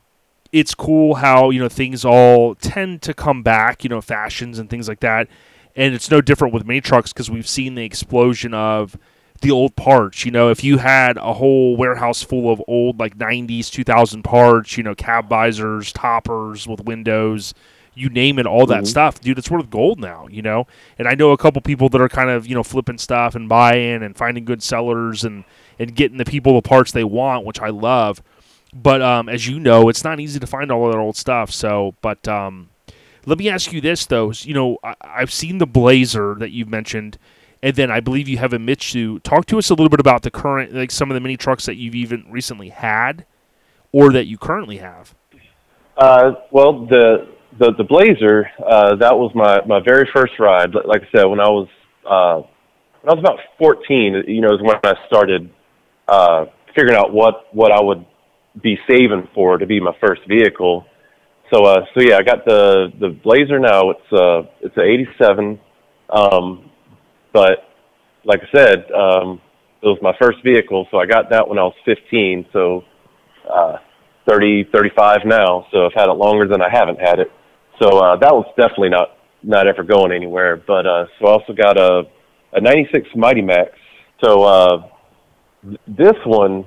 it's 0.52 0.74
cool 0.74 1.16
how 1.16 1.51
you 1.51 1.60
know 1.60 1.68
things 1.68 2.05
all 2.05 2.55
tend 2.55 3.02
to 3.02 3.14
come 3.14 3.43
back, 3.43 3.82
you 3.82 3.90
know, 3.90 4.01
fashions 4.01 4.59
and 4.60 4.70
things 4.70 4.89
like 4.89 5.01
that, 5.01 5.26
and 5.74 5.93
it's 5.94 6.09
no 6.10 6.20
different 6.20 6.55
with 6.55 6.64
mini 6.66 6.80
trucks 6.80 7.12
because 7.12 7.28
we've 7.30 7.48
seen 7.48 7.74
the 7.74 7.84
explosion 7.84 8.55
of 8.55 8.97
the 9.43 9.51
old 9.51 9.77
parts. 9.77 10.24
You 10.24 10.31
know, 10.31 10.51
if 10.51 10.64
you 10.64 10.78
had 10.78 11.16
a 11.19 11.35
whole 11.35 11.77
warehouse 11.77 12.23
full 12.23 12.51
of 12.51 12.62
old 12.66 12.98
like 12.98 13.16
'90s, 13.19 13.70
2000 13.70 14.23
parts, 14.23 14.77
you 14.77 14.82
know, 14.82 14.94
cab 14.94 15.28
visors, 15.28 15.93
toppers 15.93 16.66
with 16.66 16.85
windows, 16.85 17.52
you 17.94 18.09
name 18.09 18.39
it, 18.39 18.47
all 18.47 18.64
that 18.66 18.85
Mhm. 18.85 18.86
stuff, 18.86 19.20
dude, 19.20 19.36
it's 19.39 19.51
worth 19.51 19.69
gold 19.69 20.01
now. 20.01 20.27
You 20.31 20.40
know, 20.43 20.66
and 20.98 21.06
I 21.06 21.14
know 21.14 21.32
a 21.32 21.36
couple 21.36 21.60
people 21.60 21.89
that 21.90 22.01
are 22.01 22.09
kind 22.09 22.31
of 22.31 22.47
you 22.47 22.55
know 22.55 22.62
flipping 22.62 22.98
stuff 22.98 23.35
and 23.35 23.48
buying 23.48 24.02
and 24.02 24.16
finding 24.16 24.44
good 24.44 24.62
sellers 24.62 25.24
and 25.24 25.44
and 25.78 25.94
getting 25.94 26.16
the 26.19 26.24
people 26.24 26.55
the 26.55 26.62
parts 26.62 26.93
they 26.93 27.05
want, 27.05 27.44
which 27.44 27.60
I 27.60 27.69
love. 27.69 28.23
But 28.74 29.02
um, 29.02 29.28
as 29.28 29.47
you 29.47 29.60
know, 29.60 29.89
it's 29.90 30.02
not 30.05 30.19
easy 30.20 30.40
to 30.40 30.47
find 30.47 30.70
all 30.73 30.86
of 30.86 30.93
that 30.93 30.98
old 30.98 31.16
stuff. 31.16 31.51
So, 31.51 31.94
but 32.01 32.27
um, 32.27 32.70
let 33.27 33.39
me 33.39 33.48
ask 33.51 33.70
you 33.73 33.81
this 33.82 34.06
though: 34.06 34.32
you 34.32 34.55
know, 34.55 34.78
I, 34.82 34.94
I've 35.02 35.32
seen 35.32 35.59
the 35.59 35.66
Blazer 35.66 36.35
that 36.39 36.52
you've 36.52 36.70
mentioned, 36.70 37.19
and 37.62 37.76
then 37.76 37.90
I 37.90 38.01
believe 38.01 38.28
you 38.28 38.39
have 38.39 38.52
a 38.52 38.59
Mitsu. 38.59 39.20
Talk 39.20 39.47
to 39.47 39.59
us 39.59 39.70
a 39.70 39.74
little 39.74 39.89
bit 39.89 40.01
about 40.01 40.22
the 40.22 40.30
current, 40.30 40.74
like 40.74 40.90
some 40.90 41.10
of 41.10 41.14
the 41.14 41.20
mini 41.20 41.36
trucks 41.36 41.66
that 41.66 41.76
you've 41.76 41.94
even 41.94 42.26
recently 42.28 42.70
had, 42.70 43.24
or 43.93 44.12
that 44.12 44.26
you 44.26 44.36
currently 44.36 44.78
have. 44.78 45.14
Uh, 45.97 46.32
well, 46.51 46.86
the 46.86 47.28
the 47.59 47.72
the 47.78 47.84
Blazer 47.84 48.51
uh, 48.66 48.97
that 48.97 49.16
was 49.16 49.32
my 49.34 49.60
my 49.66 49.80
very 49.84 50.09
first 50.12 50.32
ride. 50.39 50.74
Like 50.74 51.02
I 51.02 51.18
said, 51.18 51.24
when 51.26 51.40
I 51.40 51.48
was 51.48 51.68
uh, 52.05 52.48
when 53.02 53.10
I 53.10 53.14
was 53.14 53.20
about 53.20 53.39
14, 53.59 54.24
you 54.26 54.40
know, 54.40 54.55
is 54.55 54.60
when 54.62 54.76
I 54.82 54.94
started 55.06 55.51
uh, 56.09 56.47
figuring 56.74 56.98
out 56.98 57.12
what 57.12 57.47
what 57.52 57.70
I 57.70 57.80
would 57.80 58.05
be 58.60 58.76
saving 58.89 59.28
for 59.34 59.59
to 59.59 59.66
be 59.66 59.80
my 59.80 59.97
first 60.01 60.22
vehicle. 60.28 60.84
So 61.52 61.64
uh, 61.64 61.84
so 61.94 62.01
yeah, 62.01 62.16
I 62.16 62.22
got 62.22 62.44
the 62.44 62.93
the 62.98 63.10
Blazer 63.10 63.60
now. 63.60 63.90
It's 63.90 64.12
uh 64.12 64.43
it's 64.60 64.76
a 64.76 64.82
87, 64.82 65.60
um, 66.10 66.70
but 67.33 67.69
like 68.25 68.41
I 68.41 68.57
said, 68.57 68.91
um, 68.93 69.41
it 69.83 69.87
was 69.87 69.99
my 70.01 70.15
first 70.21 70.39
vehicle, 70.45 70.87
so 70.91 70.99
I 70.99 71.07
got 71.07 71.31
that 71.31 71.49
when 71.49 71.59
I 71.59 71.63
was 71.63 71.75
15. 71.85 72.47
So 72.53 72.85
uh, 73.53 73.79
30, 74.29 74.69
35 74.73 75.21
now, 75.25 75.67
so 75.73 75.87
I've 75.87 75.95
had 75.95 76.09
it 76.09 76.13
longer 76.13 76.47
than 76.47 76.63
I 76.63 76.69
haven't 76.71 77.01
had 77.01 77.19
it. 77.19 77.31
So 77.81 77.99
uh, 77.99 78.17
that 78.17 78.33
was 78.33 78.47
definitely 78.57 78.91
not 78.91 79.17
not 79.43 79.67
ever 79.67 79.83
going 79.83 80.13
anywhere. 80.13 80.57
But 80.57 80.87
uh, 80.87 81.07
so 81.19 81.27
I 81.27 81.31
also 81.31 81.53
got 81.53 81.77
a 81.77 82.03
a 82.53 82.61
'96 82.61 83.09
Mighty 83.17 83.43
Max. 83.43 83.71
So 84.23 84.45
uh, 84.45 84.89
th- 85.65 85.81
this 85.89 86.17
one, 86.25 86.65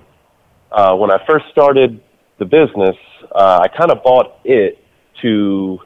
uh, 0.72 0.96
when 0.96 1.12
I 1.12 1.24
first 1.26 1.46
started 1.52 2.02
the 2.40 2.46
business, 2.46 2.98
uh, 3.34 3.60
I 3.64 3.68
kind 3.70 3.92
of 3.92 4.04
bought 4.04 4.40
it 4.44 4.84
to 5.22 5.80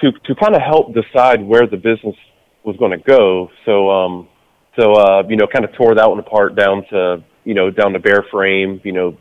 to 0.00 0.12
to 0.12 0.34
kind 0.36 0.54
of 0.54 0.62
help 0.62 0.94
decide 0.94 1.42
where 1.42 1.66
the 1.66 1.76
business 1.76 2.14
was 2.68 2.76
going 2.76 2.92
to 2.92 2.98
go. 2.98 3.50
So 3.64 3.90
um, 3.90 4.28
so 4.78 4.92
uh, 4.92 5.22
you 5.28 5.36
know, 5.36 5.46
kind 5.52 5.64
of 5.64 5.72
tore 5.72 5.94
that 5.96 6.08
one 6.08 6.20
apart 6.20 6.54
down 6.54 6.84
to 6.90 7.24
you 7.44 7.54
know 7.54 7.70
down 7.70 7.94
to 7.94 7.98
bare 7.98 8.24
frame, 8.30 8.80
you 8.84 8.92
know, 8.92 9.16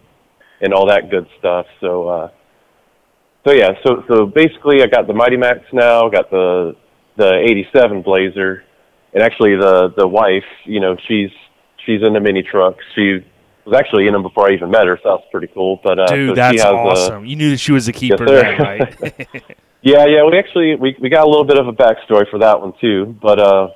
and 0.61 0.73
all 0.73 0.87
that 0.87 1.09
good 1.09 1.27
stuff. 1.39 1.65
So, 1.81 2.07
uh, 2.07 2.29
so 3.47 3.53
yeah, 3.53 3.71
so 3.83 4.03
so 4.07 4.25
basically, 4.25 4.83
I 4.83 4.87
got 4.87 5.07
the 5.07 5.13
Mighty 5.13 5.37
Max 5.37 5.61
now, 5.71 6.09
got 6.09 6.29
the 6.29 6.75
the 7.15 7.33
'87 7.49 8.03
Blazer, 8.03 8.63
and 9.13 9.23
actually 9.23 9.55
the 9.55 9.93
the 9.97 10.07
wife, 10.07 10.45
you 10.65 10.79
know, 10.79 10.97
she's 11.07 11.31
she's 11.85 12.01
into 12.03 12.19
mini 12.19 12.43
trucks. 12.43 12.83
She 12.95 13.25
was 13.65 13.75
actually 13.75 14.07
in 14.07 14.13
them 14.13 14.23
before 14.23 14.49
I 14.49 14.53
even 14.53 14.69
met 14.69 14.85
her, 14.87 14.99
so 15.01 15.17
that's 15.17 15.31
pretty 15.31 15.47
cool. 15.53 15.79
But 15.81 15.99
uh, 15.99 16.05
Dude, 16.07 16.29
so 16.31 16.35
that's 16.35 16.53
she 16.53 16.59
has 16.59 16.71
a- 16.71 16.75
awesome. 16.75 17.25
you 17.25 17.37
knew 17.37 17.49
that 17.51 17.59
she 17.59 17.71
was 17.71 17.87
a 17.87 17.93
keeper, 17.93 18.25
then, 18.25 18.59
right? 18.59 19.55
yeah, 19.81 20.05
yeah, 20.05 20.23
we 20.23 20.37
actually 20.37 20.75
we 20.75 20.95
we 20.99 21.09
got 21.09 21.25
a 21.25 21.29
little 21.29 21.45
bit 21.45 21.57
of 21.57 21.67
a 21.67 21.73
backstory 21.73 22.29
for 22.29 22.39
that 22.39 22.59
one 22.59 22.73
too. 22.81 23.15
But 23.21 23.39
uh 23.39 23.67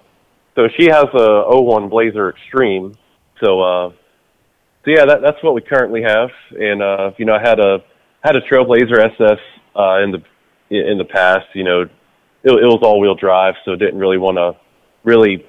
so 0.55 0.67
she 0.77 0.85
has 0.85 1.05
a 1.13 1.43
01 1.47 1.89
Blazer 1.89 2.29
Extreme. 2.29 2.97
So 3.43 3.61
uh 3.61 3.89
so 4.83 4.91
yeah, 4.91 5.05
that 5.05 5.21
that's 5.21 5.41
what 5.43 5.53
we 5.53 5.61
currently 5.61 6.01
have. 6.03 6.29
And 6.51 6.81
uh 6.81 7.11
you 7.17 7.25
know, 7.25 7.33
I 7.33 7.39
had 7.41 7.59
a 7.59 7.79
had 8.23 8.35
a 8.35 8.41
Trailblazer 8.41 8.99
SS 8.99 9.39
uh 9.75 9.99
in 10.03 10.11
the 10.11 10.23
in 10.69 10.97
the 10.97 11.05
past, 11.05 11.47
you 11.53 11.63
know, 11.63 11.81
it, 11.81 11.89
it 12.43 12.65
was 12.65 12.79
all-wheel 12.81 13.15
drive, 13.15 13.55
so 13.65 13.75
didn't 13.75 13.99
really 13.99 14.17
want 14.17 14.37
to 14.37 14.55
really 15.03 15.45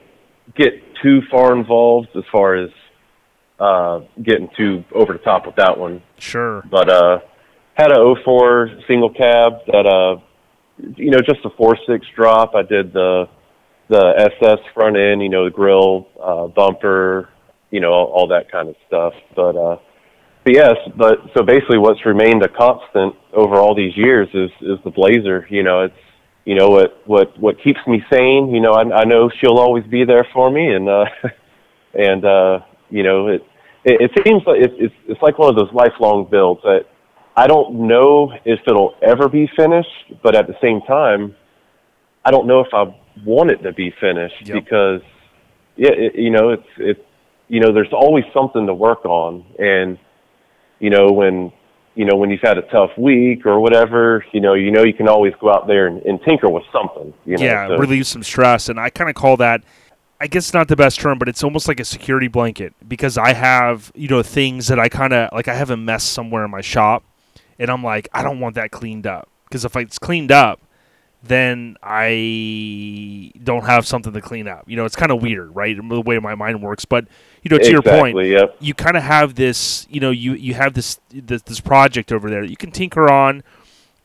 get 0.57 0.73
too 1.03 1.23
far 1.31 1.57
involved 1.57 2.09
as 2.17 2.25
far 2.31 2.57
as 2.57 2.71
uh 3.59 4.01
getting 4.23 4.49
too 4.57 4.85
over 4.93 5.13
the 5.13 5.19
top 5.21 5.47
with 5.47 5.55
that 5.57 5.79
one 5.79 6.03
sure. 6.19 6.63
but 6.71 6.89
uh 6.89 7.21
had 7.75 7.93
a 7.93 8.15
04 8.25 8.71
single 8.89 9.11
cab 9.13 9.53
that 9.67 9.87
uh 9.87 10.21
you 10.79 11.11
know 11.11 11.19
just 11.19 11.45
a 11.45 11.51
four 11.57 11.77
six 11.87 12.07
drop. 12.15 12.55
I 12.55 12.63
did 12.63 12.93
the 12.93 13.29
the 13.89 14.31
ss 14.41 14.59
front 14.75 14.97
end 14.97 15.23
you 15.23 15.29
know 15.29 15.45
the 15.45 15.51
grill 15.51 16.09
uh 16.23 16.47
bumper 16.47 17.29
you 17.71 17.81
know 17.81 17.93
all, 17.93 18.07
all 18.07 18.29
that 18.29 18.51
kind 18.51 18.69
of 18.69 18.77
stuff. 18.87 19.13
But 19.35 19.57
uh 19.57 19.77
but 20.45 20.55
yes 20.55 20.75
but 20.97 21.19
so 21.37 21.43
basically 21.43 21.79
what's 21.79 22.05
remained 22.05 22.43
a 22.43 22.49
constant 22.49 23.15
over 23.33 23.57
all 23.57 23.75
these 23.75 23.97
years 23.97 24.29
is 24.35 24.51
is 24.61 24.79
the 24.85 24.91
blazer. 24.91 25.47
You 25.51 25.63
know 25.63 25.83
it's 25.83 25.95
you 26.45 26.55
know 26.55 26.71
what 26.71 27.03
what 27.07 27.39
what 27.39 27.63
keeps 27.63 27.81
me 27.87 28.03
sane 28.11 28.53
you 28.53 28.61
know 28.61 28.73
i 28.73 28.83
i 28.83 29.05
know 29.05 29.31
she'll 29.41 29.59
always 29.59 29.85
be 29.85 30.05
there 30.05 30.27
for 30.33 30.51
me. 30.51 30.73
And 30.73 30.89
uh 30.89 31.05
and 31.95 32.25
uh 32.25 32.61
you 32.91 33.03
know 33.03 33.29
it 33.29 33.43
it, 33.85 34.11
it 34.11 34.25
seems 34.25 34.43
like 34.47 34.61
it's, 34.61 34.75
it's 34.79 34.95
it's 35.09 35.23
like 35.23 35.39
one 35.39 35.49
of 35.51 35.57
those 35.57 35.73
lifelong 35.73 36.29
builds 36.31 36.63
that 36.63 36.87
I 37.37 37.47
don't 37.47 37.87
know 37.89 38.33
if 38.45 38.61
it'll 38.67 38.95
ever 39.03 39.29
be 39.29 39.49
finished, 39.57 40.21
but 40.23 40.35
at 40.35 40.47
the 40.47 40.57
same 40.61 40.83
time, 40.83 41.35
I 42.25 42.31
don't 42.31 42.47
know 42.47 42.61
if 42.61 42.69
I 42.75 42.95
want 43.25 43.51
it 43.51 43.63
to 43.63 43.73
be 43.73 43.93
finished 44.01 44.47
Yep. 44.47 44.65
because 44.65 45.01
yeah, 45.77 45.91
it, 45.93 46.15
you 46.15 46.31
know, 46.31 46.51
it's 46.51 46.69
it's 46.77 47.01
you 47.49 47.61
know, 47.61 47.73
there's 47.73 47.93
always 47.93 48.25
something 48.33 48.67
to 48.67 48.75
work 48.75 49.05
on, 49.05 49.45
and 49.59 49.99
you 50.79 50.91
know 50.91 51.11
when 51.13 51.53
you 51.95 52.05
know 52.05 52.17
when 52.17 52.31
you've 52.31 52.41
had 52.43 52.59
a 52.59 52.63
tough 52.63 52.91
week 52.97 53.45
or 53.47 53.61
whatever, 53.61 54.25
you 54.33 54.41
know, 54.41 54.55
you 54.55 54.71
know 54.71 54.85
you 54.85 54.95
can 54.95 55.09
always 55.09 55.35
go 55.41 55.53
out 55.53 55.67
there 55.67 55.87
and, 55.87 56.03
and 56.03 56.21
tinker 56.23 56.51
with 56.51 56.65
something. 56.73 57.13
You 57.25 57.39
know, 57.39 57.45
yeah, 57.45 57.69
so- 57.69 57.77
relieve 57.77 58.07
some 58.07 58.23
stress. 58.23 58.69
And 58.69 58.79
I 58.79 58.91
kind 58.91 59.09
of 59.11 59.17
call 59.17 59.37
that, 59.39 59.65
I 60.21 60.27
guess 60.27 60.47
it's 60.47 60.55
not 60.55 60.69
the 60.69 60.77
best 60.77 61.01
term, 61.01 61.19
but 61.19 61.29
it's 61.29 61.43
almost 61.43 61.67
like 61.69 61.81
a 61.81 61.85
security 61.85 62.29
blanket 62.29 62.75
because 62.87 63.19
I 63.19 63.33
have, 63.33 63.91
you 63.95 64.09
know, 64.09 64.23
things 64.23 64.69
that 64.69 64.79
I 64.79 64.89
kind 64.89 65.13
of 65.13 65.31
like. 65.33 65.49
I 65.49 65.55
have 65.55 65.71
a 65.71 65.77
mess 65.77 66.05
somewhere 66.05 66.45
in 66.45 66.51
my 66.51 66.61
shop, 66.61 67.03
and 67.59 67.71
I'm 67.71 67.83
like, 67.85 68.09
I 68.13 68.23
don't 68.23 68.41
want 68.41 68.55
that 68.57 68.71
cleaned 68.71 69.07
up 69.07 69.29
because 69.49 69.65
if 69.65 69.77
it's 69.77 69.99
cleaned 69.99 70.33
up, 70.33 70.61
then 71.23 71.77
I 71.83 73.33
don't 73.43 73.65
have 73.65 73.87
something 73.87 74.13
to 74.13 74.21
clean 74.21 74.49
up. 74.49 74.65
You 74.67 74.77
know, 74.77 74.85
it's 74.85 74.97
kind 74.97 75.13
of 75.13 75.23
weird, 75.23 75.55
right? 75.55 75.77
The 75.77 76.01
way 76.01 76.19
my 76.19 76.35
mind 76.35 76.63
works. 76.63 76.85
But 76.85 77.07
you 77.43 77.49
know, 77.51 77.59
to 77.59 77.71
your 77.71 77.83
point, 77.83 78.19
exactly, 78.19 78.31
you 78.61 78.75
kind 78.75 78.97
of 78.97 79.05
have 79.05 79.37
this 79.37 79.87
you 79.89 80.01
know 80.01 80.11
you 80.11 80.35
you 80.35 80.55
have 80.55 80.75
this 80.75 80.99
this, 81.11 81.43
this 81.43 81.61
project 81.61 82.11
over 82.11 82.29
there 82.29 82.43
that 82.43 82.51
you 82.51 82.57
can 82.57 82.73
tinker 82.73 83.11
on 83.11 83.45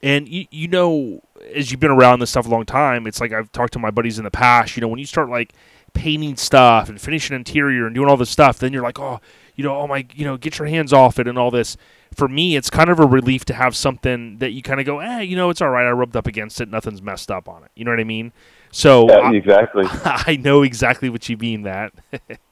and 0.02 0.28
you, 0.30 0.45
you 0.52 0.68
know 0.68 1.22
as 1.56 1.72
you've 1.72 1.80
been 1.80 1.91
around 1.91 2.19
this 2.19 2.30
stuff 2.30 2.45
a 2.45 2.49
long 2.49 2.65
time 2.65 3.07
it's 3.07 3.19
like 3.19 3.32
i've 3.32 3.52
talked 3.52 3.74
to 3.74 3.80
my 3.80 3.91
buddies 3.91 4.18
in 4.18 4.24
the 4.24 4.32
past 4.32 4.76
you 4.76 4.82
know 4.82 4.88
when 4.88 4.99
you 4.99 5.06
start 5.06 5.30
like 5.30 5.53
painting 5.94 6.36
stuff 6.36 6.90
and 6.90 7.02
finishing 7.02 7.36
interior 7.36 7.86
and 7.86 7.95
doing 7.95 8.10
all 8.10 8.18
this 8.18 8.30
stuff 8.30 8.60
then 8.60 8.72
you're 8.72 8.84
like 8.84 8.99
oh 8.99 9.19
you 9.57 9.65
know 9.65 9.75
oh 9.75 9.88
my 9.88 10.07
you 10.15 10.23
know 10.23 10.38
get 10.38 10.57
your 10.57 10.69
hands 10.69 10.93
off 10.93 11.19
it 11.19 11.27
and 11.27 11.38
all 11.38 11.51
this. 11.51 11.75
For 12.15 12.29
me 12.29 12.55
it's 12.55 12.69
kind 12.69 12.89
of 12.89 12.99
a 13.01 13.05
relief 13.05 13.43
to 13.45 13.53
have 13.53 13.75
something 13.75 14.38
that 14.38 14.51
you 14.51 14.61
kind 14.61 14.79
of 14.79 14.85
go 14.85 14.99
eh 14.99 15.19
you 15.19 15.35
know 15.35 15.49
it's 15.49 15.61
all 15.61 15.69
right. 15.69 15.85
I 15.85 15.91
rubbed 15.91 16.15
up 16.15 16.27
against 16.27 16.61
it. 16.61 16.69
Nothing's 16.69 17.01
messed 17.01 17.29
up 17.29 17.49
on 17.49 17.63
it. 17.63 17.71
You 17.75 17.84
know 17.84 17.91
what 17.91 17.99
i 17.99 18.05
mean? 18.05 18.31
So 18.71 19.09
Yeah, 19.09 19.17
I, 19.17 19.34
exactly. 19.34 19.84
I 20.05 20.38
know 20.41 20.63
exactly 20.63 21.09
what 21.09 21.27
you 21.27 21.35
mean 21.35 21.63
that 21.63 21.91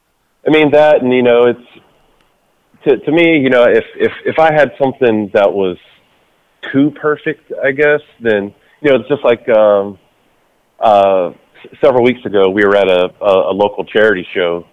I 0.48 0.52
mean 0.52 0.72
that, 0.72 1.02
and 1.02 1.12
you 1.12 1.24
know, 1.24 1.46
it's 1.46 1.68
to 2.84 2.98
to 2.98 3.12
me, 3.12 3.40
you 3.40 3.50
know, 3.50 3.64
if 3.64 3.86
if 3.96 4.12
if 4.26 4.40
I 4.40 4.54
had 4.54 4.74
something 4.80 5.32
that 5.34 5.52
was 5.52 5.78
too 6.72 6.92
perfect, 6.92 7.52
I 7.64 7.72
guess, 7.72 8.02
then 8.20 8.54
you 8.82 8.92
know, 8.92 8.98
it's 8.98 9.10
just 9.10 9.24
like 9.24 9.48
um, 9.50 9.98
uh, 10.80 11.32
several 11.84 12.04
weeks 12.04 12.24
ago, 12.26 12.50
we 12.50 12.64
were 12.64 12.76
at 12.76 12.88
a 12.88 13.12
a, 13.22 13.52
a 13.52 13.54
local 13.54 13.86
charity 13.86 14.28
show, 14.34 14.68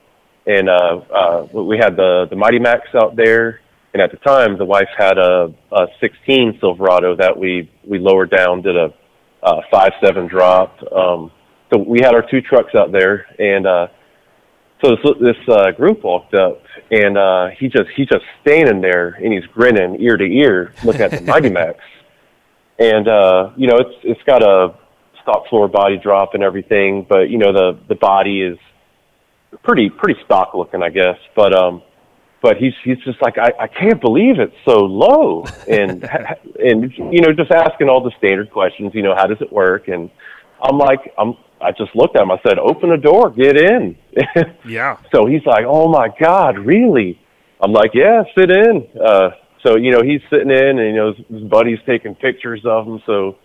and 0.46 0.68
uh, 0.68 1.00
uh, 1.14 1.46
we 1.52 1.78
had 1.78 1.96
the 1.96 2.26
the 2.28 2.36
Mighty 2.36 2.58
Max 2.58 2.88
out 2.94 3.16
there, 3.16 3.60
and 3.92 4.02
at 4.02 4.10
the 4.10 4.16
time, 4.18 4.58
the 4.58 4.64
wife 4.64 4.88
had 4.96 5.18
a, 5.18 5.54
a 5.70 5.86
16 6.00 6.58
Silverado 6.60 7.16
that 7.16 7.36
we 7.36 7.70
we 7.84 7.98
lowered 7.98 8.30
down, 8.30 8.62
did 8.62 8.76
a 8.76 8.92
uh, 9.42 9.60
five 9.70 9.92
seven 10.02 10.26
drop. 10.26 10.76
Um, 10.92 11.30
so 11.72 11.78
we 11.78 12.00
had 12.00 12.14
our 12.14 12.24
two 12.28 12.40
trucks 12.40 12.74
out 12.74 12.92
there, 12.92 13.26
and 13.38 13.66
uh, 13.66 13.86
so 14.82 14.90
this 14.90 15.14
this 15.20 15.48
uh, 15.48 15.70
group 15.72 16.02
walked 16.02 16.34
up, 16.34 16.62
and 16.90 17.16
uh, 17.16 17.48
he 17.58 17.68
just 17.68 17.90
he 17.96 18.04
just 18.04 18.24
standing 18.40 18.80
there, 18.80 19.08
and 19.08 19.32
he's 19.32 19.46
grinning 19.46 20.00
ear 20.00 20.16
to 20.16 20.24
ear, 20.24 20.74
looking 20.84 21.02
at 21.02 21.10
the 21.12 21.20
Mighty 21.20 21.50
Max, 21.60 21.78
and 22.78 23.06
uh, 23.06 23.50
you 23.56 23.68
know 23.68 23.76
it's 23.76 23.96
it's 24.02 24.22
got 24.24 24.42
a 24.42 24.74
stock 25.22 25.48
floor 25.48 25.68
body 25.68 25.98
drop 25.98 26.34
and 26.34 26.42
everything, 26.42 27.06
but 27.08 27.30
you 27.30 27.38
know 27.38 27.52
the 27.52 27.78
the 27.88 27.94
body 27.94 28.42
is 28.42 28.58
pretty 29.62 29.90
pretty 29.90 30.20
stock 30.24 30.54
looking, 30.54 30.82
I 30.82 30.88
guess. 30.88 31.18
But 31.34 31.54
um, 31.54 31.82
but 32.42 32.56
he's 32.56 32.74
he's 32.84 32.98
just 32.98 33.22
like 33.22 33.38
I, 33.38 33.52
I 33.60 33.66
can't 33.68 34.00
believe 34.00 34.38
it's 34.38 34.56
so 34.68 34.80
low. 34.80 35.44
And 35.68 36.04
and 36.58 36.92
you 36.98 37.20
know 37.20 37.32
just 37.32 37.50
asking 37.50 37.88
all 37.88 38.02
the 38.02 38.12
standard 38.18 38.50
questions 38.50 38.92
you 38.94 39.02
know 39.02 39.14
how 39.16 39.26
does 39.26 39.40
it 39.40 39.52
work? 39.52 39.88
And 39.88 40.10
I'm 40.60 40.76
like 40.76 41.12
I'm 41.16 41.34
I 41.60 41.70
just 41.70 41.94
looked 41.94 42.16
at 42.16 42.22
him. 42.22 42.30
I 42.32 42.38
said 42.46 42.58
open 42.58 42.90
the 42.90 42.96
door 42.96 43.30
get 43.30 43.56
in. 43.56 43.96
Yeah. 44.66 44.98
so 45.14 45.26
he's 45.26 45.44
like 45.46 45.64
oh 45.66 45.88
my 45.88 46.08
god 46.20 46.58
really? 46.58 47.20
I'm 47.60 47.72
like 47.72 47.92
yeah 47.94 48.24
sit 48.36 48.50
in. 48.50 48.88
Uh 49.00 49.30
so 49.64 49.76
you 49.76 49.92
know 49.92 50.02
he's 50.02 50.20
sitting 50.28 50.50
in 50.50 50.78
and 50.78 50.88
you 50.88 50.96
know 50.96 51.12
his, 51.12 51.26
his 51.28 51.42
buddy's 51.48 51.78
taking 51.86 52.14
pictures 52.16 52.62
of 52.64 52.86
him. 52.86 53.00
So 53.06 53.38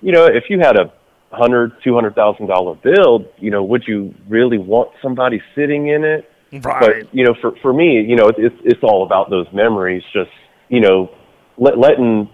you 0.00 0.12
know 0.12 0.24
if 0.24 0.44
you 0.48 0.58
had 0.58 0.76
a 0.76 0.92
hundred 1.30 1.72
two 1.84 1.94
hundred 1.94 2.14
thousand 2.14 2.46
dollar 2.46 2.74
bill 2.74 3.24
you 3.38 3.50
know 3.50 3.62
would 3.62 3.84
you 3.86 4.14
really 4.28 4.58
want 4.58 4.90
somebody 5.02 5.42
sitting 5.54 5.88
in 5.88 6.04
it 6.04 6.30
Right. 6.52 7.04
but 7.04 7.14
you 7.14 7.24
know, 7.24 7.34
for 7.40 7.52
for 7.60 7.72
me, 7.72 8.00
you 8.00 8.16
know, 8.16 8.28
it's 8.28 8.56
it's 8.64 8.82
all 8.82 9.04
about 9.04 9.28
those 9.28 9.46
memories. 9.52 10.02
Just 10.14 10.30
you 10.68 10.80
know, 10.80 11.10
let, 11.58 11.76
letting 11.76 12.30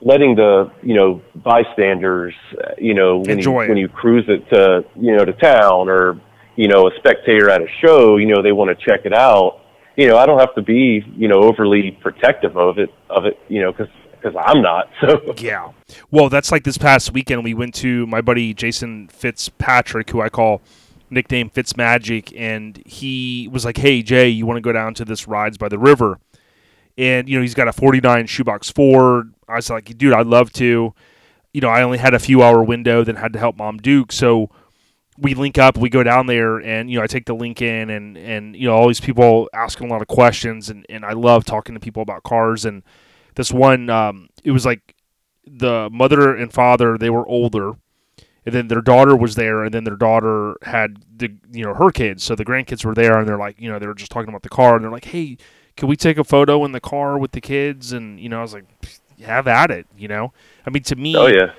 letting 0.00 0.36
the 0.36 0.72
you 0.82 0.94
know 0.94 1.20
bystanders, 1.34 2.34
uh, 2.52 2.70
you 2.78 2.94
know, 2.94 3.18
when 3.18 3.30
Enjoy 3.38 3.60
you 3.60 3.64
it. 3.64 3.68
when 3.68 3.76
you 3.78 3.88
cruise 3.88 4.24
it 4.28 4.48
to 4.54 4.84
you 4.96 5.14
know 5.16 5.24
to 5.24 5.34
town 5.34 5.90
or 5.90 6.18
you 6.56 6.68
know 6.68 6.88
a 6.88 6.90
spectator 6.96 7.50
at 7.50 7.60
a 7.60 7.66
show, 7.84 8.16
you 8.16 8.26
know, 8.26 8.42
they 8.42 8.52
want 8.52 8.76
to 8.76 8.86
check 8.86 9.04
it 9.04 9.12
out. 9.12 9.60
You 9.96 10.08
know, 10.08 10.16
I 10.16 10.24
don't 10.24 10.38
have 10.38 10.54
to 10.54 10.62
be 10.62 11.04
you 11.16 11.28
know 11.28 11.42
overly 11.42 11.90
protective 11.90 12.56
of 12.56 12.78
it 12.78 12.88
of 13.10 13.26
it, 13.26 13.38
you 13.48 13.60
know, 13.60 13.70
because 13.70 13.92
because 14.20 14.36
I'm 14.46 14.62
not. 14.62 14.90
So 15.00 15.34
Yeah. 15.38 15.72
Well, 16.10 16.28
that's 16.28 16.50
like 16.50 16.64
this 16.64 16.78
past 16.78 17.12
weekend. 17.12 17.44
We 17.44 17.54
went 17.54 17.74
to 17.76 18.06
my 18.06 18.20
buddy 18.20 18.52
Jason 18.54 19.08
Fitzpatrick, 19.08 20.10
who 20.10 20.20
I 20.20 20.28
call 20.28 20.60
nickname 21.10 21.50
Fitzmagic, 21.50 22.32
and 22.38 22.82
he 22.84 23.48
was 23.50 23.64
like, 23.64 23.76
"Hey 23.76 24.02
Jay, 24.02 24.28
you 24.28 24.44
want 24.46 24.56
to 24.56 24.60
go 24.60 24.72
down 24.72 24.94
to 24.94 25.04
this 25.04 25.28
rides 25.28 25.56
by 25.56 25.68
the 25.68 25.78
river?" 25.78 26.18
And 26.96 27.28
you 27.28 27.36
know 27.36 27.42
he's 27.42 27.54
got 27.54 27.68
a 27.68 27.72
'49 27.72 28.26
shoebox 28.26 28.70
Ford. 28.70 29.32
I 29.48 29.56
was 29.56 29.70
like, 29.70 29.96
"Dude, 29.96 30.12
I'd 30.12 30.26
love 30.26 30.52
to." 30.54 30.94
You 31.54 31.60
know, 31.62 31.68
I 31.68 31.82
only 31.82 31.98
had 31.98 32.12
a 32.12 32.18
few 32.18 32.42
hour 32.42 32.62
window, 32.62 33.02
then 33.04 33.16
had 33.16 33.32
to 33.32 33.38
help 33.38 33.56
Mom 33.56 33.78
Duke, 33.78 34.12
so 34.12 34.50
we 35.18 35.34
link 35.34 35.58
up. 35.58 35.76
We 35.76 35.88
go 35.88 36.02
down 36.02 36.26
there, 36.26 36.58
and 36.58 36.90
you 36.90 36.98
know, 36.98 37.04
I 37.04 37.06
take 37.06 37.26
the 37.26 37.34
link 37.34 37.60
in, 37.60 37.90
and 37.90 38.16
and 38.16 38.56
you 38.56 38.66
know, 38.66 38.74
all 38.74 38.86
these 38.86 39.00
people 39.00 39.48
asking 39.52 39.88
a 39.88 39.90
lot 39.90 40.02
of 40.02 40.08
questions, 40.08 40.70
and 40.70 40.86
and 40.88 41.04
I 41.04 41.12
love 41.12 41.44
talking 41.44 41.74
to 41.74 41.80
people 41.80 42.02
about 42.02 42.22
cars. 42.22 42.64
And 42.64 42.82
this 43.34 43.52
one, 43.52 43.90
um, 43.90 44.28
it 44.44 44.50
was 44.50 44.66
like 44.66 44.94
the 45.46 45.88
mother 45.90 46.36
and 46.36 46.52
father 46.52 46.98
they 46.98 47.08
were 47.10 47.26
older 47.26 47.72
and 48.44 48.54
then 48.54 48.68
their 48.68 48.80
daughter 48.80 49.16
was 49.16 49.34
there 49.34 49.64
and 49.64 49.72
then 49.74 49.84
their 49.84 49.96
daughter 49.96 50.56
had 50.62 51.02
the 51.16 51.34
you 51.52 51.64
know 51.64 51.74
her 51.74 51.90
kids. 51.90 52.24
So 52.24 52.34
the 52.34 52.44
grandkids 52.44 52.84
were 52.84 52.94
there 52.94 53.18
and 53.18 53.28
they're 53.28 53.38
like 53.38 53.60
you 53.60 53.70
know 53.70 53.78
they 53.78 53.86
were 53.86 53.94
just 53.94 54.10
talking 54.10 54.28
about 54.28 54.42
the 54.42 54.48
car 54.48 54.74
and 54.74 54.84
they're 54.84 54.90
like 54.90 55.06
hey 55.06 55.36
can 55.76 55.88
we 55.88 55.96
take 55.96 56.18
a 56.18 56.24
photo 56.24 56.64
in 56.64 56.72
the 56.72 56.80
car 56.80 57.18
with 57.18 57.32
the 57.32 57.40
kids? 57.40 57.92
And 57.92 58.18
you 58.18 58.28
know 58.28 58.38
i 58.38 58.42
was 58.42 58.54
like 58.54 58.64
have 59.22 59.46
at 59.48 59.70
it 59.70 59.86
you 59.96 60.08
know? 60.08 60.32
I 60.66 60.70
mean 60.70 60.82
to 60.84 60.96
me 60.96 61.16
oh 61.16 61.26
yeah, 61.26 61.52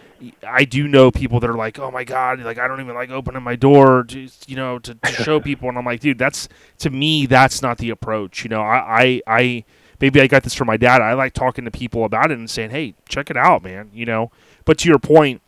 I 0.45 0.65
do 0.65 0.87
know 0.87 1.11
people 1.11 1.39
that 1.39 1.49
are 1.49 1.55
like, 1.55 1.79
oh 1.79 1.91
my 1.91 2.03
god, 2.03 2.41
like 2.41 2.57
I 2.57 2.67
don't 2.67 2.81
even 2.81 2.95
like 2.95 3.09
opening 3.09 3.43
my 3.43 3.55
door, 3.55 4.03
just 4.03 4.49
you 4.49 4.55
know, 4.55 4.79
to, 4.79 4.95
to 4.95 5.11
show 5.11 5.39
people, 5.49 5.69
and 5.69 5.77
I'm 5.77 5.85
like, 5.85 6.01
dude, 6.01 6.17
that's 6.17 6.49
to 6.79 6.89
me, 6.89 7.25
that's 7.25 7.61
not 7.61 7.77
the 7.77 7.89
approach. 7.89 8.43
You 8.43 8.49
know, 8.49 8.61
I, 8.61 9.03
I, 9.03 9.21
I, 9.27 9.65
maybe 9.99 10.21
I 10.21 10.27
got 10.27 10.43
this 10.43 10.53
from 10.53 10.67
my 10.67 10.77
dad. 10.77 11.01
I 11.01 11.13
like 11.13 11.33
talking 11.33 11.65
to 11.65 11.71
people 11.71 12.03
about 12.05 12.31
it 12.31 12.37
and 12.37 12.49
saying, 12.49 12.71
hey, 12.71 12.95
check 13.07 13.29
it 13.29 13.37
out, 13.37 13.63
man. 13.63 13.89
You 13.93 14.05
know, 14.05 14.31
but 14.65 14.77
to 14.79 14.89
your 14.89 14.99
point, 14.99 15.41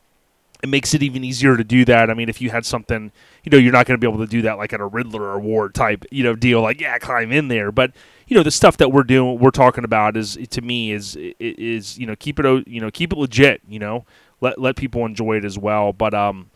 it 0.63 0.69
makes 0.69 0.93
it 0.93 1.01
even 1.01 1.23
easier 1.23 1.57
to 1.57 1.63
do 1.63 1.83
that. 1.85 2.09
I 2.09 2.13
mean, 2.13 2.29
if 2.29 2.39
you 2.39 2.51
had 2.51 2.65
something, 2.65 3.11
you 3.43 3.49
know, 3.49 3.57
you're 3.57 3.73
not 3.73 3.87
going 3.87 3.99
to 3.99 4.05
be 4.05 4.11
able 4.11 4.23
to 4.23 4.29
do 4.29 4.43
that 4.43 4.57
like 4.57 4.73
at 4.73 4.79
a 4.79 4.87
Ridler 4.87 5.35
award 5.35 5.73
type, 5.73 6.05
you 6.11 6.23
know, 6.23 6.35
deal. 6.35 6.61
Like, 6.61 6.79
yeah, 6.79 6.97
climb 6.99 7.31
in 7.31 7.47
there. 7.47 7.71
But 7.71 7.91
you 8.27 8.37
know, 8.37 8.43
the 8.43 8.51
stuff 8.51 8.77
that 8.77 8.91
we're 8.91 9.03
doing, 9.03 9.39
we're 9.39 9.51
talking 9.51 9.83
about 9.83 10.15
is 10.15 10.37
to 10.51 10.61
me 10.61 10.91
is 10.91 11.17
is 11.39 11.97
you 11.97 12.05
know 12.05 12.15
keep 12.15 12.39
it 12.39 12.67
you 12.67 12.79
know 12.79 12.91
keep 12.91 13.11
it 13.11 13.17
legit. 13.17 13.61
You 13.67 13.79
know, 13.79 14.05
let 14.39 14.59
let 14.59 14.75
people 14.75 15.05
enjoy 15.05 15.37
it 15.37 15.45
as 15.45 15.57
well. 15.57 15.93
But 15.93 16.13
um, 16.13 16.49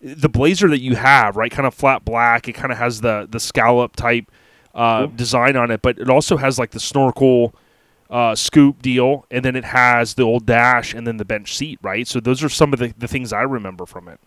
the 0.00 0.28
blazer 0.28 0.68
that 0.68 0.80
you 0.80 0.96
have, 0.96 1.36
right, 1.36 1.50
kind 1.50 1.66
of 1.66 1.74
flat 1.74 2.04
black. 2.04 2.48
It 2.48 2.52
kind 2.52 2.72
of 2.72 2.78
has 2.78 3.00
the 3.00 3.26
the 3.28 3.40
scallop 3.40 3.96
type 3.96 4.30
uh, 4.78 5.06
design 5.06 5.56
on 5.56 5.72
it, 5.72 5.82
but 5.82 5.98
it 5.98 6.08
also 6.08 6.36
has 6.36 6.56
like 6.56 6.70
the 6.70 6.78
snorkel 6.78 7.52
uh, 8.10 8.34
scoop 8.36 8.80
deal, 8.80 9.26
and 9.28 9.44
then 9.44 9.56
it 9.56 9.64
has 9.64 10.14
the 10.14 10.22
old 10.22 10.46
dash 10.46 10.94
and 10.94 11.04
then 11.04 11.16
the 11.16 11.24
bench 11.24 11.56
seat, 11.56 11.80
right? 11.82 12.06
So 12.06 12.20
those 12.20 12.44
are 12.44 12.48
some 12.48 12.72
of 12.72 12.78
the, 12.78 12.94
the 12.96 13.08
things 13.08 13.32
I 13.32 13.42
remember 13.42 13.86
from 13.86 14.06
it. 14.08 14.20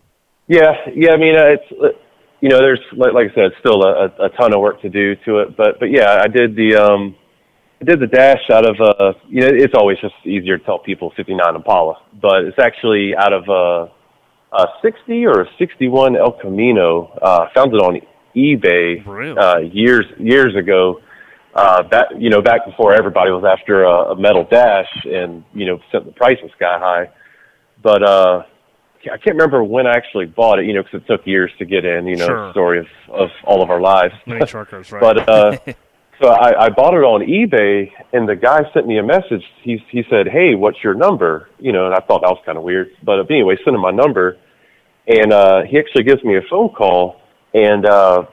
Yeah, 0.48 0.72
yeah. 0.94 1.12
I 1.12 1.16
mean, 1.16 1.36
uh, 1.36 1.56
it's 1.56 1.72
uh, 1.72 1.98
you 2.42 2.50
know, 2.50 2.58
there's 2.58 2.80
like, 2.92 3.14
like 3.14 3.30
I 3.32 3.34
said, 3.34 3.52
still 3.60 3.82
a, 3.82 4.06
a 4.26 4.28
ton 4.36 4.52
of 4.52 4.60
work 4.60 4.82
to 4.82 4.90
do 4.90 5.16
to 5.24 5.38
it. 5.38 5.56
But 5.56 5.80
but 5.80 5.90
yeah, 5.90 6.20
I 6.22 6.28
did 6.28 6.54
the 6.54 6.76
um, 6.76 7.16
I 7.80 7.84
did 7.86 7.98
the 7.98 8.06
dash 8.06 8.50
out 8.52 8.68
of 8.68 8.76
uh, 8.78 9.18
you 9.30 9.40
know, 9.40 9.48
it's 9.50 9.74
always 9.74 9.98
just 10.00 10.14
easier 10.26 10.58
to 10.58 10.64
tell 10.64 10.78
people 10.78 11.12
59 11.16 11.56
Impala, 11.56 11.94
but 12.20 12.44
it's 12.44 12.58
actually 12.58 13.16
out 13.16 13.32
of 13.32 13.48
uh, 13.48 13.88
a 14.52 14.66
60 14.82 15.24
or 15.24 15.40
a 15.42 15.46
61 15.58 16.16
El 16.16 16.32
Camino. 16.32 17.06
Uh, 17.22 17.48
found 17.54 17.72
it 17.72 17.80
on 17.80 17.96
eBay 18.34 19.06
Really? 19.06 19.36
uh, 19.38 19.58
years 19.58 20.06
years 20.18 20.54
ago. 20.56 21.00
Uh, 21.54 21.82
that 21.90 22.18
you 22.18 22.30
know, 22.30 22.40
back 22.40 22.64
before 22.64 22.94
everybody 22.94 23.30
was 23.30 23.44
after 23.44 23.84
a, 23.84 24.12
a 24.12 24.16
metal 24.16 24.42
dash, 24.50 24.88
and 25.04 25.44
you 25.52 25.66
know, 25.66 25.78
sent 25.92 26.06
the 26.06 26.12
prices 26.12 26.50
sky 26.56 26.78
high. 26.78 27.10
But 27.82 28.02
uh, 28.02 28.42
I 29.04 29.18
can't 29.18 29.36
remember 29.36 29.62
when 29.62 29.86
I 29.86 29.90
actually 29.90 30.24
bought 30.26 30.60
it, 30.60 30.64
you 30.64 30.72
know, 30.72 30.82
because 30.82 31.02
it 31.02 31.06
took 31.06 31.26
years 31.26 31.50
to 31.58 31.66
get 31.66 31.84
in, 31.84 32.06
you 32.06 32.16
know, 32.16 32.26
Sure. 32.26 32.50
story 32.52 32.78
of, 32.78 32.86
of 33.10 33.28
all 33.44 33.62
of 33.62 33.68
our 33.70 33.80
lives. 33.82 34.14
Mini 34.26 34.46
truckers, 34.46 34.90
right? 34.92 35.00
but 35.02 35.28
uh, 35.28 35.58
so 36.22 36.28
I, 36.28 36.66
I 36.66 36.68
bought 36.70 36.94
it 36.94 37.04
on 37.04 37.20
eBay, 37.20 37.90
and 38.14 38.26
the 38.26 38.36
guy 38.36 38.60
sent 38.72 38.86
me 38.86 38.96
a 38.98 39.02
message. 39.02 39.44
He 39.62 39.76
he 39.90 40.04
said, 40.08 40.28
"Hey, 40.28 40.54
what's 40.54 40.82
your 40.82 40.94
number?" 40.94 41.50
You 41.58 41.72
know, 41.72 41.84
and 41.84 41.94
I 41.94 41.98
thought 42.00 42.22
that 42.22 42.30
was 42.30 42.40
kind 42.46 42.56
of 42.56 42.64
weird. 42.64 42.92
But 43.02 43.30
anyway, 43.30 43.56
sent 43.62 43.74
him 43.76 43.82
my 43.82 43.90
number, 43.90 44.38
and 45.06 45.34
uh, 45.34 45.62
he 45.68 45.78
actually 45.78 46.04
gives 46.04 46.24
me 46.24 46.36
a 46.38 46.42
phone 46.48 46.70
call, 46.70 47.20
and 47.54 47.86
uh, 47.86 48.24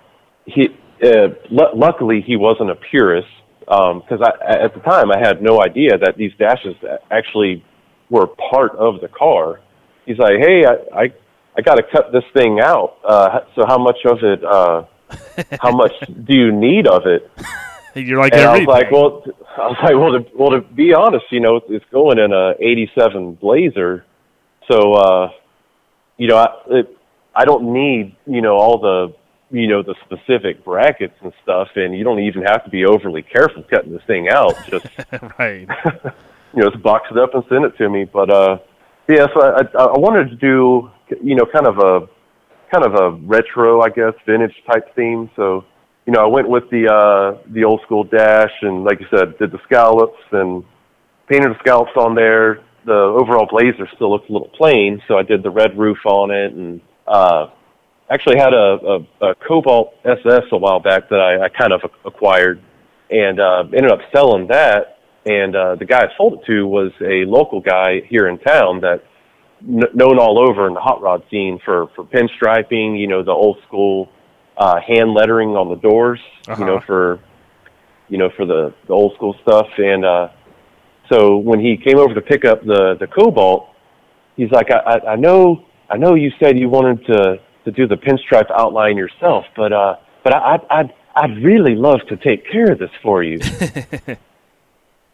he 0.45 0.69
uh, 1.03 1.29
lu 1.49 1.65
luckily 1.75 2.23
he 2.25 2.35
wasn't 2.35 2.69
a 2.69 2.75
purist 2.75 3.27
because 3.59 4.19
I 4.21 4.63
at 4.65 4.73
the 4.73 4.81
time 4.81 5.11
I 5.11 5.19
had 5.19 5.41
no 5.41 5.61
idea 5.61 5.97
that 5.97 6.15
these 6.17 6.31
dashes 6.39 6.75
actually 7.11 7.63
were 8.09 8.27
part 8.27 8.75
of 8.75 9.01
the 9.01 9.07
car. 9.07 9.61
He's 10.05 10.17
like, 10.17 10.37
"Hey, 10.39 10.65
I 10.65 11.01
I, 11.01 11.13
I 11.55 11.61
got 11.61 11.75
to 11.75 11.83
cut 11.83 12.11
this 12.11 12.23
thing 12.33 12.59
out. 12.59 12.97
Uh, 13.07 13.39
so 13.55 13.65
how 13.67 13.77
much 13.77 13.97
of 14.05 14.19
it? 14.23 14.43
Uh, 14.43 14.83
how 15.61 15.71
much 15.71 15.93
do 16.25 16.35
you 16.35 16.51
need 16.51 16.87
of 16.87 17.05
it?" 17.05 17.29
You're 17.95 18.19
like 18.19 18.33
And 18.33 18.43
I 18.43 18.59
was 18.59 18.67
like, 18.67 18.91
"Well, 18.91 19.23
I 19.57 19.67
was 19.67 19.77
like, 19.83 19.95
well, 19.95 20.11
to, 20.13 20.25
well, 20.37 20.51
to 20.51 20.61
be 20.61 20.93
honest, 20.93 21.25
you 21.31 21.39
know, 21.39 21.59
it's 21.69 21.85
going 21.91 22.19
in 22.19 22.31
a 22.31 22.53
'87 22.59 23.33
Blazer, 23.35 24.05
so 24.71 24.93
uh, 24.93 25.29
you 26.17 26.27
know, 26.27 26.37
I 26.37 26.47
it, 26.67 26.97
I 27.39 27.45
don't 27.45 27.71
need 27.71 28.17
you 28.25 28.41
know 28.41 28.57
all 28.57 28.79
the 28.79 29.15
you 29.49 29.67
know 29.67 29.81
the 29.81 29.95
specific 30.05 30.65
brackets 30.65 31.15
and 31.21 31.31
stuff, 31.41 31.69
and 31.75 31.97
you 31.97 32.03
don't 32.03 32.19
even 32.19 32.41
have 32.43 32.65
to 32.65 32.69
be 32.69 32.85
overly 32.85 33.21
careful 33.21 33.63
cutting 33.63 33.93
this 33.93 34.03
thing 34.05 34.27
out. 34.29 34.55
Just 34.67 34.85
right. 35.39 35.67
you 36.53 36.61
know, 36.61 36.69
just 36.69 36.83
box 36.83 37.07
it 37.11 37.17
up 37.17 37.33
and 37.33 37.43
send 37.47 37.63
it 37.63 37.77
to 37.77 37.89
me. 37.89 38.03
But 38.03 38.29
uh, 38.29 38.57
yeah, 39.07 39.27
so 39.33 39.41
I, 39.41 39.61
I, 39.61 39.83
I 39.85 39.97
wanted 39.97 40.31
to 40.31 40.35
do, 40.35 40.91
you 41.23 41.35
know, 41.35 41.45
kind 41.45 41.65
of 41.65 41.77
a 41.77 42.07
kind 42.73 42.85
of 42.85 42.93
a 42.93 43.11
retro, 43.25 43.81
I 43.81 43.89
guess, 43.89 44.13
vintage 44.25 44.53
type 44.69 44.93
theme. 44.95 45.29
So, 45.37 45.63
you 46.05 46.13
know, 46.13 46.21
I 46.21 46.27
went 46.27 46.49
with 46.49 46.69
the 46.71 46.91
uh, 46.91 47.41
the 47.51 47.63
old 47.63 47.81
school 47.85 48.03
dash, 48.03 48.51
and 48.63 48.83
like 48.83 48.99
you 48.99 49.07
said, 49.09 49.37
did 49.37 49.51
the 49.51 49.59
scallops 49.63 50.19
and 50.33 50.63
painted 51.29 51.51
the 51.51 51.59
scallops 51.59 51.95
on 51.95 52.15
there. 52.15 52.63
The 52.85 52.93
overall 52.93 53.47
blazer 53.49 53.87
still 53.95 54.11
looks 54.11 54.29
a 54.29 54.33
little 54.33 54.51
plain, 54.57 55.01
so 55.07 55.17
I 55.17 55.23
did 55.23 55.41
the 55.41 55.51
red 55.51 55.77
roof 55.77 55.99
on 56.05 56.31
it, 56.31 56.53
and 56.53 56.81
uh, 57.09 57.47
actually 58.09 58.37
had 58.37 58.53
a, 58.53 58.77
a, 59.21 59.29
a 59.31 59.35
Cobalt 59.47 59.93
SS 60.05 60.43
a 60.51 60.57
while 60.57 60.79
back 60.79 61.09
that 61.09 61.19
I, 61.19 61.45
I 61.45 61.49
kind 61.49 61.73
of 61.73 61.81
acquired, 62.05 62.61
and 63.09 63.39
uh, 63.39 63.63
ended 63.75 63.91
up 63.91 63.99
selling 64.15 64.47
that 64.47 64.95
and 65.25 65.53
uh, 65.55 65.75
the 65.75 65.85
guy 65.85 65.99
I 66.05 66.07
sold 66.17 66.39
it 66.39 66.45
to 66.45 66.65
was 66.65 66.91
a 67.01 67.25
local 67.29 67.59
guy 67.59 68.01
here 68.07 68.27
in 68.29 68.37
town 68.39 68.79
that 68.81 69.03
kn- 69.61 69.91
known 69.93 70.17
all 70.17 70.39
over 70.39 70.65
in 70.67 70.73
the 70.73 70.79
hot 70.79 71.01
rod 71.01 71.23
scene 71.29 71.59
for 71.65 71.87
for 71.95 72.05
pinstriping, 72.05 72.97
you 72.99 73.07
know, 73.07 73.21
the 73.21 73.31
old 73.31 73.57
school 73.67 74.07
uh, 74.57 74.79
hand 74.79 75.13
lettering 75.13 75.49
on 75.49 75.69
the 75.69 75.75
doors, 75.75 76.19
you 76.47 76.55
know, 76.65 76.77
Uh-huh. 76.77 76.85
for 76.87 77.19
you 78.07 78.17
know 78.17 78.29
for 78.35 78.45
the 78.45 78.73
the 78.87 78.93
old 78.93 79.13
school 79.15 79.35
stuff. 79.41 79.67
And 79.77 80.05
uh, 80.05 80.29
so 81.11 81.37
when 81.37 81.59
he 81.59 81.75
came 81.75 81.97
over 81.97 82.13
to 82.13 82.21
pick 82.21 82.45
up 82.45 82.63
the 82.65 82.95
the 82.97 83.07
Cobalt, 83.07 83.67
he's 84.37 84.51
like, 84.51 84.71
I, 84.71 84.79
I, 84.93 85.11
I 85.11 85.15
know 85.17 85.65
I 85.89 85.97
know 85.97 86.15
you 86.15 86.31
said 86.39 86.59
you 86.59 86.69
wanted 86.69 87.05
to 87.07 87.39
to 87.65 87.71
do 87.71 87.87
the 87.87 87.95
pinstripe 87.97 88.49
outline 88.57 88.97
yourself, 88.97 89.45
but 89.55 89.73
uh, 89.73 89.95
but 90.23 90.33
I, 90.33 90.53
I'd 90.55 90.61
I'd 90.69 90.93
I'd 91.15 91.43
really 91.43 91.75
love 91.75 91.99
to 92.09 92.17
take 92.17 92.49
care 92.51 92.71
of 92.71 92.79
this 92.79 92.91
for 93.03 93.23
you. 93.23 93.39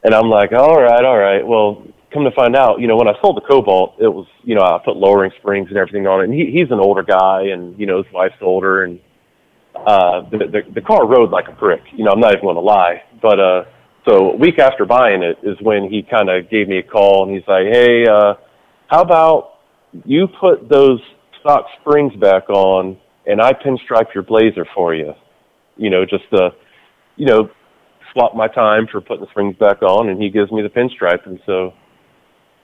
And 0.04 0.14
I'm 0.14 0.30
like, 0.30 0.52
all 0.52 0.80
right, 0.80 1.04
all 1.04 1.18
right. 1.18 1.46
Well, 1.46 1.84
come 2.14 2.26
to 2.26 2.32
find 2.32 2.56
out, 2.56 2.80
you 2.80 2.86
know, 2.88 2.96
when 2.96 3.08
I 3.08 3.14
sold 3.24 3.38
the 3.38 3.42
Cobalt, 3.42 3.96
it 4.00 4.08
was, 4.08 4.28
you 4.44 4.54
know, 4.54 4.62
I 4.62 4.80
put 4.86 4.98
lowering 4.98 5.32
springs 5.40 5.70
and 5.70 5.78
everything 5.78 6.06
on 6.06 6.22
it. 6.22 6.26
And 6.26 6.34
he, 6.34 6.52
he's 6.52 6.70
an 6.70 6.80
older 6.80 7.02
guy, 7.02 7.46
and 7.52 7.78
you 7.80 7.88
know, 7.88 8.04
his 8.04 8.14
wife's 8.14 8.36
older, 8.40 8.84
and 8.84 9.00
uh, 9.76 10.22
the, 10.30 10.38
the 10.38 10.62
the 10.76 10.82
car 10.82 11.08
rode 11.08 11.32
like 11.32 11.48
a 11.48 11.54
brick. 11.54 11.82
You 11.92 12.06
know, 12.06 12.12
I'm 12.12 12.20
not 12.20 12.34
even 12.34 12.44
going 12.44 12.56
to 12.56 12.62
lie. 12.62 13.02
But 13.20 13.40
uh, 13.40 13.66
So 14.08 14.32
a 14.32 14.36
week 14.36 14.60
after 14.60 14.86
buying 14.86 15.24
it 15.24 15.40
is 15.42 15.58
when 15.62 15.90
he 15.90 16.04
kind 16.04 16.30
of 16.30 16.52
gave 16.52 16.68
me 16.68 16.78
a 16.78 16.84
call 16.84 17.26
and 17.26 17.36
he's 17.36 17.48
like, 17.48 17.66
"Hey, 17.66 18.06
uh, 18.06 18.36
how 18.88 19.02
about 19.02 19.55
you 20.06 20.28
put 20.40 20.70
those 20.70 21.00
stock 21.40 21.66
springs 21.80 22.14
back 22.16 22.50
on 22.50 22.98
and 23.26 23.42
I 23.42 23.54
pinstripe 23.54 24.14
your 24.14 24.24
blazer 24.24 24.66
for 24.76 24.94
you? 24.94 25.14
You 25.78 25.90
know, 25.90 26.06
just 26.06 26.26
uh 26.34 26.50
you 27.16 27.26
know, 27.26 27.50
swap 28.14 28.36
my 28.36 28.48
time 28.48 28.88
for 28.92 29.02
putting 29.02 29.22
the 29.22 29.30
springs 29.32 29.56
back 29.58 29.82
on, 29.82 30.10
and 30.10 30.22
he 30.22 30.30
gives 30.30 30.52
me 30.52 30.62
the 30.62 30.70
pinstripe, 30.70 31.26
and 31.26 31.40
so." 31.46 31.74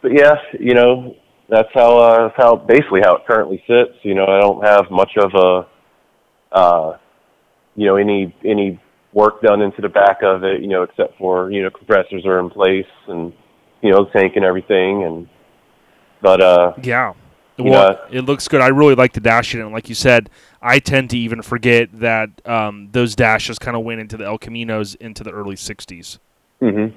But 0.01 0.13
yeah, 0.13 0.35
you 0.59 0.73
know, 0.73 1.15
that's 1.49 1.69
how 1.73 1.97
uh, 1.99 2.27
that's 2.27 2.35
how 2.37 2.55
basically 2.55 3.01
how 3.03 3.17
it 3.17 3.21
currently 3.27 3.63
sits. 3.67 3.97
You 4.03 4.15
know, 4.15 4.25
I 4.25 4.39
don't 4.39 4.65
have 4.65 4.89
much 4.89 5.11
of 5.17 5.31
a, 5.35 6.57
uh, 6.57 6.97
you 7.75 7.85
know, 7.85 7.97
any 7.97 8.35
any 8.43 8.79
work 9.13 9.41
done 9.41 9.61
into 9.61 9.81
the 9.81 9.89
back 9.89 10.19
of 10.23 10.43
it. 10.43 10.61
You 10.61 10.67
know, 10.67 10.83
except 10.83 11.17
for 11.17 11.51
you 11.51 11.61
know 11.61 11.69
compressors 11.69 12.25
are 12.25 12.39
in 12.39 12.49
place 12.49 12.91
and 13.07 13.33
you 13.81 13.91
know 13.91 14.05
the 14.05 14.19
tank 14.19 14.33
and 14.35 14.45
everything. 14.45 15.03
And 15.03 15.29
but 16.21 16.41
uh, 16.41 16.73
Yeah. 16.81 17.13
Well, 17.57 17.89
know- 17.93 17.99
it 18.11 18.21
looks 18.21 18.47
good. 18.47 18.61
I 18.61 18.67
really 18.69 18.95
like 18.95 19.13
the 19.13 19.19
dash 19.19 19.53
in 19.53 19.61
it. 19.61 19.63
And 19.63 19.73
like 19.73 19.89
you 19.89 19.95
said, 19.95 20.29
I 20.61 20.79
tend 20.79 21.09
to 21.11 21.17
even 21.17 21.41
forget 21.41 21.89
that 21.99 22.29
um, 22.47 22.89
those 22.91 23.15
dashes 23.15 23.59
kind 23.59 23.75
of 23.77 23.83
went 23.83 23.99
into 24.01 24.17
the 24.17 24.25
El 24.25 24.37
Caminos 24.39 24.95
into 24.95 25.23
the 25.23 25.31
early 25.31 25.55
60s. 25.55 26.19
hmm 26.59 26.87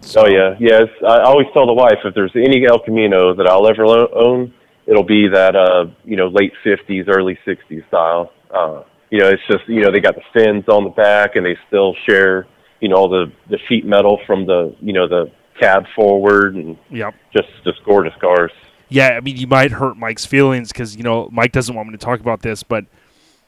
So, 0.00 0.22
oh 0.24 0.26
yeah, 0.28 0.56
yes. 0.60 0.88
I 1.06 1.20
always 1.22 1.46
tell 1.54 1.66
the 1.66 1.72
wife 1.72 1.98
if 2.04 2.14
there's 2.14 2.32
any 2.34 2.66
El 2.66 2.80
Camino 2.80 3.34
that 3.34 3.46
I'll 3.46 3.68
ever 3.68 3.86
lo- 3.86 4.10
own, 4.14 4.52
it'll 4.86 5.04
be 5.04 5.28
that 5.28 5.54
uh 5.54 5.86
you 6.04 6.16
know 6.16 6.26
late 6.28 6.52
'50s, 6.64 7.04
early 7.08 7.38
'60s 7.46 7.86
style. 7.88 8.32
Uh, 8.52 8.82
you 9.10 9.18
know, 9.20 9.28
it's 9.28 9.42
just 9.50 9.66
you 9.68 9.80
know 9.82 9.90
they 9.92 10.00
got 10.00 10.14
the 10.16 10.22
fins 10.34 10.64
on 10.68 10.82
the 10.84 10.90
back 10.90 11.36
and 11.36 11.46
they 11.46 11.56
still 11.68 11.94
share 12.08 12.46
you 12.80 12.88
know 12.88 12.96
all 12.96 13.08
the 13.08 13.30
the 13.48 13.58
sheet 13.68 13.86
metal 13.86 14.18
from 14.26 14.44
the 14.46 14.74
you 14.80 14.92
know 14.92 15.06
the 15.06 15.30
cab 15.60 15.84
forward 15.94 16.56
and 16.56 16.76
Yep. 16.90 17.14
just 17.32 17.48
just 17.64 17.82
gorgeous 17.84 18.14
cars. 18.20 18.50
Yeah, 18.92 19.10
I 19.16 19.20
mean, 19.20 19.36
you 19.36 19.46
might 19.46 19.72
hurt 19.72 19.96
Mike's 19.96 20.26
feelings 20.26 20.70
because, 20.70 20.96
you 20.96 21.02
know, 21.02 21.28
Mike 21.32 21.52
doesn't 21.52 21.74
want 21.74 21.88
me 21.88 21.92
to 21.92 22.04
talk 22.04 22.20
about 22.20 22.42
this, 22.42 22.62
but, 22.62 22.84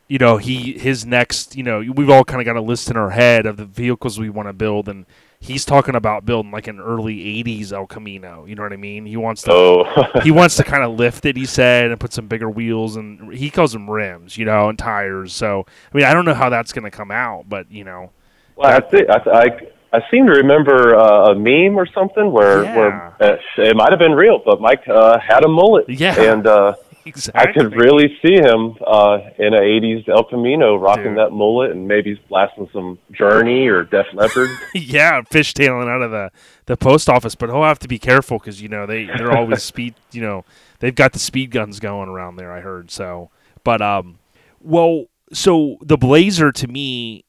you 0.08 0.18
know, 0.18 0.38
he 0.38 0.72
his 0.78 1.04
next, 1.04 1.54
you 1.54 1.62
know, 1.62 1.80
we've 1.94 2.10
all 2.10 2.24
kind 2.24 2.40
of 2.40 2.46
got 2.46 2.56
a 2.56 2.62
list 2.62 2.90
in 2.90 2.96
our 2.96 3.10
head 3.10 3.46
of 3.46 3.56
the 3.56 3.64
vehicles 3.64 4.18
we 4.18 4.30
want 4.30 4.48
to 4.48 4.52
build, 4.52 4.88
and 4.88 5.06
he's 5.40 5.64
talking 5.64 5.94
about 5.94 6.24
building 6.24 6.50
like 6.50 6.66
an 6.66 6.80
early 6.80 7.16
80s 7.44 7.72
El 7.72 7.86
Camino. 7.86 8.46
You 8.46 8.54
know 8.54 8.62
what 8.62 8.72
I 8.72 8.76
mean? 8.76 9.04
He 9.04 9.16
wants 9.16 9.42
to. 9.42 9.52
Oh, 9.52 10.20
he 10.22 10.30
wants 10.30 10.56
to 10.56 10.64
kind 10.64 10.82
of 10.82 10.98
lift 10.98 11.26
it, 11.26 11.36
he 11.36 11.44
said, 11.44 11.90
and 11.90 12.00
put 12.00 12.12
some 12.12 12.26
bigger 12.26 12.48
wheels 12.48 12.96
and 12.96 13.32
he 13.34 13.50
calls 13.50 13.72
them 13.72 13.90
rims, 13.90 14.38
you 14.38 14.46
know, 14.46 14.68
and 14.70 14.78
tires. 14.78 15.34
So, 15.34 15.66
I 15.92 15.96
mean, 15.96 16.06
I 16.06 16.14
don't 16.14 16.24
know 16.24 16.34
how 16.34 16.48
that's 16.48 16.72
going 16.72 16.84
to 16.84 16.90
come 16.90 17.10
out, 17.10 17.48
but 17.48 17.70
you 17.70 17.84
know, 17.84 18.10
well, 18.56 18.70
I 18.70 18.80
think 18.80 19.10
I, 19.10 19.50
I 19.94 20.00
seem 20.10 20.26
to 20.26 20.32
remember 20.32 20.96
uh, 20.96 21.32
a 21.32 21.34
meme 21.34 21.76
or 21.78 21.86
something 21.94 22.32
where 22.32 22.64
Yeah. 22.64 22.76
where 22.76 23.14
uh, 23.20 23.36
it 23.58 23.76
might 23.76 23.90
have 23.90 23.98
been 24.00 24.12
real, 24.12 24.40
but 24.44 24.60
Mike 24.60 24.82
uh, 24.88 25.18
had 25.18 25.44
a 25.44 25.48
mullet. 25.48 25.86
Yeah. 25.88 26.20
and. 26.20 26.46
uh 26.46 26.74
exactly. 27.06 27.50
I 27.50 27.52
could 27.52 27.76
really 27.76 28.16
see 28.22 28.32
him 28.32 28.76
uh, 28.86 29.18
in 29.38 29.52
a 29.52 29.60
'80s 29.60 30.08
El 30.08 30.24
Camino 30.24 30.76
rocking 30.76 31.12
Dude. 31.14 31.18
that 31.18 31.32
mullet 31.32 31.72
and 31.72 31.86
maybe 31.86 32.18
blasting 32.30 32.66
some 32.72 32.98
Journey 33.12 33.66
or 33.68 33.84
Def 33.84 34.06
Leppard. 34.14 34.48
yeah, 34.74 35.20
fishtailing 35.20 35.86
out 35.86 36.00
of 36.00 36.10
the, 36.10 36.30
the 36.64 36.78
post 36.78 37.10
office, 37.10 37.34
but 37.34 37.50
he'll 37.50 37.62
have 37.62 37.78
to 37.80 37.88
be 37.88 37.98
careful 37.98 38.38
because 38.38 38.62
you 38.62 38.70
know 38.70 38.86
they 38.86 39.04
they're 39.04 39.36
always 39.36 39.62
speed. 39.72 39.94
You 40.12 40.22
know, 40.22 40.44
they've 40.78 40.94
got 40.94 41.12
the 41.12 41.18
speed 41.18 41.50
guns 41.50 41.78
going 41.78 42.08
around 42.08 42.36
there. 42.36 42.50
I 42.50 42.60
heard 42.60 42.90
so, 42.90 43.30
but 43.64 43.82
um, 43.82 44.18
well, 44.62 45.04
so 45.30 45.76
the 45.82 45.98
Blazer 45.98 46.52
to 46.52 46.66
me, 46.68 47.23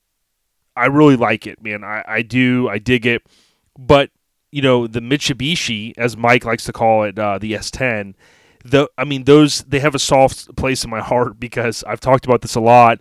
I 0.76 0.88
really 0.88 1.16
like 1.16 1.48
it, 1.48 1.62
man. 1.62 1.84
I 1.84 2.04
I 2.08 2.22
do, 2.22 2.68
I 2.70 2.78
dig 2.78 3.06
it, 3.06 3.24
but 3.78 4.10
you 4.52 4.62
know 4.62 4.88
the 4.88 5.02
Mitsubishi, 5.02 5.94
as 5.98 6.16
Mike 6.16 6.46
likes 6.46 6.66
to 6.66 6.74
call 6.74 7.04
it, 7.04 7.18
uh, 7.18 7.38
the 7.38 7.54
S10. 7.54 8.14
The, 8.64 8.90
I 8.98 9.04
mean, 9.04 9.26
those 9.26 9.64
they 9.64 9.80
have 9.80 9.94
a 9.94 10.00
soft 10.00 10.56
place 10.56 10.84
in 10.84 10.90
my 10.90 11.02
heart 11.02 11.40
because 11.40 11.84
I've 11.84 12.00
talked 12.00 12.26
about 12.26 12.42
this 12.42 12.56
a 12.56 12.60
lot. 12.62 13.00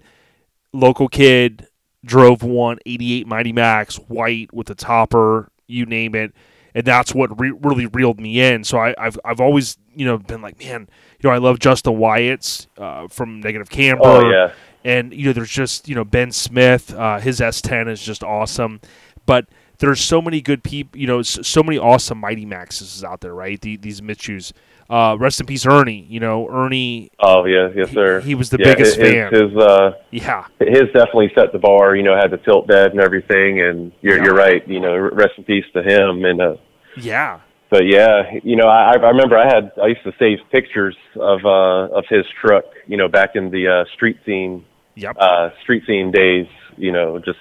Local 0.72 1.08
kid, 1.08 1.68
drove 2.04 2.42
one 2.42 2.78
88 2.84 3.26
Mighty 3.26 3.52
Max 3.52 3.96
white 3.96 4.52
with 4.52 4.68
a 4.70 4.74
topper, 4.74 5.50
you 5.66 5.86
name 5.86 6.14
it, 6.14 6.32
and 6.74 6.84
that's 6.84 7.14
what 7.14 7.38
re- 7.40 7.54
really 7.62 7.86
reeled 7.86 8.20
me 8.20 8.40
in. 8.40 8.64
So 8.64 8.78
I, 8.78 8.94
I've 8.98 9.18
I've 9.24 9.40
always 9.40 9.78
you 9.94 10.04
know 10.04 10.18
been 10.18 10.42
like, 10.42 10.58
man, 10.58 10.88
you 11.20 11.28
know 11.28 11.34
I 11.34 11.38
love 11.38 11.58
Justin 11.58 11.98
Wyatt's 11.98 12.66
uh, 12.76 13.08
from 13.08 13.40
Negative 13.40 13.70
Camber, 13.70 14.02
Oh 14.04 14.28
yeah, 14.28 14.52
and 14.84 15.12
you 15.12 15.26
know 15.26 15.32
there's 15.32 15.50
just 15.50 15.88
you 15.88 15.94
know 15.94 16.04
Ben 16.04 16.30
Smith, 16.30 16.94
uh, 16.94 17.18
his 17.18 17.40
S10 17.40 17.88
is 17.88 18.02
just 18.02 18.22
awesome, 18.22 18.80
but 19.26 19.46
there's 19.78 20.00
so 20.00 20.22
many 20.22 20.40
good 20.40 20.62
people, 20.62 20.98
you 20.98 21.06
know, 21.06 21.22
so, 21.22 21.42
so 21.42 21.62
many 21.62 21.78
awesome 21.78 22.18
Mighty 22.18 22.46
Maxes 22.46 23.02
out 23.02 23.20
there, 23.20 23.34
right? 23.34 23.60
The, 23.60 23.76
these 23.76 24.00
Mitsus. 24.00 24.52
Uh, 24.88 25.16
rest 25.18 25.40
in 25.40 25.46
peace, 25.46 25.64
Ernie. 25.64 26.06
You 26.10 26.20
know, 26.20 26.46
Ernie. 26.48 27.10
oh 27.18 27.46
yeah, 27.46 27.68
yes 27.74 27.90
sir. 27.90 28.20
He, 28.20 28.28
he 28.28 28.34
was 28.34 28.50
the 28.50 28.58
yeah, 28.58 28.74
biggest 28.74 28.96
his, 28.96 29.10
fan. 29.10 29.32
His 29.32 29.56
uh, 29.56 29.92
yeah, 30.10 30.46
his 30.60 30.84
definitely 30.92 31.32
set 31.34 31.52
the 31.52 31.58
bar. 31.58 31.96
You 31.96 32.02
know, 32.02 32.14
had 32.14 32.30
the 32.30 32.36
tilt 32.36 32.66
bed 32.66 32.90
and 32.90 33.00
everything. 33.00 33.62
And 33.62 33.92
you're 34.02 34.18
Yeah. 34.18 34.24
you're 34.24 34.34
right. 34.34 34.68
You 34.68 34.80
know, 34.80 34.94
rest 34.94 35.32
in 35.38 35.44
peace 35.44 35.64
to 35.72 35.82
him. 35.82 36.26
And 36.26 36.40
uh, 36.40 36.56
yeah, 36.98 37.40
but 37.70 37.86
yeah, 37.86 38.24
you 38.42 38.56
know, 38.56 38.68
I 38.68 38.92
I 38.92 39.08
remember 39.08 39.38
I 39.38 39.46
had 39.46 39.72
I 39.82 39.86
used 39.86 40.04
to 40.04 40.12
save 40.18 40.38
pictures 40.52 40.96
of 41.16 41.46
uh 41.46 41.96
of 41.96 42.04
his 42.10 42.26
truck. 42.42 42.64
You 42.86 42.98
know, 42.98 43.08
back 43.08 43.36
in 43.36 43.50
the 43.50 43.66
uh, 43.66 43.84
street 43.94 44.18
scene 44.26 44.66
yep. 44.94 45.16
uh 45.18 45.50
street 45.62 45.84
scene 45.86 46.10
days. 46.10 46.46
You 46.76 46.92
know, 46.92 47.18
just 47.18 47.38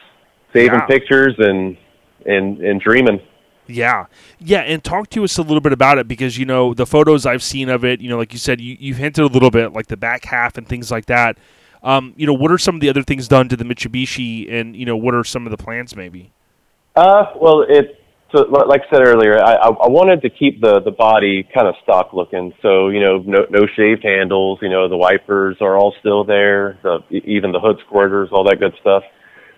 saving 0.53 0.79
Yeah. 0.79 0.85
pictures 0.85 1.35
and 1.37 1.77
and 2.25 2.59
and 2.59 2.79
dreaming. 2.81 3.19
Yeah, 3.65 4.07
yeah, 4.39 4.59
and 4.59 4.83
talk 4.83 5.09
to 5.11 5.23
us 5.23 5.37
a 5.37 5.41
little 5.41 5.61
bit 5.61 5.71
about 5.71 5.97
it 5.97 6.07
because 6.07 6.37
you 6.37 6.45
know 6.45 6.73
the 6.73 6.85
photos 6.85 7.25
I've 7.25 7.43
seen 7.43 7.69
of 7.69 7.85
it. 7.85 8.01
You 8.01 8.09
know, 8.09 8.17
like 8.17 8.33
you 8.33 8.39
said, 8.39 8.59
you 8.59 8.75
you 8.79 8.93
hinted 8.93 9.23
a 9.23 9.27
little 9.27 9.51
bit 9.51 9.71
like 9.71 9.87
the 9.87 9.97
back 9.97 10.25
half 10.25 10.57
and 10.57 10.67
things 10.67 10.91
like 10.91 11.05
that. 11.05 11.37
Um, 11.81 12.13
you 12.17 12.27
know, 12.27 12.33
what 12.33 12.51
are 12.51 12.57
some 12.57 12.75
of 12.75 12.81
the 12.81 12.89
other 12.89 13.03
things 13.03 13.27
done 13.27 13.49
to 13.49 13.55
the 13.55 13.63
Mitsubishi, 13.63 14.51
and 14.51 14.75
you 14.75 14.85
know, 14.85 14.97
what 14.97 15.15
are 15.15 15.23
some 15.23 15.45
of 15.47 15.51
the 15.51 15.57
plans 15.57 15.95
maybe? 15.95 16.31
Uh, 16.95 17.25
well, 17.39 17.61
it 17.61 18.02
so 18.33 18.41
like 18.49 18.81
I 18.81 18.95
said 18.95 19.07
earlier, 19.07 19.37
I 19.39 19.53
I 19.53 19.87
wanted 19.89 20.21
to 20.23 20.29
keep 20.29 20.59
the 20.59 20.81
the 20.81 20.91
body 20.91 21.47
kind 21.53 21.67
of 21.67 21.75
stock 21.83 22.13
looking. 22.13 22.53
So 22.61 22.89
you 22.89 22.99
know, 22.99 23.19
no 23.25 23.45
no 23.49 23.67
shaved 23.75 24.03
handles. 24.03 24.59
You 24.61 24.69
know, 24.69 24.89
the 24.89 24.97
wipers 24.97 25.57
are 25.61 25.77
all 25.77 25.93
still 25.99 26.23
there. 26.23 26.79
The 26.81 26.99
even 27.11 27.51
the 27.51 27.59
hood 27.59 27.77
squirters, 27.87 28.31
all 28.31 28.43
that 28.45 28.59
good 28.59 28.73
stuff. 28.81 29.03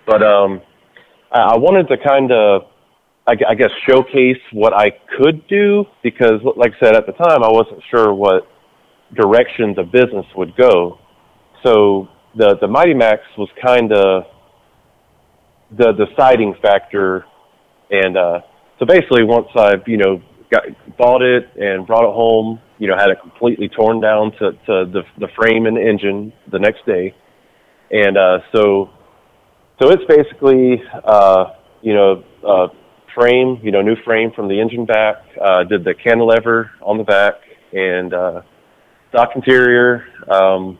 But 0.05 0.21
um, 0.21 0.61
I, 1.31 1.53
I 1.53 1.57
wanted 1.57 1.87
to 1.87 1.97
kind 1.97 2.31
of. 2.31 2.63
I, 3.27 3.31
I 3.49 3.55
guess 3.55 3.71
showcase 3.89 4.37
what 4.53 4.71
I 4.71 4.91
could 5.17 5.47
do 5.47 5.85
because, 6.03 6.41
like 6.55 6.73
I 6.75 6.85
said 6.85 6.95
at 6.95 7.07
the 7.07 7.13
time, 7.13 7.41
I 7.41 7.49
wasn't 7.49 7.81
sure 7.89 8.13
what 8.13 8.47
direction 9.15 9.73
the 9.75 9.81
business 9.81 10.27
would 10.35 10.55
go. 10.55 10.99
So 11.63 12.07
the 12.35 12.55
the 12.61 12.67
Mighty 12.67 12.93
Max 12.93 13.21
was 13.35 13.49
kind 13.65 13.91
of 13.91 14.25
the 15.71 15.93
deciding 15.93 16.53
factor 16.61 17.25
and 17.89 18.17
uh, 18.17 18.41
so 18.79 18.85
basically, 18.85 19.23
once 19.23 19.47
I've 19.55 19.87
you 19.87 19.97
know 19.97 20.21
got 20.51 20.63
bought 20.97 21.21
it 21.21 21.49
and 21.55 21.87
brought 21.87 22.07
it 22.07 22.13
home, 22.13 22.59
you 22.77 22.87
know 22.87 22.95
had 22.97 23.09
it 23.09 23.19
completely 23.21 23.69
torn 23.69 24.01
down 24.01 24.31
to, 24.33 24.51
to 24.51 24.91
the 24.91 25.03
the 25.17 25.27
frame 25.35 25.65
and 25.65 25.77
engine 25.77 26.33
the 26.51 26.59
next 26.59 26.85
day, 26.85 27.15
and 27.91 28.17
uh, 28.17 28.39
so 28.53 28.89
so 29.81 29.89
it's 29.89 30.03
basically 30.07 30.81
uh, 31.03 31.45
you 31.81 31.93
know 31.93 32.23
uh, 32.45 32.67
frame 33.13 33.59
you 33.63 33.71
know 33.71 33.81
new 33.81 33.95
frame 34.03 34.31
from 34.35 34.47
the 34.47 34.59
engine 34.59 34.85
back, 34.85 35.15
uh, 35.41 35.63
did 35.63 35.83
the 35.83 35.93
cantilever 35.93 36.71
on 36.81 36.97
the 36.97 37.03
back 37.03 37.35
and 37.71 38.13
uh, 38.13 38.41
stock 39.09 39.29
interior, 39.35 40.05
um, 40.29 40.77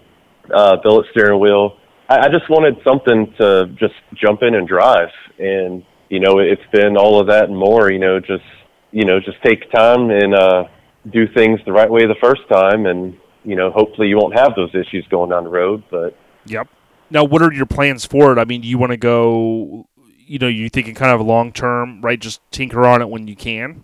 uh, 0.54 0.78
billet 0.84 1.06
steering 1.12 1.40
wheel. 1.40 1.78
I, 2.10 2.26
I 2.26 2.30
just 2.30 2.50
wanted 2.50 2.76
something 2.84 3.34
to 3.40 3.68
just 3.80 3.96
jump 4.22 4.42
in 4.44 4.56
and 4.56 4.68
drive. 4.68 5.10
And 5.40 5.84
you 6.10 6.20
know, 6.20 6.40
it's 6.40 6.62
been 6.72 6.98
all 6.98 7.20
of 7.20 7.28
that 7.28 7.46
and 7.46 7.58
more, 7.58 7.92
you 7.92 8.00
know, 8.00 8.20
just, 8.20 8.44
you 8.92 9.06
know, 9.06 9.20
just 9.20 9.42
take 9.44 9.72
time 9.72 10.10
and, 10.10 10.34
uh, 10.36 10.64
do 11.12 11.28
things 11.36 11.60
the 11.66 11.72
right 11.72 11.90
way 11.90 12.06
the 12.06 12.16
first 12.22 12.42
time. 12.52 12.86
And, 12.86 13.18
you 13.44 13.56
know, 13.56 13.72
hopefully 13.72 14.08
you 14.08 14.18
won't 14.18 14.38
have 14.38 14.54
those 14.56 14.74
issues 14.74 15.06
going 15.10 15.30
down 15.30 15.44
the 15.44 15.50
road, 15.50 15.84
but 15.90 16.18
Yep. 16.48 16.68
Now, 17.10 17.24
what 17.24 17.42
are 17.42 17.52
your 17.54 17.66
plans 17.66 18.06
for 18.06 18.32
it? 18.34 18.40
I 18.40 18.46
mean, 18.46 18.62
do 18.62 18.68
you 18.68 18.78
want 18.78 18.92
to 18.92 18.98
go? 18.98 19.88
You 20.28 20.40
know, 20.40 20.48
you 20.48 20.70
thinking 20.70 20.96
kind 20.96 21.12
of 21.12 21.26
long 21.26 21.52
term, 21.52 22.02
right? 22.02 22.20
Just 22.20 22.42
tinker 22.52 22.86
on 22.86 23.02
it 23.02 23.10
when 23.10 23.28
you 23.28 23.36
can. 23.36 23.84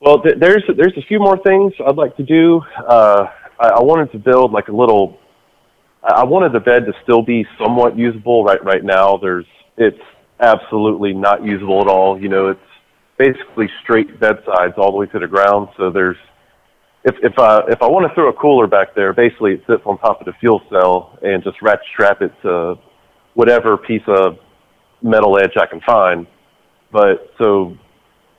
well, 0.00 0.20
th- 0.22 0.36
there's, 0.38 0.62
there's 0.76 0.96
a 0.96 1.02
few 1.02 1.18
more 1.18 1.38
things 1.38 1.72
I'd 1.86 1.96
like 1.96 2.16
to 2.16 2.22
do. 2.22 2.62
Uh, 2.88 3.26
I, 3.58 3.68
I 3.68 3.80
wanted 3.82 4.12
to 4.12 4.18
build 4.18 4.52
like 4.52 4.68
a 4.68 4.72
little, 4.72 5.18
I 6.02 6.24
wanted 6.24 6.52
the 6.52 6.60
bed 6.60 6.86
to 6.86 6.92
still 7.02 7.22
be 7.22 7.44
somewhat 7.58 7.98
usable 7.98 8.44
right, 8.44 8.62
right 8.64 8.84
now. 8.84 9.16
There's, 9.18 9.46
it's 9.76 10.00
absolutely 10.40 11.12
not 11.12 11.44
usable 11.44 11.80
at 11.80 11.86
all. 11.86 12.20
You 12.20 12.28
know, 12.28 12.48
it's 12.48 12.60
basically 13.18 13.68
straight 13.82 14.18
bedsides 14.18 14.74
all 14.76 14.90
the 14.90 14.96
way 14.96 15.06
to 15.06 15.18
the 15.18 15.26
ground. 15.26 15.68
So 15.76 15.90
there's, 15.90 16.16
if 17.04 17.14
if 17.22 17.38
I 17.38 17.60
if 17.68 17.82
I 17.82 17.86
want 17.86 18.08
to 18.08 18.14
throw 18.14 18.28
a 18.28 18.32
cooler 18.32 18.66
back 18.66 18.94
there, 18.94 19.12
basically 19.12 19.52
it 19.52 19.62
sits 19.66 19.82
on 19.84 19.98
top 19.98 20.20
of 20.20 20.26
the 20.26 20.32
fuel 20.40 20.62
cell 20.70 21.18
and 21.22 21.42
just 21.42 21.60
ratchet 21.62 21.84
strap 21.92 22.22
it 22.22 22.32
to 22.42 22.76
whatever 23.34 23.76
piece 23.76 24.02
of 24.06 24.38
metal 25.02 25.38
edge 25.38 25.52
I 25.58 25.66
can 25.66 25.80
find. 25.80 26.26
But 26.92 27.32
so 27.38 27.76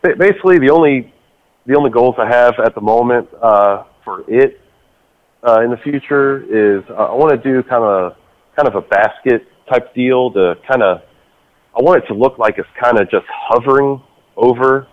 basically 0.03 0.59
the 0.59 0.69
only 0.71 1.13
the 1.65 1.75
only 1.75 1.89
goals 1.89 2.15
I 2.17 2.27
have 2.27 2.55
at 2.63 2.75
the 2.75 2.81
moment 2.81 3.29
uh, 3.41 3.83
for 4.03 4.23
it 4.27 4.59
uh, 5.47 5.61
in 5.61 5.71
the 5.71 5.77
future 5.77 6.43
is 6.43 6.83
uh, 6.89 6.93
I 6.93 7.15
want 7.15 7.31
to 7.31 7.37
do 7.37 7.63
kind 7.63 7.83
of 7.83 8.15
kind 8.55 8.67
of 8.67 8.75
a 8.75 8.81
basket 8.81 9.47
type 9.69 9.93
deal 9.93 10.31
to 10.31 10.55
kind 10.67 10.83
of 10.83 11.01
I 11.77 11.81
want 11.81 12.03
it 12.03 12.07
to 12.07 12.13
look 12.13 12.37
like 12.37 12.57
it's 12.57 12.67
kind 12.81 12.99
of 12.99 13.09
just 13.09 13.25
hovering 13.29 14.01
over 14.35 14.87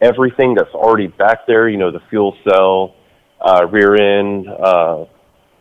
everything 0.00 0.54
that's 0.54 0.74
already 0.74 1.08
back 1.08 1.46
there. 1.46 1.68
You 1.68 1.78
know, 1.78 1.90
the 1.90 2.00
fuel 2.10 2.36
cell, 2.48 2.94
uh, 3.40 3.66
rear 3.66 3.96
end, 3.96 4.48
uh, 4.48 5.04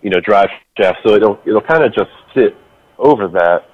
you 0.01 0.09
know, 0.09 0.19
drive 0.19 0.49
shaft. 0.77 0.99
So 1.05 1.15
it'll 1.15 1.39
it'll 1.45 1.61
kind 1.61 1.84
of 1.84 1.93
just 1.93 2.11
sit 2.34 2.55
over 2.97 3.27
that. 3.30 3.65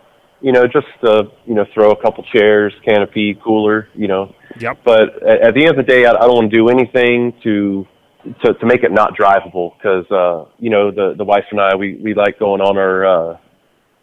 You 0.41 0.52
know, 0.52 0.64
just 0.65 0.88
uh, 1.03 1.23
you 1.45 1.53
know, 1.53 1.65
throw 1.73 1.91
a 1.91 2.02
couple 2.02 2.23
chairs, 2.34 2.73
canopy, 2.85 3.38
cooler. 3.43 3.89
You 3.93 4.07
know, 4.07 4.35
Yep. 4.60 4.80
but 4.84 5.23
at, 5.23 5.41
at 5.41 5.53
the 5.53 5.61
end 5.61 5.72
of 5.72 5.76
the 5.77 5.84
day, 5.84 6.06
I, 6.06 6.11
I 6.11 6.22
don't 6.22 6.35
want 6.35 6.52
to 6.52 6.57
do 6.57 6.69
anything 6.69 7.34
to 7.43 7.85
to 8.43 8.53
to 8.53 8.65
make 8.65 8.84
it 8.84 8.91
not 8.91 9.15
drivable 9.18 9.76
because 9.77 10.10
uh, 10.11 10.49
you 10.57 10.69
know 10.69 10.89
the 10.91 11.15
the 11.18 11.23
wife 11.23 11.45
and 11.52 11.60
I 11.60 11.76
we 11.76 11.95
we 11.95 12.14
like 12.14 12.39
going 12.39 12.61
on 12.61 12.77
our 12.77 13.06
uh, 13.06 13.38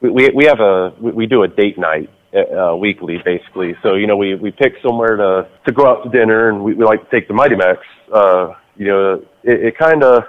we 0.01 0.11
we 0.11 0.31
we 0.35 0.45
have 0.47 0.61
a 0.61 0.93
we, 1.01 1.13
we 1.13 1.27
do 1.27 1.43
a 1.45 1.49
date 1.49 1.79
night 1.79 2.11
uh, 2.35 2.77
weekly 2.77 3.19
basically. 3.25 3.75
So 3.83 3.95
you 3.95 4.07
know 4.07 4.17
we 4.17 4.35
we 4.35 4.51
pick 4.51 4.75
somewhere 4.83 5.17
to 5.17 5.49
to 5.67 5.73
go 5.73 5.87
out 5.87 6.05
to 6.05 6.11
dinner 6.11 6.51
and 6.51 6.63
we, 6.63 6.75
we 6.75 6.85
like 6.85 7.03
to 7.09 7.11
take 7.11 7.29
the 7.29 7.35
Mighty 7.35 7.57
Max. 7.57 7.81
Uh, 8.13 8.55
you 8.77 8.87
know 8.87 9.15
it, 9.43 9.65
it 9.67 9.79
kind 9.79 10.03
of 10.03 10.25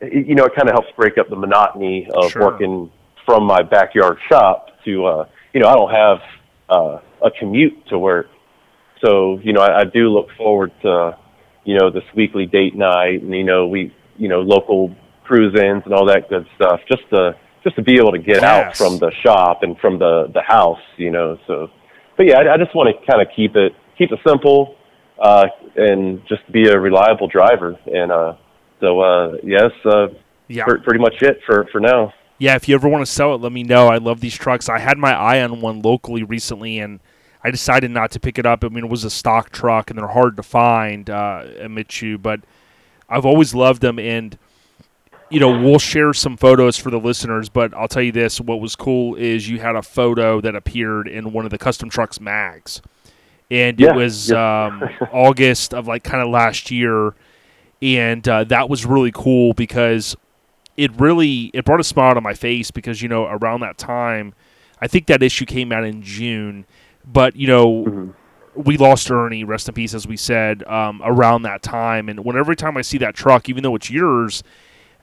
you 0.00 0.34
know 0.34 0.44
it 0.44 0.54
kind 0.54 0.68
of 0.68 0.74
helps 0.74 0.88
break 0.96 1.18
up 1.18 1.28
the 1.28 1.36
monotony 1.36 2.08
of 2.14 2.30
Sure. 2.32 2.42
working 2.42 2.90
from 3.24 3.44
my 3.44 3.62
backyard 3.62 4.18
shop 4.28 4.68
to 4.84 5.04
uh, 5.06 5.28
you 5.52 5.60
know 5.60 5.68
I 5.68 5.74
don't 5.74 5.90
have 5.90 6.18
uh, 6.68 6.98
a 7.22 7.30
commute 7.38 7.86
to 7.88 7.98
work. 7.98 8.26
So, 9.04 9.38
you 9.42 9.52
know, 9.52 9.60
I, 9.60 9.80
I 9.80 9.84
do 9.84 10.08
look 10.08 10.28
forward 10.36 10.72
to, 10.82 11.16
you 11.64 11.78
know, 11.78 11.90
this 11.90 12.04
weekly 12.14 12.46
date 12.46 12.74
night 12.74 13.22
and, 13.22 13.34
you 13.34 13.44
know, 13.44 13.66
we, 13.66 13.94
you 14.16 14.28
know, 14.28 14.40
local 14.40 14.94
cruise 15.24 15.54
ins 15.54 15.82
and 15.84 15.92
all 15.94 16.06
that 16.06 16.28
good 16.28 16.46
stuff 16.56 16.80
just 16.88 17.02
to, 17.10 17.36
just 17.64 17.74
to 17.76 17.82
be 17.82 17.96
able 17.96 18.12
to 18.12 18.18
get 18.18 18.44
out 18.44 18.76
from 18.76 18.98
the 18.98 19.10
shop 19.24 19.62
and 19.62 19.76
from 19.78 19.98
the, 19.98 20.30
the 20.32 20.42
house, 20.42 20.78
you 20.96 21.10
know, 21.10 21.36
so, 21.46 21.68
but 22.16 22.26
yeah, 22.26 22.38
I, 22.38 22.54
I 22.54 22.56
just 22.58 22.74
want 22.76 22.94
to 22.94 23.06
kind 23.10 23.20
of 23.20 23.28
keep 23.34 23.56
it, 23.56 23.72
keep 23.98 24.12
it 24.12 24.18
simple, 24.26 24.76
uh, 25.18 25.46
and 25.74 26.20
just 26.28 26.42
be 26.52 26.68
a 26.68 26.78
reliable 26.78 27.26
driver. 27.26 27.76
And, 27.86 28.12
uh, 28.12 28.34
so, 28.80 29.00
uh, 29.00 29.36
yes, 29.42 29.70
uh, 29.84 30.08
Yeah. 30.48 30.64
pre- 30.64 30.80
pretty 30.80 31.00
much 31.00 31.14
it 31.22 31.40
for, 31.46 31.66
for 31.72 31.80
now. 31.80 32.12
Yeah, 32.38 32.54
if 32.56 32.68
you 32.68 32.74
ever 32.74 32.88
want 32.88 33.04
to 33.06 33.10
sell 33.10 33.34
it, 33.34 33.40
let 33.40 33.52
me 33.52 33.62
know. 33.62 33.88
I 33.88 33.96
love 33.96 34.20
these 34.20 34.34
trucks. 34.36 34.68
I 34.68 34.78
had 34.78 34.98
my 34.98 35.14
eye 35.14 35.40
on 35.42 35.60
one 35.60 35.80
locally 35.80 36.22
recently, 36.22 36.78
and 36.80 37.00
I 37.42 37.50
decided 37.50 37.90
not 37.92 38.10
to 38.10 38.20
pick 38.20 38.38
it 38.38 38.44
up. 38.44 38.62
I 38.64 38.68
mean, 38.68 38.84
it 38.84 38.90
was 38.90 39.04
a 39.04 39.10
stock 39.10 39.50
truck, 39.50 39.88
and 39.88 39.98
they're 39.98 40.08
hard 40.08 40.36
to 40.36 40.42
find, 40.42 41.08
uh, 41.08 41.44
admit 41.58 42.02
you, 42.02 42.18
but 42.18 42.40
I've 43.08 43.24
always 43.24 43.54
loved 43.54 43.80
them. 43.82 43.98
And, 43.98 44.36
you 45.34 45.40
know, 45.40 45.60
we'll 45.60 45.78
share 45.78 46.14
some 46.14 46.36
photos 46.36 46.78
for 46.78 46.90
the 46.90 46.98
listeners, 46.98 47.48
but 47.48 47.74
I'll 47.74 47.88
tell 47.88 48.02
you 48.02 48.12
this 48.12 48.40
what 48.40 48.60
was 48.60 48.76
cool 48.76 49.16
is 49.16 49.48
you 49.48 49.58
had 49.58 49.76
a 49.76 49.82
photo 49.82 50.40
that 50.40 50.54
appeared 50.54 51.08
in 51.08 51.32
one 51.32 51.44
of 51.44 51.50
the 51.50 51.58
custom 51.58 51.90
trucks 51.90 52.20
mags. 52.20 52.80
And 53.50 53.80
it 53.80 53.94
was 53.94 54.30
yeah. 54.30 54.66
um, 54.66 54.88
August 55.12 55.74
of 55.74 55.86
like 55.86 56.04
kind 56.04 56.22
of 56.22 56.28
last 56.30 56.70
year. 56.70 57.14
And 57.82 58.26
uh, 58.28 58.44
that 58.44 58.70
was 58.70 58.86
really 58.86 59.10
cool 59.12 59.52
because 59.52 60.16
it 60.76 60.98
really 61.00 61.50
it 61.54 61.64
brought 61.64 61.80
a 61.80 61.84
smile 61.84 62.14
to 62.14 62.20
my 62.20 62.34
face 62.34 62.70
because 62.70 63.02
you 63.02 63.08
know 63.08 63.26
around 63.26 63.60
that 63.60 63.78
time 63.78 64.34
i 64.80 64.86
think 64.86 65.06
that 65.06 65.22
issue 65.22 65.44
came 65.44 65.72
out 65.72 65.84
in 65.84 66.02
june 66.02 66.66
but 67.04 67.36
you 67.36 67.46
know 67.46 68.12
we 68.54 68.76
lost 68.76 69.10
ernie 69.10 69.44
rest 69.44 69.68
in 69.68 69.74
peace 69.74 69.94
as 69.94 70.06
we 70.06 70.16
said 70.16 70.64
um, 70.64 71.00
around 71.04 71.42
that 71.42 71.62
time 71.62 72.08
and 72.08 72.24
when 72.24 72.36
every 72.36 72.56
time 72.56 72.76
i 72.76 72.82
see 72.82 72.98
that 72.98 73.14
truck 73.14 73.48
even 73.48 73.62
though 73.62 73.74
it's 73.74 73.90
yours 73.90 74.42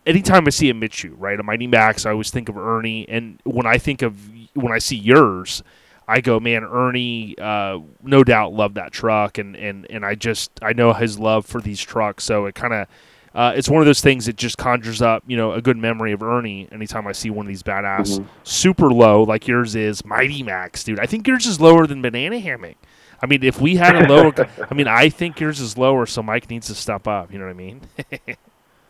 anytime 0.05 0.45
i 0.47 0.49
see 0.49 0.69
a 0.69 0.73
Mitsu 0.73 1.15
right 1.17 1.39
a 1.39 1.43
mighty 1.43 1.67
max 1.67 2.05
i 2.05 2.11
always 2.11 2.31
think 2.31 2.49
of 2.49 2.57
ernie 2.57 3.07
and 3.07 3.39
when 3.43 3.65
i 3.65 3.77
think 3.77 4.01
of 4.01 4.17
when 4.53 4.71
i 4.71 4.79
see 4.79 4.97
yours 4.97 5.63
I 6.07 6.19
go, 6.19 6.41
man, 6.41 6.65
Ernie, 6.65 7.37
uh, 7.37 7.79
no 8.03 8.25
doubt 8.25 8.51
loved 8.51 8.75
that 8.75 8.91
truck, 8.91 9.37
and, 9.37 9.55
and, 9.55 9.87
and 9.89 10.05
I 10.05 10.15
just 10.15 10.51
I 10.61 10.73
know 10.73 10.91
his 10.91 11.17
love 11.17 11.45
for 11.45 11.61
these 11.61 11.79
trucks, 11.79 12.25
so 12.25 12.47
it 12.47 12.55
kind 12.55 12.73
of 12.73 12.87
uh, 13.33 13.53
it's 13.55 13.69
one 13.69 13.81
of 13.81 13.85
those 13.85 14.01
things 14.01 14.25
that 14.25 14.35
just 14.35 14.57
conjures 14.57 15.01
up, 15.01 15.23
you 15.25 15.37
know, 15.37 15.53
a 15.53 15.61
good 15.61 15.77
memory 15.77 16.11
of 16.11 16.21
Ernie 16.21 16.67
anytime 16.71 17.07
I 17.07 17.13
see 17.13 17.29
one 17.29 17.45
of 17.45 17.47
these 17.47 17.63
badass, 17.63 18.25
super 18.43 18.91
low 18.91 19.23
like 19.23 19.47
yours 19.47 19.73
is, 19.73 20.03
Mighty 20.03 20.43
Max, 20.43 20.83
dude. 20.83 20.99
I 20.99 21.05
think 21.05 21.27
yours 21.27 21.45
is 21.45 21.61
lower 21.61 21.87
than 21.87 22.01
Banana 22.01 22.39
Hammock. 22.39 22.75
I 23.21 23.27
mean, 23.27 23.41
if 23.43 23.61
we 23.61 23.77
had 23.77 23.95
a 23.95 24.05
lower, 24.05 24.33
I 24.69 24.73
mean, 24.73 24.87
I 24.87 25.07
think 25.07 25.39
yours 25.39 25.61
is 25.61 25.77
lower, 25.77 26.05
so 26.05 26.21
Mike 26.21 26.49
needs 26.49 26.67
to 26.67 26.75
step 26.75 27.07
up. 27.07 27.31
You 27.31 27.39
know 27.39 27.45
what 27.45 27.51
I 27.51 27.53
mean? 27.53 27.81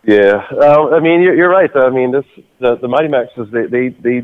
Yeah, 0.03 0.43
uh, 0.51 0.89
I 0.89 0.99
mean 0.99 1.21
you're, 1.21 1.35
you're 1.35 1.49
right. 1.49 1.69
I 1.75 1.89
mean 1.89 2.11
this 2.11 2.25
the 2.59 2.75
the 2.77 2.87
Mighty 2.87 3.07
Maxes 3.07 3.47
they 3.51 3.65
they 3.67 3.89
they 3.89 4.17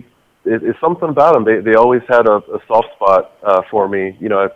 it, 0.45 0.63
it's 0.63 0.79
something 0.79 1.09
about 1.09 1.33
them. 1.33 1.45
They 1.45 1.59
they 1.59 1.75
always 1.75 2.01
had 2.07 2.27
a, 2.27 2.37
a 2.37 2.59
soft 2.67 2.87
spot 2.95 3.31
uh, 3.43 3.61
for 3.69 3.87
me. 3.87 4.17
You 4.19 4.29
know, 4.29 4.49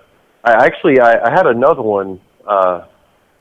I, 0.44 0.52
I 0.52 0.66
actually 0.66 1.00
I, 1.00 1.12
I 1.24 1.32
had 1.32 1.46
another 1.46 1.84
one 1.84 2.20
uh, 2.48 2.86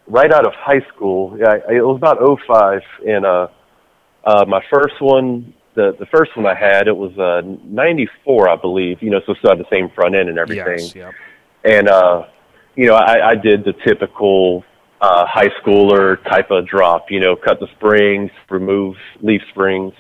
right 0.07 0.31
out 0.33 0.47
of 0.47 0.53
high 0.55 0.85
school. 0.95 1.37
Yeah, 1.39 1.59
I, 1.69 1.75
it 1.75 1.87
was 1.87 1.97
about 1.97 2.19
'05, 2.47 2.83
and 3.07 3.25
uh, 3.25 3.49
uh, 4.25 4.45
my 4.47 4.63
first 4.73 5.01
one. 5.01 5.55
The, 5.73 5.95
the 6.01 6.07
first 6.07 6.37
one 6.37 6.47
I 6.47 6.55
had, 6.55 6.89
it 6.89 6.97
was 6.97 7.17
uh, 7.17 7.43
94, 7.65 8.49
I 8.49 8.57
believe, 8.57 9.01
you 9.01 9.09
know, 9.09 9.21
so 9.25 9.35
still 9.35 9.53
had 9.53 9.61
the 9.61 9.71
same 9.71 9.89
front 9.91 10.17
end 10.17 10.29
and 10.29 10.37
everything 10.37 10.81
yes. 10.81 10.95
Yep. 10.97 11.15
and 11.63 11.89
uh 11.89 12.27
you 12.75 12.87
know 12.87 12.97
i 12.97 13.31
i 13.31 13.35
did 13.37 13.63
the 13.65 13.73
typical 13.87 14.65
uh 15.01 15.25
high 15.27 15.49
schooler 15.63 16.23
type 16.25 16.51
of 16.51 16.67
drop 16.67 17.11
you 17.11 17.21
know 17.21 17.35
cut 17.37 17.59
the 17.61 17.69
springs 17.77 18.31
remove 18.49 18.97
leaf 19.21 19.43
springs. 19.51 19.95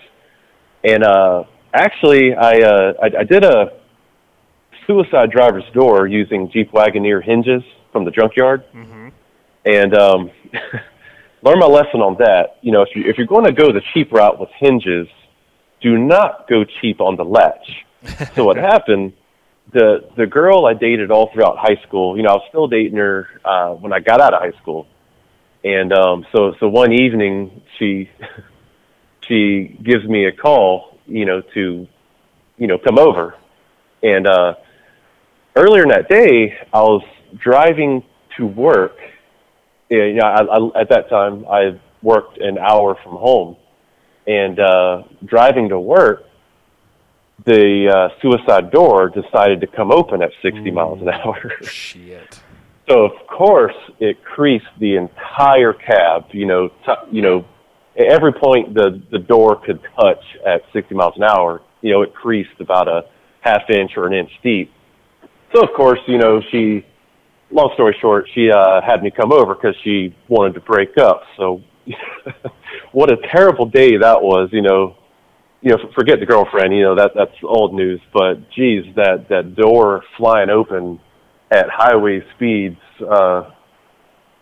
And 0.85 1.05
uh 1.05 1.45
actually 1.73 2.35
i 2.35 2.61
uh 2.61 2.93
i, 3.03 3.21
I 3.21 3.25
did 3.25 3.45
a 3.45 3.79
suicide 4.87 5.31
driver's 5.31 5.65
door 5.73 6.07
using 6.07 6.51
jeep 6.53 6.73
wagoneer 6.73 7.23
hinges 7.23 7.63
from 7.93 8.05
the 8.05 8.11
junkyard. 8.11 8.65
Hmm 8.73 9.09
and 9.65 9.95
um 9.95 10.31
learned 11.43 11.61
my 11.61 11.67
lesson 11.67 12.01
on 12.01 12.17
that. 12.19 12.59
You 12.63 12.73
know 12.73 12.83
if 12.83 12.89
you 12.95 13.05
if 13.09 13.19
you're 13.19 13.27
going 13.27 13.45
to 13.45 13.53
go 13.53 13.73
the 13.73 13.83
cheap 13.93 14.13
route 14.13 14.39
with 14.39 14.51
hinges 14.59 15.09
do 15.81 15.97
not 15.97 16.47
go 16.49 16.65
cheap 16.81 17.01
on 17.01 17.17
the 17.17 17.25
latch. 17.25 17.85
So 18.35 18.45
what 18.45 18.57
happened 18.73 19.13
the 19.73 20.09
the 20.17 20.27
girl 20.27 20.67
I 20.67 20.75
dated 20.75 21.11
all 21.11 21.31
throughout 21.33 21.57
high 21.59 21.81
school, 21.87 22.17
you 22.17 22.23
know, 22.23 22.31
I 22.31 22.35
was 22.35 22.45
still 22.49 22.67
dating 22.67 22.99
her 22.99 23.29
uh 23.45 23.71
when 23.75 23.93
I 23.93 24.01
got 24.01 24.21
out 24.21 24.35
of 24.35 24.41
high 24.41 24.59
school. 24.61 24.87
And 25.65 25.93
um 25.93 26.27
so 26.35 26.55
so 26.61 26.69
one 26.69 26.93
evening 26.93 27.63
she 27.79 28.11
she 29.29 29.79
gives 29.83 30.05
me 30.07 30.27
a 30.27 30.33
call, 30.33 30.99
you 31.07 31.25
know, 31.25 31.43
to 31.55 31.87
you 32.57 32.67
know, 32.67 32.79
come 32.79 32.99
over. 32.99 33.35
And 34.03 34.27
uh 34.27 34.55
earlier 35.57 35.83
in 35.83 35.89
that 35.91 36.09
day, 36.09 36.57
I 36.73 36.81
was 36.81 37.03
driving 37.39 38.03
to 38.37 38.47
work. 38.47 38.97
You 39.89 40.15
know, 40.15 40.27
I, 40.27 40.43
I, 40.43 40.81
at 40.81 40.89
that 40.91 41.09
time 41.09 41.45
I 41.51 41.81
worked 42.03 42.39
an 42.39 42.59
hour 42.59 42.97
from 43.03 43.17
home. 43.17 43.57
And 44.27 44.59
uh 44.59 45.03
driving 45.25 45.69
to 45.71 45.79
work 45.79 46.25
the 47.45 47.89
uh, 47.89 48.21
suicide 48.21 48.71
door 48.71 49.09
decided 49.09 49.61
to 49.61 49.67
come 49.67 49.91
open 49.91 50.23
at 50.23 50.31
60 50.43 50.71
miles 50.71 51.01
an 51.01 51.09
hour. 51.09 51.53
Shit. 51.63 52.41
so 52.89 53.05
of 53.05 53.13
course 53.27 53.75
it 53.99 54.23
creased 54.25 54.67
the 54.79 54.97
entire 54.97 55.73
cab. 55.73 56.27
You 56.33 56.47
know, 56.47 56.69
t- 56.69 57.11
you 57.13 57.23
know, 57.23 57.45
at 57.97 58.07
every 58.07 58.33
point 58.33 58.75
the 58.75 59.03
the 59.11 59.19
door 59.19 59.57
could 59.57 59.81
touch 59.97 60.23
at 60.47 60.63
60 60.73 60.95
miles 60.95 61.15
an 61.17 61.25
hour. 61.25 61.63
You 61.83 61.93
know, 61.93 62.03
it 62.03 62.15
creased 62.15 62.61
about 62.61 62.89
a 62.89 63.05
half 63.41 63.71
inch 63.71 63.93
or 63.97 64.07
an 64.07 64.13
inch 64.13 64.31
deep. 64.43 64.73
So 65.55 65.63
of 65.63 65.71
course, 65.75 66.01
you 66.07 66.19
know, 66.19 66.41
she. 66.51 66.87
Long 67.53 67.73
story 67.75 67.97
short, 68.01 68.29
she 68.33 68.49
uh, 68.49 68.81
had 68.81 69.03
me 69.03 69.11
come 69.11 69.33
over 69.33 69.57
because 69.57 69.75
she 69.83 70.15
wanted 70.29 70.55
to 70.55 70.61
break 70.61 70.97
up. 70.99 71.25
So, 71.37 71.61
what 72.93 73.13
a 73.13 73.17
terrible 73.27 73.67
day 73.67 73.97
that 73.97 74.23
was. 74.23 74.51
You 74.53 74.63
know, 74.63 74.95
you 75.63 75.71
know, 75.71 75.79
forget 75.95 76.21
the 76.21 76.27
girlfriend, 76.27 76.75
you 76.75 76.83
know, 76.83 76.95
that 76.97 77.13
that's 77.15 77.35
old 77.43 77.75
news, 77.75 78.01
but 78.13 78.51
geez, 78.51 78.85
that 78.97 79.27
that 79.29 79.55
door 79.57 80.03
flying 80.17 80.51
open 80.51 80.99
at 81.51 81.67
highway 81.71 82.23
speeds, 82.35 82.79
uh 83.09 83.51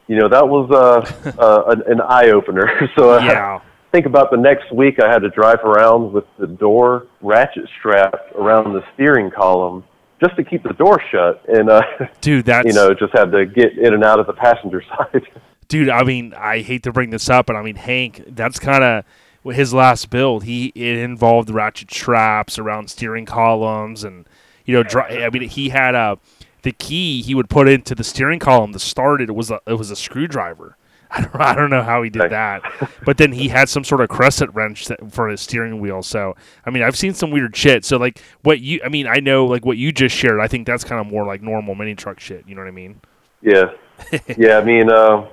you 0.07 0.17
know, 0.17 0.29
that 0.29 0.49
was 0.49 0.71
uh, 0.71 1.31
uh 1.39 1.75
an, 1.87 2.01
eye 2.01 2.31
opener. 2.31 2.71
so 2.97 3.11
uh, 3.15 3.21
Yeah. 3.23 3.61
think 3.93 4.07
about 4.07 4.31
the 4.31 4.37
next 4.39 4.73
week 4.73 5.01
I 5.03 5.09
had 5.13 5.19
to 5.21 5.29
drive 5.31 5.61
around 5.65 6.13
with 6.13 6.25
the 6.39 6.47
door 6.47 7.07
ratchet 7.21 7.69
strapped 7.79 8.33
around 8.35 8.73
the 8.73 8.83
steering 8.95 9.31
column 9.31 9.85
just 10.23 10.35
to 10.37 10.45
keep 10.45 10.63
the 10.63 10.73
door 10.75 11.01
shut 11.11 11.45
and 11.49 11.69
uh 11.71 11.83
Dude, 12.21 12.45
that's 12.51 12.67
you 12.67 12.73
know, 12.75 12.95
just 12.95 13.13
had 13.17 13.31
to 13.33 13.45
get 13.47 13.77
in 13.77 13.93
and 13.95 14.05
out 14.05 14.19
of 14.21 14.27
the 14.27 14.33
passenger 14.33 14.83
side. 14.83 15.23
dude 15.69 15.89
i 15.91 16.03
mean 16.03 16.33
i 16.35 16.61
hate 16.61 16.83
to 16.85 16.93
bring 16.93 17.11
this 17.11 17.29
up 17.29 17.45
but 17.47 17.55
i 17.57 17.63
mean 17.63 17.77
hank 17.77 18.23
that's 18.29 18.59
kind 18.59 18.83
of 18.83 19.05
his 19.49 19.75
last 19.75 20.11
build 20.11 20.45
he 20.45 20.73
it 20.75 20.99
involved 20.99 21.51
ratchet 21.51 21.89
traps 21.89 22.59
around 22.59 22.89
steering 22.89 23.27
columns 23.27 24.05
and 24.05 24.27
you 24.65 24.75
know 24.75 24.83
dri- 24.83 25.25
i 25.25 25.31
mean 25.31 25.43
he 25.43 25.69
had 25.71 25.95
a 25.95 26.19
the 26.63 26.73
key 26.73 27.23
he 27.23 27.35
would 27.35 27.49
put 27.49 27.69
into 27.69 27.95
the 27.95 28.05
steering 28.05 28.39
column 28.39 28.73
to 28.73 28.79
start 28.79 29.21
it, 29.21 29.29
it 29.29 29.35
was 29.35 29.51
a 29.51 29.61
it 29.67 29.75
was 29.75 29.91
a 29.91 29.97
screwdriver. 29.97 30.77
I 31.11 31.23
don't, 31.23 31.41
I 31.41 31.55
don't 31.55 31.71
know 31.71 31.83
how 31.83 32.03
he 32.03 32.11
did 32.11 32.31
that, 32.31 32.61
but 33.07 33.17
then 33.17 33.33
he 33.33 33.49
had 33.49 33.71
some 33.71 33.83
sort 33.83 34.03
of 34.03 34.11
crescent 34.11 34.55
wrench 34.55 34.89
that, 34.89 35.11
for 35.11 35.29
his 35.29 35.41
steering 35.41 35.81
wheel. 35.81 36.03
So 36.03 36.37
I 36.67 36.71
mean, 36.71 36.83
I've 36.83 36.97
seen 36.97 37.15
some 37.15 37.31
weird 37.31 37.57
shit. 37.57 37.87
So 37.87 37.97
like 37.97 38.21
what 38.43 38.61
you, 38.61 38.81
I 38.85 38.91
mean, 38.91 39.07
I 39.07 39.21
know 39.21 39.47
like 39.47 39.65
what 39.65 39.79
you 39.79 39.91
just 39.91 40.15
shared. 40.15 40.41
I 40.41 40.49
think 40.49 40.67
that's 40.67 40.85
kind 40.85 41.01
of 41.01 41.07
more 41.07 41.25
like 41.25 41.41
normal 41.41 41.75
mini 41.75 41.95
truck 41.95 42.21
shit. 42.21 42.47
You 42.47 42.55
know 42.55 42.61
what 42.61 42.69
I 42.69 42.73
mean? 42.73 43.01
Yeah, 43.41 43.73
yeah. 44.37 44.59
I 44.59 44.65
mean, 44.65 44.91
uh, 44.91 45.27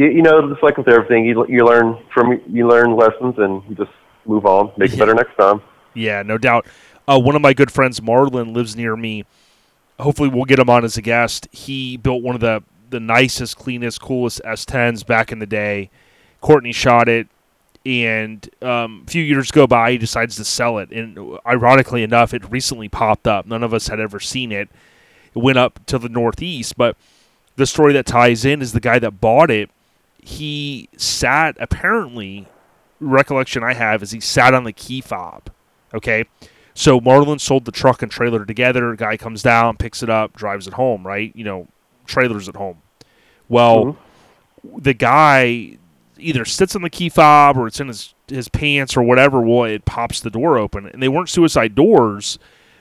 you, 0.00 0.06
you 0.08 0.22
know, 0.22 0.48
just 0.48 0.62
like 0.62 0.78
with 0.78 0.88
everything, 0.88 1.26
you 1.26 1.46
you 1.46 1.64
learn 1.64 2.02
from 2.14 2.40
you 2.48 2.66
learn 2.66 2.96
lessons 2.96 3.34
and 3.36 3.62
you 3.68 3.76
just 3.76 3.90
move 4.24 4.46
on, 4.46 4.72
make 4.78 4.92
it 4.92 4.98
better 4.98 5.14
next 5.14 5.36
time. 5.36 5.60
Yeah, 5.92 6.22
no 6.22 6.38
doubt. 6.38 6.66
Uh, 7.06 7.18
one 7.18 7.36
of 7.36 7.42
my 7.42 7.52
good 7.52 7.70
friends, 7.70 8.00
Marlin, 8.00 8.54
lives 8.54 8.74
near 8.74 8.96
me. 8.96 9.26
Hopefully, 9.98 10.30
we'll 10.30 10.46
get 10.46 10.58
him 10.58 10.70
on 10.70 10.84
as 10.84 10.96
a 10.96 11.02
guest. 11.02 11.48
He 11.52 11.98
built 11.98 12.22
one 12.22 12.34
of 12.34 12.40
the 12.40 12.62
the 12.88 12.98
nicest, 12.98 13.56
cleanest, 13.56 14.00
coolest 14.00 14.40
S10s 14.44 15.06
back 15.06 15.30
in 15.30 15.38
the 15.38 15.46
day. 15.46 15.90
Courtney 16.40 16.72
shot 16.72 17.06
it, 17.06 17.28
and 17.84 18.48
um, 18.62 19.04
a 19.06 19.10
few 19.10 19.22
years 19.22 19.50
go 19.50 19.66
by, 19.66 19.92
he 19.92 19.98
decides 19.98 20.34
to 20.36 20.44
sell 20.46 20.78
it. 20.78 20.90
And 20.90 21.38
ironically 21.46 22.02
enough, 22.02 22.32
it 22.32 22.50
recently 22.50 22.88
popped 22.88 23.26
up. 23.26 23.44
None 23.44 23.62
of 23.62 23.74
us 23.74 23.88
had 23.88 24.00
ever 24.00 24.18
seen 24.18 24.50
it. 24.50 24.70
It 25.34 25.38
went 25.38 25.58
up 25.58 25.84
to 25.86 25.98
the 25.98 26.08
Northeast, 26.08 26.78
but 26.78 26.96
the 27.56 27.66
story 27.66 27.92
that 27.92 28.06
ties 28.06 28.46
in 28.46 28.62
is 28.62 28.72
the 28.72 28.80
guy 28.80 28.98
that 28.98 29.20
bought 29.20 29.50
it. 29.50 29.70
He 30.22 30.88
sat 30.96 31.56
apparently. 31.60 32.46
Recollection 33.02 33.64
I 33.64 33.72
have 33.72 34.02
is 34.02 34.10
he 34.10 34.20
sat 34.20 34.52
on 34.52 34.64
the 34.64 34.72
key 34.72 35.00
fob. 35.00 35.50
Okay, 35.94 36.24
so 36.74 37.00
Marlin 37.00 37.38
sold 37.38 37.64
the 37.64 37.72
truck 37.72 38.02
and 38.02 38.12
trailer 38.12 38.44
together. 38.44 38.94
Guy 38.94 39.16
comes 39.16 39.42
down, 39.42 39.76
picks 39.76 40.02
it 40.02 40.10
up, 40.10 40.34
drives 40.34 40.66
it 40.66 40.74
home. 40.74 41.06
Right, 41.06 41.34
you 41.34 41.44
know, 41.44 41.68
trailers 42.06 42.48
at 42.48 42.56
home. 42.56 42.82
Well, 43.48 43.84
mm-hmm. 44.64 44.78
the 44.80 44.94
guy 44.94 45.78
either 46.18 46.44
sits 46.44 46.76
on 46.76 46.82
the 46.82 46.90
key 46.90 47.08
fob 47.08 47.56
or 47.56 47.66
it's 47.66 47.80
in 47.80 47.88
his 47.88 48.14
his 48.28 48.48
pants 48.48 48.96
or 48.96 49.02
whatever. 49.02 49.40
Well, 49.40 49.64
it 49.64 49.84
pops 49.84 50.20
the 50.20 50.30
door 50.30 50.58
open, 50.58 50.86
and 50.86 51.02
they 51.02 51.08
weren't 51.08 51.28
suicide 51.28 51.74
doors. 51.74 52.38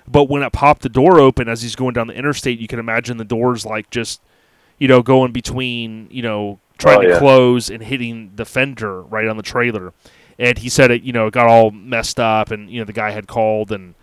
But 0.07 0.29
when 0.29 0.41
it 0.41 0.51
popped 0.51 0.81
the 0.81 0.89
door 0.89 1.19
open 1.19 1.47
as 1.47 1.61
he's 1.61 1.75
going 1.75 1.93
down 1.93 2.07
the 2.07 2.15
interstate, 2.15 2.59
you 2.59 2.67
can 2.67 2.79
imagine 2.79 3.17
the 3.17 3.23
doors 3.23 3.65
like 3.65 3.91
just, 3.91 4.21
you 4.79 4.87
know, 4.87 5.03
going 5.03 5.31
between, 5.31 6.07
you 6.09 6.23
know, 6.23 6.59
trying 6.79 6.97
Oh, 6.99 7.01
to 7.03 7.09
yeah. 7.09 7.19
close 7.19 7.69
and 7.69 7.83
hitting 7.83 8.31
the 8.35 8.45
fender 8.45 9.03
right 9.03 9.27
on 9.27 9.37
the 9.37 9.43
trailer. 9.43 9.93
And 10.39 10.57
he 10.57 10.69
said 10.69 10.89
it, 10.89 11.03
you 11.03 11.13
know, 11.13 11.27
it 11.27 11.33
got 11.33 11.47
all 11.47 11.69
messed 11.69 12.19
up, 12.19 12.49
and 12.49 12.69
you 12.71 12.79
know 12.79 12.85
the 12.85 12.93
guy 12.93 13.11
had 13.11 13.27
called, 13.27 13.71
and 13.71 13.93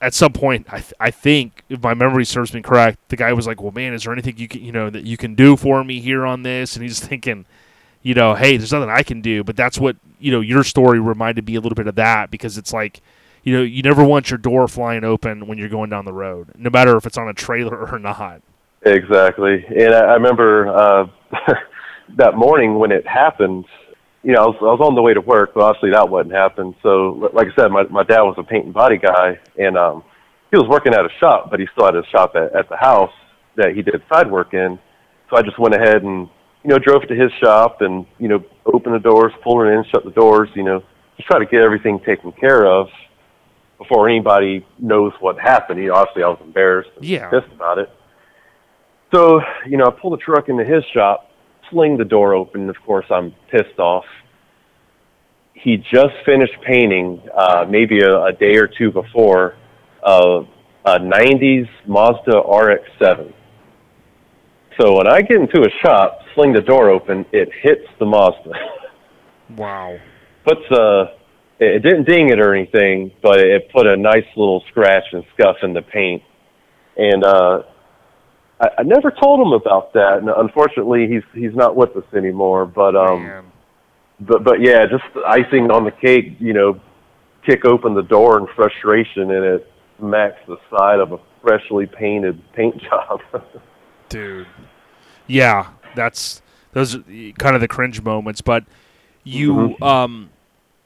at 0.00 0.12
some 0.12 0.32
point, 0.32 0.66
I 0.68 0.80
th- 0.80 0.92
I 0.98 1.10
think 1.12 1.62
if 1.68 1.80
my 1.82 1.94
memory 1.94 2.24
serves 2.24 2.52
me 2.52 2.60
correct, 2.62 2.98
the 3.08 3.16
guy 3.16 3.32
was 3.32 3.46
like, 3.46 3.62
"Well, 3.62 3.70
man, 3.70 3.94
is 3.94 4.02
there 4.02 4.12
anything 4.12 4.36
you 4.38 4.48
can 4.48 4.60
you 4.62 4.72
know 4.72 4.90
that 4.90 5.04
you 5.04 5.16
can 5.16 5.36
do 5.36 5.56
for 5.56 5.84
me 5.84 6.00
here 6.00 6.26
on 6.26 6.42
this?" 6.42 6.74
And 6.74 6.82
he's 6.82 6.98
thinking, 7.08 7.46
you 8.02 8.14
know, 8.14 8.34
hey, 8.34 8.56
there's 8.56 8.72
nothing 8.72 8.90
I 8.90 9.04
can 9.04 9.20
do. 9.20 9.44
But 9.44 9.54
that's 9.56 9.78
what 9.78 9.96
you 10.18 10.32
know. 10.32 10.40
Your 10.40 10.64
story 10.64 10.98
reminded 10.98 11.46
me 11.46 11.54
a 11.54 11.60
little 11.60 11.76
bit 11.76 11.86
of 11.86 11.94
that 11.94 12.32
because 12.32 12.58
it's 12.58 12.72
like, 12.72 13.00
you 13.44 13.56
know, 13.56 13.62
you 13.62 13.82
never 13.82 14.02
want 14.02 14.30
your 14.30 14.38
door 14.38 14.66
flying 14.66 15.04
open 15.04 15.46
when 15.46 15.58
you're 15.58 15.68
going 15.68 15.90
down 15.90 16.04
the 16.06 16.12
road, 16.12 16.48
no 16.58 16.70
matter 16.70 16.96
if 16.96 17.06
it's 17.06 17.16
on 17.16 17.28
a 17.28 17.34
trailer 17.34 17.88
or 17.92 18.00
not. 18.00 18.42
Exactly. 18.84 19.64
And 19.68 19.94
I, 19.94 20.00
I 20.00 20.14
remember 20.14 20.66
uh, 20.66 21.06
that 22.16 22.36
morning 22.36 22.78
when 22.78 22.92
it 22.92 23.06
happened. 23.06 23.64
You 24.22 24.32
know, 24.32 24.42
I 24.42 24.46
was, 24.46 24.56
I 24.60 24.64
was 24.64 24.80
on 24.80 24.94
the 24.94 25.02
way 25.02 25.14
to 25.14 25.20
work, 25.20 25.52
but 25.54 25.62
obviously 25.64 25.90
that 25.90 26.08
wouldn't 26.08 26.34
happen. 26.34 26.74
So, 26.82 27.30
like 27.34 27.48
I 27.48 27.54
said, 27.62 27.68
my 27.72 27.82
my 27.84 28.04
dad 28.04 28.22
was 28.22 28.36
a 28.38 28.42
paint 28.44 28.66
and 28.66 28.74
body 28.74 28.96
guy, 28.98 29.38
and 29.58 29.76
um, 29.76 30.04
he 30.50 30.56
was 30.58 30.68
working 30.68 30.94
at 30.94 31.04
a 31.04 31.08
shop, 31.18 31.50
but 31.50 31.58
he 31.58 31.66
still 31.72 31.86
had 31.86 31.96
a 31.96 32.06
shop 32.06 32.32
at, 32.36 32.54
at 32.54 32.68
the 32.68 32.76
house 32.76 33.12
that 33.56 33.74
he 33.74 33.82
did 33.82 34.00
side 34.12 34.30
work 34.30 34.54
in. 34.54 34.78
So 35.28 35.36
I 35.36 35.42
just 35.42 35.58
went 35.58 35.74
ahead 35.74 36.02
and 36.02 36.28
you 36.62 36.70
know 36.70 36.78
drove 36.78 37.02
to 37.08 37.14
his 37.14 37.32
shop 37.42 37.80
and 37.80 38.06
you 38.18 38.28
know 38.28 38.44
opened 38.66 38.94
the 38.94 39.00
doors, 39.00 39.32
pulled 39.42 39.66
it 39.66 39.70
in, 39.70 39.84
shut 39.90 40.04
the 40.04 40.12
doors. 40.12 40.48
You 40.54 40.62
know, 40.62 40.82
just 41.16 41.28
try 41.28 41.40
to 41.40 41.46
get 41.46 41.62
everything 41.62 41.98
taken 42.06 42.30
care 42.32 42.64
of 42.64 42.88
before 43.78 44.08
anybody 44.08 44.64
knows 44.78 45.12
what 45.18 45.38
happened. 45.40 45.80
You 45.80 45.88
know, 45.88 45.94
obviously 45.94 46.22
I 46.22 46.28
was 46.28 46.38
embarrassed 46.42 46.90
and 46.96 47.04
Yeah. 47.04 47.28
pissed 47.30 47.52
about 47.52 47.78
it. 47.78 47.90
So, 49.12 49.40
you 49.66 49.76
know, 49.76 49.86
I 49.86 49.90
pulled 49.90 50.14
the 50.14 50.22
truck 50.22 50.48
into 50.48 50.64
his 50.64 50.84
shop, 50.94 51.30
sling 51.72 51.96
the 51.96 52.04
door 52.04 52.34
open. 52.34 52.70
Of 52.70 52.76
course, 52.86 53.06
I'm 53.10 53.34
pissed 53.50 53.78
off. 53.78 54.04
He 55.54 55.76
just 55.76 56.14
finished 56.24 56.54
painting, 56.64 57.20
uh, 57.36 57.64
maybe 57.68 58.00
a, 58.00 58.24
a 58.24 58.32
day 58.32 58.56
or 58.56 58.68
two 58.68 58.92
before, 58.92 59.56
uh, 60.04 60.42
a 60.84 60.98
90s 60.98 61.68
Mazda 61.86 62.38
RX-7. 62.38 63.32
So 64.80 64.96
when 64.96 65.06
I 65.06 65.20
get 65.20 65.36
into 65.36 65.60
a 65.60 65.70
shop, 65.84 66.20
sling 66.34 66.52
the 66.52 66.60
door 66.60 66.90
open, 66.90 67.24
it 67.32 67.48
hits 67.62 67.86
the 67.98 68.06
Mazda. 68.06 68.52
Wow. 69.56 69.98
Puts 70.46 70.62
a, 70.70 71.14
it 71.58 71.82
didn't 71.82 72.08
ding 72.08 72.30
it 72.30 72.40
or 72.40 72.54
anything, 72.54 73.12
but 73.22 73.38
it 73.38 73.70
put 73.70 73.86
a 73.86 73.96
nice 73.96 74.24
little 74.34 74.62
scratch 74.70 75.04
and 75.12 75.24
scuff 75.34 75.56
in 75.62 75.74
the 75.74 75.82
paint. 75.82 76.22
And 76.96 77.22
uh, 77.22 77.62
I, 78.62 78.68
I 78.78 78.82
never 78.84 79.10
told 79.10 79.40
him 79.40 79.52
about 79.52 79.92
that. 79.94 80.18
And 80.18 80.28
unfortunately, 80.30 81.08
he's 81.08 81.24
he's 81.34 81.54
not 81.54 81.76
with 81.76 81.96
us 81.96 82.04
anymore. 82.16 82.64
But 82.64 82.96
um, 82.96 83.24
Man. 83.24 83.44
but 84.20 84.44
but 84.44 84.60
yeah, 84.60 84.86
just 84.86 85.04
icing 85.26 85.70
on 85.70 85.84
the 85.84 85.90
cake. 85.90 86.36
You 86.38 86.52
know, 86.52 86.80
kick 87.44 87.64
open 87.64 87.94
the 87.94 88.02
door 88.02 88.38
in 88.38 88.46
frustration, 88.54 89.30
and 89.32 89.44
it 89.44 89.72
smacks 89.98 90.38
the 90.46 90.56
side 90.70 91.00
of 91.00 91.12
a 91.12 91.18
freshly 91.42 91.86
painted 91.86 92.40
paint 92.54 92.80
job. 92.90 93.20
dude. 94.08 94.46
Yeah, 95.26 95.70
that's 95.94 96.40
those 96.72 96.94
are 96.96 97.02
kind 97.38 97.54
of 97.54 97.60
the 97.60 97.68
cringe 97.68 98.02
moments. 98.02 98.40
But 98.40 98.64
you, 99.24 99.76
um, 99.80 100.30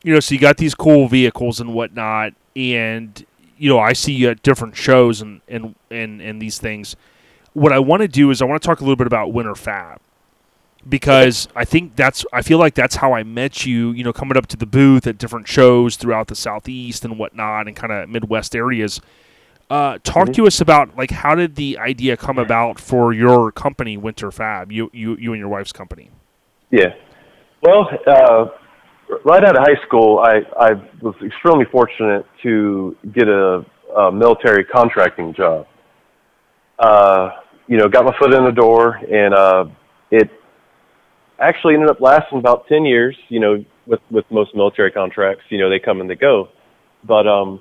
you 0.03 0.13
know, 0.13 0.21
so 0.21 0.35
you 0.35 0.41
got 0.41 0.57
these 0.57 0.75
cool 0.75 1.09
vehicles 1.09 1.61
and 1.61 1.75
whatnot, 1.75 2.35
and 2.55 3.25
you 3.59 3.69
know, 3.71 3.79
I 3.79 3.93
see 3.93 4.13
you 4.13 4.31
at 4.31 4.43
different 4.43 4.77
shows 4.77 5.21
and 5.21 5.41
and 5.49 5.75
and 5.91 6.21
and 6.21 6.41
these 6.41 6.59
things. 6.59 6.97
What 7.57 7.73
I 7.73 7.79
want 7.79 8.03
to 8.03 8.09
do 8.09 8.31
is 8.31 8.43
I 8.43 8.45
want 8.45 8.61
to 8.61 8.67
talk 8.67 8.81
a 8.81 8.85
little 8.85 8.97
bit 8.97 9.07
about 9.07 9.33
Winter 9.33 9.55
Fab 9.55 9.99
because 10.87 11.49
I 11.57 11.65
think 11.65 11.97
that's 11.97 12.27
I 12.31 12.43
feel 12.43 12.59
like 12.59 12.75
that's 12.75 12.97
how 12.97 13.15
I 13.15 13.23
met 13.23 13.65
you. 13.65 13.93
You 13.93 14.05
know, 14.05 14.13
coming 14.13 14.37
up 14.37 14.47
to 14.49 14.59
the 14.59 14.67
booth 14.67 15.07
at 15.07 15.17
different 15.17 15.49
shows 15.49 15.97
throughout 15.97 16.27
the 16.27 16.35
southeast 16.35 17.03
and 17.03 17.19
whatnot, 17.19 17.67
and 17.67 17.75
kind 17.75 17.93
of 17.93 18.11
Midwest 18.11 18.55
areas. 18.55 19.01
Uh, 19.71 19.99
talk 20.05 20.35
to 20.35 20.47
us 20.47 20.61
about 20.61 20.99
like 20.99 21.11
how 21.11 21.35
did 21.35 21.57
the 21.57 21.79
idea 21.79 22.15
come 22.15 22.39
about 22.39 22.79
for 22.79 23.15
your 23.15 23.51
company, 23.51 23.97
Winter 23.97 24.31
Fab? 24.31 24.71
You 24.71 24.91
you 24.93 25.17
you 25.17 25.33
and 25.33 25.41
your 25.41 25.49
wife's 25.49 25.73
company. 25.73 26.11
Yeah. 26.71 26.95
Well, 27.63 27.89
uh, 28.07 28.47
right 29.25 29.43
out 29.43 29.57
of 29.57 29.63
high 29.63 29.83
school, 29.87 30.19
I, 30.19 30.41
I 30.61 30.73
was 31.01 31.15
extremely 31.25 31.65
fortunate 31.73 32.27
to 32.43 32.95
get 33.13 33.29
a, 33.29 33.65
a 33.97 34.13
military 34.13 34.65
contracting 34.65 35.33
job. 35.33 35.67
Uh, 36.79 37.31
you 37.67 37.77
know, 37.77 37.89
got 37.89 38.05
my 38.05 38.13
foot 38.19 38.33
in 38.33 38.45
the 38.45 38.53
door, 38.53 38.97
and 38.97 39.35
uh, 39.35 39.65
it 40.11 40.31
actually 41.39 41.75
ended 41.75 41.91
up 41.91 42.01
lasting 42.01 42.39
about 42.39 42.67
10 42.69 42.85
years, 42.85 43.17
you 43.29 43.41
know, 43.41 43.65
with, 43.87 44.01
with 44.11 44.25
most 44.31 44.55
military 44.55 44.91
contracts, 44.91 45.45
you 45.49 45.59
know, 45.59 45.69
they 45.69 45.79
come 45.79 46.01
and 46.01 46.09
they 46.09 46.15
go. 46.15 46.49
But, 47.05 47.27
um, 47.27 47.61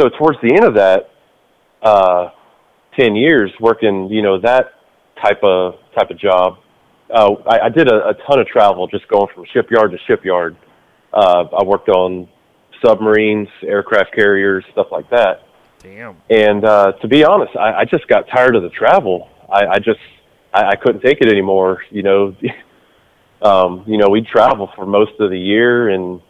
so 0.00 0.08
towards 0.18 0.38
the 0.42 0.54
end 0.54 0.64
of 0.64 0.74
that, 0.74 1.10
uh, 1.82 2.30
10 2.98 3.16
years 3.16 3.50
working, 3.60 4.08
you 4.10 4.22
know, 4.22 4.40
that 4.40 4.72
type 5.22 5.42
of, 5.42 5.74
type 5.98 6.10
of 6.10 6.18
job, 6.18 6.58
uh, 7.12 7.34
I, 7.46 7.66
I 7.66 7.68
did 7.68 7.88
a, 7.88 8.08
a 8.08 8.14
ton 8.26 8.38
of 8.38 8.46
travel 8.46 8.86
just 8.86 9.08
going 9.08 9.26
from 9.34 9.44
shipyard 9.52 9.90
to 9.90 9.98
shipyard. 10.06 10.56
Uh, 11.12 11.44
I 11.58 11.64
worked 11.64 11.88
on 11.88 12.28
submarines, 12.84 13.48
aircraft 13.62 14.14
carriers, 14.14 14.64
stuff 14.72 14.86
like 14.90 15.10
that. 15.10 15.42
Damn. 15.82 16.16
And 16.28 16.64
uh, 16.64 16.92
to 17.00 17.08
be 17.08 17.24
honest, 17.24 17.56
I, 17.56 17.80
I 17.80 17.84
just 17.84 18.06
got 18.06 18.28
tired 18.28 18.54
of 18.54 18.62
the 18.62 18.70
travel. 18.70 19.28
I, 19.50 19.66
I 19.66 19.78
just 19.78 20.00
I, 20.52 20.70
I 20.70 20.76
couldn't 20.76 21.00
take 21.02 21.20
it 21.20 21.28
anymore. 21.28 21.82
You 21.90 22.02
know, 22.02 22.36
um, 23.42 23.84
you 23.86 23.96
know, 23.96 24.08
we'd 24.08 24.26
travel 24.26 24.70
for 24.76 24.86
most 24.86 25.12
of 25.20 25.30
the 25.30 25.38
year, 25.38 25.88
and 25.88 26.20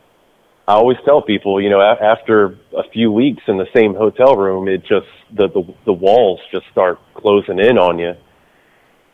I 0.69 0.75
always 0.75 0.99
tell 1.05 1.21
people, 1.21 1.61
you 1.61 1.69
know, 1.69 1.81
a- 1.81 2.03
after 2.03 2.59
a 2.77 2.89
few 2.93 3.11
weeks 3.11 3.43
in 3.49 3.57
the 3.57 3.67
same 3.75 3.95
hotel 3.95 4.37
room, 4.37 4.69
it 4.69 4.83
just 4.83 5.09
the 5.37 5.49
the, 5.49 5.75
the 5.85 5.93
walls 5.93 6.41
just 6.53 6.67
start 6.71 6.99
closing 7.15 7.59
in 7.59 7.77
on 7.77 7.99
you, 7.99 8.15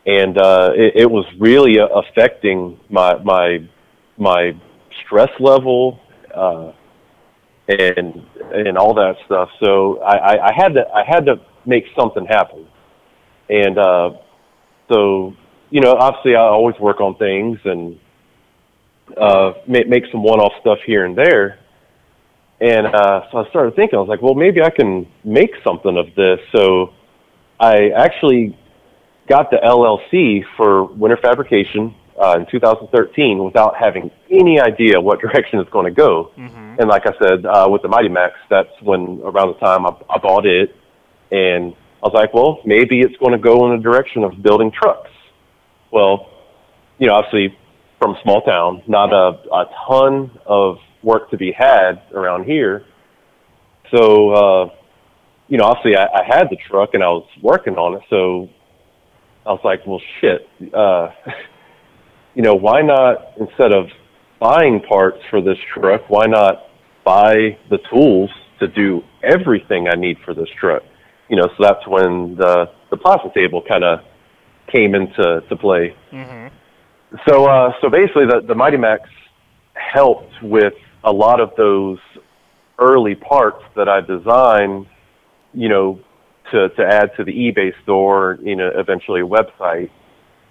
and 0.05 0.37
uh, 0.37 0.71
it, 0.75 1.01
it 1.01 1.11
was 1.11 1.25
really 1.39 1.79
uh, 1.79 1.87
affecting 1.87 2.79
my 2.89 3.15
my 3.23 3.67
my 4.17 4.51
stress 5.03 5.31
level. 5.39 5.99
Uh, 6.33 6.73
and 7.67 8.25
and 8.53 8.77
all 8.77 8.93
that 8.95 9.15
stuff. 9.25 9.49
So 9.63 9.99
I, 9.99 10.15
I, 10.15 10.47
I 10.47 10.53
had 10.55 10.73
to 10.75 10.87
I 10.93 11.03
had 11.05 11.25
to 11.25 11.41
make 11.65 11.85
something 11.97 12.25
happen, 12.25 12.67
and 13.49 13.77
uh, 13.77 14.11
so 14.91 15.33
you 15.69 15.81
know 15.81 15.93
obviously 15.93 16.35
I 16.35 16.41
always 16.41 16.79
work 16.79 17.01
on 17.01 17.15
things 17.17 17.59
and 17.65 17.99
uh, 19.19 19.53
make 19.67 19.87
make 19.87 20.03
some 20.11 20.23
one 20.23 20.39
off 20.39 20.53
stuff 20.61 20.79
here 20.85 21.05
and 21.05 21.17
there. 21.17 21.59
And 22.59 22.87
uh, 22.87 23.21
so 23.31 23.37
I 23.37 23.49
started 23.49 23.75
thinking, 23.75 23.97
I 23.97 24.01
was 24.01 24.09
like, 24.09 24.23
well, 24.23 24.33
maybe 24.33 24.63
I 24.63 24.71
can 24.71 25.07
make 25.23 25.51
something 25.63 25.95
of 25.95 26.07
this. 26.15 26.39
So 26.55 26.93
I 27.59 27.89
actually 27.95 28.57
got 29.29 29.51
the 29.51 29.57
LLC 29.57 30.43
for 30.55 30.85
Winter 30.85 31.17
Fabrication 31.21 31.93
uh, 32.19 32.35
in 32.39 32.47
2013 32.49 33.43
without 33.43 33.75
having 33.79 34.09
any 34.31 34.59
idea 34.59 34.99
what 34.99 35.19
direction 35.21 35.59
it's 35.59 35.69
going 35.69 35.85
to 35.85 35.91
go. 35.91 36.31
Mm-hmm. 36.37 36.79
And 36.79 36.89
like 36.89 37.03
I 37.05 37.13
said, 37.21 37.45
uh, 37.45 37.67
with 37.69 37.81
the 37.81 37.87
Mighty 37.87 38.09
Max, 38.09 38.35
that's 38.49 38.69
when 38.81 39.21
around 39.23 39.53
the 39.53 39.59
time 39.59 39.85
I, 39.85 39.91
I 40.09 40.17
bought 40.19 40.45
it, 40.45 40.75
and 41.31 41.73
I 42.03 42.07
was 42.07 42.13
like, 42.13 42.33
well, 42.33 42.59
maybe 42.65 42.99
it's 42.99 43.15
going 43.17 43.33
to 43.33 43.39
go 43.39 43.65
in 43.65 43.77
the 43.77 43.83
direction 43.83 44.23
of 44.23 44.41
building 44.41 44.71
trucks. 44.71 45.09
Well, 45.91 46.29
you 46.99 47.07
know, 47.07 47.15
obviously 47.15 47.57
from 47.99 48.11
a 48.11 48.21
small 48.21 48.41
town, 48.41 48.83
not 48.87 49.11
a, 49.11 49.39
a 49.51 49.65
ton 49.87 50.37
of 50.45 50.77
work 51.01 51.31
to 51.31 51.37
be 51.37 51.51
had 51.51 52.01
around 52.13 52.45
here. 52.45 52.85
So, 53.95 54.31
uh, 54.31 54.69
you 55.47 55.57
know, 55.57 55.65
obviously 55.65 55.95
I, 55.95 56.05
I 56.05 56.23
had 56.25 56.49
the 56.49 56.57
truck 56.69 56.93
and 56.93 57.03
I 57.03 57.07
was 57.07 57.27
working 57.41 57.75
on 57.75 57.95
it. 57.95 58.01
So 58.09 58.49
I 59.45 59.51
was 59.51 59.61
like, 59.63 59.85
well, 59.87 60.01
shit, 60.21 60.47
uh, 60.73 61.09
you 62.35 62.43
know, 62.43 62.53
why 62.53 62.81
not, 62.81 63.33
instead 63.39 63.71
of 63.73 63.87
buying 64.39 64.81
parts 64.81 65.19
for 65.29 65.41
this 65.41 65.57
truck, 65.73 66.09
why 66.09 66.25
not 66.25 66.67
buy 67.03 67.57
the 67.69 67.79
tools 67.91 68.29
to 68.59 68.67
do 68.67 69.03
everything 69.23 69.87
I 69.87 69.95
need 69.95 70.17
for 70.25 70.33
this 70.33 70.49
truck? 70.59 70.83
You 71.29 71.37
know, 71.37 71.47
so 71.57 71.63
that's 71.63 71.87
when 71.87 72.35
the, 72.35 72.69
the 72.89 72.97
plasma 72.97 73.31
table 73.33 73.61
kind 73.67 73.83
of 73.83 73.99
came 74.73 74.95
into 74.95 75.41
to 75.47 75.55
play. 75.55 75.95
Mm-hmm. 76.11 76.55
So, 77.27 77.45
uh, 77.45 77.71
so 77.81 77.89
basically 77.89 78.25
the, 78.25 78.41
the 78.45 78.55
Mighty 78.55 78.77
Max 78.77 79.09
helped 79.73 80.33
with 80.41 80.73
a 81.03 81.11
lot 81.11 81.39
of 81.39 81.51
those 81.57 81.99
early 82.79 83.15
parts 83.15 83.63
that 83.75 83.87
I 83.87 84.01
designed, 84.01 84.87
you 85.53 85.69
know, 85.69 85.99
to, 86.51 86.69
to 86.69 86.85
add 86.85 87.11
to 87.17 87.23
the 87.23 87.31
eBay 87.31 87.71
store, 87.83 88.37
you 88.41 88.55
know, 88.55 88.69
eventually 88.73 89.21
a 89.21 89.25
website. 89.25 89.89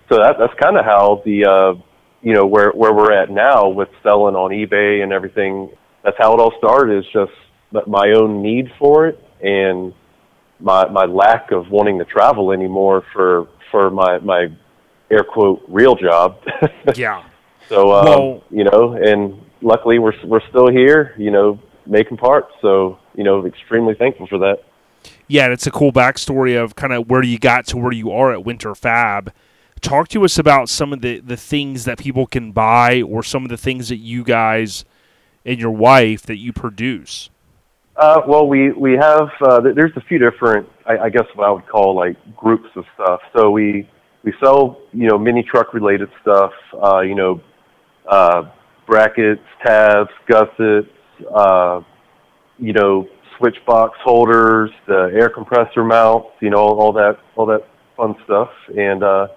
So 0.08 0.18
that, 0.18 0.36
that's 0.38 0.52
kind 0.60 0.76
of 0.76 0.84
how 0.84 1.22
the, 1.24 1.44
uh, 1.46 1.82
you 2.27 2.32
know, 2.32 2.44
where, 2.44 2.73
where 2.73 2.93
we're 2.93 3.12
at 3.12 3.31
now 3.31 3.69
with 3.69 3.89
selling 4.03 4.35
on 4.35 4.51
eBay 4.51 5.01
and 5.01 5.12
everything. 5.12 5.70
That's 6.03 6.16
how 6.19 6.35
it 6.35 6.40
all 6.40 6.53
started 6.59 6.98
is 6.98 7.05
just 7.12 7.31
my 7.86 8.15
own 8.16 8.43
need 8.43 8.73
for 8.81 9.07
it 9.07 9.24
and 9.40 9.94
my, 10.59 10.89
my 10.89 11.05
lack 11.05 11.53
of 11.53 11.70
wanting 11.70 12.01
to 12.01 12.05
travel 12.05 12.51
anymore 12.51 13.05
for, 13.12 13.47
for 13.70 13.90
my, 13.90 14.19
my 14.19 14.48
air 15.09 15.23
quote 15.23 15.62
real 15.69 15.94
job. 15.94 16.43
yeah. 16.97 17.23
So, 17.69 17.93
um, 17.93 18.05
well, 18.05 18.44
you 18.51 18.65
know, 18.65 18.94
and 18.94 19.40
luckily 19.62 20.01
we're, 20.01 20.15
we're 20.24 20.44
still 20.48 20.69
here, 20.69 21.15
you 21.16 21.31
know, 21.31 21.61
making 21.86 22.16
parts. 22.16 22.53
So, 22.61 22.98
you 23.15 23.23
know, 23.23 23.47
extremely 23.47 23.94
thankful 23.94 24.27
for 24.27 24.39
that 24.39 24.65
yeah, 25.28 25.48
it's 25.48 25.66
a 25.66 25.70
cool 25.70 25.93
backstory 25.93 26.61
of 26.61 26.77
kind 26.77 26.93
of 26.93 27.09
where 27.09 27.23
you 27.23 27.39
got 27.39 27.66
to 27.69 27.77
where 27.77 27.93
you 27.93 28.11
are 28.11 28.32
at 28.32 28.44
Winter 28.44 28.74
Fab. 28.74 29.32
Talk 29.81 30.09
to 30.09 30.24
us 30.24 30.39
about 30.39 30.69
some 30.69 30.93
of 30.93 31.01
the, 31.01 31.20
the 31.20 31.36
things 31.36 31.85
that 31.85 31.98
people 31.98 32.27
can 32.27 32.53
buy 32.53 33.03
or 33.03 33.23
some 33.23 33.44
of 33.44 33.51
the 33.51 33.57
things 33.57 33.89
that 33.89 33.98
you 33.98 34.24
guys 34.24 34.85
and 35.44 35.61
your 35.61 35.70
wife 35.70 36.23
that 36.23 36.36
you 36.36 36.53
produce. 36.53 37.31
Uh, 37.97 38.20
well, 38.27 38.47
we 38.47 38.73
we 38.73 38.93
have 38.93 39.28
uh, 39.40 39.61
there's 39.61 39.97
a 39.97 40.03
few 40.03 40.19
different, 40.19 40.69
I, 40.85 40.98
I 40.98 41.09
guess 41.09 41.24
what 41.35 41.47
I 41.47 41.51
would 41.51 41.66
call 41.66 41.94
like 41.94 42.16
groups 42.36 42.69
of 42.77 42.85
stuff. 42.94 43.20
So 43.35 43.51
we 43.51 43.89
we 44.23 44.35
sell 44.43 44.82
you 44.93 45.09
know 45.09 45.16
mini 45.16 45.43
truck 45.43 45.73
related 45.73 46.11
stuff, 46.20 46.53
uh, 46.82 47.01
you 47.01 47.15
know, 47.15 47.40
uh, 48.07 48.51
brackets, 48.86 49.40
tabs, 49.65 50.11
gussets, 50.28 50.89
uh, 51.35 51.81
you 52.59 52.74
know, 52.74 53.09
switch 53.39 53.57
box 53.66 53.97
holders, 54.03 54.70
the 54.86 55.11
air 55.15 55.31
compressor 55.31 55.85
mounts, 55.85 56.28
you 56.40 56.51
know, 56.51 56.59
all 56.59 56.93
that 56.93 57.19
all 57.35 57.47
that 57.47 57.66
fun 57.97 58.15
stuff. 58.24 58.51
And 58.77 59.03
uh, 59.03 59.28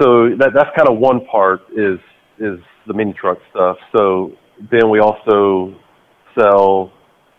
so 0.00 0.30
that 0.38 0.50
that's 0.54 0.70
kind 0.76 0.88
of 0.88 0.98
one 0.98 1.24
part 1.26 1.62
is 1.76 1.98
is 2.38 2.58
the 2.86 2.94
mini 2.94 3.12
truck 3.12 3.38
stuff. 3.50 3.76
So 3.96 4.32
then 4.70 4.90
we 4.90 5.00
also 5.00 5.74
sell 6.38 6.92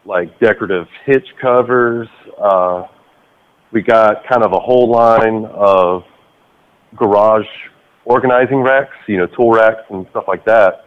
like 0.05 0.39
decorative 0.39 0.87
hitch 1.05 1.27
covers. 1.41 2.07
Uh, 2.41 2.83
we 3.71 3.81
got 3.81 4.27
kind 4.29 4.43
of 4.43 4.53
a 4.53 4.59
whole 4.59 4.89
line 4.89 5.45
of 5.53 6.03
garage 6.95 7.45
organizing 8.05 8.61
racks, 8.61 8.95
you 9.07 9.17
know, 9.17 9.27
tool 9.27 9.51
racks 9.51 9.81
and 9.89 10.05
stuff 10.11 10.25
like 10.27 10.45
that. 10.45 10.85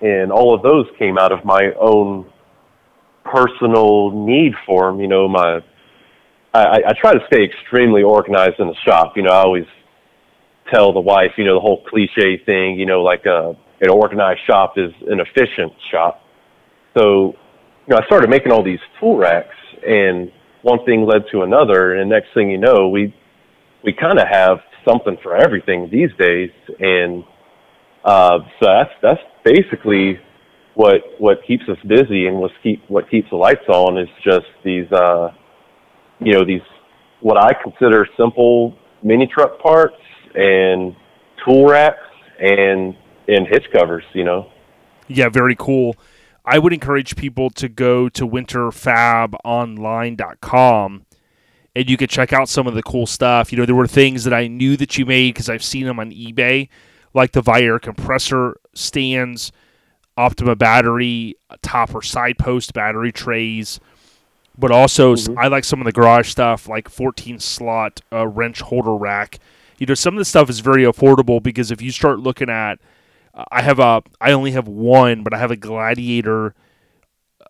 And 0.00 0.30
all 0.30 0.54
of 0.54 0.62
those 0.62 0.86
came 0.98 1.18
out 1.18 1.32
of 1.32 1.44
my 1.44 1.72
own 1.80 2.30
personal 3.24 4.10
need 4.26 4.52
for 4.66 4.90
them. 4.90 5.00
You 5.00 5.08
know, 5.08 5.28
my 5.28 5.60
I, 6.52 6.80
I 6.86 6.92
try 7.00 7.12
to 7.12 7.20
stay 7.26 7.44
extremely 7.44 8.02
organized 8.02 8.58
in 8.58 8.68
the 8.68 8.74
shop. 8.84 9.12
You 9.16 9.22
know, 9.22 9.30
I 9.30 9.42
always 9.42 9.66
tell 10.72 10.92
the 10.92 11.00
wife, 11.00 11.32
you 11.36 11.44
know, 11.44 11.54
the 11.54 11.60
whole 11.60 11.82
cliche 11.88 12.40
thing. 12.44 12.78
You 12.78 12.86
know, 12.86 13.02
like 13.02 13.26
a 13.26 13.30
uh, 13.30 13.54
an 13.80 13.90
organized 13.90 14.40
shop 14.46 14.74
is 14.76 14.92
an 15.08 15.20
efficient 15.20 15.72
shop. 15.90 16.22
So, 16.96 17.34
you 17.86 17.94
know, 17.94 17.96
I 17.96 18.06
started 18.06 18.28
making 18.28 18.52
all 18.52 18.62
these 18.62 18.80
tool 18.98 19.16
racks, 19.16 19.56
and 19.86 20.30
one 20.62 20.84
thing 20.84 21.06
led 21.06 21.22
to 21.32 21.42
another, 21.42 21.94
and 21.94 22.10
next 22.10 22.28
thing 22.34 22.50
you 22.50 22.58
know, 22.58 22.88
we 22.88 23.14
we 23.82 23.92
kind 23.92 24.18
of 24.18 24.26
have 24.28 24.58
something 24.86 25.16
for 25.22 25.34
everything 25.36 25.88
these 25.90 26.10
days, 26.18 26.50
and 26.78 27.24
uh, 28.04 28.38
so 28.60 28.66
that's 28.66 28.90
that's 29.02 29.20
basically 29.44 30.18
what 30.74 31.02
what 31.18 31.38
keeps 31.46 31.64
us 31.68 31.78
busy 31.86 32.26
and 32.26 32.36
what 32.36 32.50
keep 32.62 32.82
what 32.88 33.10
keeps 33.10 33.28
the 33.30 33.36
lights 33.36 33.68
on 33.68 33.98
is 33.98 34.08
just 34.24 34.46
these 34.64 34.90
uh 34.92 35.28
you 36.20 36.32
know 36.32 36.44
these 36.44 36.62
what 37.20 37.36
I 37.36 37.52
consider 37.60 38.06
simple 38.16 38.74
mini 39.02 39.26
truck 39.26 39.58
parts 39.60 39.96
and 40.34 40.96
tool 41.44 41.66
wraps 41.66 42.00
and 42.38 42.96
and 43.28 43.46
hitch 43.46 43.66
covers, 43.72 44.04
you 44.12 44.24
know. 44.24 44.50
Yeah, 45.08 45.28
very 45.28 45.56
cool. 45.56 45.96
I 46.44 46.58
would 46.58 46.72
encourage 46.72 47.16
people 47.16 47.50
to 47.50 47.68
go 47.68 48.08
to 48.08 48.26
winterfabonline.com 48.26 51.06
and 51.76 51.88
you 51.88 51.96
could 51.96 52.10
check 52.10 52.32
out 52.32 52.48
some 52.48 52.66
of 52.66 52.74
the 52.74 52.82
cool 52.82 53.06
stuff. 53.06 53.52
You 53.52 53.58
know, 53.58 53.66
there 53.66 53.74
were 53.74 53.86
things 53.86 54.24
that 54.24 54.34
I 54.34 54.48
knew 54.48 54.76
that 54.76 54.98
you 54.98 55.06
made 55.06 55.34
because 55.34 55.48
I've 55.48 55.62
seen 55.62 55.86
them 55.86 56.00
on 56.00 56.10
eBay, 56.10 56.68
like 57.14 57.32
the 57.32 57.42
Viair 57.42 57.80
compressor 57.80 58.58
stands, 58.74 59.52
Optima 60.16 60.56
battery, 60.56 61.36
top 61.62 61.94
or 61.94 62.02
side 62.02 62.38
post 62.38 62.74
battery 62.74 63.12
trays, 63.12 63.80
but 64.58 64.70
also 64.70 65.14
mm-hmm. 65.14 65.38
I 65.38 65.46
like 65.46 65.64
some 65.64 65.80
of 65.80 65.84
the 65.84 65.92
garage 65.92 66.28
stuff 66.28 66.68
like 66.68 66.88
14 66.88 67.38
slot 67.38 68.00
uh, 68.12 68.26
wrench 68.26 68.60
holder 68.60 68.94
rack. 68.94 69.38
You 69.80 69.86
know, 69.86 69.94
some 69.94 70.14
of 70.14 70.18
the 70.18 70.24
stuff 70.24 70.48
is 70.48 70.60
very 70.60 70.84
affordable 70.84 71.42
because 71.42 71.70
if 71.72 71.82
you 71.82 71.90
start 71.90 72.20
looking 72.20 72.50
at, 72.50 72.78
uh, 73.34 73.44
I 73.50 73.62
have 73.62 73.78
a, 73.78 74.02
I 74.20 74.30
only 74.32 74.52
have 74.52 74.68
one, 74.68 75.24
but 75.24 75.34
I 75.34 75.38
have 75.38 75.50
a 75.50 75.56
Gladiator 75.56 76.54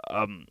um, 0.08 0.46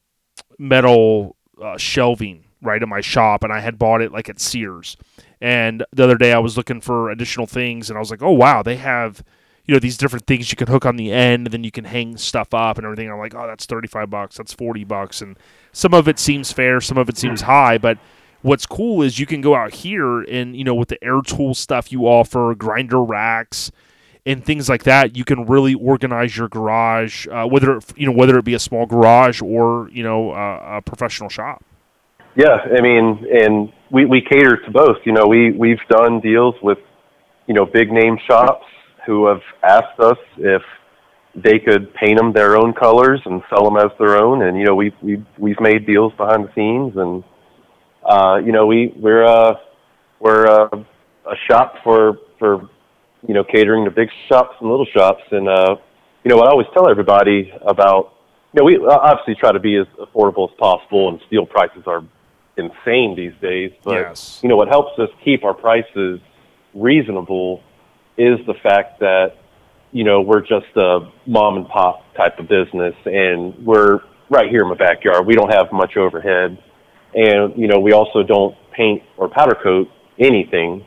metal 0.60 1.36
uh, 1.60 1.78
shelving 1.78 2.46
right 2.62 2.84
in 2.84 2.90
my 2.90 3.02
shop, 3.02 3.44
and 3.44 3.54
I 3.54 3.62
had 3.62 3.80
bought 3.80 4.02
it 4.02 4.12
like 4.12 4.30
at 4.30 4.40
Sears. 4.40 4.98
And 5.42 5.86
the 5.94 6.04
other 6.04 6.18
day 6.18 6.34
I 6.34 6.40
was 6.40 6.58
looking 6.58 6.82
for 6.82 7.10
additional 7.10 7.48
things, 7.48 7.90
and 7.90 7.98
I 7.98 8.02
was 8.02 8.12
like, 8.12 8.22
oh 8.22 8.34
wow, 8.34 8.62
they 8.62 8.76
have 8.76 9.24
you 9.70 9.76
know 9.76 9.80
these 9.80 9.98
different 9.98 10.26
things 10.26 10.52
you 10.52 10.56
can 10.56 10.68
hook 10.68 10.84
on 10.84 10.96
the 10.96 11.12
end 11.12 11.46
and 11.46 11.54
then 11.54 11.64
you 11.64 11.70
can 11.70 11.86
hang 11.86 12.18
stuff 12.18 12.56
up 12.56 12.80
and 12.80 12.86
everything 12.86 13.08
i'm 13.08 13.20
like 13.20 13.36
oh 13.36 13.46
that's 13.46 13.68
35 13.68 14.10
bucks 14.10 14.36
that's 14.36 14.52
40 14.52 14.84
bucks 14.84 15.22
and 15.22 15.38
some 15.74 15.94
of 15.94 16.08
it 16.08 16.18
seems 16.18 16.52
fair 16.52 16.82
some 16.82 16.98
of 16.98 17.08
it 17.08 17.20
seems 17.20 17.42
high 17.42 17.78
but 17.78 18.00
what's 18.42 18.66
cool 18.66 19.02
is 19.02 19.20
you 19.20 19.26
can 19.26 19.42
go 19.42 19.56
out 19.56 19.74
here 19.74 20.22
and 20.22 20.56
you 20.56 20.64
know 20.64 20.76
with 20.76 20.90
the 20.90 21.04
air 21.04 21.22
tool 21.22 21.54
stuff 21.54 21.92
you 21.92 22.06
offer 22.06 22.54
grinder 22.56 23.04
racks 23.04 23.72
and 24.26 24.44
things 24.46 24.70
like 24.70 24.84
that 24.84 25.16
you 25.16 25.26
can 25.26 25.46
really 25.46 25.74
organize 25.74 26.36
your 26.38 26.48
garage 26.48 27.28
uh, 27.28 27.46
whether 27.46 27.78
it, 27.78 27.94
you 27.98 28.06
know 28.06 28.12
whether 28.12 28.38
it 28.38 28.46
be 28.46 28.54
a 28.54 28.60
small 28.60 28.86
garage 28.86 29.42
or 29.42 29.90
you 29.92 30.04
know 30.04 30.32
uh, 30.32 30.78
a 30.78 30.82
professional 30.82 31.30
shop 31.30 31.64
yeah 32.36 32.58
i 32.78 32.82
mean 32.82 33.26
and 33.32 33.72
we, 33.92 34.06
we 34.06 34.22
cater 34.22 34.58
to 34.58 34.72
both 34.72 34.98
you 35.06 35.12
know 35.12 35.26
we 35.28 35.52
we've 35.52 35.82
done 35.90 36.20
deals 36.20 36.56
with 36.62 36.78
you 37.48 37.54
know 37.54 37.66
big 37.66 37.92
name 37.92 38.18
shops 38.28 38.66
who 39.06 39.26
have 39.26 39.42
asked 39.64 40.00
us 40.00 40.18
if 40.38 40.62
they 41.36 41.60
could 41.60 41.94
paint 41.94 42.18
them 42.18 42.34
their 42.34 42.58
own 42.58 42.74
colors 42.74 43.22
and 43.26 43.42
sell 43.50 43.64
them 43.64 43.78
as 43.78 43.92
their 44.00 44.18
own. 44.18 44.44
And 44.44 44.58
you 44.58 44.66
know, 44.66 44.76
we've 44.76 44.94
we've 45.02 45.26
we've 45.38 45.60
made 45.60 45.86
deals 45.86 46.14
behind 46.18 46.46
the 46.46 46.54
scenes, 46.54 46.94
and 46.96 47.24
uh, 48.10 48.38
you 48.44 48.52
know, 48.52 48.66
we 48.66 48.92
we're 48.96 49.24
uh, 49.24 49.54
we're 50.20 50.48
uh, 50.48 50.70
a 50.74 51.36
shop 51.48 51.76
for 51.84 52.18
for 52.40 52.68
you 53.28 53.34
know 53.34 53.44
catering 53.44 53.86
to 53.86 53.92
big 53.92 54.10
shops 54.28 54.56
and 54.60 54.70
little 54.70 54.88
shops. 54.88 55.24
And 55.32 55.48
uh, 55.48 55.76
you 56.24 56.30
know, 56.30 56.38
what 56.38 56.48
I 56.48 56.52
always 56.52 56.68
tell 56.74 56.90
everybody 56.90 57.54
about 57.62 58.14
you 58.54 58.60
know, 58.60 58.66
we 58.66 58.78
obviously 58.78 59.36
try 59.36 59.52
to 59.52 59.60
be 59.60 59.76
as 59.78 59.86
affordable 60.00 60.50
as 60.50 60.56
possible, 60.58 61.10
and 61.10 61.22
steel 61.28 61.46
prices 61.46 61.84
are 61.86 62.04
insane 62.58 63.16
these 63.16 63.34
days. 63.42 63.72
But 63.84 64.00
yes. 64.00 64.40
you 64.42 64.50
know, 64.50 64.58
what 64.58 64.70
helps 64.70 64.98
us 64.98 65.10
keep 65.24 65.44
our 65.44 65.54
prices 65.54 66.20
reasonable 66.74 67.62
is 68.18 68.40
the 68.48 68.56
fact 68.64 69.00
that 69.02 69.34
you 69.92 70.04
know 70.04 70.22
we're 70.22 70.42
just 70.42 70.76
a 70.76 71.12
mom 71.28 71.58
and 71.58 71.68
pop 71.68 72.12
type 72.16 72.40
of 72.40 72.48
business, 72.48 72.96
and 73.06 73.54
we're 73.64 74.00
right 74.32 74.50
here 74.50 74.64
in 74.64 74.70
my 74.70 74.76
backyard. 74.76 75.28
We 75.28 75.36
don't 75.36 75.54
have 75.54 75.72
much 75.72 75.96
overhead, 75.96 76.58
and 77.14 77.58
you 77.58 77.68
know 77.68 77.80
we 77.80 77.94
also 77.94 78.24
don't 78.24 78.56
paint 78.72 79.04
or 79.18 79.30
powder 79.30 79.58
coat 79.62 79.88
anything. 80.20 80.86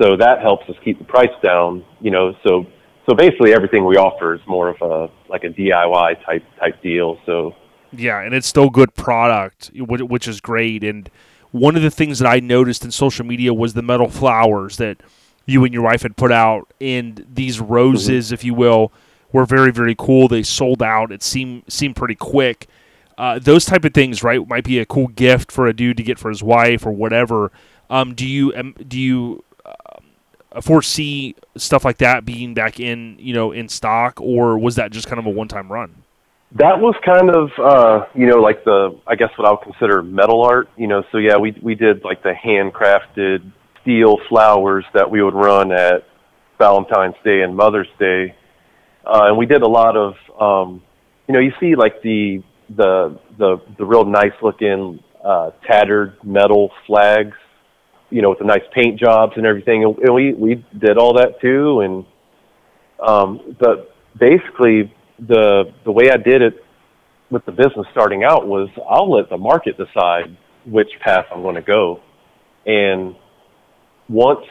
So 0.00 0.16
that 0.16 0.40
helps 0.40 0.68
us 0.68 0.76
keep 0.84 0.98
the 0.98 1.04
price 1.04 1.34
down, 1.42 1.84
you 2.00 2.10
know, 2.10 2.34
so 2.44 2.66
so 3.08 3.14
basically 3.14 3.52
everything 3.52 3.84
we 3.84 3.96
offer 3.96 4.34
is 4.34 4.40
more 4.46 4.68
of 4.68 4.80
a 4.80 5.10
like 5.28 5.44
a 5.44 5.48
DIY 5.48 6.24
type 6.24 6.44
type 6.58 6.82
deal. 6.82 7.18
So 7.26 7.54
yeah, 7.92 8.20
and 8.20 8.34
it's 8.34 8.46
still 8.46 8.70
good 8.70 8.94
product, 8.94 9.70
which 9.74 10.26
is 10.26 10.40
great. 10.40 10.82
And 10.82 11.10
one 11.50 11.76
of 11.76 11.82
the 11.82 11.90
things 11.90 12.18
that 12.18 12.28
I 12.28 12.40
noticed 12.40 12.84
in 12.84 12.90
social 12.90 13.24
media 13.24 13.52
was 13.54 13.74
the 13.74 13.82
metal 13.82 14.08
flowers 14.08 14.78
that 14.78 14.98
you 15.46 15.64
and 15.64 15.74
your 15.74 15.82
wife 15.82 16.02
had 16.02 16.16
put 16.16 16.32
out, 16.32 16.72
and 16.80 17.24
these 17.32 17.60
roses, 17.60 18.26
mm-hmm. 18.26 18.34
if 18.34 18.44
you 18.44 18.54
will, 18.54 18.90
were 19.32 19.44
very 19.44 19.70
very 19.70 19.94
cool. 19.96 20.28
They 20.28 20.42
sold 20.42 20.82
out. 20.82 21.12
It 21.12 21.22
seemed 21.22 21.64
seemed 21.68 21.96
pretty 21.96 22.16
quick. 22.16 22.68
Uh, 23.16 23.38
those 23.38 23.64
type 23.64 23.84
of 23.84 23.94
things, 23.94 24.22
right, 24.22 24.46
might 24.48 24.64
be 24.64 24.78
a 24.78 24.86
cool 24.86 25.08
gift 25.08 25.52
for 25.52 25.66
a 25.66 25.72
dude 25.72 25.96
to 25.96 26.02
get 26.02 26.18
for 26.18 26.28
his 26.28 26.42
wife 26.42 26.84
or 26.84 26.92
whatever. 26.92 27.52
Um, 27.88 28.14
do 28.14 28.26
you 28.26 28.52
um, 28.56 28.74
do 28.88 28.98
you 28.98 29.44
uh, 29.64 30.60
foresee 30.60 31.36
stuff 31.56 31.84
like 31.84 31.98
that 31.98 32.24
being 32.24 32.54
back 32.54 32.80
in 32.80 33.16
you 33.18 33.34
know 33.34 33.52
in 33.52 33.68
stock, 33.68 34.20
or 34.20 34.58
was 34.58 34.76
that 34.76 34.90
just 34.90 35.06
kind 35.06 35.18
of 35.18 35.26
a 35.26 35.30
one 35.30 35.48
time 35.48 35.70
run? 35.70 35.94
That 36.52 36.80
was 36.80 36.94
kind 37.04 37.30
of 37.30 37.50
uh, 37.58 38.06
you 38.14 38.26
know 38.26 38.38
like 38.38 38.64
the 38.64 38.98
I 39.06 39.14
guess 39.14 39.30
what 39.36 39.46
I 39.46 39.50
would 39.52 39.62
consider 39.62 40.02
metal 40.02 40.42
art. 40.42 40.68
You 40.76 40.88
know, 40.88 41.04
so 41.12 41.18
yeah, 41.18 41.36
we 41.36 41.56
we 41.62 41.74
did 41.74 42.04
like 42.04 42.22
the 42.22 42.32
handcrafted 42.32 43.52
steel 43.82 44.18
flowers 44.28 44.84
that 44.94 45.10
we 45.10 45.22
would 45.22 45.34
run 45.34 45.70
at 45.70 46.06
Valentine's 46.58 47.16
Day 47.22 47.42
and 47.42 47.54
Mother's 47.54 47.88
Day, 47.98 48.34
uh, 49.04 49.26
and 49.26 49.38
we 49.38 49.46
did 49.46 49.62
a 49.62 49.68
lot 49.68 49.96
of 49.96 50.14
um, 50.40 50.82
you 51.28 51.34
know 51.34 51.40
you 51.40 51.52
see 51.60 51.76
like 51.76 52.02
the 52.02 52.42
the 52.68 53.18
the 53.38 53.60
the 53.78 53.84
real 53.84 54.04
nice 54.04 54.32
looking 54.42 55.02
uh, 55.24 55.50
tattered 55.66 56.16
metal 56.24 56.70
flags 56.86 57.36
you 58.14 58.22
know, 58.22 58.30
with 58.30 58.38
the 58.38 58.44
nice 58.44 58.62
paint 58.72 58.98
jobs 58.98 59.32
and 59.36 59.44
everything. 59.44 59.82
And 59.82 60.14
we 60.14 60.32
we 60.34 60.64
did 60.78 60.98
all 60.98 61.14
that 61.14 61.40
too. 61.40 61.80
And 61.80 62.06
um, 63.04 63.56
but 63.58 63.92
basically, 64.18 64.94
the 65.18 65.72
the 65.84 65.90
way 65.90 66.10
I 66.12 66.16
did 66.16 66.40
it 66.40 66.64
with 67.30 67.44
the 67.44 67.50
business 67.50 67.86
starting 67.90 68.22
out 68.22 68.46
was 68.46 68.68
I'll 68.88 69.10
let 69.10 69.30
the 69.30 69.36
market 69.36 69.76
decide 69.76 70.36
which 70.64 70.90
path 71.00 71.26
I'm 71.34 71.42
going 71.42 71.56
to 71.56 71.62
go. 71.62 72.00
And 72.66 73.16
once 74.08 74.46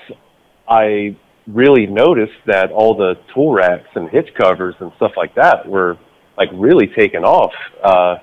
I 0.68 1.16
really 1.48 1.86
noticed 1.86 2.40
that 2.48 2.72
all 2.72 2.96
the 2.98 3.14
tool 3.34 3.54
racks 3.54 3.88
and 3.96 4.10
hitch 4.10 4.30
covers 4.38 4.76
and 4.82 4.92
stuff 4.98 5.12
like 5.16 5.36
that 5.36 5.68
were 5.68 5.98
like 6.38 6.50
really 6.54 6.88
taken 6.88 7.24
off, 7.24 7.54
uh, 7.84 8.16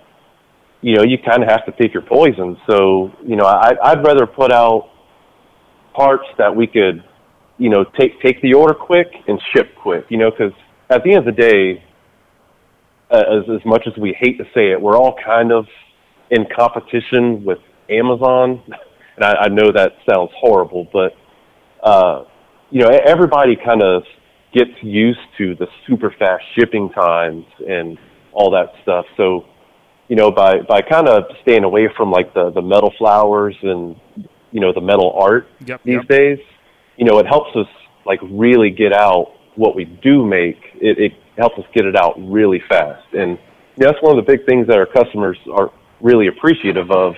you 0.82 0.96
know, 0.96 1.02
you 1.02 1.18
kind 1.18 1.42
of 1.42 1.48
have 1.48 1.64
to 1.66 1.72
pick 1.72 1.92
your 1.92 2.02
poison. 2.02 2.56
So, 2.68 3.12
you 3.24 3.36
know, 3.36 3.44
I, 3.44 3.72
I'd 3.82 4.04
rather 4.04 4.26
put 4.26 4.52
out 4.52 4.90
parts 5.94 6.24
that 6.38 6.54
we 6.54 6.66
could, 6.66 7.04
you 7.58 7.68
know, 7.68 7.84
take 7.98 8.20
take 8.22 8.40
the 8.42 8.54
order 8.54 8.74
quick 8.74 9.08
and 9.28 9.40
ship 9.54 9.74
quick. 9.80 10.06
You 10.08 10.18
know, 10.18 10.30
because 10.30 10.52
at 10.88 11.04
the 11.04 11.14
end 11.14 11.28
of 11.28 11.36
the 11.36 11.40
day, 11.40 11.84
as 13.10 13.44
as 13.48 13.64
much 13.66 13.86
as 13.86 13.92
we 14.00 14.16
hate 14.18 14.38
to 14.38 14.44
say 14.54 14.72
it, 14.72 14.80
we're 14.80 14.96
all 14.96 15.14
kind 15.24 15.52
of 15.52 15.66
in 16.30 16.46
competition 16.56 17.44
with 17.44 17.58
Amazon. 17.88 18.62
And 19.16 19.24
I, 19.26 19.42
I 19.42 19.48
know 19.48 19.70
that 19.74 19.96
sounds 20.08 20.30
horrible, 20.34 20.88
but 20.94 21.12
uh, 21.82 22.24
you 22.70 22.80
know, 22.80 22.88
everybody 22.88 23.54
kind 23.54 23.82
of 23.82 24.04
gets 24.52 24.70
used 24.82 25.20
to 25.38 25.54
the 25.56 25.66
super 25.86 26.14
fast 26.18 26.42
shipping 26.58 26.90
times 26.90 27.44
and 27.66 27.98
all 28.32 28.50
that 28.50 28.72
stuff. 28.82 29.04
So, 29.16 29.46
you 30.08 30.16
know, 30.16 30.30
by 30.30 30.60
by 30.68 30.80
kind 30.82 31.08
of 31.08 31.24
staying 31.42 31.64
away 31.64 31.88
from 31.96 32.10
like 32.10 32.34
the 32.34 32.50
the 32.50 32.62
metal 32.62 32.92
flowers 32.98 33.56
and 33.62 33.96
you 34.50 34.60
know 34.60 34.72
the 34.72 34.80
metal 34.80 35.12
art 35.16 35.46
yep, 35.66 35.82
these 35.84 35.96
yep. 35.96 36.08
days. 36.08 36.38
You 36.96 37.04
know, 37.04 37.18
it 37.18 37.26
helps 37.26 37.54
us 37.56 37.68
like 38.04 38.20
really 38.30 38.70
get 38.70 38.92
out 38.92 39.32
what 39.56 39.74
we 39.74 39.84
do 39.84 40.26
make. 40.26 40.58
It, 40.74 40.98
it 40.98 41.12
helps 41.36 41.58
us 41.58 41.64
get 41.74 41.86
it 41.86 41.96
out 41.96 42.14
really 42.18 42.62
fast, 42.68 43.06
and 43.12 43.38
you 43.76 43.86
know, 43.86 43.92
that's 43.92 44.02
one 44.02 44.18
of 44.18 44.24
the 44.24 44.30
big 44.30 44.44
things 44.46 44.66
that 44.66 44.76
our 44.76 44.86
customers 44.86 45.38
are 45.52 45.70
really 46.00 46.26
appreciative 46.26 46.90
of 46.90 47.14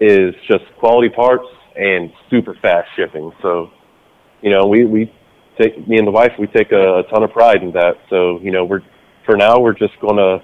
is 0.00 0.34
just 0.48 0.64
quality 0.78 1.08
parts 1.08 1.46
and 1.76 2.12
super 2.28 2.54
fast 2.60 2.88
shipping. 2.96 3.32
So, 3.40 3.70
you 4.42 4.50
know, 4.50 4.66
we 4.66 4.84
we 4.84 5.12
take 5.60 5.86
me 5.88 5.98
and 5.98 6.06
the 6.06 6.12
wife 6.12 6.32
we 6.38 6.46
take 6.46 6.72
a, 6.72 7.00
a 7.00 7.02
ton 7.12 7.22
of 7.22 7.32
pride 7.32 7.62
in 7.62 7.72
that. 7.72 7.94
So, 8.10 8.40
you 8.40 8.50
know, 8.50 8.64
we're 8.64 8.82
for 9.26 9.36
now 9.36 9.60
we're 9.60 9.74
just 9.74 9.98
going 10.00 10.16
to 10.16 10.42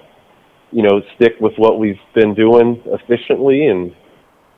you 0.71 0.83
know 0.83 1.01
stick 1.15 1.33
with 1.39 1.53
what 1.57 1.79
we've 1.79 1.99
been 2.13 2.33
doing 2.33 2.81
efficiently 2.85 3.67
and 3.67 3.93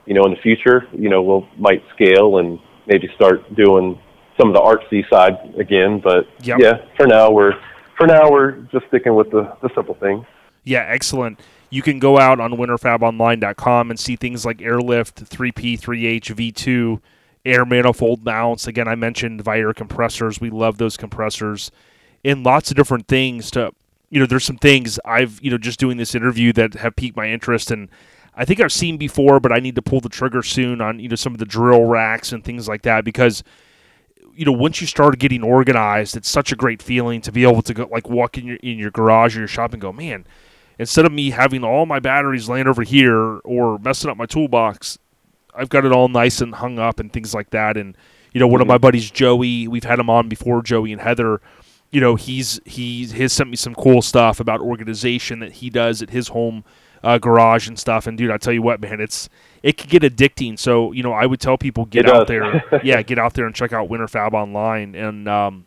you 0.06 0.14
know, 0.14 0.26
in 0.26 0.32
the 0.32 0.42
future, 0.42 0.88
you 0.92 1.10
know, 1.10 1.22
we'll 1.22 1.48
might 1.58 1.84
scale 1.94 2.38
and 2.40 2.60
maybe 2.88 3.08
start 3.16 3.54
doing 3.56 4.00
some 4.40 4.50
of 4.50 4.54
the 4.54 4.60
artsy 4.60 5.08
side 5.10 5.38
again. 5.60 6.02
But 6.04 6.28
yep. 6.42 6.60
yeah, 6.60 6.86
for 6.98 7.08
now 7.08 7.32
we're 7.32 7.54
for 7.98 8.08
now 8.08 8.30
we're 8.32 8.52
just 8.72 8.88
sticking 8.88 9.16
with 9.16 9.30
the, 9.32 9.56
the 9.62 9.70
simple 9.76 9.96
thing. 9.96 10.26
Yeah, 10.64 10.86
excellent. 10.88 11.40
You 11.70 11.82
can 11.82 12.00
go 12.00 12.20
out 12.20 12.40
on 12.40 12.52
winterfabonline.com 12.52 13.90
and 13.90 14.00
see 14.00 14.16
things 14.16 14.46
like 14.46 14.62
airlift, 14.62 15.24
3P, 15.24 15.80
3H, 15.80 16.36
V2, 16.36 17.00
air 17.46 17.66
manifold 17.66 18.24
mounts. 18.24 18.68
Again, 18.68 18.88
I 18.88 18.96
mentioned 18.96 19.44
Viair 19.44 19.76
compressors. 19.76 20.40
We 20.40 20.50
love 20.50 20.78
those 20.78 20.98
compressors 20.98 21.72
and 22.24 22.44
lots 22.44 22.70
of 22.70 22.78
different 22.78 23.08
things 23.08 23.50
to, 23.52 23.72
you 24.10 24.20
know, 24.20 24.26
there's 24.26 24.46
some 24.46 24.58
things 24.58 25.00
I've, 25.06 25.40
you 25.42 25.50
know, 25.50 25.58
just 25.58 25.80
doing 25.80 25.98
this 25.98 26.14
interview 26.14 26.54
that 26.54 26.76
have 26.76 26.96
piqued 26.96 27.18
my 27.18 27.30
interest 27.30 27.72
and 27.72 27.90
I 28.36 28.46
think 28.46 28.60
I've 28.60 28.72
seen 28.72 28.98
before, 28.98 29.40
but 29.40 29.52
I 29.52 29.60
need 29.60 29.76
to 29.76 29.82
pull 29.82 30.00
the 30.00 30.10
trigger 30.10 30.42
soon 30.42 30.82
on 30.82 31.00
you 31.00 31.10
know 31.10 31.16
some 31.16 31.34
of 31.34 31.40
the 31.40 31.46
drill 31.46 31.86
racks 31.86 32.32
and 32.32 32.44
things 32.44 32.68
like 32.68 32.84
that 32.84 33.04
because 33.04 33.44
you 34.34 34.46
know 34.46 34.52
once 34.52 34.80
you 34.80 34.88
start 34.88 35.20
getting 35.20 35.44
organized, 35.44 36.16
it's 36.16 36.30
such 36.30 36.52
a 36.52 36.56
great 36.56 36.82
feeling 36.82 37.22
to 37.22 37.32
be 37.32 37.44
able 37.44 37.62
to 37.62 37.74
go 37.74 37.88
like 37.92 38.10
walk 38.10 38.38
in 38.38 38.46
your 38.46 38.58
in 38.58 38.78
your 38.78 38.92
garage 38.92 39.36
or 39.36 39.40
your 39.40 39.48
shop 39.48 39.74
and 39.74 39.82
go, 39.82 39.92
man. 39.92 40.26
Instead 40.80 41.06
of 41.06 41.12
me 41.12 41.32
having 41.32 41.64
all 41.64 41.86
my 41.86 42.00
batteries 42.00 42.50
laying 42.50 42.68
over 42.68 42.82
here 42.84 43.38
or 43.40 43.78
messing 43.80 44.10
up 44.10 44.18
my 44.18 44.26
toolbox, 44.26 44.98
I've 45.56 45.70
got 45.70 45.86
it 45.86 45.92
all 45.92 46.08
nice 46.08 46.42
and 46.42 46.56
hung 46.56 46.80
up 46.80 47.00
and 47.00 47.12
things 47.12 47.34
like 47.34 47.50
that. 47.52 47.78
And 47.78 47.96
you 48.34 48.40
know, 48.40 48.48
one 48.48 48.56
mm-hmm. 48.56 48.62
of 48.64 48.68
my 48.68 48.78
buddies, 48.78 49.12
Joey, 49.12 49.68
we've 49.68 49.84
had 49.84 50.00
him 50.00 50.10
on 50.10 50.30
before, 50.30 50.62
Joey 50.62 50.92
and 50.92 51.02
Heather. 51.02 51.42
You 51.92 52.00
know, 52.00 52.16
he's 52.16 52.60
he's 52.66 53.12
has 53.12 53.34
sent 53.34 53.50
me 53.50 53.56
some 53.56 53.76
cool 53.76 54.02
stuff 54.02 54.40
about 54.40 54.62
organization 54.62 55.40
that 55.40 55.54
he 55.54 55.70
does 55.70 56.02
at 56.02 56.10
his 56.10 56.30
home 56.30 56.64
uh, 57.04 57.18
garage 57.18 57.68
and 57.68 57.78
stuff. 57.78 58.08
And 58.08 58.18
dude, 58.18 58.32
I 58.32 58.38
tell 58.38 58.54
you 58.54 58.62
what, 58.62 58.82
man, 58.82 59.00
it's 59.00 59.30
it 59.64 59.78
could 59.78 59.90
get 59.90 60.04
addicting. 60.04 60.58
So 60.58 60.92
you 60.92 61.04
know, 61.04 61.14
I 61.14 61.26
would 61.26 61.40
tell 61.40 61.58
people 61.58 61.86
get 61.86 62.10
out 62.10 62.28
there, 62.28 62.64
yeah, 62.84 63.02
get 63.02 63.20
out 63.20 63.34
there 63.34 63.46
and 63.46 63.56
check 63.56 63.74
out 63.74 63.90
Winter 63.90 64.08
Fab 64.08 64.34
online. 64.34 64.96
And 64.96 65.28
um, 65.28 65.66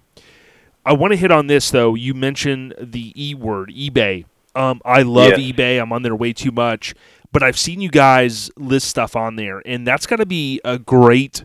I 0.85 0.93
want 0.93 1.12
to 1.12 1.16
hit 1.16 1.31
on 1.31 1.47
this 1.47 1.70
though. 1.70 1.94
You 1.94 2.15
mentioned 2.15 2.74
the 2.78 3.12
e 3.15 3.35
word, 3.35 3.70
eBay. 3.70 4.24
Um, 4.55 4.81
I 4.85 5.02
love 5.02 5.39
yeah. 5.39 5.52
eBay. 5.52 5.81
I'm 5.81 5.93
on 5.93 6.02
there 6.02 6.15
way 6.15 6.32
too 6.32 6.52
much, 6.52 6.94
but 7.35 7.43
I've 7.43 7.59
seen 7.59 7.82
you 7.82 7.90
guys 7.90 8.51
list 8.56 8.89
stuff 8.89 9.16
on 9.16 9.36
there, 9.36 9.61
and 9.66 9.86
that's 9.86 10.06
got 10.06 10.16
to 10.16 10.27
be 10.27 10.61
a 10.65 10.78
great. 10.78 11.44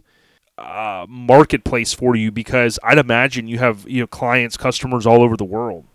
Uh, 0.57 1.05
marketplace 1.07 1.93
for 1.93 2.17
you 2.17 2.33
because 2.33 2.77
I'd 2.83 2.97
imagine 2.97 3.47
you 3.47 3.59
have 3.59 3.87
you 3.87 4.01
know 4.01 4.07
clients, 4.07 4.57
customers 4.57 5.07
all 5.07 5.23
over 5.23 5.37
the 5.37 5.45
world. 5.45 5.85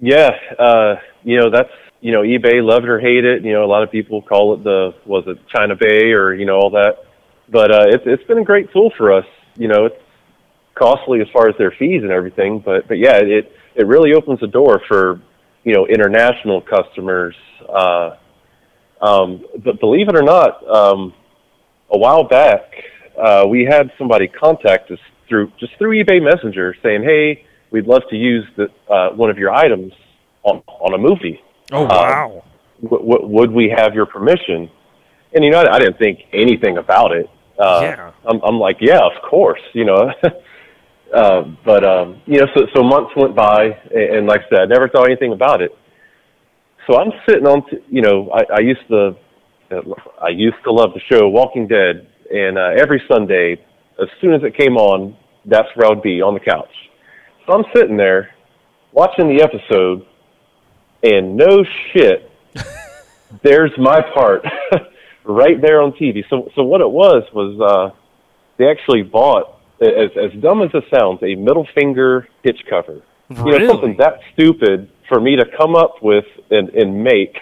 Yeah, 0.00 0.30
uh, 0.58 0.94
you 1.24 1.38
know 1.38 1.50
that's 1.50 1.68
you 2.04 2.12
know, 2.12 2.20
eBay, 2.20 2.62
love 2.62 2.84
it 2.84 2.90
or 2.90 3.00
hate 3.00 3.24
it. 3.24 3.42
You 3.44 3.54
know, 3.54 3.64
a 3.64 3.66
lot 3.66 3.82
of 3.82 3.90
people 3.90 4.20
call 4.20 4.52
it 4.52 4.62
the 4.62 4.94
was 5.06 5.24
it 5.26 5.38
China 5.54 5.74
Bay 5.74 6.12
or 6.12 6.34
you 6.34 6.44
know 6.44 6.56
all 6.56 6.70
that, 6.70 7.04
but 7.50 7.70
uh, 7.70 7.84
it's 7.88 8.04
it's 8.06 8.24
been 8.24 8.38
a 8.38 8.44
great 8.44 8.70
tool 8.72 8.92
for 8.96 9.10
us. 9.10 9.24
You 9.56 9.68
know, 9.68 9.86
it's 9.86 9.96
costly 10.74 11.22
as 11.22 11.26
far 11.32 11.48
as 11.48 11.54
their 11.56 11.70
fees 11.78 12.02
and 12.02 12.10
everything, 12.10 12.60
but 12.64 12.88
but 12.88 12.98
yeah, 12.98 13.16
it 13.16 13.50
it 13.74 13.86
really 13.86 14.12
opens 14.12 14.40
the 14.40 14.46
door 14.46 14.82
for 14.86 15.20
you 15.64 15.74
know 15.74 15.86
international 15.86 16.60
customers. 16.60 17.34
Uh, 17.66 18.16
um, 19.04 19.44
but 19.64 19.80
believe 19.80 20.08
it 20.08 20.16
or 20.16 20.22
not, 20.22 20.66
um, 20.68 21.12
a 21.90 21.98
while 21.98 22.24
back 22.24 22.62
uh, 23.16 23.44
we 23.48 23.64
had 23.64 23.90
somebody 23.98 24.28
contact 24.28 24.90
us 24.90 24.98
through 25.28 25.50
just 25.58 25.72
through 25.78 26.02
eBay 26.02 26.22
Messenger 26.22 26.74
saying, 26.82 27.02
"Hey, 27.02 27.44
we'd 27.70 27.86
love 27.86 28.02
to 28.10 28.16
use 28.16 28.44
the, 28.56 28.68
uh, 28.92 29.10
one 29.10 29.30
of 29.30 29.38
your 29.38 29.52
items 29.52 29.92
on 30.42 30.62
on 30.66 30.94
a 30.94 30.98
movie." 30.98 31.40
Oh 31.72 31.84
uh, 31.84 31.88
wow! 31.88 32.42
Uh, 32.82 32.88
w- 32.88 33.10
w- 33.10 33.28
would 33.28 33.50
we 33.52 33.72
have 33.74 33.94
your 33.94 34.06
permission? 34.06 34.70
And 35.32 35.44
you 35.44 35.50
know, 35.50 35.60
I, 35.60 35.76
I 35.76 35.78
didn't 35.78 35.98
think 35.98 36.20
anything 36.32 36.78
about 36.78 37.12
it. 37.12 37.28
Uh, 37.58 37.80
yeah. 37.82 38.12
I'm, 38.28 38.40
I'm 38.42 38.58
like, 38.58 38.78
yeah, 38.80 38.98
of 38.98 39.22
course. 39.28 39.62
You 39.72 39.84
know. 39.84 40.12
uh, 41.14 41.42
but 41.64 41.84
um, 41.84 42.20
you 42.26 42.40
know, 42.40 42.46
so 42.54 42.66
so 42.74 42.82
months 42.82 43.12
went 43.16 43.36
by, 43.36 43.66
and, 43.94 44.16
and 44.16 44.26
like 44.26 44.40
I 44.46 44.48
said, 44.48 44.58
I 44.60 44.66
never 44.66 44.88
thought 44.88 45.04
anything 45.04 45.32
about 45.32 45.62
it. 45.62 45.70
So 46.86 46.98
I'm 46.98 47.12
sitting 47.28 47.46
on, 47.46 47.68
t- 47.68 47.78
you 47.88 48.02
know, 48.02 48.30
I, 48.30 48.56
I 48.56 48.60
used 48.60 48.86
to, 48.88 49.16
I 50.20 50.28
used 50.28 50.56
to 50.64 50.72
love 50.72 50.90
the 50.92 51.00
show 51.08 51.28
Walking 51.28 51.66
Dead, 51.66 52.06
and 52.30 52.58
uh, 52.58 52.70
every 52.76 53.02
Sunday, 53.08 53.60
as 54.00 54.08
soon 54.20 54.34
as 54.34 54.42
it 54.42 54.56
came 54.56 54.76
on, 54.76 55.16
that's 55.46 55.68
where 55.74 55.86
I 55.86 55.90
would 55.90 56.02
be 56.02 56.20
on 56.20 56.34
the 56.34 56.40
couch. 56.40 56.72
So 57.46 57.54
I'm 57.54 57.64
sitting 57.74 57.96
there 57.96 58.34
watching 58.92 59.28
the 59.28 59.42
episode, 59.42 60.06
and 61.02 61.36
no 61.36 61.64
shit, 61.92 62.30
there's 63.42 63.72
my 63.78 64.00
part 64.14 64.44
right 65.24 65.60
there 65.60 65.80
on 65.80 65.92
TV. 65.92 66.24
So, 66.28 66.50
so 66.54 66.62
what 66.62 66.80
it 66.80 66.90
was 66.90 67.24
was, 67.32 67.60
uh, 67.60 67.96
they 68.58 68.68
actually 68.68 69.02
bought, 69.02 69.58
as 69.80 70.10
as 70.16 70.40
dumb 70.40 70.62
as 70.62 70.70
it 70.72 70.84
sounds, 70.94 71.20
a 71.22 71.34
middle 71.34 71.66
finger 71.74 72.28
hitch 72.42 72.60
cover. 72.70 73.02
Really? 73.28 73.52
You 73.52 73.58
know, 73.58 73.72
something 73.72 73.96
that 73.98 74.20
stupid 74.32 74.90
for 75.08 75.20
me 75.20 75.36
to 75.36 75.44
come 75.56 75.74
up 75.74 76.02
with 76.02 76.24
and, 76.50 76.68
and 76.70 77.02
make 77.02 77.36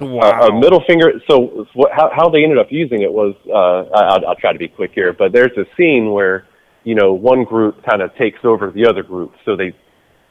wow. 0.00 0.40
a, 0.42 0.48
a 0.48 0.58
middle 0.60 0.82
finger. 0.86 1.12
So 1.28 1.66
what, 1.74 1.92
how, 1.92 2.10
how 2.14 2.28
they 2.28 2.42
ended 2.42 2.58
up 2.58 2.68
using 2.70 3.02
it 3.02 3.12
was, 3.12 3.34
uh, 3.48 3.96
I, 3.96 4.14
I'll, 4.14 4.26
I'll 4.28 4.36
try 4.36 4.52
to 4.52 4.58
be 4.58 4.68
quick 4.68 4.92
here, 4.94 5.12
but 5.12 5.32
there's 5.32 5.56
a 5.56 5.64
scene 5.76 6.10
where, 6.10 6.46
you 6.84 6.94
know, 6.94 7.12
one 7.12 7.44
group 7.44 7.84
kind 7.88 8.02
of 8.02 8.14
takes 8.16 8.38
over 8.44 8.70
the 8.70 8.86
other 8.86 9.02
group. 9.02 9.34
So 9.44 9.56
they, 9.56 9.74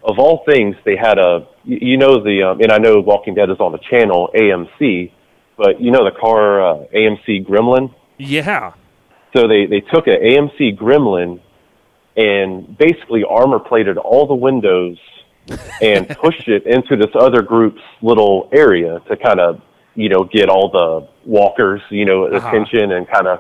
of 0.04 0.20
all 0.20 0.44
things, 0.50 0.76
they 0.86 0.96
had 0.96 1.18
a, 1.18 1.48
you 1.64 1.78
you 1.82 1.98
know, 1.98 2.24
the, 2.24 2.44
um, 2.44 2.62
and 2.62 2.72
I 2.72 2.78
know 2.78 3.00
Walking 3.00 3.36
Dead 3.36 3.50
is 3.50 3.60
on 3.60 3.72
the 3.72 3.80
channel 3.90 4.30
AMC, 4.36 5.12
but 5.58 5.82
you 5.82 5.92
know 5.92 6.06
the 6.06 6.18
car 6.20 6.62
uh, 6.62 6.86
AMC 6.94 7.46
Gremlin? 7.46 7.94
yeah. 8.18 8.74
So 9.36 9.48
they, 9.48 9.66
they 9.66 9.82
took 9.82 10.08
an 10.08 10.16
AMC 10.22 10.78
Gremlin 10.78 11.42
and 12.16 12.78
basically 12.78 13.24
armor 13.30 13.60
plated 13.60 13.98
all 13.98 14.26
the 14.26 14.36
windows 14.36 14.98
and 15.82 16.08
pushed 16.22 16.48
it 16.48 16.66
into 16.66 16.96
this 16.96 17.14
other 17.20 17.42
group's 17.42 17.82
little 18.02 18.50
area 18.54 19.00
to 19.10 19.16
kind 19.18 19.40
of, 19.40 19.62
you 19.96 20.10
know, 20.10 20.24
get 20.24 20.50
all 20.50 20.70
the 20.70 21.08
walkers, 21.26 21.82
you 21.90 22.06
know, 22.06 22.26
Uh-huh. 22.26 22.48
attention 22.48 22.92
and 22.92 23.08
kind 23.08 23.28
of. 23.28 23.40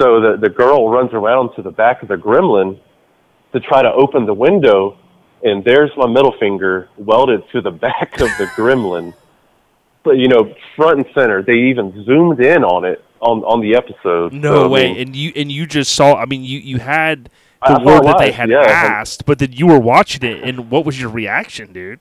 So 0.00 0.20
the 0.20 0.36
the 0.40 0.48
girl 0.48 0.88
runs 0.88 1.12
around 1.12 1.54
to 1.56 1.62
the 1.62 1.70
back 1.70 2.02
of 2.02 2.08
the 2.08 2.16
Gremlin 2.16 2.78
to 3.52 3.60
try 3.60 3.82
to 3.82 3.92
open 3.92 4.24
the 4.26 4.32
window, 4.34 4.96
and 5.42 5.62
there's 5.64 5.90
my 5.96 6.06
middle 6.06 6.34
finger 6.40 6.88
welded 6.96 7.42
to 7.52 7.60
the 7.60 7.70
back 7.86 8.14
of 8.20 8.28
the 8.38 8.46
Gremlin. 8.56 9.12
But 10.02 10.12
you 10.16 10.28
know, 10.28 10.54
front 10.76 10.98
and 10.98 11.06
center. 11.14 11.42
They 11.42 11.58
even 11.70 12.04
zoomed 12.06 12.40
in 12.40 12.64
on 12.64 12.86
it 12.86 13.04
on 13.20 13.42
on 13.44 13.60
the 13.60 13.76
episode. 13.76 14.32
No 14.32 14.52
So, 14.54 14.64
I 14.64 14.68
way. 14.68 14.92
mean, 14.92 15.00
and 15.08 15.14
you 15.16 15.32
and 15.36 15.52
you 15.52 15.66
just 15.66 15.92
saw. 15.94 16.14
I 16.16 16.24
mean, 16.24 16.42
you 16.44 16.58
you 16.60 16.78
had 16.78 17.28
I 17.28 17.30
the 17.66 17.76
saw 17.76 17.84
word 17.84 18.04
that 18.04 18.18
they 18.18 18.32
had 18.32 18.48
yeah. 18.50 18.60
asked, 18.60 19.26
but 19.26 19.38
then 19.38 19.52
you 19.52 19.66
were 19.66 19.78
watching 19.78 20.22
it, 20.22 20.42
and 20.42 20.70
what 20.70 20.84
was 20.84 21.00
your 21.00 21.10
reaction, 21.10 21.72
dude? 21.72 22.00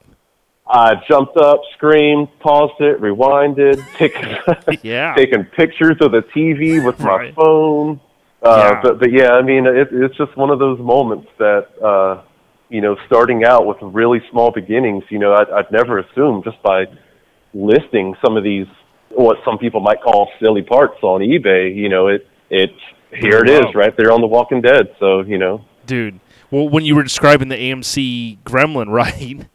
I 0.67 0.95
jumped 1.09 1.35
up, 1.35 1.61
screamed, 1.75 2.27
paused 2.39 2.79
it, 2.79 3.01
rewinded, 3.01 3.83
taking 3.97 4.37
Yeah. 4.83 5.15
taking 5.15 5.43
pictures 5.45 5.97
of 6.01 6.11
the 6.11 6.21
TV 6.35 6.83
with 6.83 6.99
my 6.99 7.15
Right. 7.15 7.35
phone. 7.35 7.99
Uh, 8.41 8.71
Yeah. 8.73 8.81
But 8.83 8.99
but 8.99 9.11
yeah, 9.11 9.31
I 9.31 9.41
mean, 9.41 9.65
it, 9.65 9.89
it's 9.91 10.15
just 10.15 10.35
one 10.37 10.49
of 10.51 10.59
those 10.59 10.79
moments 10.79 11.27
that 11.39 11.67
uh, 11.83 12.21
you 12.69 12.81
know, 12.81 12.95
starting 13.07 13.43
out 13.43 13.65
with 13.65 13.77
really 13.81 14.21
small 14.29 14.51
beginnings. 14.51 15.03
You 15.09 15.17
know, 15.19 15.33
I'd, 15.33 15.49
I'd 15.49 15.71
never 15.71 15.97
assumed 15.97 16.43
just 16.43 16.61
by 16.61 16.85
listing 17.53 18.15
some 18.23 18.37
of 18.37 18.43
these 18.43 18.67
what 19.09 19.37
some 19.43 19.57
people 19.57 19.79
might 19.81 20.01
call 20.01 20.29
silly 20.39 20.61
parts 20.61 21.01
on 21.01 21.21
eBay. 21.21 21.75
You 21.75 21.89
know, 21.89 22.07
it 22.07 22.27
it 22.51 22.71
here 23.13 23.43
it 23.43 23.49
Wow. 23.63 23.69
is 23.69 23.75
right 23.75 23.95
there 23.97 24.11
on 24.11 24.21
The 24.21 24.27
Walking 24.27 24.61
Dead. 24.61 24.95
So 24.99 25.21
you 25.21 25.37
know, 25.37 25.65
dude. 25.85 26.19
Well, 26.51 26.67
when 26.67 26.83
you 26.83 26.95
were 26.95 27.03
describing 27.03 27.49
the 27.49 27.55
AMC 27.57 28.39
Gremlin, 28.43 28.87
right? 28.91 29.45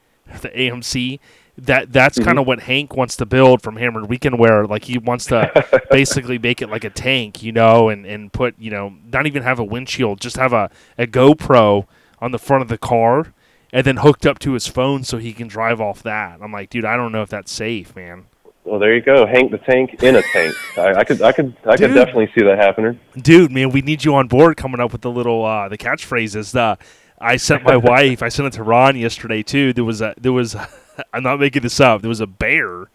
the 0.40 0.48
AMC, 0.50 1.18
that 1.58 1.92
that's 1.92 2.18
Mm-hmm. 2.18 2.24
kind 2.26 2.38
of 2.38 2.46
what 2.46 2.60
Hank 2.60 2.96
wants 2.96 3.16
to 3.16 3.26
build 3.26 3.62
from 3.62 3.76
Hammered 3.76 4.08
Weekend 4.08 4.38
Wear. 4.38 4.64
Like 4.66 4.84
he 4.84 4.98
wants 4.98 5.26
to 5.26 5.82
basically 5.90 6.38
make 6.38 6.62
it 6.62 6.68
like 6.70 6.84
a 6.84 6.90
tank, 6.90 7.42
you 7.42 7.52
know, 7.52 7.88
and 7.88 8.06
and 8.06 8.32
put 8.32 8.54
you 8.58 8.70
know 8.70 8.94
not 9.12 9.26
even 9.26 9.42
have 9.42 9.58
a 9.58 9.64
windshield, 9.64 10.20
just 10.20 10.36
have 10.36 10.52
a 10.52 10.70
a 10.98 11.06
GoPro 11.06 11.86
on 12.20 12.30
the 12.32 12.38
front 12.38 12.62
of 12.62 12.68
the 12.68 12.78
car. 12.78 13.32
And 13.72 13.84
then 13.84 13.96
hooked 13.96 14.24
up 14.24 14.38
to 14.38 14.52
his 14.52 14.68
phone 14.68 15.02
so 15.02 15.18
he 15.18 15.32
can 15.32 15.48
drive 15.48 15.80
off 15.80 16.00
that. 16.04 16.38
I'm 16.40 16.52
like, 16.52 16.70
dude, 16.70 16.84
I 16.84 16.96
don't 16.96 17.10
know 17.10 17.22
if 17.22 17.28
that's 17.28 17.50
safe, 17.50 17.96
man. 17.96 18.26
Well 18.64 18.78
there 18.78 18.94
you 18.94 19.02
go, 19.02 19.26
Hank 19.26 19.50
the 19.50 19.58
Tank 19.58 20.02
in 20.02 20.16
a 20.16 20.22
tank. 20.22 20.54
I, 20.78 20.94
I 20.94 21.04
could 21.04 21.22
I 21.22 21.32
could 21.32 21.54
I 21.66 21.76
Dude. 21.76 21.88
could 21.90 21.94
definitely 21.94 22.30
see 22.34 22.44
that 22.44 22.58
happening. 22.58 22.98
dude 23.16 23.52
man 23.52 23.70
we 23.70 23.82
need 23.82 24.04
you 24.04 24.14
on 24.14 24.26
board 24.28 24.56
coming 24.56 24.80
up 24.80 24.92
with 24.92 25.02
the 25.02 25.10
little 25.10 25.44
uh 25.44 25.68
the 25.68 25.78
catchphrases. 25.78 26.52
The 26.52 26.78
i 27.20 27.36
sent 27.36 27.62
my 27.62 27.76
wife 27.92 28.22
i 28.22 28.28
sent 28.28 28.46
it 28.48 28.52
to 28.54 28.62
ron 28.62 28.96
yesterday 28.96 29.42
too. 29.42 29.72
There 29.72 29.84
was 29.84 30.00
a 30.00 30.14
there 30.18 30.32
was 30.32 30.56
i'm 31.12 31.22
not 31.22 31.38
making 31.40 31.62
this 31.62 31.78
up. 31.80 32.00
There 32.02 32.08
was 32.08 32.20
a 32.20 32.26
bear 32.26 32.86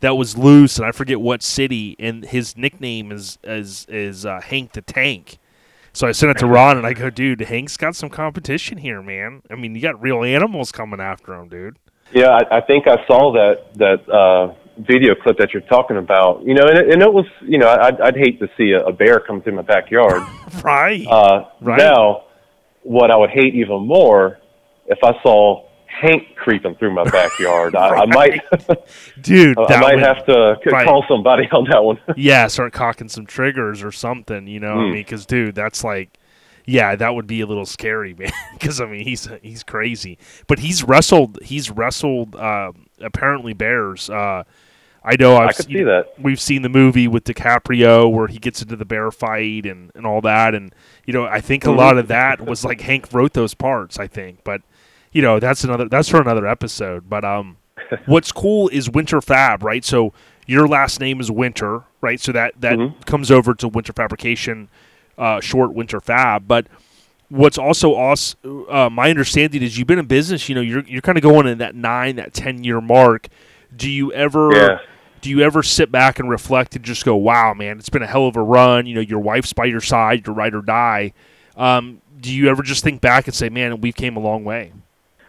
that 0.00 0.16
was 0.16 0.38
loose 0.38 0.76
and 0.78 0.86
i 0.86 0.92
forget 0.92 1.20
what 1.20 1.42
city 1.42 1.96
and 1.98 2.24
his 2.24 2.56
nickname 2.56 3.10
is 3.12 3.38
is 3.42 3.86
is 3.88 4.24
uh, 4.24 4.40
hank 4.40 4.72
the 4.72 4.82
tank. 4.82 5.38
So 5.92 6.06
i 6.06 6.12
sent 6.12 6.30
it 6.30 6.38
to 6.38 6.46
ron 6.46 6.76
and 6.76 6.86
i 6.86 6.92
go 6.92 7.10
dude 7.10 7.40
hank's 7.40 7.76
got 7.76 7.96
some 7.96 8.08
competition 8.08 8.78
here 8.78 9.02
man. 9.02 9.42
I 9.50 9.56
mean 9.56 9.74
you 9.74 9.80
got 9.82 10.00
real 10.00 10.22
animals 10.22 10.70
coming 10.70 11.00
after 11.00 11.34
him 11.34 11.48
dude. 11.48 11.76
Yeah, 12.12 12.30
I, 12.30 12.58
I 12.58 12.60
think 12.62 12.86
I 12.86 13.04
saw 13.06 13.32
that 13.32 13.74
that 13.74 14.08
uh, 14.08 14.54
video 14.78 15.14
clip 15.14 15.38
that 15.38 15.52
you're 15.52 15.62
talking 15.62 15.96
about. 15.96 16.44
You 16.44 16.54
know, 16.54 16.62
and 16.66 16.78
it, 16.78 16.90
and 16.92 17.02
it 17.02 17.12
was, 17.12 17.26
you 17.42 17.58
know, 17.58 17.68
I'd, 17.68 18.00
I'd 18.00 18.16
hate 18.16 18.38
to 18.40 18.48
see 18.56 18.72
a, 18.72 18.84
a 18.86 18.92
bear 18.92 19.20
come 19.20 19.42
through 19.42 19.54
my 19.56 19.62
backyard. 19.62 20.22
right 20.62 21.06
Uh, 21.06 21.44
Right. 21.60 21.78
Now, 21.78 22.24
what 22.82 23.10
I 23.10 23.16
would 23.16 23.30
hate 23.30 23.54
even 23.54 23.86
more 23.86 24.38
if 24.86 24.98
I 25.02 25.12
saw 25.22 25.66
Hank 25.86 26.36
creeping 26.36 26.76
through 26.76 26.94
my 26.94 27.02
backyard. 27.04 27.74
I, 27.74 27.88
I 27.88 28.06
might, 28.14 28.40
dude 29.20 29.58
I 29.58 29.66
that 29.66 29.80
might 29.80 29.98
have 29.98 30.24
to 30.26 30.56
right. 30.70 30.86
call 30.86 31.04
somebody 31.08 31.48
on 31.50 31.64
that 31.70 31.82
one. 31.82 31.98
yeah, 32.16 32.46
start 32.46 32.72
cocking 32.72 33.08
some 33.08 33.26
triggers 33.26 33.82
or 33.82 33.90
something, 33.90 34.46
you 34.46 34.60
know. 34.60 34.76
what 34.76 34.82
I 34.82 34.86
Hmm. 34.86 34.92
mean, 34.92 35.00
because 35.02 35.26
dude, 35.26 35.54
that's 35.56 35.82
like, 35.82 36.16
yeah, 36.66 36.94
that 36.94 37.14
would 37.14 37.26
be 37.26 37.40
a 37.40 37.46
little 37.46 37.66
scary, 37.66 38.14
man. 38.14 38.30
Because 38.52 38.80
I 38.80 38.86
mean, 38.86 39.02
he's 39.04 39.28
he's 39.42 39.62
crazy, 39.64 40.18
but 40.46 40.58
he's 40.60 40.84
wrestled. 40.84 41.38
He's 41.42 41.70
wrestled 41.70 42.36
uh, 42.36 42.72
apparently 43.00 43.52
bears. 43.54 44.08
Uh, 44.10 44.44
I 45.10 45.16
know. 45.18 45.36
I've 45.36 45.48
I 45.48 45.52
could 45.52 45.66
seen- 45.66 45.76
see 45.76 45.82
that. 45.84 46.12
We've 46.20 46.40
seen 46.40 46.62
the 46.62 46.68
movie 46.68 47.08
with 47.08 47.24
DiCaprio 47.24 48.10
where 48.12 48.26
he 48.26 48.38
gets 48.38 48.60
into 48.62 48.76
the 48.76 48.84
bear 48.84 49.10
fight 49.10 49.64
and, 49.66 49.90
and 49.94 50.06
all 50.06 50.20
that, 50.20 50.54
and 50.54 50.74
you 51.06 51.12
know, 51.14 51.24
I 51.24 51.40
think 51.40 51.64
a 51.64 51.68
Mm-hmm. 51.68 51.78
lot 51.78 51.96
of 51.98 52.08
that 52.08 52.40
was 52.44 52.64
like 52.64 52.80
Hank 52.82 53.12
wrote 53.12 53.32
those 53.32 53.54
parts. 53.54 53.98
I 53.98 54.06
think, 54.06 54.40
but 54.44 54.60
you 55.12 55.22
know, 55.22 55.40
that's 55.40 55.64
another 55.64 55.88
that's 55.88 56.08
for 56.08 56.20
another 56.20 56.46
episode. 56.46 57.08
But 57.08 57.24
um, 57.24 57.56
what's 58.06 58.32
cool 58.32 58.68
is 58.68 58.90
Winter 58.90 59.20
Fab, 59.20 59.62
right? 59.62 59.84
So 59.84 60.12
your 60.46 60.68
last 60.68 61.00
name 61.00 61.20
is 61.20 61.30
Winter, 61.30 61.84
right? 62.02 62.20
So 62.20 62.32
that 62.32 62.52
that 62.60 62.78
Mhm. 62.78 63.06
comes 63.06 63.30
over 63.30 63.54
to 63.54 63.68
Winter 63.68 63.92
Fabrication, 63.94 64.68
uh, 65.16 65.40
short 65.40 65.72
Winter 65.72 66.00
Fab. 66.00 66.46
But 66.46 66.66
what's 67.30 67.56
also 67.58 67.94
awesome, 67.94 68.66
uh, 68.68 68.90
my 68.90 69.08
understanding 69.10 69.62
is 69.62 69.78
you've 69.78 69.86
been 69.88 69.98
in 69.98 70.06
business. 70.06 70.48
You 70.48 70.54
know, 70.54 70.60
you're 70.60 70.84
you're 70.86 71.00
kind 71.02 71.16
of 71.16 71.22
going 71.22 71.46
in 71.46 71.58
that 71.58 71.74
nine, 71.74 72.16
that 72.16 72.34
ten 72.34 72.62
year 72.64 72.80
mark. 72.82 73.28
Do 73.74 73.90
you 73.90 74.12
ever? 74.12 74.50
Yeah. 74.54 74.78
Do 75.20 75.30
you 75.30 75.40
ever 75.42 75.62
sit 75.62 75.90
back 75.90 76.18
and 76.18 76.30
reflect 76.30 76.76
and 76.76 76.84
just 76.84 77.04
go, 77.04 77.16
"Wow, 77.16 77.54
man, 77.54 77.78
it's 77.78 77.88
been 77.88 78.02
a 78.02 78.06
hell 78.06 78.26
of 78.26 78.36
a 78.36 78.42
run." 78.42 78.86
You 78.86 78.94
know, 78.96 79.00
your 79.00 79.20
wife's 79.20 79.52
by 79.52 79.64
your 79.66 79.80
side, 79.80 80.26
your 80.26 80.34
ride 80.34 80.54
or 80.54 80.62
die. 80.62 81.12
Um, 81.56 82.00
do 82.20 82.32
you 82.32 82.48
ever 82.48 82.62
just 82.62 82.84
think 82.84 83.00
back 83.00 83.26
and 83.26 83.34
say, 83.34 83.48
"Man, 83.48 83.80
we've 83.80 83.96
came 83.96 84.16
a 84.16 84.20
long 84.20 84.44
way"? 84.44 84.72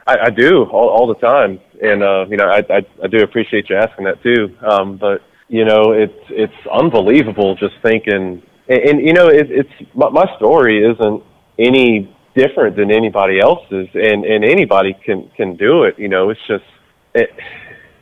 I, 0.08 0.18
I 0.26 0.30
do 0.30 0.64
all, 0.66 0.90
all 0.90 1.08
the 1.08 1.16
time, 1.16 1.60
and 1.82 2.04
uh, 2.04 2.26
you 2.30 2.38
know, 2.38 2.48
I, 2.48 2.64
I 2.70 2.86
I 3.04 3.08
do 3.08 3.24
appreciate 3.24 3.70
you 3.70 3.76
asking 3.76 4.06
that 4.06 4.22
too. 4.24 4.56
Um, 4.68 4.98
but 4.98 5.22
you 5.48 5.66
know, 5.66 5.92
it's 5.92 6.20
it's 6.30 6.68
unbelievable 6.72 7.56
just 7.56 7.76
thinking, 7.84 8.42
and, 8.68 8.80
and 8.80 9.02
you 9.06 9.14
know, 9.14 9.28
it, 9.28 9.52
it's 9.52 9.92
my, 9.94 10.10
my 10.10 10.26
story 10.38 10.84
isn't 10.84 11.24
any 11.58 12.16
different 12.36 12.76
than 12.76 12.92
anybody 12.92 13.40
else's, 13.40 13.88
and 13.94 14.26
and 14.26 14.44
anybody 14.44 14.96
can 15.06 15.30
can 15.36 15.56
do 15.56 15.84
it. 15.84 15.98
You 15.98 16.08
know, 16.08 16.30
it's 16.30 16.42
just 16.48 16.66
it, 17.14 17.30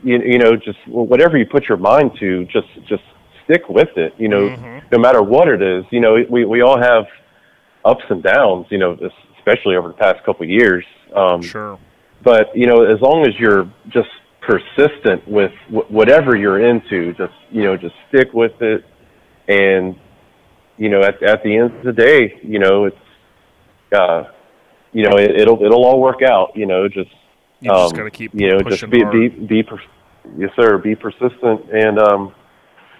you 0.04 0.20
you 0.20 0.38
know, 0.38 0.56
just 0.56 0.80
whatever 0.88 1.38
you 1.38 1.46
put 1.46 1.68
your 1.68 1.78
mind 1.78 2.12
to, 2.20 2.46
just 2.46 2.68
just 2.88 3.04
stick 3.44 3.68
with 3.70 3.90
it. 3.98 4.14
You 4.18 4.28
know, 4.30 4.82
no 4.92 4.98
matter 4.98 5.22
what 5.22 5.48
it 5.48 5.62
is. 5.62 5.86
You 5.92 6.00
know, 6.00 6.18
we 6.30 6.46
we 6.46 6.62
all 6.62 6.80
have 6.80 7.06
ups 7.86 8.04
and 8.10 8.22
downs. 8.24 8.68
You 8.70 8.78
know, 8.78 8.98
especially 9.38 9.76
over 9.76 9.88
the 9.90 9.94
past 9.96 10.24
couple 10.26 10.44
of 10.44 10.50
years. 10.50 10.86
Um, 11.16 11.42
Sure. 11.42 11.80
but 12.24 12.56
you 12.56 12.68
know 12.68 12.84
as 12.84 13.00
long 13.02 13.26
as 13.26 13.34
you're 13.40 13.72
just 13.90 14.10
persistent 14.42 15.26
with 15.28 15.52
wh- 15.70 15.90
whatever 15.92 16.36
you're 16.36 16.60
into 16.70 17.14
just 17.14 17.34
you 17.52 17.64
know 17.64 17.76
just 17.78 17.96
stick 18.10 18.34
with 18.34 18.62
it 18.62 18.84
and 19.48 19.96
you 20.78 20.90
know 20.90 21.02
at 21.02 21.22
at 21.24 21.44
the 21.44 21.56
end 21.56 21.74
of 21.74 21.84
the 21.84 21.92
day 21.94 22.40
you 22.44 22.60
know 22.60 22.86
it's 22.86 22.98
uh 23.94 24.24
you 24.94 25.04
know 25.04 25.18
it, 25.18 25.32
it'll 25.40 25.62
it'll 25.64 25.86
all 25.86 26.00
work 26.02 26.22
out 26.22 26.52
you 26.56 26.66
know 26.66 26.88
just 26.88 27.10
You 27.62 27.72
just 27.72 27.94
um, 27.94 27.98
gotta 27.98 28.12
keep 28.12 28.34
you 28.34 28.50
know 28.50 28.60
pushing 28.60 28.92
just 28.92 29.12
be 29.12 29.30
be 29.30 29.46
be 29.46 29.64
per- 29.64 29.82
yes 30.38 30.52
sir 30.56 30.78
be 30.78 30.96
persistent 30.96 31.70
and 31.72 31.98
um 32.00 32.36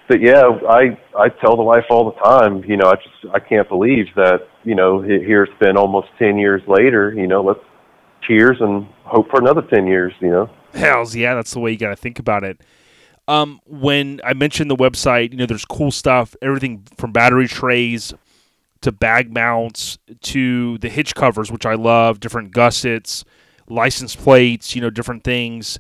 but 0.08 0.20
yeah 0.20 0.42
i 0.70 0.98
i 1.16 1.30
tell 1.30 1.56
the 1.56 1.64
wife 1.64 1.84
all 1.90 2.12
the 2.12 2.20
time 2.22 2.64
you 2.64 2.78
know 2.78 2.88
i 2.88 2.96
just 2.96 3.34
i 3.36 3.40
can't 3.40 3.70
believe 3.70 4.08
that 4.16 4.48
you 4.64 4.74
know 4.74 5.02
here 5.02 5.44
it's 5.44 5.60
been 5.60 5.78
almost 5.78 6.08
10 6.18 6.38
years 6.38 6.62
later 6.68 7.14
you 7.14 7.28
know 7.28 7.44
let's 7.44 7.60
cheers 8.22 8.58
and 8.60 8.88
hope 9.04 9.30
for 9.30 9.40
another 9.40 9.62
10 9.62 9.88
years 9.88 10.14
you 10.20 10.30
know? 10.30 10.50
Hells 10.74 11.16
yeah, 11.16 11.34
that's 11.34 11.52
the 11.52 11.60
way 11.60 11.72
you 11.72 11.78
got 11.78 11.90
to 11.90 11.96
think 11.96 12.20
about 12.20 12.44
it. 12.44 12.62
Um, 13.28 13.60
when 13.66 14.22
I 14.24 14.34
mentioned 14.34 14.72
the 14.72 14.76
website, 14.76 15.32
you 15.32 15.38
know, 15.38 15.46
there's 15.46 15.66
cool 15.66 15.92
stuff, 15.92 16.36
everything 16.42 16.84
from 16.98 17.12
battery 17.12 17.48
trays 17.48 18.14
to 18.82 18.92
bag 18.92 19.34
mounts 19.34 19.98
to 20.22 20.78
the 20.78 20.88
hitch 20.88 21.14
covers, 21.14 21.52
which 21.52 21.66
I 21.66 21.74
love, 21.74 22.20
different 22.20 22.52
gussets, 22.52 23.26
license 23.70 24.16
plates, 24.16 24.76
you 24.76 24.82
know, 24.82 24.90
different 24.90 25.24
things. 25.24 25.80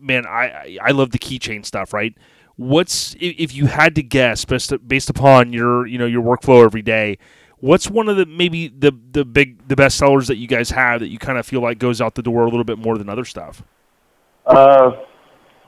Man, 0.00 0.26
I 0.26 0.78
I 0.82 0.90
love 0.90 1.10
the 1.10 1.18
keychain 1.18 1.64
stuff, 1.64 1.92
right? 1.92 2.14
What's 2.56 3.16
if 3.18 3.54
you 3.54 3.66
had 3.66 3.94
to 3.96 4.02
guess 4.02 4.44
based 4.44 4.72
based 4.86 5.10
upon 5.10 5.52
your 5.52 5.86
you 5.86 5.98
know 5.98 6.06
your 6.06 6.22
workflow 6.22 6.64
every 6.64 6.82
day? 6.82 7.18
What's 7.58 7.88
one 7.88 8.08
of 8.08 8.16
the 8.16 8.26
maybe 8.26 8.68
the 8.68 8.92
the 9.12 9.24
big 9.24 9.66
the 9.68 9.76
best 9.76 9.96
sellers 9.96 10.28
that 10.28 10.36
you 10.36 10.46
guys 10.46 10.70
have 10.70 11.00
that 11.00 11.08
you 11.08 11.18
kind 11.18 11.38
of 11.38 11.46
feel 11.46 11.60
like 11.60 11.78
goes 11.78 12.00
out 12.00 12.14
the 12.14 12.22
door 12.22 12.42
a 12.42 12.48
little 12.48 12.64
bit 12.64 12.78
more 12.78 12.98
than 12.98 13.08
other 13.08 13.24
stuff? 13.24 13.62
Uh, 14.46 14.90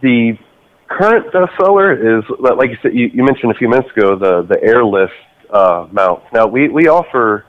the 0.02 0.38
current 0.88 1.32
bestseller 1.32 2.18
is 2.18 2.24
like 2.38 2.70
you 2.70 2.76
said. 2.82 2.94
You, 2.94 3.10
you 3.12 3.24
mentioned 3.24 3.50
a 3.50 3.54
few 3.54 3.68
minutes 3.68 3.88
ago 3.96 4.16
the 4.16 4.42
the 4.42 4.62
airlift 4.62 5.12
uh, 5.50 5.86
mounts. 5.90 6.26
Now 6.32 6.46
we 6.46 6.68
we 6.68 6.88
offer 6.88 7.46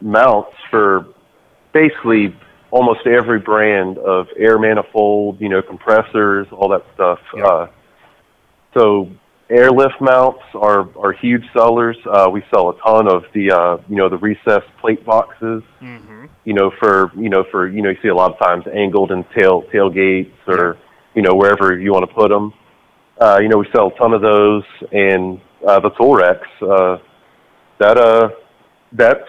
mounts 0.00 0.52
for 0.70 1.06
basically 1.72 2.34
almost 2.70 3.06
every 3.06 3.40
brand 3.40 3.98
of 3.98 4.26
air 4.36 4.58
manifold, 4.58 5.40
you 5.40 5.48
know, 5.48 5.62
compressors, 5.62 6.46
all 6.52 6.68
that 6.68 6.84
stuff. 6.94 7.18
Yeah. 7.34 7.44
Uh, 7.44 7.70
so 8.74 9.10
airlift 9.48 10.00
mounts 10.00 10.42
are 10.54 10.88
are 10.98 11.12
huge 11.12 11.44
sellers. 11.52 11.96
Uh, 12.06 12.28
we 12.32 12.42
sell 12.54 12.70
a 12.70 12.78
ton 12.78 13.08
of 13.08 13.24
the 13.34 13.50
uh, 13.50 13.78
you 13.88 13.96
know 13.96 14.08
the 14.08 14.18
recessed 14.18 14.68
plate 14.80 15.04
boxes. 15.04 15.62
Mm-hmm. 15.80 16.26
You 16.44 16.54
know 16.54 16.70
for 16.78 17.12
you 17.16 17.28
know 17.28 17.44
for 17.50 17.68
you 17.68 17.82
know 17.82 17.90
you 17.90 17.98
see 18.02 18.08
a 18.08 18.14
lot 18.14 18.32
of 18.32 18.38
times 18.38 18.64
angled 18.72 19.10
and 19.10 19.24
tail 19.36 19.62
tailgates 19.74 20.32
or 20.46 20.78
you 21.14 21.22
know 21.22 21.34
wherever 21.34 21.78
you 21.78 21.92
want 21.92 22.08
to 22.08 22.14
put 22.14 22.28
them. 22.28 22.52
Uh, 23.20 23.38
you 23.42 23.48
know 23.48 23.58
we 23.58 23.66
sell 23.74 23.88
a 23.88 23.98
ton 23.98 24.14
of 24.14 24.22
those 24.22 24.64
and 24.92 25.40
uh, 25.66 25.80
the 25.80 25.90
Torex. 25.90 26.40
Uh, 26.62 27.02
that 27.78 27.96
uh 27.96 28.28
that's 28.92 29.26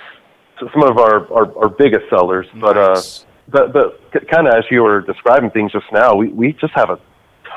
some 0.59 0.83
of 0.83 0.97
our 0.97 1.31
our, 1.33 1.57
our 1.57 1.69
biggest 1.69 2.09
sellers. 2.09 2.45
But 2.59 2.77
uh, 2.77 2.93
Nice. 2.93 3.25
But 3.51 3.73
but 3.73 3.99
kind 4.29 4.47
of 4.47 4.53
as 4.53 4.63
you 4.71 4.83
were 4.83 5.01
describing 5.01 5.51
things 5.51 5.71
just 5.71 5.85
now, 5.91 6.15
we 6.15 6.29
we 6.29 6.53
just 6.53 6.73
have 6.73 6.89
a 6.89 6.99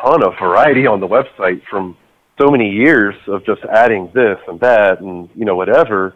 ton 0.03 0.23
of 0.25 0.35
variety 0.41 0.87
on 0.87 1.01
the 1.01 1.07
website 1.07 1.63
from 1.71 1.97
so 2.41 2.51
many 2.51 2.69
years 2.69 3.15
of 3.29 3.45
just 3.47 3.63
adding 3.65 4.11
this 4.15 4.39
and 4.49 4.59
that 4.61 5.01
and 5.01 5.29
you 5.35 5.45
know 5.45 5.57
whatever. 5.57 6.15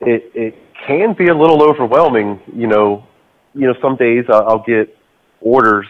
It 0.00 0.30
it 0.34 0.54
can 0.86 1.14
be 1.14 1.28
a 1.28 1.34
little 1.34 1.62
overwhelming. 1.62 2.40
You 2.54 2.66
know, 2.66 3.06
you 3.54 3.66
know 3.66 3.74
some 3.80 3.96
days 3.96 4.24
I'll, 4.28 4.62
get 4.66 4.96
orders. 5.40 5.86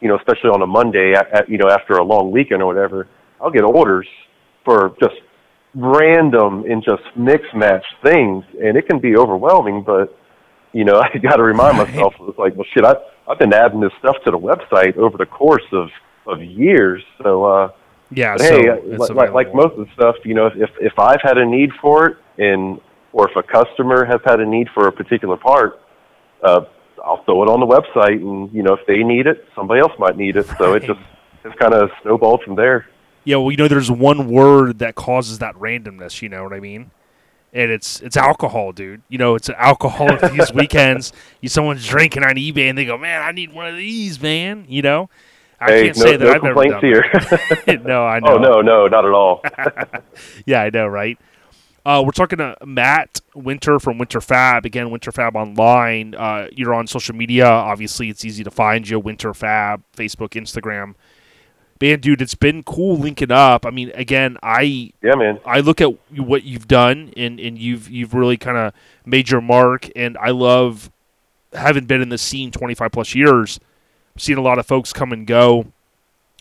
You 0.00 0.08
know, 0.08 0.16
especially 0.16 0.48
on 0.48 0.62
a 0.62 0.66
Monday, 0.66 1.12
at, 1.12 1.48
you 1.48 1.58
know 1.58 1.68
after 1.68 1.94
a 1.94 2.04
long 2.04 2.30
weekend 2.30 2.62
or 2.62 2.66
whatever, 2.66 3.06
I'll 3.40 3.50
get 3.50 3.64
orders 3.64 4.06
for 4.64 4.94
just 5.00 5.16
random 5.74 6.64
and 6.68 6.82
just 6.82 7.02
mix 7.16 7.44
match 7.54 7.84
things, 8.02 8.44
and 8.62 8.76
it 8.76 8.88
can 8.88 8.98
be 8.98 9.16
overwhelming. 9.16 9.82
But 9.84 10.16
you 10.72 10.84
know, 10.84 11.00
I 11.14 11.18
got 11.18 11.36
to 11.36 11.42
remind 11.42 11.78
Right. 11.78 11.88
myself, 11.88 12.14
it's 12.20 12.38
like, 12.38 12.54
well, 12.56 12.66
shit, 12.74 12.84
I 12.84 12.94
I've 13.28 13.38
been 13.38 13.52
adding 13.54 13.80
this 13.80 13.92
stuff 14.00 14.16
to 14.24 14.30
the 14.30 14.38
website 14.38 14.96
over 14.96 15.16
the 15.16 15.26
course 15.26 15.66
of 15.72 15.88
of 16.26 16.42
years. 16.42 17.02
So, 17.22 17.44
uh, 17.44 17.70
Yeah. 18.10 18.36
so 18.36 18.44
hey, 18.44 18.68
it's 18.84 18.98
like, 18.98 19.10
like 19.10 19.32
like 19.32 19.54
most 19.54 19.72
of 19.78 19.86
the 19.86 19.92
stuff, 19.94 20.16
you 20.24 20.34
know, 20.34 20.46
if 20.46 20.70
if 20.80 20.98
I've 20.98 21.22
had 21.22 21.38
a 21.38 21.46
need 21.46 21.70
for 21.80 22.06
it, 22.06 22.16
and 22.38 22.80
or 23.12 23.28
if 23.28 23.36
a 23.36 23.42
customer 23.42 24.04
has 24.04 24.20
had 24.24 24.40
a 24.40 24.46
need 24.46 24.68
for 24.74 24.86
a 24.86 24.92
particular 24.92 25.36
part, 25.36 25.80
uh, 26.42 26.62
I'll 27.04 27.24
throw 27.24 27.42
it 27.42 27.48
on 27.48 27.60
the 27.60 27.66
website, 27.66 28.20
and 28.20 28.52
you 28.52 28.62
know, 28.62 28.74
if 28.74 28.86
they 28.86 29.02
need 29.02 29.26
it, 29.26 29.44
somebody 29.56 29.80
else 29.80 29.92
might 29.98 30.16
need 30.16 30.36
it. 30.36 30.46
So 30.58 30.74
it 30.74 30.84
just 30.84 31.00
it's 31.44 31.58
kind 31.58 31.74
of 31.74 31.90
snowballed 32.02 32.42
from 32.44 32.56
there. 32.56 32.86
Yeah, 33.24 33.36
well, 33.36 33.50
you 33.50 33.56
know, 33.56 33.68
there's 33.68 33.90
one 33.90 34.30
word 34.30 34.78
that 34.78 34.94
causes 34.94 35.38
that 35.40 35.54
randomness. 35.54 36.22
You 36.22 36.28
know 36.28 36.42
what 36.44 36.52
I 36.52 36.60
mean? 36.60 36.90
And 37.52 37.70
it's 37.70 38.00
it's 38.00 38.16
alcohol, 38.16 38.72
dude. 38.72 39.02
You 39.08 39.18
know, 39.18 39.34
it's 39.34 39.48
alcohol 39.50 40.16
these 40.28 40.52
weekends. 40.54 41.12
You 41.40 41.48
someone's 41.48 41.86
drinking 41.86 42.22
on 42.22 42.36
eBay 42.36 42.68
and 42.68 42.78
they 42.78 42.84
go, 42.84 42.96
"Man, 42.96 43.22
I 43.22 43.32
need 43.32 43.52
one 43.52 43.66
of 43.66 43.76
these, 43.76 44.22
man." 44.22 44.66
You 44.68 44.82
know, 44.82 45.10
I 45.60 45.70
hey, 45.70 45.84
can't 45.86 45.96
no, 45.96 46.04
say 46.04 46.16
that 46.16 46.24
no 46.24 46.30
I've 46.30 46.36
ever 46.36 46.46
complaints 46.46 46.74
done 46.74 46.84
here. 47.66 47.82
no, 47.84 48.04
I 48.04 48.20
know. 48.20 48.34
oh 48.34 48.38
no, 48.38 48.60
no, 48.60 48.86
not 48.86 49.04
at 49.04 49.10
all. 49.10 49.42
Yeah, 50.46 50.62
I 50.62 50.70
know, 50.70 50.86
right? 50.86 51.18
Uh, 51.84 52.02
we're 52.04 52.12
talking 52.12 52.38
to 52.38 52.56
Matt 52.64 53.20
Winter 53.34 53.78
from 53.78 53.98
Winter 53.98 54.20
Fab. 54.20 54.66
Again, 54.66 54.90
Winter 54.90 55.10
Fab 55.10 55.34
online. 55.34 56.14
Uh, 56.14 56.48
you're 56.52 56.74
on 56.74 56.86
social 56.86 57.14
media. 57.14 57.46
Obviously, 57.46 58.10
it's 58.10 58.24
easy 58.24 58.44
to 58.44 58.50
find 58.50 58.88
you. 58.88 59.00
Winter 59.00 59.32
Fab, 59.32 59.82
Facebook, 59.96 60.30
Instagram. 60.30 60.94
Man, 61.80 62.00
dude, 62.00 62.20
it's 62.20 62.34
been 62.34 62.62
cool 62.62 62.96
linking 62.96 63.30
up. 63.30 63.64
I 63.64 63.70
mean, 63.70 63.90
again, 63.94 64.36
I 64.42 64.92
yeah, 65.02 65.14
man. 65.14 65.40
I 65.46 65.60
look 65.60 65.80
at 65.80 65.88
what 66.18 66.44
you've 66.44 66.68
done, 66.68 67.12
and, 67.16 67.40
and 67.40 67.58
you've 67.58 67.88
you've 67.88 68.12
really 68.12 68.36
kind 68.36 68.58
of 68.58 68.74
made 69.06 69.30
your 69.30 69.40
mark. 69.40 69.88
And 69.96 70.18
I 70.18 70.30
love 70.30 70.90
having 71.54 71.86
been 71.86 72.02
in 72.02 72.10
the 72.10 72.18
scene 72.18 72.50
25 72.50 72.92
plus 72.92 73.14
years. 73.14 73.58
I've 74.14 74.22
seen 74.22 74.36
a 74.36 74.42
lot 74.42 74.58
of 74.58 74.66
folks 74.66 74.92
come 74.92 75.12
and 75.12 75.26
go. 75.26 75.72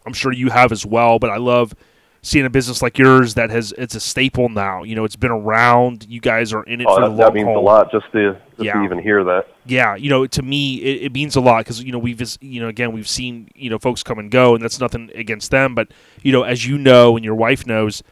I'm 0.05 0.13
sure 0.13 0.33
you 0.33 0.49
have 0.49 0.71
as 0.71 0.85
well, 0.85 1.19
but 1.19 1.29
I 1.29 1.37
love 1.37 1.73
seeing 2.21 2.45
a 2.45 2.49
business 2.49 2.81
like 2.81 2.97
yours 2.97 3.35
that 3.35 3.49
has 3.49 3.73
it's 3.77 3.95
a 3.95 3.99
staple 3.99 4.49
now. 4.49 4.83
You 4.83 4.95
know, 4.95 5.05
it's 5.05 5.15
been 5.15 5.31
around. 5.31 6.05
You 6.09 6.19
guys 6.19 6.51
are 6.53 6.63
in 6.63 6.81
it 6.81 6.87
Oh, 6.89 6.95
for 6.95 7.01
the 7.01 7.07
that, 7.07 7.09
long 7.11 7.17
that 7.19 7.33
means 7.33 7.45
haul. 7.45 7.59
a 7.59 7.61
lot 7.61 7.91
just 7.91 8.11
to 8.11 8.33
just 8.33 8.43
Yeah. 8.65 8.73
to 8.73 8.83
even 8.83 8.99
hear 8.99 9.23
that. 9.23 9.47
Yeah, 9.65 9.95
you 9.95 10.09
know, 10.09 10.25
to 10.27 10.41
me, 10.41 10.75
it, 10.77 11.03
it 11.05 11.13
means 11.13 11.35
a 11.35 11.41
lot 11.41 11.59
because 11.65 11.81
you 11.83 11.91
know 11.91 11.99
we've 11.99 12.21
you 12.41 12.59
know 12.61 12.67
again 12.67 12.91
we've 12.91 13.07
seen 13.07 13.49
you 13.55 13.69
know 13.69 13.77
folks 13.79 14.03
come 14.03 14.19
and 14.19 14.29
go, 14.29 14.53
and 14.55 14.63
that's 14.63 14.79
nothing 14.79 15.09
against 15.15 15.51
them, 15.51 15.75
but 15.75 15.89
you 16.21 16.31
know 16.31 16.43
as 16.43 16.65
you 16.67 16.77
know 16.77 17.15
and 17.15 17.23
your 17.23 17.35
wife 17.35 17.65
knows, 17.65 18.03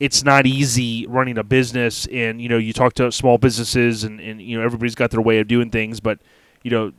it's 0.00 0.24
not 0.24 0.44
easy 0.46 1.06
running 1.06 1.38
a 1.38 1.44
business, 1.44 2.06
and 2.12 2.42
you 2.42 2.48
know 2.48 2.58
you 2.58 2.72
talk 2.72 2.92
to 2.94 3.10
small 3.12 3.38
businesses, 3.38 4.04
and 4.04 4.20
and 4.20 4.42
you 4.42 4.58
know 4.58 4.64
everybody's 4.64 4.94
got 4.94 5.10
their 5.10 5.20
way 5.22 5.38
of 5.38 5.48
doing 5.48 5.70
things, 5.70 6.00
but 6.00 6.18
you 6.62 6.70
know 6.70 6.92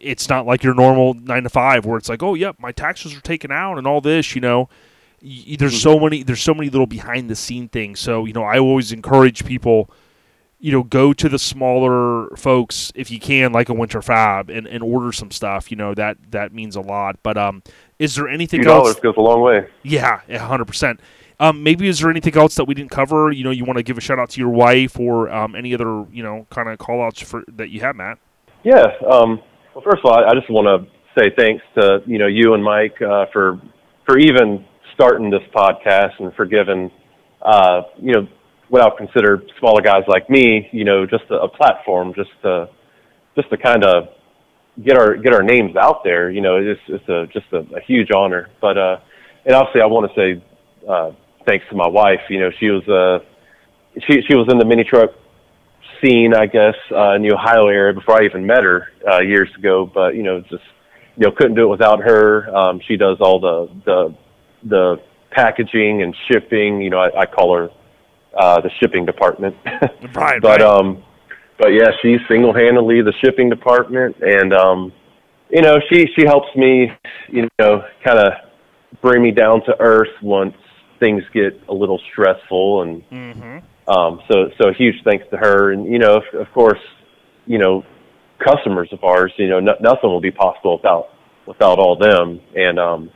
it's 0.00 0.28
not 0.28 0.46
like 0.46 0.62
your 0.62 0.74
normal 0.74 1.12
nine 1.14 1.42
to 1.42 1.48
five 1.48 1.84
where 1.84 1.98
it's 1.98 2.08
like, 2.08 2.22
oh 2.22 2.34
yep, 2.34 2.56
my 2.60 2.70
taxes 2.72 3.16
are 3.16 3.20
taken 3.20 3.50
out 3.52 3.78
and 3.78 3.86
all 3.86 4.00
this, 4.00 4.34
you 4.34 4.40
know. 4.40 4.68
Y- 5.22 5.56
there's 5.58 5.80
so 5.80 5.98
many 5.98 6.22
there's 6.22 6.42
so 6.42 6.54
many 6.54 6.70
little 6.70 6.86
behind 6.86 7.28
the 7.28 7.36
scene 7.36 7.68
things. 7.68 8.00
So 8.00 8.24
you 8.24 8.32
know 8.32 8.44
I 8.44 8.58
always 8.58 8.92
encourage 8.92 9.44
people 9.44 9.90
you 10.60 10.72
know, 10.72 10.82
go 10.82 11.12
to 11.12 11.28
the 11.28 11.38
smaller 11.38 12.34
folks 12.36 12.90
if 12.94 13.10
you 13.10 13.20
can, 13.20 13.52
like 13.52 13.68
a 13.68 13.72
Winter 13.72 14.02
Fab, 14.02 14.50
and, 14.50 14.66
and 14.66 14.82
order 14.82 15.12
some 15.12 15.30
stuff. 15.30 15.70
You 15.70 15.76
know 15.76 15.94
that 15.94 16.16
that 16.30 16.52
means 16.52 16.74
a 16.76 16.80
lot. 16.80 17.16
But 17.22 17.38
um, 17.38 17.62
is 17.98 18.16
there 18.16 18.28
anything 18.28 18.62
few 18.62 18.70
else? 18.70 18.98
goes 18.98 19.14
a 19.16 19.20
long 19.20 19.40
way. 19.40 19.68
Yeah, 19.82 20.20
a 20.28 20.38
hundred 20.38 20.66
percent. 20.66 21.00
Um, 21.40 21.62
maybe 21.62 21.86
is 21.86 22.00
there 22.00 22.10
anything 22.10 22.36
else 22.36 22.56
that 22.56 22.64
we 22.64 22.74
didn't 22.74 22.90
cover? 22.90 23.30
You 23.30 23.44
know, 23.44 23.50
you 23.50 23.64
want 23.64 23.76
to 23.76 23.84
give 23.84 23.96
a 23.96 24.00
shout 24.00 24.18
out 24.18 24.30
to 24.30 24.40
your 24.40 24.48
wife 24.48 24.98
or 24.98 25.30
um, 25.30 25.54
any 25.54 25.72
other 25.74 26.04
you 26.12 26.22
know 26.22 26.46
kind 26.50 26.68
of 26.68 26.78
call 26.78 27.02
outs 27.02 27.22
for 27.22 27.44
that 27.56 27.70
you 27.70 27.80
have, 27.80 27.94
Matt. 27.94 28.18
Yeah. 28.64 28.86
Um, 29.08 29.40
well, 29.74 29.84
first 29.84 29.98
of 29.98 30.06
all, 30.06 30.18
I, 30.18 30.30
I 30.30 30.34
just 30.34 30.50
want 30.50 30.66
to 30.66 30.90
say 31.20 31.30
thanks 31.38 31.62
to 31.76 32.02
you 32.04 32.18
know 32.18 32.26
you 32.26 32.54
and 32.54 32.64
Mike 32.64 33.00
uh, 33.00 33.26
for 33.32 33.60
for 34.04 34.18
even 34.18 34.64
starting 34.98 35.30
this 35.30 35.42
podcast 35.54 36.18
and 36.18 36.34
for 36.34 36.44
giving 36.44 36.90
uh, 37.40 37.82
you 37.98 38.12
know 38.12 38.26
what 38.68 38.82
I'll 38.82 38.96
consider 38.96 39.42
smaller 39.58 39.80
guys 39.80 40.02
like 40.08 40.28
me, 40.28 40.68
you 40.72 40.84
know, 40.84 41.06
just 41.06 41.24
a, 41.30 41.34
a 41.34 41.48
platform, 41.48 42.12
just 42.14 42.30
to 42.42 42.68
just 43.36 43.48
to 43.50 43.56
kind 43.56 43.84
of 43.84 44.08
get 44.84 44.98
our 44.98 45.16
get 45.16 45.32
our 45.32 45.42
names 45.42 45.76
out 45.76 46.02
there. 46.04 46.30
You 46.30 46.40
know, 46.40 46.56
it's 46.56 46.80
it's 46.88 47.08
a 47.08 47.26
just 47.32 47.46
a, 47.52 47.58
a 47.76 47.80
huge 47.86 48.08
honor. 48.14 48.48
But 48.60 48.76
uh, 48.76 48.96
and 49.46 49.54
obviously, 49.54 49.82
I 49.82 49.86
want 49.86 50.10
to 50.12 50.20
say 50.20 50.42
uh, 50.88 51.12
thanks 51.46 51.64
to 51.70 51.76
my 51.76 51.88
wife. 51.88 52.20
You 52.28 52.40
know, 52.40 52.50
she 52.58 52.66
was 52.66 52.86
uh, 52.88 53.24
she 54.06 54.20
she 54.28 54.34
was 54.34 54.48
in 54.50 54.58
the 54.58 54.66
mini 54.66 54.84
truck 54.84 55.10
scene, 56.02 56.34
I 56.34 56.46
guess, 56.46 56.74
uh, 56.90 57.14
in 57.14 57.22
the 57.22 57.32
Ohio 57.34 57.68
area 57.68 57.94
before 57.94 58.20
I 58.20 58.24
even 58.24 58.46
met 58.46 58.64
her 58.64 58.88
uh, 59.08 59.20
years 59.20 59.48
ago. 59.56 59.90
But 59.92 60.16
you 60.16 60.24
know, 60.24 60.40
just 60.40 60.64
you 61.16 61.26
know, 61.26 61.30
couldn't 61.30 61.54
do 61.54 61.62
it 61.62 61.70
without 61.70 62.00
her. 62.00 62.54
Um, 62.54 62.80
she 62.86 62.96
does 62.96 63.18
all 63.20 63.40
the 63.40 63.70
the 63.86 64.14
the 64.62 64.96
packaging 65.30 66.02
and 66.02 66.14
shipping. 66.30 66.80
You 66.80 66.90
know, 66.90 66.98
I, 66.98 67.20
I 67.20 67.26
call 67.26 67.56
her 67.56 67.68
uh, 68.36 68.60
the 68.60 68.70
shipping 68.80 69.06
department. 69.06 69.56
Right, 70.14 70.40
but 70.40 70.60
right. 70.60 70.62
um, 70.62 71.02
but 71.58 71.68
yeah, 71.68 71.90
she's 72.00 72.20
single 72.28 72.54
handedly 72.54 73.02
the 73.02 73.12
shipping 73.22 73.50
department, 73.50 74.16
and 74.20 74.52
um, 74.52 74.92
you 75.50 75.60
know, 75.62 75.76
she 75.90 76.06
she 76.16 76.24
helps 76.24 76.48
me, 76.56 76.90
you 77.28 77.48
know, 77.58 77.82
kind 78.04 78.18
of 78.18 78.32
bring 79.02 79.22
me 79.22 79.30
down 79.30 79.64
to 79.64 79.76
earth 79.80 80.08
once 80.22 80.54
things 80.98 81.22
get 81.32 81.60
a 81.68 81.74
little 81.74 82.00
stressful 82.12 82.82
and 82.82 83.02
Mm-hmm. 83.10 83.90
um, 83.90 84.20
so, 84.30 84.50
so 84.60 84.68
a 84.68 84.74
huge 84.74 84.96
thanks 85.04 85.24
to 85.30 85.36
her, 85.36 85.72
and 85.72 85.86
you 85.86 85.98
know, 85.98 86.16
of, 86.16 86.40
of 86.40 86.52
course, 86.52 86.80
you 87.46 87.58
know, 87.58 87.84
customers 88.38 88.88
of 88.92 89.02
ours. 89.04 89.32
You 89.36 89.48
know, 89.48 89.60
no, 89.60 89.74
nothing 89.80 90.10
will 90.10 90.20
be 90.20 90.30
possible 90.30 90.76
without 90.76 91.08
without 91.46 91.78
all 91.78 91.96
them. 91.96 92.40
And 92.54 92.78
um, 92.78 93.10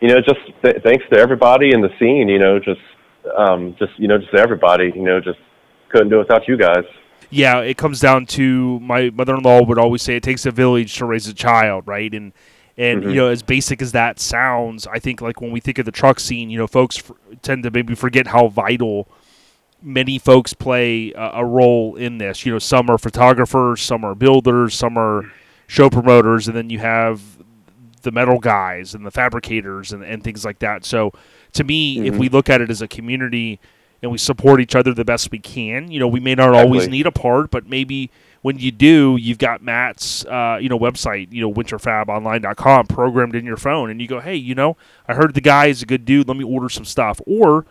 you 0.00 0.08
know, 0.08 0.20
just 0.20 0.40
th- 0.62 0.82
thanks 0.84 1.04
to 1.12 1.18
everybody 1.18 1.70
in 1.72 1.80
the 1.80 1.90
scene. 1.98 2.28
You 2.28 2.38
know, 2.38 2.58
just 2.58 2.80
um, 3.36 3.74
just 3.78 3.92
you 3.98 4.08
know, 4.08 4.18
just 4.18 4.34
everybody. 4.34 4.92
You 4.94 5.02
know, 5.02 5.20
just 5.20 5.38
couldn't 5.90 6.08
do 6.10 6.16
it 6.16 6.18
without 6.20 6.46
you 6.48 6.56
guys. 6.56 6.84
yeah, 7.30 7.60
it 7.60 7.76
comes 7.76 8.00
down 8.00 8.26
to 8.26 8.78
my 8.80 9.10
mother-in-law 9.10 9.64
would 9.64 9.78
always 9.78 10.02
say 10.02 10.16
it 10.16 10.22
takes 10.22 10.46
a 10.46 10.50
village 10.50 10.94
to 10.96 11.04
raise 11.06 11.26
a 11.26 11.34
child, 11.34 11.84
right? 11.86 12.12
And 12.14 12.32
and 12.78 13.02
Mhm. 13.04 13.08
you 13.08 13.14
know, 13.16 13.28
as 13.28 13.42
basic 13.42 13.80
as 13.80 13.92
that 13.92 14.20
sounds, 14.20 14.86
I 14.86 14.98
think 14.98 15.20
like 15.22 15.40
when 15.40 15.50
we 15.50 15.60
think 15.60 15.78
of 15.78 15.86
the 15.86 15.92
truck 15.92 16.20
scene, 16.20 16.50
you 16.50 16.58
know, 16.58 16.66
folks 16.66 16.98
f- 16.98 17.12
tend 17.42 17.62
to 17.62 17.70
maybe 17.70 17.94
forget 17.94 18.26
how 18.28 18.48
vital 18.48 19.08
many 19.82 20.18
folks 20.18 20.52
play 20.52 21.12
a, 21.12 21.30
a 21.36 21.44
role 21.44 21.96
in 21.96 22.18
this. 22.18 22.44
You 22.44 22.52
know, 22.52 22.58
some 22.58 22.90
are 22.90 22.98
photographers, 22.98 23.80
some 23.80 24.04
are 24.04 24.14
builders, 24.14 24.74
some 24.74 24.98
are 24.98 25.30
show 25.66 25.88
promoters, 25.90 26.48
and 26.48 26.56
then 26.56 26.68
you 26.70 26.78
have 26.80 27.20
the 28.06 28.12
metal 28.12 28.38
guys 28.38 28.94
and 28.94 29.04
the 29.04 29.10
fabricators 29.10 29.92
and, 29.92 30.02
and 30.02 30.24
things 30.24 30.42
like 30.46 30.60
that. 30.60 30.86
So 30.86 31.12
to 31.52 31.62
me, 31.64 32.06
if 32.08 32.14
Mhm. 32.14 32.18
we 32.18 32.28
look 32.30 32.48
at 32.48 32.62
it 32.62 32.70
as 32.70 32.80
a 32.80 32.88
community, 32.88 33.60
and 34.02 34.12
we 34.12 34.18
support 34.18 34.60
each 34.60 34.74
other 34.76 34.92
the 34.92 35.06
best 35.06 35.30
we 35.30 35.38
can. 35.38 35.90
You 35.90 35.98
know, 35.98 36.06
we 36.06 36.20
may 36.20 36.34
not 36.34 36.54
always 36.54 36.86
need 36.86 37.06
a 37.06 37.10
part, 37.10 37.50
but 37.50 37.66
maybe 37.66 38.10
when 38.42 38.58
you 38.58 38.70
do, 38.70 39.16
you've 39.18 39.38
got 39.38 39.62
Matt's, 39.62 40.22
uh, 40.26 40.58
you 40.60 40.68
know, 40.68 40.78
website, 40.78 41.32
you 41.32 41.40
know, 41.40 41.50
winterfabonline.com 41.50 42.86
programmed 42.88 43.34
in 43.34 43.44
your 43.44 43.56
phone, 43.56 43.90
and 43.90 44.00
you 44.00 44.06
go, 44.06 44.20
hey, 44.20 44.34
you 44.36 44.54
know, 44.54 44.76
I 45.08 45.14
heard 45.14 45.34
the 45.34 45.40
guy 45.40 45.66
is 45.66 45.82
a 45.82 45.86
good 45.86 46.04
dude. 46.04 46.28
Let 46.28 46.36
me 46.36 46.44
order 46.44 46.68
some 46.68 46.84
stuff. 46.84 47.20
Or 47.26 47.64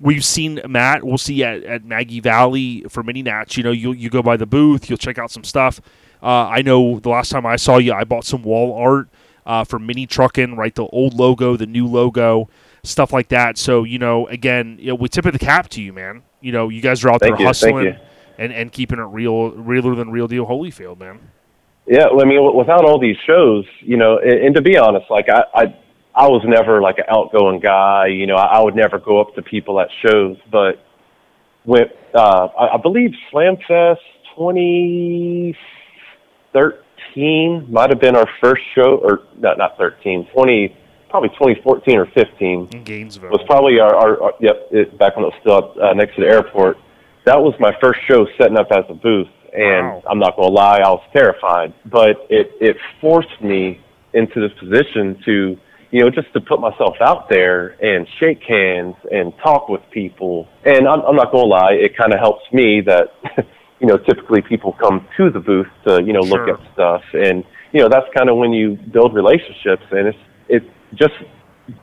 we've 0.00 0.24
seen 0.24 0.60
Matt. 0.66 1.02
We'll 1.04 1.18
see 1.18 1.42
at, 1.44 1.64
at 1.64 1.84
Maggie 1.84 2.20
Valley 2.20 2.84
for 2.88 3.02
mini 3.02 3.22
nats. 3.22 3.56
You 3.56 3.64
know, 3.64 3.72
you 3.72 3.92
you 3.92 4.10
go 4.10 4.22
by 4.22 4.36
the 4.36 4.46
booth, 4.46 4.88
you'll 4.88 4.96
check 4.96 5.18
out 5.18 5.30
some 5.32 5.44
stuff. 5.44 5.80
Uh, 6.22 6.46
I 6.46 6.62
know 6.62 6.98
the 7.00 7.08
last 7.10 7.30
time 7.30 7.44
I 7.46 7.56
saw 7.56 7.78
you, 7.78 7.92
I 7.92 8.04
bought 8.04 8.24
some 8.24 8.42
wall 8.42 8.74
art 8.80 9.08
uh, 9.48 9.64
for 9.64 9.80
Mini 9.80 10.06
trucking, 10.06 10.54
right? 10.54 10.74
The 10.74 10.86
old 10.86 11.14
logo, 11.14 11.56
the 11.56 11.66
new 11.66 11.86
logo, 11.86 12.48
stuff 12.84 13.12
like 13.12 13.28
that. 13.28 13.58
So 13.58 13.82
you 13.82 13.98
know, 13.98 14.28
again, 14.28 14.76
you 14.78 14.88
know, 14.88 14.94
we 14.94 15.08
tip 15.08 15.24
of 15.24 15.32
the 15.32 15.38
cap 15.38 15.68
to 15.70 15.82
you, 15.82 15.92
man. 15.92 16.22
You 16.40 16.52
know, 16.52 16.68
you 16.68 16.80
guys 16.80 17.04
are 17.04 17.08
out 17.08 17.20
Thank 17.20 17.36
there 17.36 17.40
you, 17.40 17.46
hustling 17.46 17.96
and 18.38 18.52
and 18.52 18.70
keeping 18.70 18.98
it 19.00 19.04
real, 19.04 19.50
realer 19.50 19.96
than 19.96 20.10
real 20.10 20.28
deal 20.28 20.46
Holyfield, 20.46 21.00
man. 21.00 21.18
Yeah, 21.86 22.08
well, 22.12 22.20
I 22.20 22.28
mean, 22.28 22.54
without 22.54 22.84
all 22.84 23.00
these 23.00 23.16
shows, 23.26 23.64
you 23.80 23.96
know, 23.96 24.18
and, 24.18 24.44
and 24.44 24.54
to 24.54 24.60
be 24.60 24.76
honest, 24.76 25.06
like 25.10 25.30
I, 25.30 25.42
I, 25.54 25.74
I 26.14 26.26
was 26.28 26.42
never 26.46 26.82
like 26.82 26.98
an 26.98 27.06
outgoing 27.08 27.60
guy. 27.60 28.08
You 28.08 28.26
know, 28.26 28.36
I, 28.36 28.58
I 28.58 28.62
would 28.62 28.76
never 28.76 28.98
go 28.98 29.22
up 29.22 29.34
to 29.36 29.42
people 29.42 29.80
at 29.80 29.88
shows. 30.02 30.36
But 30.52 30.84
when 31.64 31.84
uh, 32.14 32.48
I, 32.58 32.74
I 32.74 32.76
believe 32.76 33.12
SlamFest 33.32 33.96
2013 34.36 35.54
might 37.68 37.90
have 37.90 38.00
been 38.00 38.16
our 38.16 38.28
first 38.40 38.62
show, 38.74 38.98
or 38.98 39.20
not, 39.38 39.58
not 39.58 39.76
13, 39.76 40.28
20, 40.32 40.76
probably 41.10 41.28
2014 41.30 41.98
or 41.98 42.06
15 42.06 42.68
In 42.72 42.84
Gainesville, 42.84 43.30
was 43.30 43.40
probably 43.46 43.80
our, 43.80 43.94
our, 43.94 44.22
our 44.22 44.32
yep, 44.40 44.68
it, 44.70 44.98
back 44.98 45.16
when 45.16 45.24
it 45.24 45.28
was 45.28 45.38
still 45.40 45.56
up, 45.56 45.76
uh, 45.76 45.92
next 45.94 46.16
to 46.16 46.22
the 46.22 46.28
airport. 46.28 46.76
That 47.24 47.40
was 47.40 47.54
my 47.60 47.72
first 47.80 48.00
show 48.06 48.26
setting 48.38 48.56
up 48.56 48.68
as 48.70 48.84
a 48.88 48.94
booth, 48.94 49.28
and 49.52 49.86
Wow. 49.86 50.02
I'm 50.10 50.18
not 50.18 50.36
gonna 50.36 50.48
lie, 50.48 50.78
I 50.78 50.90
was 50.90 51.02
terrified, 51.12 51.74
but 51.86 52.26
it 52.30 52.52
it 52.60 52.76
forced 53.00 53.40
me 53.42 53.80
into 54.14 54.40
this 54.40 54.56
position 54.58 55.20
to, 55.24 55.56
you 55.90 56.00
know, 56.00 56.10
just 56.10 56.32
to 56.32 56.40
put 56.40 56.60
myself 56.60 56.96
out 57.00 57.28
there 57.28 57.76
and 57.84 58.06
shake 58.18 58.42
hands 58.42 58.94
and 59.10 59.32
talk 59.42 59.68
with 59.68 59.82
people. 59.90 60.48
And 60.64 60.88
I'm, 60.88 61.00
I'm 61.02 61.16
not 61.16 61.30
gonna 61.32 61.44
lie, 61.44 61.72
it 61.72 61.96
kind 61.96 62.12
of 62.12 62.20
helps 62.20 62.44
me 62.52 62.80
that, 62.82 63.12
you 63.80 63.86
know, 63.86 63.96
typically 63.98 64.42
people 64.42 64.72
come 64.80 65.06
to 65.16 65.30
the 65.30 65.40
booth 65.40 65.68
to, 65.86 66.02
you 66.02 66.12
know, 66.12 66.20
look 66.20 66.48
at 66.48 66.60
stuff, 66.72 67.02
and 67.12 67.44
you 67.72 67.80
know, 67.80 67.88
that's 67.88 68.06
kind 68.16 68.28
of 68.28 68.36
when 68.36 68.52
you 68.52 68.78
build 68.92 69.14
relationships, 69.14 69.84
and 69.90 70.08
it's 70.08 70.18
it's 70.48 70.66
just 70.94 71.14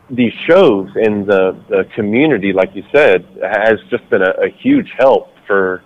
these 0.10 0.34
shows 0.48 0.90
and 0.96 1.28
the 1.28 1.58
the 1.70 1.86
community, 1.96 2.54
like 2.54 2.76
you 2.76 2.84
said, 2.92 3.26
has 3.42 3.80
just 3.90 4.08
been 4.10 4.22
a, 4.22 4.32
a 4.46 4.50
huge 4.50 4.92
help 4.98 5.30
for 5.48 5.84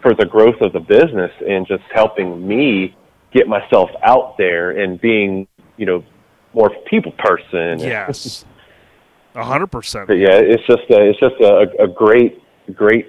for 0.00 0.14
the 0.14 0.26
growth 0.26 0.60
of 0.60 0.72
the 0.72 0.80
business 0.80 1.30
and 1.48 1.66
just 1.66 1.84
helping 1.94 2.46
me 2.46 2.96
get 3.32 3.46
myself 3.46 3.88
out 4.02 4.36
there 4.36 4.82
and 4.82 5.00
being, 5.00 5.46
you 5.76 5.86
know, 5.86 6.04
more 6.54 6.70
people 6.90 7.12
person. 7.12 7.78
yes, 7.78 8.44
a 9.34 9.44
hundred 9.44 9.68
percent. 9.68 10.08
Yeah, 10.10 10.34
it's 10.34 10.66
just 10.66 10.90
a, 10.90 11.08
it's 11.08 11.20
just 11.20 11.36
a, 11.40 11.84
a 11.84 11.88
great 11.88 12.42
great 12.74 13.08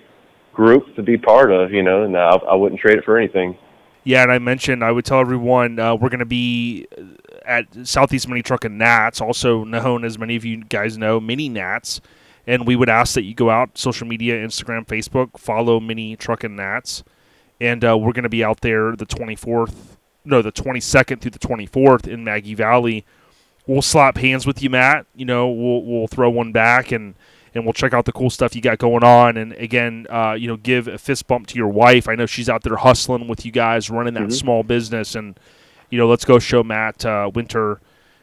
group 0.53 0.95
to 0.95 1.03
be 1.03 1.17
part 1.17 1.51
of, 1.51 1.71
you 1.71 1.83
know, 1.83 2.03
and 2.03 2.15
I, 2.17 2.35
I 2.35 2.55
wouldn't 2.55 2.79
trade 2.79 2.97
it 2.97 3.05
for 3.05 3.17
anything. 3.17 3.57
Yeah, 4.03 4.23
and 4.23 4.31
I 4.31 4.39
mentioned 4.39 4.83
I 4.83 4.91
would 4.91 5.05
tell 5.05 5.19
everyone 5.19 5.79
uh, 5.79 5.95
we're 5.95 6.09
going 6.09 6.19
to 6.19 6.25
be 6.25 6.87
at 7.45 7.65
Southeast 7.87 8.27
Mini 8.27 8.41
Truck 8.41 8.65
and 8.65 8.77
Nats, 8.77 9.21
also 9.21 9.63
known 9.63 10.03
as 10.03 10.19
many 10.19 10.35
of 10.35 10.43
you 10.43 10.63
guys 10.65 10.97
know, 10.97 11.19
Mini 11.19 11.49
Nats. 11.49 12.01
And 12.45 12.67
we 12.67 12.75
would 12.75 12.89
ask 12.89 13.13
that 13.13 13.23
you 13.23 13.33
go 13.33 13.49
out 13.49 13.77
social 13.77 14.05
media, 14.05 14.35
Instagram, 14.35 14.85
Facebook, 14.85 15.39
follow 15.39 15.79
Mini 15.79 16.17
Truck 16.17 16.43
and 16.43 16.57
Nats, 16.57 17.03
and 17.61 17.85
uh, 17.85 17.97
we're 17.97 18.11
going 18.11 18.23
to 18.23 18.29
be 18.29 18.43
out 18.43 18.59
there 18.59 18.97
the 18.97 19.05
24th, 19.05 19.73
no, 20.25 20.41
the 20.41 20.51
22nd 20.51 21.21
through 21.21 21.31
the 21.31 21.39
24th 21.39 22.05
in 22.05 22.25
Maggie 22.25 22.55
Valley. 22.55 23.05
We'll 23.65 23.81
slap 23.81 24.17
hands 24.17 24.45
with 24.45 24.61
you, 24.61 24.69
Matt. 24.69 25.05
You 25.15 25.23
know, 25.23 25.49
we'll 25.49 25.83
we'll 25.83 26.07
throw 26.07 26.29
one 26.29 26.51
back 26.51 26.91
and 26.91 27.15
and 27.53 27.65
we'll 27.65 27.73
check 27.73 27.93
out 27.93 28.05
the 28.05 28.11
cool 28.11 28.29
stuff 28.29 28.55
you 28.55 28.61
got 28.61 28.77
going 28.77 29.03
on. 29.03 29.37
And 29.37 29.53
again, 29.53 30.07
uh, 30.09 30.33
you 30.33 30.47
know, 30.47 30.57
give 30.57 30.87
a 30.87 30.97
fist 30.97 31.27
bump 31.27 31.47
to 31.47 31.55
your 31.55 31.67
wife. 31.67 32.07
I 32.07 32.15
know 32.15 32.25
she's 32.25 32.49
out 32.49 32.63
there 32.63 32.75
hustling 32.77 33.27
with 33.27 33.45
you 33.45 33.51
guys, 33.51 33.89
running 33.89 34.13
that 34.15 34.33
small 34.33 34.63
business, 34.63 35.15
and 35.15 35.39
you 35.89 35.97
know, 35.97 36.07
let's 36.07 36.25
go 36.25 36.39
show 36.39 36.63
Matt 36.63 37.05
uh, 37.05 37.29
Winter 37.33 37.79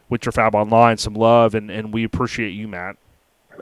Winter 0.08 0.32
Fab 0.32 0.54
Online 0.54 0.96
some 0.96 1.14
love, 1.14 1.54
and 1.54 1.70
and 1.70 1.92
we 1.92 2.04
appreciate 2.04 2.50
you, 2.50 2.68
Matt. 2.68 2.96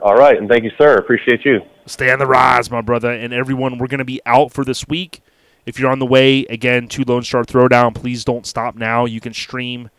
All 0.01 0.15
right, 0.15 0.37
and 0.37 0.49
thank 0.49 0.63
you, 0.63 0.71
sir. 0.77 0.95
Appreciate 0.95 1.43
you. 1.45 1.61
Stay 1.85 2.11
on 2.11 2.19
the 2.19 2.25
rise, 2.25 2.71
my 2.71 2.81
brother, 2.81 3.11
and 3.11 3.33
everyone. 3.33 3.77
We're 3.77 3.87
going 3.87 3.99
to 3.99 4.05
be 4.05 4.21
out 4.25 4.51
for 4.53 4.63
this 4.63 4.87
week. 4.87 5.21
If 5.65 5.79
you're 5.79 5.91
on 5.91 5.99
the 5.99 6.05
way 6.05 6.45
again 6.45 6.87
to 6.89 7.03
Lone 7.03 7.23
Star 7.23 7.43
Throwdown, 7.43 7.93
please 7.93 8.23
don't 8.23 8.47
stop 8.47 8.75
now. 8.75 9.05
You 9.05 9.19
can 9.19 9.33
stream 9.33 9.89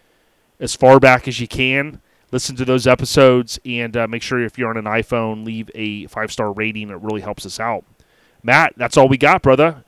as 0.58 0.74
far 0.74 0.98
back 0.98 1.28
as 1.28 1.38
you 1.38 1.46
can. 1.46 2.00
Listen 2.32 2.54
to 2.56 2.64
those 2.64 2.86
episodes 2.86 3.58
and 3.64 3.96
uh, 3.96 4.06
make 4.06 4.22
sure 4.22 4.42
if 4.44 4.56
you're 4.56 4.70
on 4.70 4.76
an 4.76 4.84
iPhone, 4.84 5.44
leave 5.44 5.70
a 5.74 6.06
five 6.06 6.30
star 6.30 6.52
rating. 6.52 6.90
It 6.90 7.00
really 7.00 7.20
helps 7.20 7.44
us 7.44 7.58
out. 7.58 7.84
Matt, 8.42 8.74
that's 8.76 8.96
all 8.96 9.08
we 9.08 9.18
got, 9.18 9.42
brother. 9.42 9.84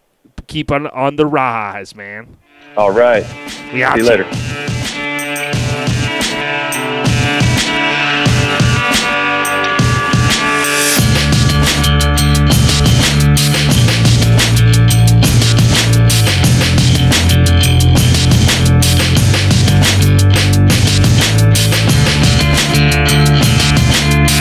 Keep 0.48 0.72
on 0.72 0.86
on 0.88 1.16
the 1.16 1.26
rise, 1.26 1.94
man. 1.94 2.36
All 2.76 2.90
right. 2.90 3.24
We 3.72 3.82
out 3.84 3.96
See 3.96 4.02
you 4.02 4.08
later. 4.08 4.24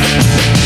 Yeah. 0.02 0.61